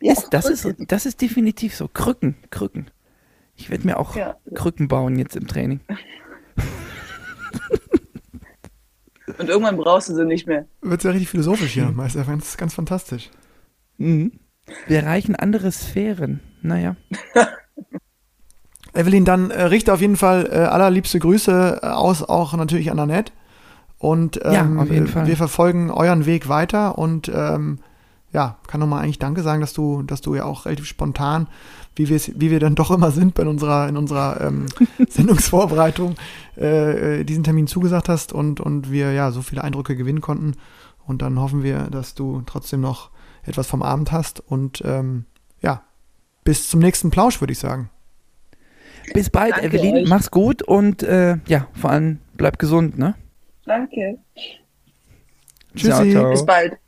Ja, 0.00 0.12
ist, 0.12 0.28
das, 0.30 0.46
ist, 0.46 0.66
das 0.78 1.04
ist 1.04 1.20
definitiv 1.20 1.74
so. 1.74 1.88
Krücken, 1.88 2.36
Krücken. 2.50 2.90
Ich 3.56 3.70
werde 3.70 3.86
mir 3.86 3.98
auch 3.98 4.16
ja. 4.16 4.36
Krücken 4.54 4.88
bauen 4.88 5.18
jetzt 5.18 5.36
im 5.36 5.46
Training. 5.46 5.80
Und 9.38 9.48
irgendwann 9.48 9.76
brauchst 9.76 10.08
du 10.08 10.14
sie 10.14 10.24
nicht 10.24 10.46
mehr. 10.46 10.66
Wird 10.80 11.04
ja 11.04 11.10
richtig 11.10 11.28
philosophisch 11.28 11.72
hier, 11.72 11.90
Meister. 11.90 12.24
Das 12.24 12.48
ist 12.48 12.58
ganz 12.58 12.74
fantastisch. 12.74 13.30
Mhm. 13.98 14.32
Wir 14.86 15.00
erreichen 15.00 15.34
andere 15.36 15.72
Sphären. 15.72 16.40
Naja. 16.62 16.96
Evelyn, 18.94 19.24
dann 19.24 19.50
äh, 19.50 19.62
richte 19.64 19.92
auf 19.92 20.00
jeden 20.00 20.16
Fall 20.16 20.48
äh, 20.50 20.56
allerliebste 20.56 21.18
Grüße 21.18 21.80
äh, 21.82 21.86
aus, 21.86 22.22
auch 22.22 22.54
natürlich 22.54 22.90
an 22.90 22.98
Annette. 22.98 23.32
Und 24.00 24.40
ähm, 24.42 24.78
ja, 24.78 25.26
wir 25.26 25.36
verfolgen 25.36 25.90
euren 25.90 26.24
Weg 26.24 26.48
weiter 26.48 26.96
und 26.96 27.30
ähm, 27.32 27.80
ja, 28.32 28.56
kann 28.66 28.80
nochmal 28.80 29.04
eigentlich 29.04 29.18
Danke 29.18 29.42
sagen, 29.42 29.60
dass 29.60 29.74
du, 29.74 30.02
dass 30.02 30.22
du 30.22 30.34
ja 30.34 30.44
auch 30.44 30.64
relativ 30.64 30.86
spontan, 30.86 31.48
wie 31.96 32.08
wir 32.08 32.18
wie 32.18 32.50
wir 32.50 32.60
dann 32.60 32.74
doch 32.74 32.90
immer 32.90 33.10
sind 33.10 33.34
bei 33.34 33.44
unserer, 33.44 33.88
in 33.88 33.98
unserer 33.98 34.40
ähm, 34.40 34.66
Sendungsvorbereitung, 35.08 36.14
äh, 36.56 37.20
äh, 37.20 37.24
diesen 37.24 37.44
Termin 37.44 37.66
zugesagt 37.66 38.08
hast 38.08 38.32
und, 38.32 38.58
und 38.58 38.90
wir 38.90 39.12
ja 39.12 39.32
so 39.32 39.42
viele 39.42 39.62
Eindrücke 39.62 39.94
gewinnen 39.96 40.22
konnten. 40.22 40.54
Und 41.06 41.20
dann 41.20 41.38
hoffen 41.38 41.62
wir, 41.62 41.88
dass 41.90 42.14
du 42.14 42.42
trotzdem 42.46 42.80
noch 42.80 43.10
etwas 43.42 43.66
vom 43.66 43.82
Abend 43.82 44.12
hast 44.12 44.40
und 44.40 44.80
ähm, 44.82 45.26
ja, 45.60 45.82
bis 46.42 46.70
zum 46.70 46.80
nächsten 46.80 47.10
Plausch, 47.10 47.42
würde 47.42 47.52
ich 47.52 47.58
sagen. 47.58 47.90
Bis 49.12 49.28
bald, 49.28 49.52
Danke 49.52 49.76
Evelyn. 49.76 50.04
Euch. 50.04 50.08
Mach's 50.08 50.30
gut 50.30 50.62
und 50.62 51.02
äh, 51.02 51.36
ja, 51.46 51.66
vor 51.74 51.90
allem 51.90 52.20
bleib 52.38 52.58
gesund, 52.58 52.96
ne? 52.96 53.14
Danke. 53.66 54.18
Tschüssi. 55.74 55.90
Ciao, 55.90 56.04
ciao. 56.10 56.30
Bis 56.30 56.46
bald. 56.46 56.78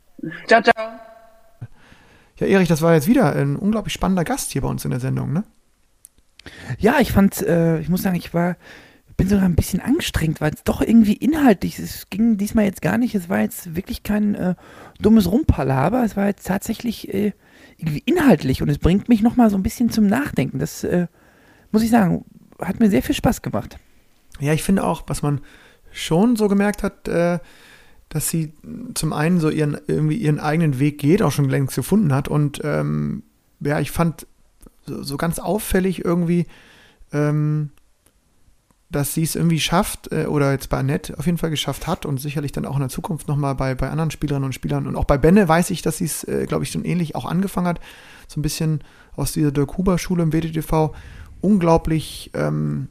Ciao, 0.47 0.61
ciao. 0.61 0.99
Ja, 2.37 2.47
Erich, 2.47 2.67
das 2.67 2.81
war 2.81 2.93
jetzt 2.93 3.07
wieder 3.07 3.35
ein 3.35 3.55
unglaublich 3.55 3.93
spannender 3.93 4.23
Gast 4.23 4.51
hier 4.51 4.61
bei 4.61 4.67
uns 4.67 4.83
in 4.83 4.91
der 4.91 4.99
Sendung, 4.99 5.33
ne? 5.33 5.43
Ja, 6.77 6.99
ich 6.99 7.11
fand, 7.11 7.41
äh, 7.41 7.79
ich 7.79 7.89
muss 7.89 8.01
sagen, 8.01 8.15
ich 8.15 8.33
war, 8.33 8.57
bin 9.15 9.29
sogar 9.29 9.45
ein 9.45 9.55
bisschen 9.55 9.79
angestrengt, 9.79 10.41
weil 10.41 10.53
es 10.53 10.63
doch 10.63 10.81
irgendwie 10.81 11.13
inhaltlich, 11.13 11.79
es 11.79 12.09
ging 12.09 12.37
diesmal 12.37 12.65
jetzt 12.65 12.81
gar 12.81 12.97
nicht, 12.97 13.15
es 13.15 13.29
war 13.29 13.39
jetzt 13.39 13.75
wirklich 13.75 14.03
kein 14.03 14.35
äh, 14.35 14.55
dummes 14.99 15.31
Rumpalaber, 15.31 16.03
es 16.03 16.17
war 16.17 16.27
jetzt 16.27 16.45
tatsächlich 16.45 17.13
äh, 17.13 17.31
irgendwie 17.77 18.03
inhaltlich 18.05 18.61
und 18.61 18.69
es 18.69 18.79
bringt 18.79 19.07
mich 19.07 19.21
nochmal 19.21 19.49
so 19.49 19.55
ein 19.55 19.63
bisschen 19.63 19.89
zum 19.89 20.07
Nachdenken. 20.07 20.59
Das 20.59 20.83
äh, 20.83 21.07
muss 21.71 21.83
ich 21.83 21.89
sagen, 21.89 22.25
hat 22.59 22.79
mir 22.79 22.89
sehr 22.89 23.03
viel 23.03 23.15
Spaß 23.15 23.41
gemacht. 23.41 23.77
Ja, 24.39 24.53
ich 24.53 24.63
finde 24.63 24.83
auch, 24.83 25.03
was 25.07 25.21
man 25.21 25.41
schon 25.93 26.35
so 26.35 26.47
gemerkt 26.47 26.83
hat, 26.83 27.07
äh, 27.07 27.39
dass 28.09 28.29
sie 28.29 28.53
zum 28.93 29.13
einen 29.13 29.39
so 29.39 29.49
ihren, 29.49 29.77
irgendwie 29.87 30.17
ihren 30.17 30.39
eigenen 30.39 30.79
Weg 30.79 30.99
geht, 30.99 31.21
auch 31.21 31.31
schon 31.31 31.49
längst 31.49 31.75
gefunden 31.75 32.13
hat. 32.13 32.27
Und 32.27 32.61
ähm, 32.63 33.23
ja, 33.59 33.79
ich 33.79 33.91
fand 33.91 34.27
so, 34.85 35.01
so 35.01 35.17
ganz 35.17 35.39
auffällig 35.39 36.05
irgendwie, 36.05 36.45
ähm, 37.11 37.71
dass 38.91 39.15
sie 39.15 39.23
es 39.23 39.35
irgendwie 39.35 39.59
schafft, 39.59 40.11
äh, 40.11 40.25
oder 40.27 40.51
jetzt 40.51 40.69
bei 40.69 40.77
Annette 40.77 41.17
auf 41.17 41.25
jeden 41.25 41.39
Fall 41.39 41.49
geschafft 41.49 41.87
hat 41.87 42.05
und 42.05 42.19
sicherlich 42.19 42.51
dann 42.51 42.65
auch 42.65 42.75
in 42.75 42.81
der 42.81 42.89
Zukunft 42.89 43.27
nochmal 43.27 43.55
bei, 43.55 43.73
bei 43.73 43.89
anderen 43.89 44.11
Spielerinnen 44.11 44.45
und 44.45 44.53
Spielern. 44.53 44.85
Und 44.85 44.95
auch 44.95 45.05
bei 45.05 45.17
Benne 45.17 45.47
weiß 45.47 45.71
ich, 45.71 45.81
dass 45.81 45.97
sie 45.97 46.05
es, 46.05 46.23
äh, 46.25 46.45
glaube 46.45 46.63
ich, 46.63 46.71
schon 46.71 46.85
ähnlich 46.85 47.15
auch 47.15 47.25
angefangen 47.25 47.67
hat. 47.67 47.79
So 48.27 48.39
ein 48.39 48.43
bisschen 48.43 48.83
aus 49.15 49.31
dieser 49.31 49.51
Dirk 49.51 49.77
Huber-Schule 49.77 50.23
im 50.23 50.33
WDTV. 50.33 50.93
Unglaublich 51.41 52.29
ähm, 52.35 52.89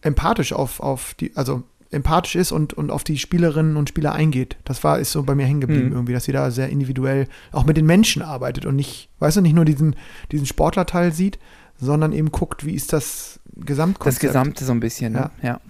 empathisch 0.00 0.54
auf, 0.54 0.80
auf 0.80 1.14
die, 1.14 1.36
also 1.36 1.62
empathisch 1.90 2.36
ist 2.36 2.52
und, 2.52 2.74
und 2.74 2.90
auf 2.90 3.04
die 3.04 3.18
Spielerinnen 3.18 3.76
und 3.76 3.88
Spieler 3.88 4.12
eingeht. 4.12 4.56
Das 4.64 4.82
war, 4.84 4.98
ist 4.98 5.12
so 5.12 5.22
bei 5.22 5.34
mir 5.34 5.46
hängen 5.46 5.60
geblieben 5.60 5.88
mhm. 5.88 5.92
irgendwie, 5.92 6.12
dass 6.12 6.24
sie 6.24 6.32
da 6.32 6.50
sehr 6.50 6.68
individuell 6.68 7.28
auch 7.52 7.64
mit 7.64 7.76
den 7.76 7.86
Menschen 7.86 8.22
arbeitet 8.22 8.66
und 8.66 8.76
nicht, 8.76 9.08
weißt 9.20 9.36
du, 9.36 9.40
nicht 9.40 9.54
nur 9.54 9.64
diesen, 9.64 9.96
diesen 10.32 10.46
Sportlerteil 10.46 11.12
sieht, 11.12 11.38
sondern 11.78 12.12
eben 12.12 12.32
guckt, 12.32 12.64
wie 12.64 12.74
ist 12.74 12.92
das 12.92 13.40
Gesamtkonzept. 13.54 14.22
Das 14.24 14.30
Gesamte 14.30 14.64
so 14.64 14.72
ein 14.72 14.80
bisschen, 14.80 15.12
ne? 15.12 15.30
ja. 15.42 15.48
ja. 15.48 15.60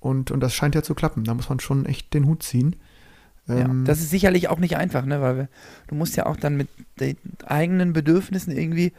Und, 0.00 0.30
und 0.30 0.40
das 0.40 0.54
scheint 0.54 0.74
ja 0.74 0.82
zu 0.82 0.94
klappen. 0.94 1.24
Da 1.24 1.34
muss 1.34 1.48
man 1.48 1.58
schon 1.58 1.84
echt 1.86 2.14
den 2.14 2.26
Hut 2.26 2.42
ziehen. 2.42 2.76
Ja, 3.48 3.58
ähm, 3.58 3.84
das 3.84 4.00
ist 4.00 4.10
sicherlich 4.10 4.48
auch 4.48 4.58
nicht 4.58 4.76
einfach, 4.76 5.04
ne? 5.04 5.20
Weil 5.20 5.36
wir, 5.36 5.48
du 5.88 5.94
musst 5.94 6.16
ja 6.16 6.26
auch 6.26 6.36
dann 6.36 6.56
mit 6.56 6.68
den 7.00 7.16
eigenen 7.44 7.92
Bedürfnissen 7.92 8.56
irgendwie 8.56 8.92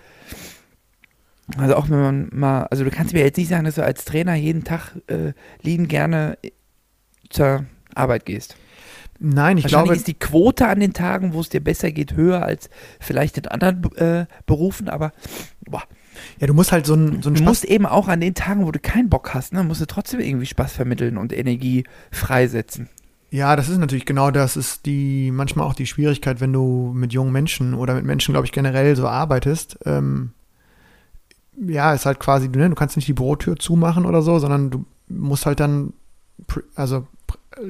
also 1.55 1.75
auch 1.75 1.89
wenn 1.89 2.01
man 2.01 2.29
mal, 2.33 2.63
also 2.65 2.83
du 2.83 2.89
kannst 2.89 3.13
mir 3.13 3.23
jetzt 3.23 3.37
nicht 3.37 3.47
sagen, 3.47 3.65
dass 3.65 3.75
du 3.75 3.83
als 3.83 4.03
Trainer 4.05 4.35
jeden 4.35 4.63
Tag 4.63 4.95
äh, 5.07 5.33
lieben 5.61 5.87
gerne 5.87 6.37
zur 7.29 7.65
Arbeit 7.95 8.25
gehst. 8.25 8.57
Nein, 9.19 9.57
ich 9.57 9.65
glaube. 9.65 9.95
ist 9.95 10.07
die 10.07 10.13
Quote 10.13 10.67
an 10.67 10.79
den 10.79 10.93
Tagen, 10.93 11.33
wo 11.33 11.39
es 11.39 11.49
dir 11.49 11.61
besser 11.61 11.91
geht, 11.91 12.13
höher 12.15 12.43
als 12.43 12.69
vielleicht 12.99 13.37
in 13.37 13.47
anderen 13.47 13.83
äh, 13.95 14.25
Berufen, 14.45 14.89
aber 14.89 15.11
boah. 15.65 15.83
Ja, 16.39 16.47
du 16.47 16.53
musst 16.53 16.71
halt 16.71 16.85
so 16.85 16.95
ein, 16.95 17.21
so 17.21 17.29
Du 17.29 17.37
Spaß 17.37 17.47
musst 17.47 17.65
eben 17.65 17.85
auch 17.85 18.07
an 18.07 18.21
den 18.21 18.33
Tagen, 18.33 18.65
wo 18.65 18.71
du 18.71 18.79
keinen 18.79 19.09
Bock 19.09 19.33
hast, 19.33 19.53
ne, 19.53 19.63
musst 19.63 19.81
du 19.81 19.85
trotzdem 19.85 20.19
irgendwie 20.19 20.47
Spaß 20.47 20.73
vermitteln 20.73 21.17
und 21.17 21.31
Energie 21.31 21.83
freisetzen. 22.11 22.89
Ja, 23.29 23.55
das 23.55 23.69
ist 23.69 23.77
natürlich 23.77 24.05
genau 24.05 24.31
das 24.31 24.55
ist 24.55 24.85
die 24.85 25.31
manchmal 25.31 25.67
auch 25.67 25.73
die 25.73 25.85
Schwierigkeit, 25.85 26.39
wenn 26.39 26.53
du 26.53 26.91
mit 26.95 27.13
jungen 27.13 27.31
Menschen 27.31 27.73
oder 27.73 27.93
mit 27.93 28.05
Menschen, 28.05 28.33
glaube 28.33 28.45
ich, 28.45 28.51
generell 28.51 28.95
so 28.95 29.07
arbeitest. 29.07 29.79
Ähm, 29.85 30.31
ja, 31.57 31.93
ist 31.93 32.05
halt 32.05 32.19
quasi, 32.19 32.49
ne, 32.49 32.69
du 32.69 32.75
kannst 32.75 32.95
nicht 32.95 33.07
die 33.07 33.13
Bürotür 33.13 33.55
zumachen 33.57 34.05
oder 34.05 34.21
so, 34.21 34.39
sondern 34.39 34.69
du 34.69 34.85
musst 35.09 35.45
halt 35.45 35.59
dann, 35.59 35.93
also 36.75 37.07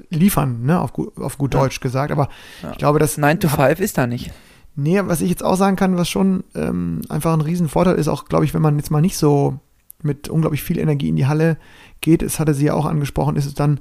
liefern, 0.09 0.63
ne, 0.63 0.79
auf 0.79 0.93
gut, 0.93 1.17
auf 1.17 1.37
gut 1.37 1.53
ja. 1.53 1.61
Deutsch 1.61 1.79
gesagt. 1.79 2.11
Aber 2.11 2.29
ja. 2.63 2.71
ich 2.71 2.77
glaube, 2.77 2.99
dass. 2.99 3.17
9 3.17 3.39
to 3.39 3.49
5 3.49 3.79
ist 3.79 3.97
da 3.97 4.07
nicht. 4.07 4.31
Nee, 4.75 5.01
was 5.05 5.21
ich 5.21 5.29
jetzt 5.29 5.43
auch 5.43 5.55
sagen 5.55 5.75
kann, 5.75 5.97
was 5.97 6.09
schon 6.09 6.43
ähm, 6.53 7.01
einfach 7.09 7.33
ein 7.33 7.41
Riesenvorteil 7.41 7.95
ist, 7.95 8.07
auch, 8.07 8.25
glaube 8.25 8.45
ich, 8.45 8.53
wenn 8.53 8.61
man 8.61 8.77
jetzt 8.77 8.91
mal 8.91 9.01
nicht 9.01 9.17
so 9.17 9.59
mit 10.03 10.29
unglaublich 10.29 10.61
viel 10.61 10.77
Energie 10.77 11.09
in 11.09 11.15
die 11.15 11.25
Halle 11.25 11.57
geht, 12.01 12.21
das 12.21 12.39
hatte 12.39 12.53
sie 12.53 12.65
ja 12.65 12.73
auch 12.73 12.85
angesprochen, 12.85 13.35
ist 13.35 13.47
es 13.47 13.55
dann 13.55 13.79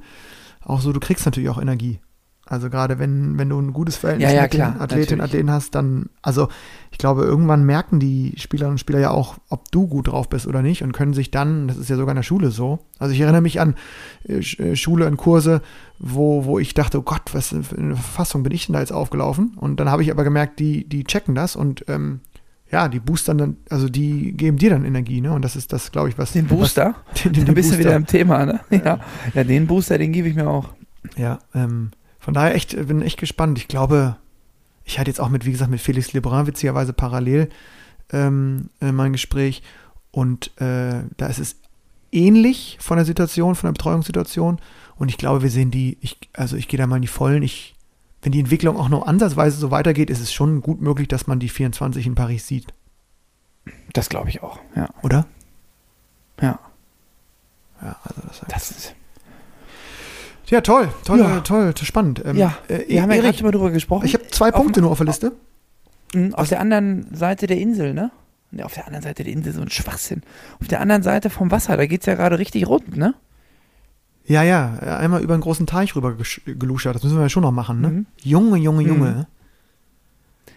auch 0.62 0.80
so, 0.80 0.92
du 0.92 1.00
kriegst 1.00 1.26
natürlich 1.26 1.50
auch 1.50 1.61
Energie. 1.61 2.00
Also 2.49 2.70
gerade 2.70 3.01
wenn, 3.01 3.38
wenn 3.38 3.49
du 3.49 3.61
ein 3.61 3.72
gutes 3.72 3.97
Verhältnis 3.97 4.30
ja, 4.30 4.36
ja, 4.36 4.42
mit 4.42 4.53
klar, 4.53 4.72
den 4.72 4.80
Athletinnen 4.80 5.20
und 5.20 5.26
Athleten 5.26 5.51
hast, 5.51 5.74
dann, 5.74 6.11
also 6.22 6.47
ich 6.92 6.99
glaube, 6.99 7.24
irgendwann 7.24 7.64
merken 7.64 7.99
die 7.99 8.34
Spielerinnen 8.36 8.74
und 8.74 8.78
Spieler 8.78 9.01
ja 9.01 9.11
auch, 9.11 9.36
ob 9.49 9.70
du 9.72 9.88
gut 9.88 10.07
drauf 10.07 10.28
bist 10.28 10.47
oder 10.47 10.62
nicht 10.62 10.84
und 10.84 10.92
können 10.92 11.12
sich 11.12 11.32
dann, 11.32 11.66
das 11.66 11.76
ist 11.76 11.90
ja 11.90 11.97
sogar 11.97 12.12
in 12.12 12.16
der 12.16 12.22
Schule 12.22 12.53
so, 12.53 12.78
also 13.01 13.12
ich 13.12 13.20
erinnere 13.20 13.40
mich 13.40 13.61
an 13.61 13.74
äh, 14.28 14.38
äh 14.38 14.76
Schule 14.76 15.09
und 15.09 15.16
Kurse, 15.16 15.61
wo, 15.99 16.44
wo 16.44 16.61
ich 16.61 16.72
dachte, 16.72 17.01
oh 17.01 17.03
Gott, 17.03 17.34
was 17.34 17.49
für 17.49 17.76
eine 17.76 17.97
Verfassung 17.97 18.44
bin 18.44 18.53
ich 18.53 18.66
denn 18.66 18.74
da 18.74 18.80
jetzt 18.80 18.92
aufgelaufen? 18.92 19.55
Und 19.57 19.80
dann 19.80 19.90
habe 19.90 20.05
ich 20.05 20.12
aber 20.12 20.22
gemerkt, 20.22 20.61
die, 20.61 20.88
die 20.88 21.03
checken 21.03 21.34
das 21.34 21.57
und 21.57 21.84
ähm, 21.88 22.20
ja, 22.70 22.88
die 22.88 23.01
boostern 23.01 23.38
dann, 23.38 23.57
also 23.70 23.88
die 23.88 24.32
geben 24.32 24.57
dir 24.57 24.70
dann 24.70 24.84
Energie, 24.84 25.20
ne? 25.20 25.32
Und 25.32 25.42
das 25.42 25.55
ist 25.55 25.72
das, 25.72 25.92
glaube 25.92 26.09
ich, 26.09 26.18
was. 26.18 26.32
Den 26.32 26.47
Booster? 26.47 26.97
Was, 27.12 27.22
den, 27.24 27.32
den, 27.32 27.44
den 27.47 27.55
bist 27.55 27.70
Booster. 27.70 27.82
du 27.82 27.88
wieder 27.88 27.97
im 27.97 28.07
Thema, 28.07 28.44
ne? 28.44 28.61
Ja. 28.70 29.01
ja, 29.34 29.44
den 29.44 29.66
Booster, 29.66 29.99
den 29.99 30.12
gebe 30.12 30.28
ich 30.28 30.34
mir 30.34 30.49
auch. 30.49 30.70
Ja, 31.16 31.38
ähm, 31.55 31.90
von 32.27 32.35
daher 32.35 32.57
echt, 32.57 32.70
bin 32.89 33.03
echt 33.03 33.20
gespannt. 33.20 33.57
Ich 33.57 33.68
glaube, 33.68 34.16
ich 34.85 34.99
hatte 34.99 35.09
jetzt 35.09 35.20
auch 35.20 35.29
mit, 35.29 35.47
wie 35.47 35.53
gesagt, 35.53 35.70
mit 35.70 35.81
Felix 35.81 36.12
Lebrun 36.12 36.49
witzigerweise 36.49 36.93
parallel 36.93 37.49
ähm, 38.11 38.68
äh, 38.81 38.91
mein 38.91 39.12
Gespräch. 39.12 39.62
Und 40.11 40.51
äh, 40.61 41.05
da 41.18 41.27
ist 41.29 41.39
es 41.39 41.55
ähnlich 42.11 42.79
von 42.81 42.97
der 42.97 43.07
Situation, 43.07 43.55
von 43.55 43.68
der 43.68 43.74
Betreuungssituation. 43.74 44.59
Und 44.97 45.09
ich 45.09 45.18
glaube, 45.18 45.43
wir 45.43 45.51
sehen 45.51 45.70
die, 45.70 45.99
ich, 46.01 46.18
also 46.33 46.57
ich 46.57 46.66
gehe 46.66 46.79
da 46.79 46.89
mal 46.89 46.97
in 46.97 47.03
die 47.03 47.07
Vollen. 47.07 47.45
Ich, 47.45 47.77
wenn 48.22 48.33
die 48.33 48.41
Entwicklung 48.41 48.77
auch 48.77 48.89
nur 48.89 49.07
ansatzweise 49.07 49.57
so 49.57 49.70
weitergeht, 49.70 50.11
ist 50.11 50.18
es 50.18 50.33
schon 50.33 50.62
gut 50.62 50.81
möglich, 50.81 51.07
dass 51.07 51.29
man 51.29 51.39
die 51.39 51.49
24 51.49 52.09
in 52.09 52.16
Paris 52.16 52.49
sieht. 52.49 52.66
Das 53.93 54.09
glaube 54.09 54.31
ich 54.31 54.43
auch, 54.43 54.59
ja. 54.74 54.89
Oder? 55.05 55.29
Ja. 56.41 56.59
Ja, 57.81 57.97
also 58.03 58.20
das, 58.27 58.43
heißt, 58.43 58.53
das 58.53 58.70
ist 58.72 58.95
ja, 60.49 60.61
toll, 60.61 60.88
toll, 61.05 61.18
ja. 61.18 61.40
toll, 61.40 61.74
spannend. 61.82 62.22
Ähm, 62.24 62.36
ja, 62.36 62.57
äh, 62.68 62.88
wir 62.88 63.03
haben 63.03 63.11
ja 63.11 63.20
gerade 63.20 63.36
schon 63.36 63.47
mal 63.47 63.53
drüber 63.53 63.70
gesprochen. 63.70 64.07
Ich 64.07 64.14
habe 64.14 64.26
zwei 64.28 64.51
Punkte 64.51 64.80
auf, 64.80 64.82
nur 64.82 64.90
auf 64.92 64.99
der 64.99 65.07
Liste. 65.07 65.32
Auf, 66.14 66.34
auf 66.34 66.49
der 66.49 66.61
anderen 66.61 67.14
Seite 67.14 67.47
der 67.47 67.59
Insel, 67.59 67.94
ne? 67.94 68.11
Ne, 68.53 68.64
auf 68.64 68.74
der 68.74 68.86
anderen 68.86 69.03
Seite 69.03 69.24
der 69.24 69.32
Insel, 69.32 69.53
so 69.53 69.61
ein 69.61 69.70
Schwachsinn. 69.70 70.22
Auf 70.61 70.68
der 70.68 70.80
anderen 70.80 71.03
Seite 71.03 71.30
vom 71.30 71.51
Wasser, 71.51 71.76
da 71.76 71.86
geht 71.86 72.01
es 72.01 72.07
ja 72.07 72.14
gerade 72.14 72.38
richtig 72.38 72.66
rund, 72.68 72.97
ne? 72.97 73.14
Ja, 74.24 74.42
ja, 74.42 74.74
einmal 74.99 75.22
über 75.22 75.34
einen 75.34 75.42
großen 75.42 75.66
Teich 75.66 75.94
rüber 75.94 76.16
geluschert, 76.44 76.97
das 76.97 77.05
müssen 77.05 77.16
wir 77.16 77.22
ja 77.22 77.28
schon 77.28 77.42
noch 77.42 77.53
machen, 77.53 77.80
ne? 77.80 77.88
Mhm. 77.88 78.07
Junge, 78.22 78.59
Junge, 78.59 78.82
Junge. 78.82 79.11
Mhm. 79.11 79.26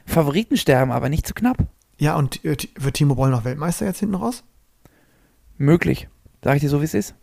Favoriten 0.06 0.58
sterben, 0.58 0.92
aber 0.92 1.10
nicht 1.10 1.28
zu 1.28 1.34
knapp. 1.34 1.58
Ja, 2.00 2.16
und 2.16 2.44
äh, 2.46 2.58
wird 2.76 2.96
Timo 2.96 3.16
Boll 3.16 3.30
noch 3.30 3.44
Weltmeister 3.44 3.86
jetzt 3.86 4.00
hinten 4.00 4.16
raus? 4.16 4.44
Möglich. 5.58 6.08
Sag 6.44 6.56
ich 6.56 6.62
dir 6.62 6.70
so, 6.70 6.82
wie 6.82 6.86
es 6.86 6.94
ist. 6.94 7.14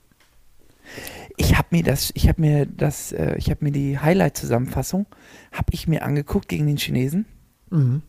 Ich 1.37 1.57
habe 1.57 1.68
mir 1.70 1.82
das, 1.82 2.11
ich 2.14 2.28
habe 2.28 2.41
mir 2.41 2.66
das, 2.66 3.12
äh, 3.12 3.37
ich 3.37 3.51
habe 3.51 3.64
mir 3.64 3.72
die 3.72 3.99
Highlight-Zusammenfassung, 3.99 5.07
habe 5.53 5.68
ich 5.72 5.87
mir 5.87 6.03
angeguckt 6.03 6.49
gegen 6.49 6.66
den 6.66 6.78
Chinesen. 6.78 7.26
Mhm. 7.70 8.03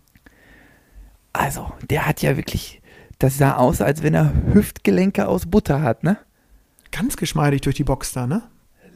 Also, 1.34 1.72
der 1.90 2.06
hat 2.06 2.22
ja 2.22 2.38
wirklich, 2.38 2.82
das 3.20 3.38
sah 3.38 3.56
aus, 3.56 3.82
als 3.82 4.02
wenn 4.02 4.14
er 4.14 4.34
Hüftgelenke 4.54 5.28
aus 5.28 5.46
Butter 5.46 5.82
hat, 5.82 6.04
ne? 6.04 6.18
Ganz 6.92 7.18
geschmeidig 7.18 7.62
durch 7.62 7.76
die 7.76 7.84
Box 7.84 8.14
da, 8.14 8.28
ne? 8.28 8.44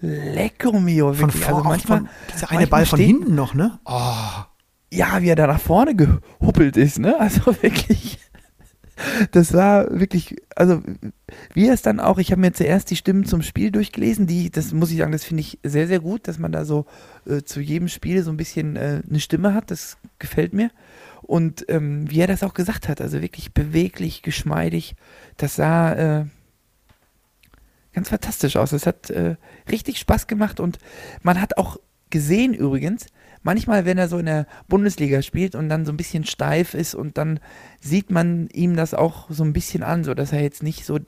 Lecco 0.02 0.80
mio, 0.80 1.18
wirklich. 1.18 1.44
Von 1.44 1.56
also 1.56 1.70
manchmal, 1.70 1.98
von, 2.00 2.10
dieser 2.34 2.52
eine 2.52 2.68
Ball 2.68 2.86
von 2.86 3.00
hinten 3.00 3.36
noch, 3.36 3.54
ne? 3.54 3.80
Oh. 3.86 4.44
Ja, 4.92 5.22
wie 5.22 5.30
er 5.30 5.36
da 5.36 5.48
nach 5.48 5.60
vorne 5.60 5.96
gehuppelt 5.96 6.78
ist, 6.78 7.00
ne? 7.00 7.20
Also 7.20 7.46
wirklich 7.62 8.20
das 9.32 9.54
war 9.54 9.99
wirklich, 9.99 10.36
also 10.56 10.82
wie 11.54 11.68
es 11.68 11.82
dann 11.82 11.99
auch, 11.99 12.18
ich 12.18 12.32
habe 12.32 12.41
mir 12.41 12.54
zuerst 12.54 12.89
die 12.89 12.95
Stimmen 12.95 13.26
zum 13.26 13.41
Spiel 13.41 13.72
durchgelesen, 13.72 14.28
die, 14.28 14.49
das 14.49 14.74
muss 14.74 14.91
ich 14.91 14.97
sagen, 14.97 15.12
das 15.12 15.24
finde 15.24 15.41
ich 15.41 15.60
sehr, 15.64 15.88
sehr 15.88 15.99
gut, 15.99 16.28
dass 16.28 16.39
man 16.39 16.52
da 16.52 16.66
so 16.66 16.86
äh, 17.26 17.41
zu 17.41 17.62
jedem 17.62 17.88
Spiel 17.88 18.24
so 18.24 18.32
ein 18.32 18.38
bisschen 18.38 18.76
äh, 18.76 19.02
eine 19.08 19.20
Stimme 19.20 19.54
hat, 19.54 19.72
das 19.72 19.97
gefällt 20.20 20.54
mir. 20.54 20.72
Und 21.22 21.66
ähm, 21.70 22.10
wie 22.10 22.20
er 22.20 22.28
das 22.28 22.43
auch 22.43 22.54
gesagt 22.54 22.89
hat, 22.89 22.99
also 22.99 23.22
wirklich 23.22 23.54
beweglich, 23.54 24.22
geschmeidig, 24.22 24.95
das 25.38 25.56
sah, 25.56 25.93
äh, 25.93 26.26
ganz 27.93 28.10
fantastisch 28.10 28.56
aus. 28.56 28.72
Es 28.72 28.86
hat 28.86 29.10
äh, 29.10 29.36
richtig 29.70 29.99
Spaß 29.99 30.28
gemacht 30.28 30.60
und 30.60 30.80
man 31.22 31.39
hat 31.39 31.58
auch 31.58 31.78
gesehen 32.10 32.54
übrigens, 32.54 33.08
manchmal, 33.44 33.86
wenn 33.86 33.98
er 33.98 34.08
so 34.08 34.18
in 34.18 34.26
der 34.26 34.48
Bundesliga 34.68 35.22
spielt 35.22 35.56
und 35.56 35.70
dann 35.70 35.86
so 35.86 35.92
ein 35.92 35.98
bisschen 35.98 36.26
steif 36.26 36.74
ist 36.74 36.96
und 36.96 37.18
dann 37.18 37.39
sieht 37.80 38.12
man 38.12 38.48
ihm 38.54 38.76
das 38.76 38.94
auch 38.94 39.30
so 39.30 39.44
ein 39.44 39.54
bisschen 39.54 39.84
an, 39.84 40.04
so 40.04 40.14
dass 40.14 40.32
er 40.32 40.42
jetzt 40.42 40.64
nicht 40.64 40.86
so 40.86 41.00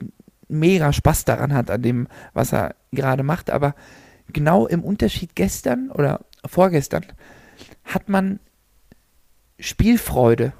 mega 0.48 0.92
Spaß 0.92 1.24
daran 1.24 1.52
hat, 1.52 1.70
an 1.70 1.82
dem, 1.82 2.08
was 2.32 2.52
er 2.52 2.74
gerade 2.92 3.22
macht. 3.22 3.50
Aber 3.50 3.74
genau 4.32 4.66
im 4.66 4.82
Unterschied 4.82 5.34
gestern 5.34 5.90
oder 5.90 6.20
vorgestern 6.46 7.04
hat 7.84 8.08
man 8.08 8.40
Spielfreude 9.58 10.52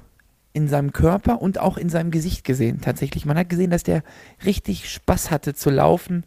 in 0.53 0.67
seinem 0.69 0.93
Körper 0.93 1.41
und 1.41 1.59
auch 1.59 1.77
in 1.77 1.89
seinem 1.89 2.11
Gesicht 2.11 2.45
gesehen, 2.45 2.79
tatsächlich. 2.79 3.25
Man 3.25 3.37
hat 3.37 3.49
gesehen, 3.49 3.71
dass 3.71 3.83
der 3.83 4.03
richtig 4.45 4.89
Spaß 4.89 5.29
hatte 5.29 5.53
zu 5.53 5.69
laufen 5.69 6.25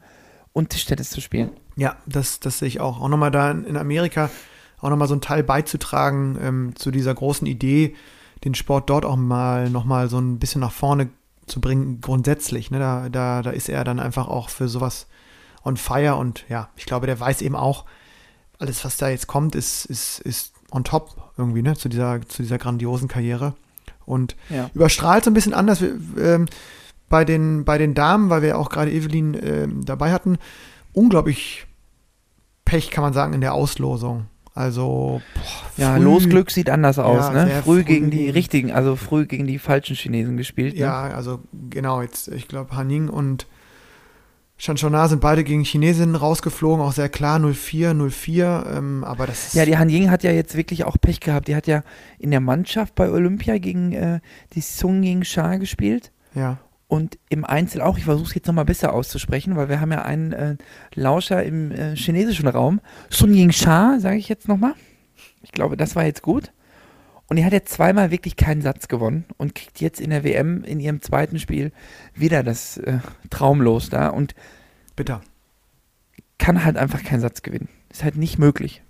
und 0.53 0.70
Tischtennis 0.70 1.09
zu 1.11 1.22
spielen. 1.22 1.51
Ja, 1.76 1.96
das, 2.07 2.38
das 2.40 2.59
sehe 2.59 2.68
ich 2.68 2.80
auch. 2.80 3.01
Auch 3.01 3.09
nochmal 3.09 3.30
da 3.30 3.51
in 3.51 3.76
Amerika 3.76 4.30
auch 4.80 4.90
nochmal 4.90 5.08
so 5.08 5.14
ein 5.14 5.20
Teil 5.20 5.42
beizutragen 5.42 6.38
ähm, 6.40 6.72
zu 6.76 6.90
dieser 6.90 7.14
großen 7.14 7.46
Idee, 7.46 7.94
den 8.44 8.54
Sport 8.54 8.88
dort 8.90 9.04
auch 9.04 9.16
mal 9.16 9.70
nochmal 9.70 10.08
so 10.08 10.18
ein 10.18 10.38
bisschen 10.38 10.60
nach 10.60 10.72
vorne 10.72 11.08
zu 11.46 11.60
bringen, 11.60 12.00
grundsätzlich. 12.00 12.70
Ne? 12.70 12.78
Da, 12.78 13.08
da, 13.08 13.42
da 13.42 13.50
ist 13.50 13.68
er 13.68 13.84
dann 13.84 13.98
einfach 13.98 14.28
auch 14.28 14.48
für 14.48 14.68
sowas 14.68 15.06
on 15.64 15.76
fire 15.76 16.16
und 16.16 16.44
ja, 16.48 16.68
ich 16.76 16.86
glaube, 16.86 17.06
der 17.06 17.18
weiß 17.18 17.42
eben 17.42 17.56
auch, 17.56 17.84
alles, 18.58 18.84
was 18.84 18.96
da 18.96 19.08
jetzt 19.08 19.26
kommt, 19.26 19.54
ist, 19.54 19.84
ist, 19.86 20.20
ist 20.20 20.52
on 20.70 20.84
top 20.84 21.32
irgendwie, 21.36 21.62
ne, 21.62 21.76
zu 21.76 21.88
dieser, 21.88 22.20
zu 22.28 22.42
dieser 22.42 22.58
grandiosen 22.58 23.08
Karriere. 23.08 23.54
Und 24.04 24.36
ja. 24.48 24.70
überstrahlt 24.74 25.24
so 25.24 25.30
ein 25.30 25.34
bisschen 25.34 25.54
anders 25.54 25.82
ähm, 25.82 26.46
bei, 27.08 27.24
den, 27.24 27.64
bei 27.64 27.78
den 27.78 27.94
Damen, 27.94 28.30
weil 28.30 28.42
wir 28.42 28.58
auch 28.58 28.70
gerade 28.70 28.90
Evelyn 28.90 29.34
äh, 29.34 29.68
dabei 29.84 30.12
hatten, 30.12 30.38
unglaublich 30.92 31.66
Pech, 32.64 32.90
kann 32.90 33.02
man 33.02 33.12
sagen, 33.12 33.32
in 33.32 33.40
der 33.40 33.54
Auslosung. 33.54 34.26
Also 34.59 35.22
boah, 35.34 35.42
ja, 35.76 35.96
Losglück 35.98 36.50
sieht 36.50 36.68
anders 36.68 36.98
aus, 36.98 37.32
ja, 37.32 37.44
ne? 37.44 37.46
Früh, 37.62 37.76
früh, 37.76 37.84
gegen 37.84 38.11
die 38.11 38.28
richtigen, 38.28 38.72
also 38.72 38.96
früh 38.96 39.24
gegen 39.24 39.46
die 39.46 39.61
falschen 39.61 39.94
Chinesen 39.94 40.36
gespielt. 40.36 40.74
Ne? 40.74 40.80
Ja, 40.80 41.02
also 41.02 41.38
genau, 41.70 42.02
jetzt, 42.02 42.26
ich 42.26 42.48
glaube, 42.48 42.76
Haning 42.76 43.09
und 43.09 43.46
Shanshona 44.56 45.06
sind 45.06 45.20
beide 45.20 45.44
gegen 45.44 45.62
Chinesinnen 45.62 46.16
rausgeflogen, 46.16 46.84
auch 46.84 46.90
sehr 46.90 47.09
klar 47.09 47.38
0-4, 47.38 47.92
0-4, 47.92 48.76
ähm, 48.78 49.04
aber 49.04 49.28
das 49.28 49.52
Ja, 49.52 49.64
die 49.64 49.78
Han 49.78 49.90
Ying 49.90 50.11
hat 50.11 50.24
ja 50.24 50.32
jetzt 50.32 50.56
wirklich 50.56 50.82
auch 50.82 50.96
Pech 51.00 51.20
gehabt. 51.20 51.46
Die 51.46 51.54
hat 51.54 51.68
ja 51.68 51.84
in 52.18 52.32
der 52.32 52.40
Mannschaft 52.40 52.96
bei 52.96 53.09
Olympia 53.09 53.59
gegen 53.59 53.92
äh, 53.92 54.18
die 54.54 54.61
Sung 54.61 55.04
Ying 55.04 55.22
Sha 55.22 55.54
gespielt. 55.54 56.11
Ja. 56.34 56.59
Und 56.89 57.18
im 57.28 57.45
Einzel 57.45 57.82
auch, 57.82 57.99
ich 57.99 58.05
versuche 58.05 58.28
es 58.28 58.34
jetzt 58.34 58.47
nochmal 58.47 58.64
besser 58.64 58.95
auszusprechen, 58.95 59.57
weil 59.57 59.68
wir 59.68 59.80
haben 59.80 59.93
ja 59.93 60.03
einen 60.03 60.32
äh, 60.32 60.57
Lauscher 60.95 61.45
im 61.45 61.70
äh, 61.70 61.95
chinesischen 61.95 62.49
Raum. 62.49 62.80
Sun 63.11 63.34
Ying 63.34 63.53
Sha, 63.53 63.99
sage 64.01 64.16
ich 64.16 64.30
jetzt 64.30 64.49
nochmal. 64.49 64.74
Ich 65.43 65.53
glaube, 65.53 65.76
das 65.76 65.95
war 65.97 66.05
jetzt 66.05 66.22
gut. 66.22 66.51
Und 67.28 67.36
die 67.36 67.45
hat 67.45 67.53
jetzt 67.53 67.74
zweimal 67.74 68.11
wirklich 68.11 68.36
keinen 68.36 68.62
Satz 68.62 68.89
gewonnen 68.89 69.26
und 69.36 69.55
kriegt 69.55 69.82
jetzt 69.82 70.01
in 70.01 70.09
der 70.09 70.24
WM 70.24 70.64
in 70.64 70.80
ihrem 70.80 71.03
zweiten 71.03 71.39
Spiel 71.39 71.72
wieder 72.14 72.43
das 72.43 72.78
äh, 72.78 73.01
Traumlos 73.28 73.91
da 73.91 74.09
und 74.09 74.34
bitter. 74.97 75.20
Kann 76.39 76.64
halt 76.64 76.78
einfach 76.78 77.05
keinen 77.05 77.20
Satz 77.20 77.43
gewinnen. 77.43 77.68
Ist 77.91 78.03
halt 78.03 78.16
nicht 78.16 78.39
möglich. 78.39 78.82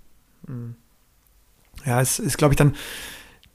Mhm. 0.46 0.76
Ja, 1.84 2.00
es 2.00 2.20
ist, 2.20 2.38
glaube 2.38 2.54
ich, 2.54 2.56
dann, 2.58 2.76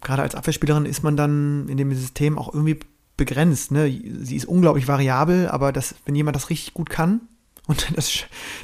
gerade 0.02 0.22
als 0.22 0.36
Abwehrspielerin 0.36 0.86
ist 0.86 1.02
man 1.02 1.16
dann 1.16 1.70
in 1.70 1.78
dem 1.78 1.94
System 1.94 2.38
auch 2.38 2.54
irgendwie 2.54 2.80
begrenzt. 3.18 3.72
Ne? 3.72 3.88
Sie 4.22 4.36
ist 4.36 4.46
unglaublich 4.46 4.88
variabel, 4.88 5.48
aber 5.48 5.72
das, 5.72 5.96
wenn 6.06 6.16
jemand 6.16 6.36
das 6.36 6.50
richtig 6.50 6.74
gut 6.74 6.90
kann, 6.90 7.22
und 7.68 7.96
das, 7.96 8.12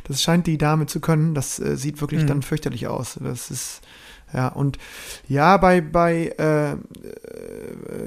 das 0.03 0.21
scheint 0.21 0.45
die 0.45 0.57
Dame 0.57 0.85
zu 0.85 0.99
können, 0.99 1.33
das 1.33 1.59
äh, 1.59 1.77
sieht 1.77 2.01
wirklich 2.01 2.23
mhm. 2.23 2.27
dann 2.27 2.41
fürchterlich 2.41 2.87
aus. 2.87 3.17
Das 3.21 3.49
ist, 3.49 3.81
ja, 4.33 4.49
und 4.49 4.77
ja, 5.27 5.55
bei, 5.55 5.79
bei 5.79 6.33
äh, 6.37 6.71
äh, 6.73 6.75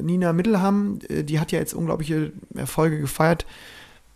Nina 0.02 0.34
Mittelham, 0.34 0.98
äh, 1.08 1.24
die 1.24 1.40
hat 1.40 1.50
ja 1.50 1.58
jetzt 1.58 1.72
unglaubliche 1.72 2.32
Erfolge 2.54 3.00
gefeiert, 3.00 3.46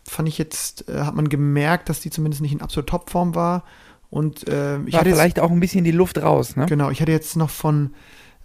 fand 0.04 0.28
ich 0.28 0.36
jetzt, 0.36 0.88
äh, 0.88 1.00
hat 1.00 1.14
man 1.14 1.30
gemerkt, 1.30 1.88
dass 1.88 2.00
die 2.00 2.10
zumindest 2.10 2.42
nicht 2.42 2.52
in 2.52 2.60
absoluter 2.60 2.98
Topform 2.98 3.34
war. 3.34 3.64
Und 4.10 4.46
äh, 4.46 4.78
ich 4.82 4.92
war 4.92 5.00
hatte 5.00 5.10
vielleicht 5.10 5.38
jetzt, 5.38 5.44
auch 5.44 5.50
ein 5.50 5.60
bisschen 5.60 5.84
die 5.84 5.92
Luft 5.92 6.18
raus, 6.22 6.56
ne? 6.56 6.66
Genau, 6.66 6.90
ich 6.90 7.00
hatte 7.00 7.10
jetzt 7.10 7.36
noch 7.36 7.50
von 7.50 7.94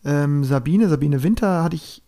ähm, 0.06 0.44
Sabine, 0.44 0.90
Sabine 0.90 1.22
Winter, 1.22 1.64
hatte 1.64 1.76
ich, 1.76 2.02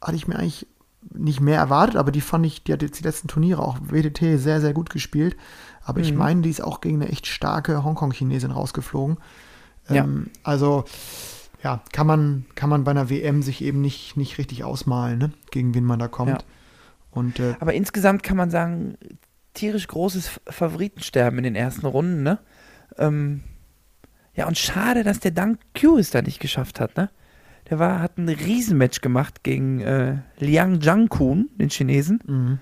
hatte 0.00 0.16
ich 0.16 0.28
mir 0.28 0.36
eigentlich 0.36 0.66
nicht 1.12 1.40
mehr 1.40 1.58
erwartet, 1.58 1.96
aber 1.96 2.12
die 2.12 2.20
fand 2.20 2.46
ich, 2.46 2.62
die 2.62 2.72
hat 2.72 2.82
jetzt 2.82 2.98
die 2.98 3.04
letzten 3.04 3.28
Turniere 3.28 3.62
auch 3.62 3.78
WDT 3.80 4.38
sehr, 4.38 4.60
sehr 4.60 4.72
gut 4.72 4.90
gespielt. 4.90 5.36
Aber 5.82 5.98
mhm. 5.98 6.04
ich 6.04 6.14
meine, 6.14 6.42
die 6.42 6.50
ist 6.50 6.62
auch 6.62 6.80
gegen 6.80 7.00
eine 7.00 7.10
echt 7.10 7.26
starke 7.26 7.82
Hongkong-Chinesin 7.82 8.50
rausgeflogen. 8.50 9.18
Ja. 9.88 10.04
Ähm, 10.04 10.30
also, 10.42 10.84
ja, 11.62 11.82
kann 11.92 12.06
man, 12.06 12.46
kann 12.54 12.70
man 12.70 12.84
bei 12.84 12.90
einer 12.90 13.10
WM 13.10 13.42
sich 13.42 13.62
eben 13.62 13.80
nicht, 13.80 14.16
nicht 14.16 14.38
richtig 14.38 14.64
ausmalen, 14.64 15.18
ne? 15.18 15.32
gegen 15.50 15.74
wen 15.74 15.84
man 15.84 15.98
da 15.98 16.08
kommt. 16.08 16.30
Ja. 16.30 16.38
Und, 17.10 17.40
äh, 17.40 17.54
aber 17.60 17.74
insgesamt 17.74 18.22
kann 18.22 18.36
man 18.36 18.50
sagen, 18.50 18.96
tierisch 19.54 19.88
großes 19.88 20.40
Favoritensterben 20.46 21.38
in 21.38 21.44
den 21.44 21.56
ersten 21.56 21.86
Runden, 21.86 22.22
ne? 22.22 22.38
Ähm, 22.98 23.42
ja, 24.34 24.46
und 24.46 24.56
schade, 24.56 25.02
dass 25.02 25.18
der 25.20 25.32
Dank 25.32 25.58
Q 25.78 25.98
es 25.98 26.10
da 26.10 26.22
nicht 26.22 26.40
geschafft 26.40 26.80
hat, 26.80 26.96
ne? 26.96 27.10
Der 27.70 27.78
war, 27.78 28.00
hat 28.00 28.18
ein 28.18 28.28
Riesenmatch 28.28 29.00
gemacht 29.00 29.44
gegen 29.44 29.80
äh, 29.80 30.18
Liang 30.38 30.80
Jiangkun, 30.80 31.48
den 31.54 31.70
Chinesen. 31.70 32.20
Mhm. 32.26 32.58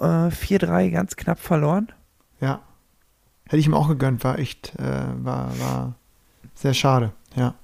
Äh, 0.00 0.30
4-3 0.30 0.90
ganz 0.90 1.16
knapp 1.16 1.38
verloren. 1.38 1.92
Ja. 2.40 2.62
Hätte 3.44 3.58
ich 3.58 3.66
ihm 3.66 3.74
auch 3.74 3.88
gegönnt, 3.88 4.24
war 4.24 4.38
echt, 4.38 4.74
äh, 4.78 4.82
war, 4.82 5.58
war 5.60 5.94
sehr 6.54 6.74
schade, 6.74 7.12
ja. 7.36 7.54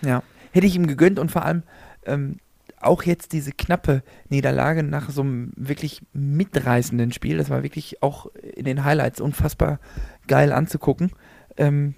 Ja, 0.00 0.22
hätte 0.50 0.66
ich 0.66 0.74
ihm 0.74 0.88
gegönnt 0.88 1.20
und 1.20 1.30
vor 1.30 1.44
allem 1.44 1.62
ähm, 2.06 2.38
auch 2.80 3.04
jetzt 3.04 3.32
diese 3.32 3.52
knappe 3.52 4.02
Niederlage 4.28 4.82
nach 4.82 5.10
so 5.10 5.20
einem 5.22 5.52
wirklich 5.54 6.02
mitreißenden 6.12 7.12
Spiel, 7.12 7.36
das 7.36 7.50
war 7.50 7.62
wirklich 7.62 8.02
auch 8.02 8.26
in 8.34 8.64
den 8.64 8.84
Highlights 8.84 9.20
unfassbar 9.20 9.78
geil 10.26 10.52
anzugucken, 10.52 11.12
ähm, 11.56 11.94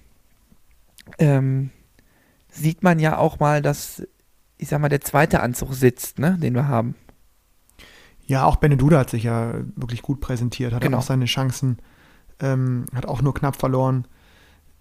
ähm, 1.18 1.70
sieht 2.50 2.82
man 2.82 2.98
ja 2.98 3.16
auch 3.16 3.38
mal, 3.38 3.62
dass 3.62 4.06
ich 4.64 4.70
sag 4.70 4.80
mal, 4.80 4.88
der 4.88 5.02
zweite 5.02 5.40
Anzug 5.40 5.74
sitzt, 5.74 6.18
ne, 6.18 6.38
den 6.40 6.54
wir 6.54 6.66
haben. 6.66 6.94
Ja, 8.24 8.46
auch 8.46 8.56
Beneduda 8.56 9.00
hat 9.00 9.10
sich 9.10 9.24
ja 9.24 9.52
wirklich 9.76 10.00
gut 10.00 10.22
präsentiert, 10.22 10.72
hat 10.72 10.80
genau. 10.80 10.98
auch 10.98 11.02
seine 11.02 11.26
Chancen, 11.26 11.78
ähm, 12.40 12.86
hat 12.94 13.04
auch 13.04 13.20
nur 13.20 13.34
knapp 13.34 13.56
verloren 13.56 14.08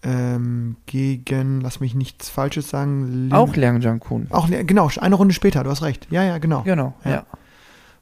ähm, 0.02 0.78
gegen, 0.86 1.60
lass 1.60 1.82
mich 1.82 1.96
nichts 1.96 2.30
Falsches 2.30 2.70
sagen. 2.70 3.28
Lin 3.28 3.34
auch 3.34 3.54
Liang 3.58 3.82
Jiankun. 3.82 4.28
Auch, 4.30 4.48
genau, 4.50 4.90
eine 5.02 5.16
Runde 5.16 5.34
später, 5.34 5.66
du 5.66 5.70
hast 5.70 5.82
recht. 5.82 6.08
Ja, 6.10 6.24
ja, 6.24 6.38
genau. 6.38 6.62
Genau, 6.62 6.94
ja. 7.04 7.12
ja. 7.12 7.26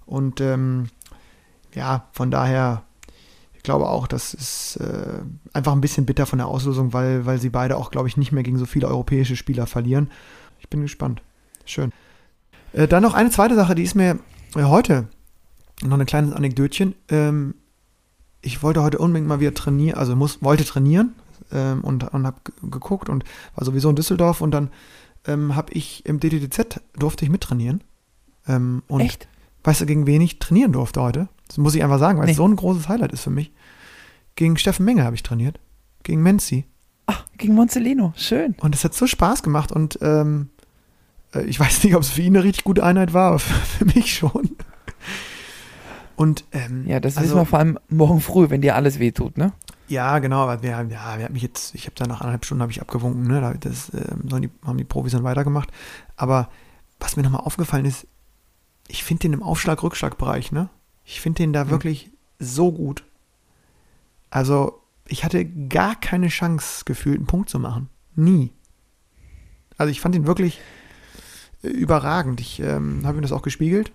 Und 0.06 0.40
ähm, 0.40 0.90
ja, 1.74 2.10
von 2.12 2.30
daher, 2.30 2.84
ich 3.56 3.64
glaube 3.64 3.90
auch, 3.90 4.06
das 4.06 4.36
ist 4.36 4.76
äh, 4.76 5.24
einfach 5.52 5.72
ein 5.72 5.82
bisschen 5.82 6.06
bitter 6.06 6.28
von 6.28 6.38
der 6.38 6.48
Auslosung, 6.48 6.94
weil, 6.94 7.26
weil 7.26 7.40
sie 7.40 7.50
beide 7.50 7.76
auch, 7.76 7.90
glaube 7.90 8.08
ich, 8.08 8.18
nicht 8.18 8.32
mehr 8.32 8.44
gegen 8.44 8.60
so 8.60 8.68
viele 8.68 8.88
europäische 8.88 9.36
Spieler 9.36 9.66
verlieren. 9.66 10.12
Ich 10.60 10.70
bin 10.70 10.82
gespannt. 10.82 11.24
Schön. 11.66 11.92
Äh, 12.74 12.88
dann 12.88 13.04
noch 13.04 13.14
eine 13.14 13.30
zweite 13.30 13.56
Sache, 13.56 13.76
die 13.76 13.84
ist 13.84 13.96
mir 13.96 14.20
äh, 14.56 14.64
heute 14.64 15.08
noch 15.84 16.00
ein 16.00 16.06
kleines 16.06 16.34
Anekdötchen. 16.34 16.96
Ähm, 17.10 17.56
ich 18.42 18.64
wollte 18.64 18.82
heute 18.82 18.98
unbedingt 18.98 19.28
mal 19.28 19.40
wieder 19.40 19.54
trainieren, 19.54 19.98
also 19.98 20.16
muss, 20.16 20.42
wollte 20.42 20.66
trainieren 20.66 21.14
ähm, 21.52 21.82
und, 21.84 22.04
und 22.14 22.26
habe 22.26 22.38
geguckt 22.64 23.10
und 23.10 23.24
war 23.56 23.66
sowieso 23.66 23.90
in 23.90 23.96
Düsseldorf 23.96 24.42
und 24.42 24.52
dann 24.52 24.70
ähm, 25.28 25.56
habe 25.56 25.74
ich 25.74 26.06
im 26.06 26.20
DDDZ 26.20 26.82
durfte 26.98 27.26
ich 27.26 27.32
mittrainieren. 27.32 27.84
Ähm, 28.48 28.84
und 28.88 29.02
Echt? 29.02 29.28
Weißt 29.64 29.82
du, 29.82 29.86
gegen 29.86 30.08
wen 30.08 30.22
ich 30.22 30.40
trainieren 30.40 30.72
durfte 30.72 31.02
heute? 31.02 31.28
Das 31.48 31.58
muss 31.58 31.76
ich 31.76 31.84
einfach 31.84 32.00
sagen, 32.00 32.18
weil 32.18 32.26
nee. 32.26 32.32
es 32.32 32.38
so 32.38 32.48
ein 32.48 32.56
großes 32.56 32.90
Highlight 32.90 33.12
ist 33.12 33.22
für 33.22 33.30
mich. 33.30 33.52
Gegen 34.36 34.58
Steffen 34.58 34.86
Menge 34.86 35.04
habe 35.04 35.16
ich 35.16 35.24
trainiert. 35.24 35.60
Gegen 36.04 36.24
Menzi. 36.24 36.66
Ach, 37.06 37.26
gegen 37.38 37.54
Moncelino. 37.54 38.14
Schön. 38.16 38.56
Und 38.62 38.74
es 38.74 38.84
hat 38.84 38.94
so 38.96 39.06
Spaß 39.06 39.44
gemacht 39.44 39.72
und 39.72 40.00
ähm, 40.02 40.50
äh, 40.60 40.61
ich 41.40 41.60
weiß 41.60 41.84
nicht, 41.84 41.96
ob 41.96 42.02
es 42.02 42.10
für 42.10 42.22
ihn 42.22 42.36
eine 42.36 42.44
richtig 42.44 42.64
gute 42.64 42.84
Einheit 42.84 43.14
war, 43.14 43.30
aber 43.30 43.40
für, 43.40 43.86
mich 43.86 44.14
schon. 44.14 44.56
Und, 46.16 46.44
ähm, 46.52 46.86
ja, 46.86 47.00
das 47.00 47.18
also, 47.18 47.30
wissen 47.30 47.40
wir 47.40 47.46
vor 47.46 47.60
allem 47.60 47.80
morgen 47.90 48.22
früh, 48.22 48.50
wenn 48.50 48.62
dir 48.62 48.76
alles 48.76 49.00
wehtut, 49.00 49.38
ne? 49.38 49.54
Ja, 49.88 50.20
genau. 50.20 50.48
Wir, 50.62 50.70
ja, 50.70 50.90
wir 50.90 51.02
haben 51.02 51.34
mich 51.34 51.42
jetzt, 51.42 51.76
ich 51.76 51.86
habe 51.86 51.96
da 51.96 52.06
nach 52.06 52.22
anderthalb 52.22 52.46
Stunden 52.46 52.62
habe 52.62 52.72
ich 52.72 52.82
abgewunken, 52.82 53.24
ne? 53.28 53.58
Das 53.60 53.90
äh, 53.90 54.16
die, 54.24 54.50
haben 54.66 54.78
die 54.78 54.84
Profis 54.84 55.14
dann 55.14 55.24
weitergemacht. 55.24 55.70
Aber 56.16 56.50
was 57.00 57.18
mir 57.18 57.24
nochmal 57.24 57.42
aufgefallen 57.42 57.86
ist, 57.86 58.08
ich 58.88 59.04
finde 59.04 59.22
den 59.22 59.34
im 59.34 59.44
Aufschlag-Rückschlag-Bereich, 59.44 60.52
ne? 60.52 60.70
Ich 61.04 61.22
finde 61.22 61.44
den 61.44 61.54
da 61.54 61.66
mhm. 61.66 61.70
wirklich 61.72 62.12
so 62.40 62.72
gut. 62.72 63.04
Also, 64.30 64.82
ich 65.08 65.26
hatte 65.26 65.46
gar 65.46 65.96
keine 65.96 66.28
Chance 66.28 66.84
gefühlt, 66.86 67.18
einen 67.18 67.28
Punkt 67.28 67.50
zu 67.50 67.60
machen. 67.60 67.90
Nie. 68.16 68.52
Also, 69.78 69.92
ich 69.92 70.00
fand 70.00 70.16
ihn 70.16 70.28
wirklich 70.28 70.60
überragend. 71.62 72.42
Ich 72.42 72.60
ähm, 72.60 73.02
habe 73.06 73.18
ihm 73.18 73.22
das 73.22 73.32
auch 73.32 73.42
gespiegelt. 73.42 73.92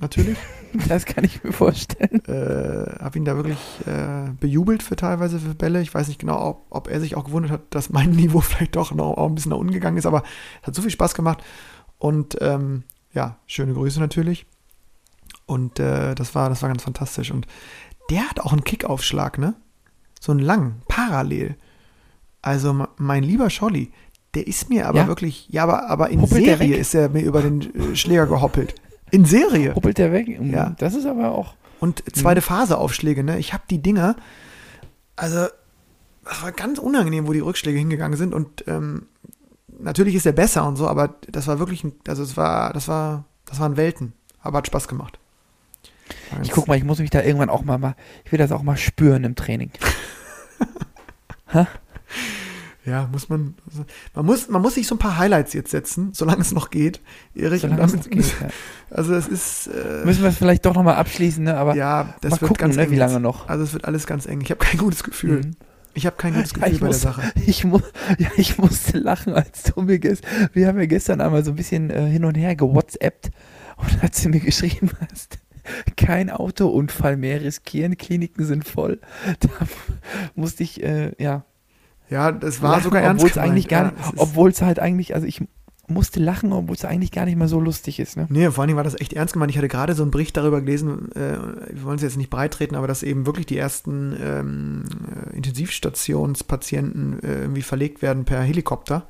natürlich. 0.00 0.38
Das 0.88 1.04
kann 1.04 1.22
ich 1.22 1.44
mir 1.44 1.52
vorstellen. 1.52 2.20
Äh, 2.26 2.98
habe 2.98 3.16
ihn 3.16 3.24
da 3.24 3.36
wirklich 3.36 3.60
äh, 3.86 4.32
bejubelt 4.40 4.82
für 4.82 4.96
teilweise 4.96 5.38
für 5.38 5.54
Bälle. 5.54 5.80
Ich 5.80 5.94
weiß 5.94 6.08
nicht 6.08 6.18
genau, 6.18 6.44
ob, 6.44 6.66
ob, 6.70 6.88
er 6.88 7.00
sich 7.00 7.14
auch 7.14 7.26
gewundert 7.26 7.52
hat, 7.52 7.60
dass 7.70 7.90
mein 7.90 8.10
Niveau 8.16 8.40
vielleicht 8.40 8.74
doch 8.74 8.92
noch 8.92 9.16
auch 9.16 9.28
ein 9.28 9.36
bisschen 9.36 9.50
nach 9.50 9.58
unten 9.58 9.72
gegangen 9.72 9.98
ist, 9.98 10.06
aber 10.06 10.24
es 10.62 10.66
hat 10.66 10.74
so 10.74 10.82
viel 10.82 10.90
Spaß 10.90 11.14
gemacht. 11.14 11.44
Und 11.98 12.36
ähm, 12.40 12.82
ja, 13.12 13.38
schöne 13.46 13.72
Grüße 13.72 14.00
natürlich. 14.00 14.46
Und 15.46 15.78
äh, 15.78 16.16
das 16.16 16.34
war, 16.34 16.48
das 16.48 16.62
war 16.62 16.70
ganz 16.70 16.82
fantastisch. 16.82 17.30
Und 17.30 17.46
der 18.10 18.28
hat 18.28 18.40
auch 18.40 18.52
einen 18.52 18.64
Kickaufschlag, 18.64 19.38
ne? 19.38 19.54
So 20.20 20.32
einen 20.32 20.40
langen, 20.40 20.82
parallel. 20.88 21.56
Also 22.42 22.86
mein 22.96 23.22
lieber 23.22 23.48
Scholli, 23.48 23.92
der 24.34 24.46
ist 24.46 24.68
mir 24.68 24.88
aber 24.88 24.98
ja? 24.98 25.06
wirklich, 25.08 25.48
ja, 25.50 25.62
aber, 25.62 25.88
aber 25.88 26.10
in 26.10 26.20
Hoppelt 26.20 26.44
Serie 26.44 26.76
ist 26.76 26.94
er 26.94 27.08
mir 27.08 27.22
über 27.22 27.42
den 27.42 27.92
äh, 27.92 27.96
Schläger 27.96 28.26
gehoppelt. 28.26 28.74
In 29.10 29.24
Serie. 29.24 29.74
Hoppelt 29.74 29.98
der 29.98 30.12
weg? 30.12 30.28
Ja. 30.42 30.74
Das 30.78 30.94
ist 30.94 31.06
aber 31.06 31.32
auch. 31.32 31.54
Und 31.80 32.02
zweite 32.14 32.40
mhm. 32.40 32.44
Phase 32.44 32.78
Aufschläge, 32.78 33.22
ne? 33.22 33.38
Ich 33.38 33.52
habe 33.52 33.64
die 33.68 33.82
Dinger, 33.82 34.16
also, 35.16 35.46
das 36.24 36.42
war 36.42 36.52
ganz 36.52 36.78
unangenehm, 36.78 37.26
wo 37.26 37.32
die 37.32 37.40
Rückschläge 37.40 37.78
hingegangen 37.78 38.16
sind. 38.16 38.34
Und 38.34 38.64
ähm, 38.66 39.06
natürlich 39.78 40.14
ist 40.14 40.26
er 40.26 40.32
besser 40.32 40.66
und 40.66 40.76
so, 40.76 40.88
aber 40.88 41.14
das 41.30 41.46
war 41.46 41.58
wirklich, 41.58 41.84
ein, 41.84 41.92
also 42.08 42.22
es 42.22 42.36
war, 42.36 42.72
das 42.72 42.88
war, 42.88 43.24
das 43.46 43.60
waren 43.60 43.76
Welten. 43.76 44.14
Aber 44.40 44.58
hat 44.58 44.66
Spaß 44.66 44.88
gemacht. 44.88 45.18
Ich 46.42 46.50
guck 46.50 46.68
mal, 46.68 46.76
ich 46.76 46.84
muss 46.84 46.98
mich 46.98 47.10
da 47.10 47.22
irgendwann 47.22 47.48
auch 47.48 47.62
mal, 47.62 47.94
ich 48.24 48.32
will 48.32 48.38
das 48.38 48.52
auch 48.52 48.62
mal 48.62 48.76
spüren 48.76 49.24
im 49.24 49.36
Training. 49.36 49.70
ha? 51.52 51.66
Ja, 52.86 53.08
muss 53.10 53.28
man. 53.28 53.54
Man 54.14 54.26
muss, 54.26 54.48
man 54.48 54.60
muss 54.60 54.74
sich 54.74 54.86
so 54.86 54.94
ein 54.96 54.98
paar 54.98 55.16
Highlights 55.16 55.54
jetzt 55.54 55.70
setzen, 55.70 56.10
solange 56.12 56.42
es 56.42 56.52
noch 56.52 56.70
geht. 56.70 57.00
Erich, 57.34 57.62
solange 57.62 57.80
damit, 57.80 58.00
es 58.00 58.10
geht, 58.10 58.40
ja. 58.40 58.48
Also 58.90 59.14
es 59.14 59.26
ist. 59.26 59.68
Äh, 59.68 60.04
Müssen 60.04 60.22
wir 60.22 60.28
es 60.28 60.36
vielleicht 60.36 60.66
doch 60.66 60.74
nochmal 60.74 60.96
abschließen, 60.96 61.44
ne? 61.44 61.56
Aber 61.56 61.74
ja, 61.74 62.14
das 62.20 62.32
mal 62.32 62.40
wird 62.42 62.48
gucken, 62.48 62.60
ganz 62.62 62.76
ne, 62.76 62.82
eng 62.82 62.90
wie 62.90 62.96
lange 62.96 63.20
noch. 63.20 63.48
Also 63.48 63.64
es 63.64 63.72
wird 63.72 63.86
alles 63.86 64.06
ganz 64.06 64.26
eng. 64.26 64.40
Ich 64.42 64.50
habe 64.50 64.62
kein 64.62 64.78
gutes 64.78 65.02
Gefühl. 65.02 65.40
Mhm. 65.40 65.56
Ich 65.94 66.06
habe 66.06 66.16
kein 66.16 66.34
gutes 66.34 66.52
Gefühl 66.52 66.72
ja, 66.72 66.78
bei 66.78 66.86
muss, 66.86 67.00
der 67.00 67.12
Sache. 67.12 67.32
Ich, 67.46 67.64
mu 67.64 67.80
ja, 68.18 68.28
ich 68.36 68.58
musste 68.58 68.98
lachen, 68.98 69.32
als 69.32 69.62
du 69.62 69.80
mir 69.80 69.98
gestern, 69.98 70.50
wir 70.52 70.66
haben 70.66 70.78
ja 70.78 70.86
gestern 70.86 71.20
einmal 71.20 71.44
so 71.44 71.52
ein 71.52 71.56
bisschen 71.56 71.88
äh, 71.90 72.06
hin 72.06 72.24
und 72.24 72.34
her 72.34 72.56
gewhatsappt 72.56 73.30
und 73.76 74.02
als 74.02 74.22
du 74.22 74.28
mir 74.28 74.40
geschrieben 74.40 74.90
hast, 75.10 75.38
kein 75.96 76.30
Autounfall 76.30 77.16
mehr 77.16 77.40
riskieren, 77.40 77.96
Kliniken 77.96 78.44
sind 78.44 78.66
voll. 78.68 79.00
Da 79.40 79.48
musste 80.34 80.62
ich, 80.62 80.82
äh, 80.82 81.12
ja. 81.18 81.44
Ja, 82.14 82.30
das 82.30 82.62
war 82.62 82.70
lachen, 82.70 82.84
sogar 82.84 83.02
ernst 83.02 83.24
obwohl 83.24 83.30
es 83.30 83.38
eigentlich 83.38 83.66
gar 83.66 83.86
nicht, 83.86 83.96
obwohl 84.14 84.50
es 84.50 84.62
halt 84.62 84.78
eigentlich, 84.78 85.16
also 85.16 85.26
ich 85.26 85.42
musste 85.88 86.20
lachen, 86.20 86.52
obwohl 86.52 86.76
es 86.76 86.84
eigentlich 86.84 87.10
gar 87.10 87.24
nicht 87.24 87.36
mal 87.36 87.48
so 87.48 87.58
lustig 87.58 87.98
ist. 87.98 88.16
Ne? 88.16 88.28
Nee, 88.28 88.48
vor 88.52 88.62
allen 88.62 88.68
Dingen 88.68 88.76
war 88.76 88.84
das 88.84 88.94
echt 89.00 89.14
ernst 89.14 89.32
gemeint. 89.32 89.50
Ich 89.50 89.58
hatte 89.58 89.66
gerade 89.66 89.94
so 89.94 90.02
einen 90.02 90.12
Bericht 90.12 90.36
darüber 90.36 90.60
gelesen, 90.60 91.10
äh, 91.16 91.38
wir 91.74 91.82
wollen 91.82 91.96
es 91.96 92.02
jetzt 92.02 92.16
nicht 92.16 92.30
breitreten, 92.30 92.76
aber 92.76 92.86
dass 92.86 93.02
eben 93.02 93.26
wirklich 93.26 93.46
die 93.46 93.58
ersten 93.58 94.16
ähm, 94.22 94.84
äh, 95.32 95.34
Intensivstationspatienten 95.36 97.20
äh, 97.20 97.40
irgendwie 97.40 97.62
verlegt 97.62 98.00
werden 98.00 98.24
per 98.24 98.42
Helikopter. 98.42 99.08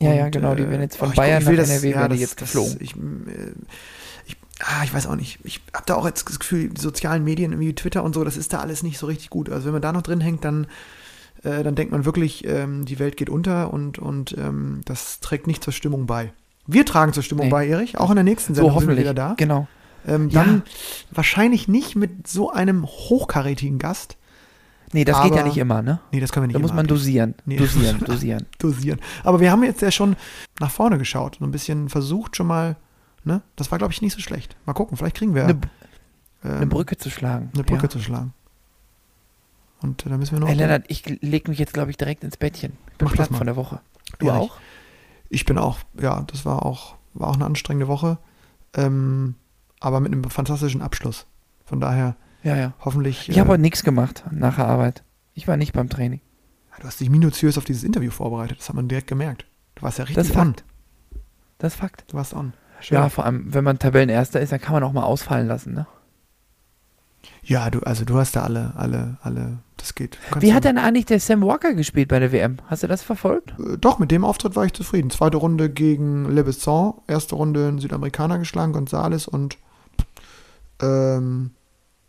Ja, 0.00 0.10
Und, 0.10 0.16
ja, 0.16 0.28
genau, 0.28 0.54
die 0.54 0.70
werden 0.70 0.82
jetzt 0.82 0.98
von 0.98 1.10
oh, 1.10 1.14
Bayern 1.16 1.42
nach 1.42 1.56
das, 1.56 1.70
NRW 1.70 1.90
ja, 1.90 2.06
das, 2.06 2.20
jetzt 2.20 2.36
geflogen. 2.36 2.74
Das, 2.74 2.82
ich, 2.82 2.94
äh, 2.94 3.52
ich, 4.26 4.36
ah, 4.60 4.84
ich 4.84 4.94
weiß 4.94 5.08
auch 5.08 5.16
nicht. 5.16 5.40
Ich 5.42 5.60
habe 5.74 5.86
da 5.86 5.96
auch 5.96 6.06
jetzt 6.06 6.28
das 6.28 6.38
Gefühl, 6.38 6.68
die 6.68 6.80
sozialen 6.80 7.24
Medien 7.24 7.58
wie 7.58 7.74
Twitter 7.74 8.04
und 8.04 8.14
so, 8.14 8.22
das 8.22 8.36
ist 8.36 8.52
da 8.52 8.60
alles 8.60 8.84
nicht 8.84 8.96
so 8.96 9.06
richtig 9.06 9.30
gut. 9.30 9.50
Also 9.50 9.64
wenn 9.66 9.72
man 9.72 9.82
da 9.82 9.90
noch 9.92 10.02
drin 10.02 10.20
hängt, 10.20 10.44
dann 10.44 10.68
äh, 11.42 11.62
dann 11.62 11.74
denkt 11.74 11.92
man 11.92 12.04
wirklich, 12.04 12.46
ähm, 12.46 12.84
die 12.84 12.98
Welt 12.98 13.16
geht 13.16 13.30
unter 13.30 13.72
und, 13.72 13.98
und 13.98 14.36
ähm, 14.38 14.80
das 14.84 15.20
trägt 15.20 15.46
nicht 15.46 15.62
zur 15.62 15.72
Stimmung 15.72 16.06
bei. 16.06 16.32
Wir 16.66 16.84
tragen 16.84 17.12
zur 17.12 17.22
Stimmung 17.22 17.46
nee. 17.46 17.50
bei, 17.50 17.68
Erich. 17.68 17.98
Auch 17.98 18.10
in 18.10 18.16
der 18.16 18.24
nächsten 18.24 18.54
Sendung 18.54 18.72
so, 18.72 18.80
sind 18.80 18.88
wir 18.88 18.96
wieder 18.96 19.14
da. 19.14 19.34
Genau. 19.36 19.68
Ähm, 20.06 20.30
dann 20.30 20.62
ja. 20.64 20.72
wahrscheinlich 21.12 21.68
nicht 21.68 21.96
mit 21.96 22.28
so 22.28 22.50
einem 22.50 22.86
hochkarätigen 22.86 23.78
Gast. 23.78 24.16
Nee, 24.92 25.04
das 25.04 25.16
aber, 25.16 25.28
geht 25.28 25.38
ja 25.38 25.44
nicht 25.44 25.58
immer, 25.58 25.82
ne? 25.82 26.00
Nee, 26.12 26.20
das 26.20 26.32
können 26.32 26.44
wir 26.44 26.46
nicht 26.48 26.56
Da 26.56 26.60
muss 26.60 26.72
man 26.72 26.86
dosieren. 26.86 27.34
Nee, 27.44 27.56
dosieren, 27.56 27.98
dosieren. 28.06 28.46
dosieren. 28.58 29.00
Aber 29.24 29.40
wir 29.40 29.50
haben 29.50 29.64
jetzt 29.64 29.82
ja 29.82 29.90
schon 29.90 30.16
nach 30.60 30.70
vorne 30.70 30.98
geschaut 30.98 31.40
und 31.40 31.48
ein 31.48 31.50
bisschen 31.50 31.88
versucht 31.88 32.36
schon 32.36 32.46
mal, 32.46 32.76
ne? 33.24 33.42
Das 33.56 33.70
war, 33.70 33.78
glaube 33.78 33.92
ich, 33.92 34.00
nicht 34.00 34.14
so 34.14 34.20
schlecht. 34.20 34.56
Mal 34.64 34.74
gucken, 34.74 34.96
vielleicht 34.96 35.16
kriegen 35.16 35.34
wir. 35.34 35.44
Eine, 35.44 35.60
ähm, 36.44 36.52
eine 36.52 36.66
Brücke 36.66 36.96
zu 36.96 37.10
schlagen. 37.10 37.50
Eine 37.54 37.64
Brücke 37.64 37.84
ja. 37.84 37.88
zu 37.88 37.98
schlagen. 37.98 38.32
Und 39.82 40.06
da 40.06 40.16
müssen 40.16 40.32
wir 40.32 40.40
noch. 40.40 40.48
Hey 40.48 40.56
Lennart, 40.56 40.84
ich 40.88 41.04
lege 41.06 41.50
mich 41.50 41.58
jetzt, 41.58 41.74
glaube 41.74 41.90
ich, 41.90 41.96
direkt 41.96 42.24
ins 42.24 42.36
Bettchen. 42.36 42.72
Ich 42.92 42.98
bin 42.98 43.08
platt 43.08 43.28
von 43.28 43.46
der 43.46 43.56
Woche. 43.56 43.80
Du 44.18 44.26
ja, 44.26 44.34
auch? 44.36 44.56
Ich, 45.28 45.40
ich, 45.40 45.46
bin 45.46 45.58
auch, 45.58 45.78
ja, 46.00 46.22
das 46.26 46.44
war 46.44 46.64
auch, 46.64 46.96
war 47.14 47.28
auch 47.28 47.34
eine 47.34 47.44
anstrengende 47.44 47.88
Woche. 47.88 48.18
Ähm, 48.74 49.34
aber 49.80 50.00
mit 50.00 50.12
einem 50.12 50.24
fantastischen 50.24 50.82
Abschluss. 50.82 51.26
Von 51.64 51.80
daher, 51.80 52.16
ja, 52.42 52.56
ja. 52.56 52.72
hoffentlich. 52.80 53.28
Ich 53.28 53.36
äh, 53.36 53.40
habe 53.40 53.58
nichts 53.58 53.82
gemacht 53.82 54.24
nach 54.30 54.56
der 54.56 54.66
Arbeit. 54.66 55.02
Ich 55.34 55.46
war 55.46 55.56
nicht 55.56 55.72
beim 55.72 55.88
Training. 55.88 56.20
Du 56.78 56.86
hast 56.86 57.00
dich 57.00 57.10
minutiös 57.10 57.56
auf 57.58 57.64
dieses 57.64 57.84
Interview 57.84 58.10
vorbereitet. 58.10 58.58
Das 58.58 58.68
hat 58.68 58.76
man 58.76 58.88
direkt 58.88 59.06
gemerkt. 59.06 59.46
Du 59.74 59.82
warst 59.82 59.98
ja 59.98 60.04
richtig 60.04 60.16
das 60.16 60.26
ist 60.28 60.34
Fakt. 60.34 60.64
Das 61.58 61.74
ist 61.74 61.78
Fakt. 61.78 62.04
Du 62.08 62.16
warst 62.16 62.34
on. 62.34 62.52
Schön. 62.80 62.96
Ja, 62.96 63.08
vor 63.08 63.24
allem, 63.24 63.52
wenn 63.54 63.64
man 63.64 63.78
Tabellenerster 63.78 64.40
ist, 64.40 64.52
dann 64.52 64.60
kann 64.60 64.74
man 64.74 64.82
auch 64.82 64.92
mal 64.92 65.02
ausfallen 65.02 65.46
lassen, 65.46 65.72
ne? 65.72 65.86
Ja, 67.46 67.70
du, 67.70 67.78
also 67.80 68.04
du 68.04 68.16
hast 68.18 68.34
da 68.34 68.42
alle, 68.42 68.72
alle, 68.76 69.18
alle, 69.22 69.58
das 69.76 69.94
geht. 69.94 70.18
Wie 70.40 70.52
hat 70.52 70.64
denn 70.64 70.78
eigentlich 70.78 71.06
der 71.06 71.20
Sam 71.20 71.42
Walker 71.42 71.74
gespielt 71.74 72.08
bei 72.08 72.18
der 72.18 72.32
WM? 72.32 72.56
Hast 72.66 72.82
du 72.82 72.88
das 72.88 73.04
verfolgt? 73.04 73.54
Äh, 73.60 73.78
doch, 73.78 74.00
mit 74.00 74.10
dem 74.10 74.24
Auftritt 74.24 74.56
war 74.56 74.64
ich 74.64 74.72
zufrieden. 74.72 75.10
Zweite 75.10 75.36
Runde 75.36 75.70
gegen 75.70 76.24
Le 76.28 76.42
Besson, 76.42 76.94
erste 77.06 77.36
Runde 77.36 77.68
einen 77.68 77.78
Südamerikaner 77.78 78.40
geschlagen, 78.40 78.72
Gonzales 78.72 79.28
und 79.28 79.58
ähm, 80.82 81.52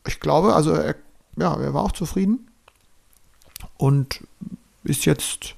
ich 0.07 0.19
glaube, 0.19 0.55
also 0.55 0.71
er, 0.71 0.95
ja, 1.37 1.55
er 1.55 1.73
war 1.75 1.83
auch 1.83 1.91
zufrieden 1.91 2.47
und 3.77 4.25
ist 4.83 5.05
jetzt, 5.05 5.55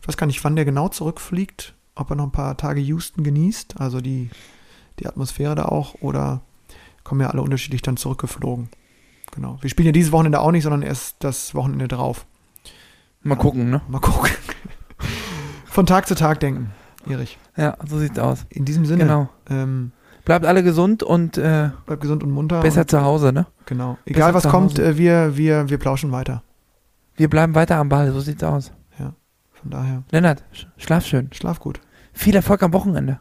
ich 0.00 0.08
weiß 0.08 0.16
gar 0.16 0.28
nicht, 0.28 0.44
wann 0.44 0.54
der 0.54 0.64
genau 0.64 0.88
zurückfliegt, 0.88 1.74
ob 1.96 2.10
er 2.10 2.16
noch 2.16 2.26
ein 2.26 2.32
paar 2.32 2.56
Tage 2.56 2.80
Houston 2.80 3.24
genießt, 3.24 3.80
also 3.80 4.00
die, 4.00 4.30
die 5.00 5.08
Atmosphäre 5.08 5.56
da 5.56 5.64
auch, 5.64 5.96
oder 6.02 6.40
kommen 7.02 7.20
ja 7.20 7.30
alle 7.30 7.42
unterschiedlich 7.42 7.82
dann 7.82 7.96
zurückgeflogen. 7.96 8.68
Genau. 9.32 9.58
Wir 9.60 9.70
spielen 9.70 9.86
ja 9.86 9.92
dieses 9.92 10.12
Wochenende 10.12 10.40
auch 10.40 10.52
nicht, 10.52 10.62
sondern 10.62 10.82
erst 10.82 11.16
das 11.24 11.54
Wochenende 11.54 11.88
drauf. 11.88 12.26
Mal 13.22 13.36
gucken, 13.36 13.70
ne? 13.70 13.82
Mal 13.88 14.00
gucken. 14.00 14.30
Von 15.64 15.86
Tag 15.86 16.06
zu 16.06 16.14
Tag 16.14 16.40
denken, 16.40 16.70
Erich. 17.08 17.38
Ja, 17.56 17.76
so 17.86 17.98
sieht's 17.98 18.18
aus. 18.18 18.46
In 18.50 18.64
diesem 18.64 18.84
Sinne. 18.84 19.04
Genau. 19.04 19.28
Ähm, 19.48 19.92
bleibt 20.24 20.44
alle 20.44 20.62
gesund 20.62 21.02
und 21.02 21.38
äh, 21.38 21.70
bleibt 21.86 22.02
gesund 22.02 22.22
und 22.22 22.30
munter. 22.30 22.60
Besser 22.60 22.82
und, 22.82 22.90
zu 22.90 23.02
Hause, 23.02 23.32
ne? 23.32 23.46
Genau. 23.66 23.96
Egal 24.04 24.32
besser 24.32 24.44
was 24.44 24.52
kommt, 24.52 24.78
äh, 24.78 24.98
wir, 24.98 25.36
wir, 25.36 25.68
wir 25.70 25.78
plauschen 25.78 26.12
weiter. 26.12 26.42
Wir 27.16 27.30
bleiben 27.30 27.54
weiter 27.54 27.76
am 27.76 27.88
Ball, 27.88 28.12
so 28.12 28.20
sieht's 28.20 28.44
aus. 28.44 28.72
Ja, 28.98 29.14
von 29.52 29.70
daher. 29.70 30.02
Lennart, 30.10 30.44
schlaf 30.76 31.06
schön. 31.06 31.30
Schlaf 31.32 31.58
gut. 31.58 31.80
Viel 32.12 32.34
Erfolg 32.34 32.62
am 32.62 32.72
Wochenende. 32.72 33.20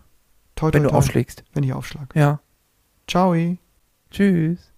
Toi, 0.55 0.71
toi, 0.71 0.73
wenn 0.73 0.83
du 0.83 0.89
toi. 0.89 0.97
aufschlägst. 0.97 1.43
Wenn 1.53 1.63
ich 1.63 1.73
aufschlag. 1.73 2.13
Ja. 2.15 2.41
Ciao. 3.07 3.33
Tschüss. 4.09 4.70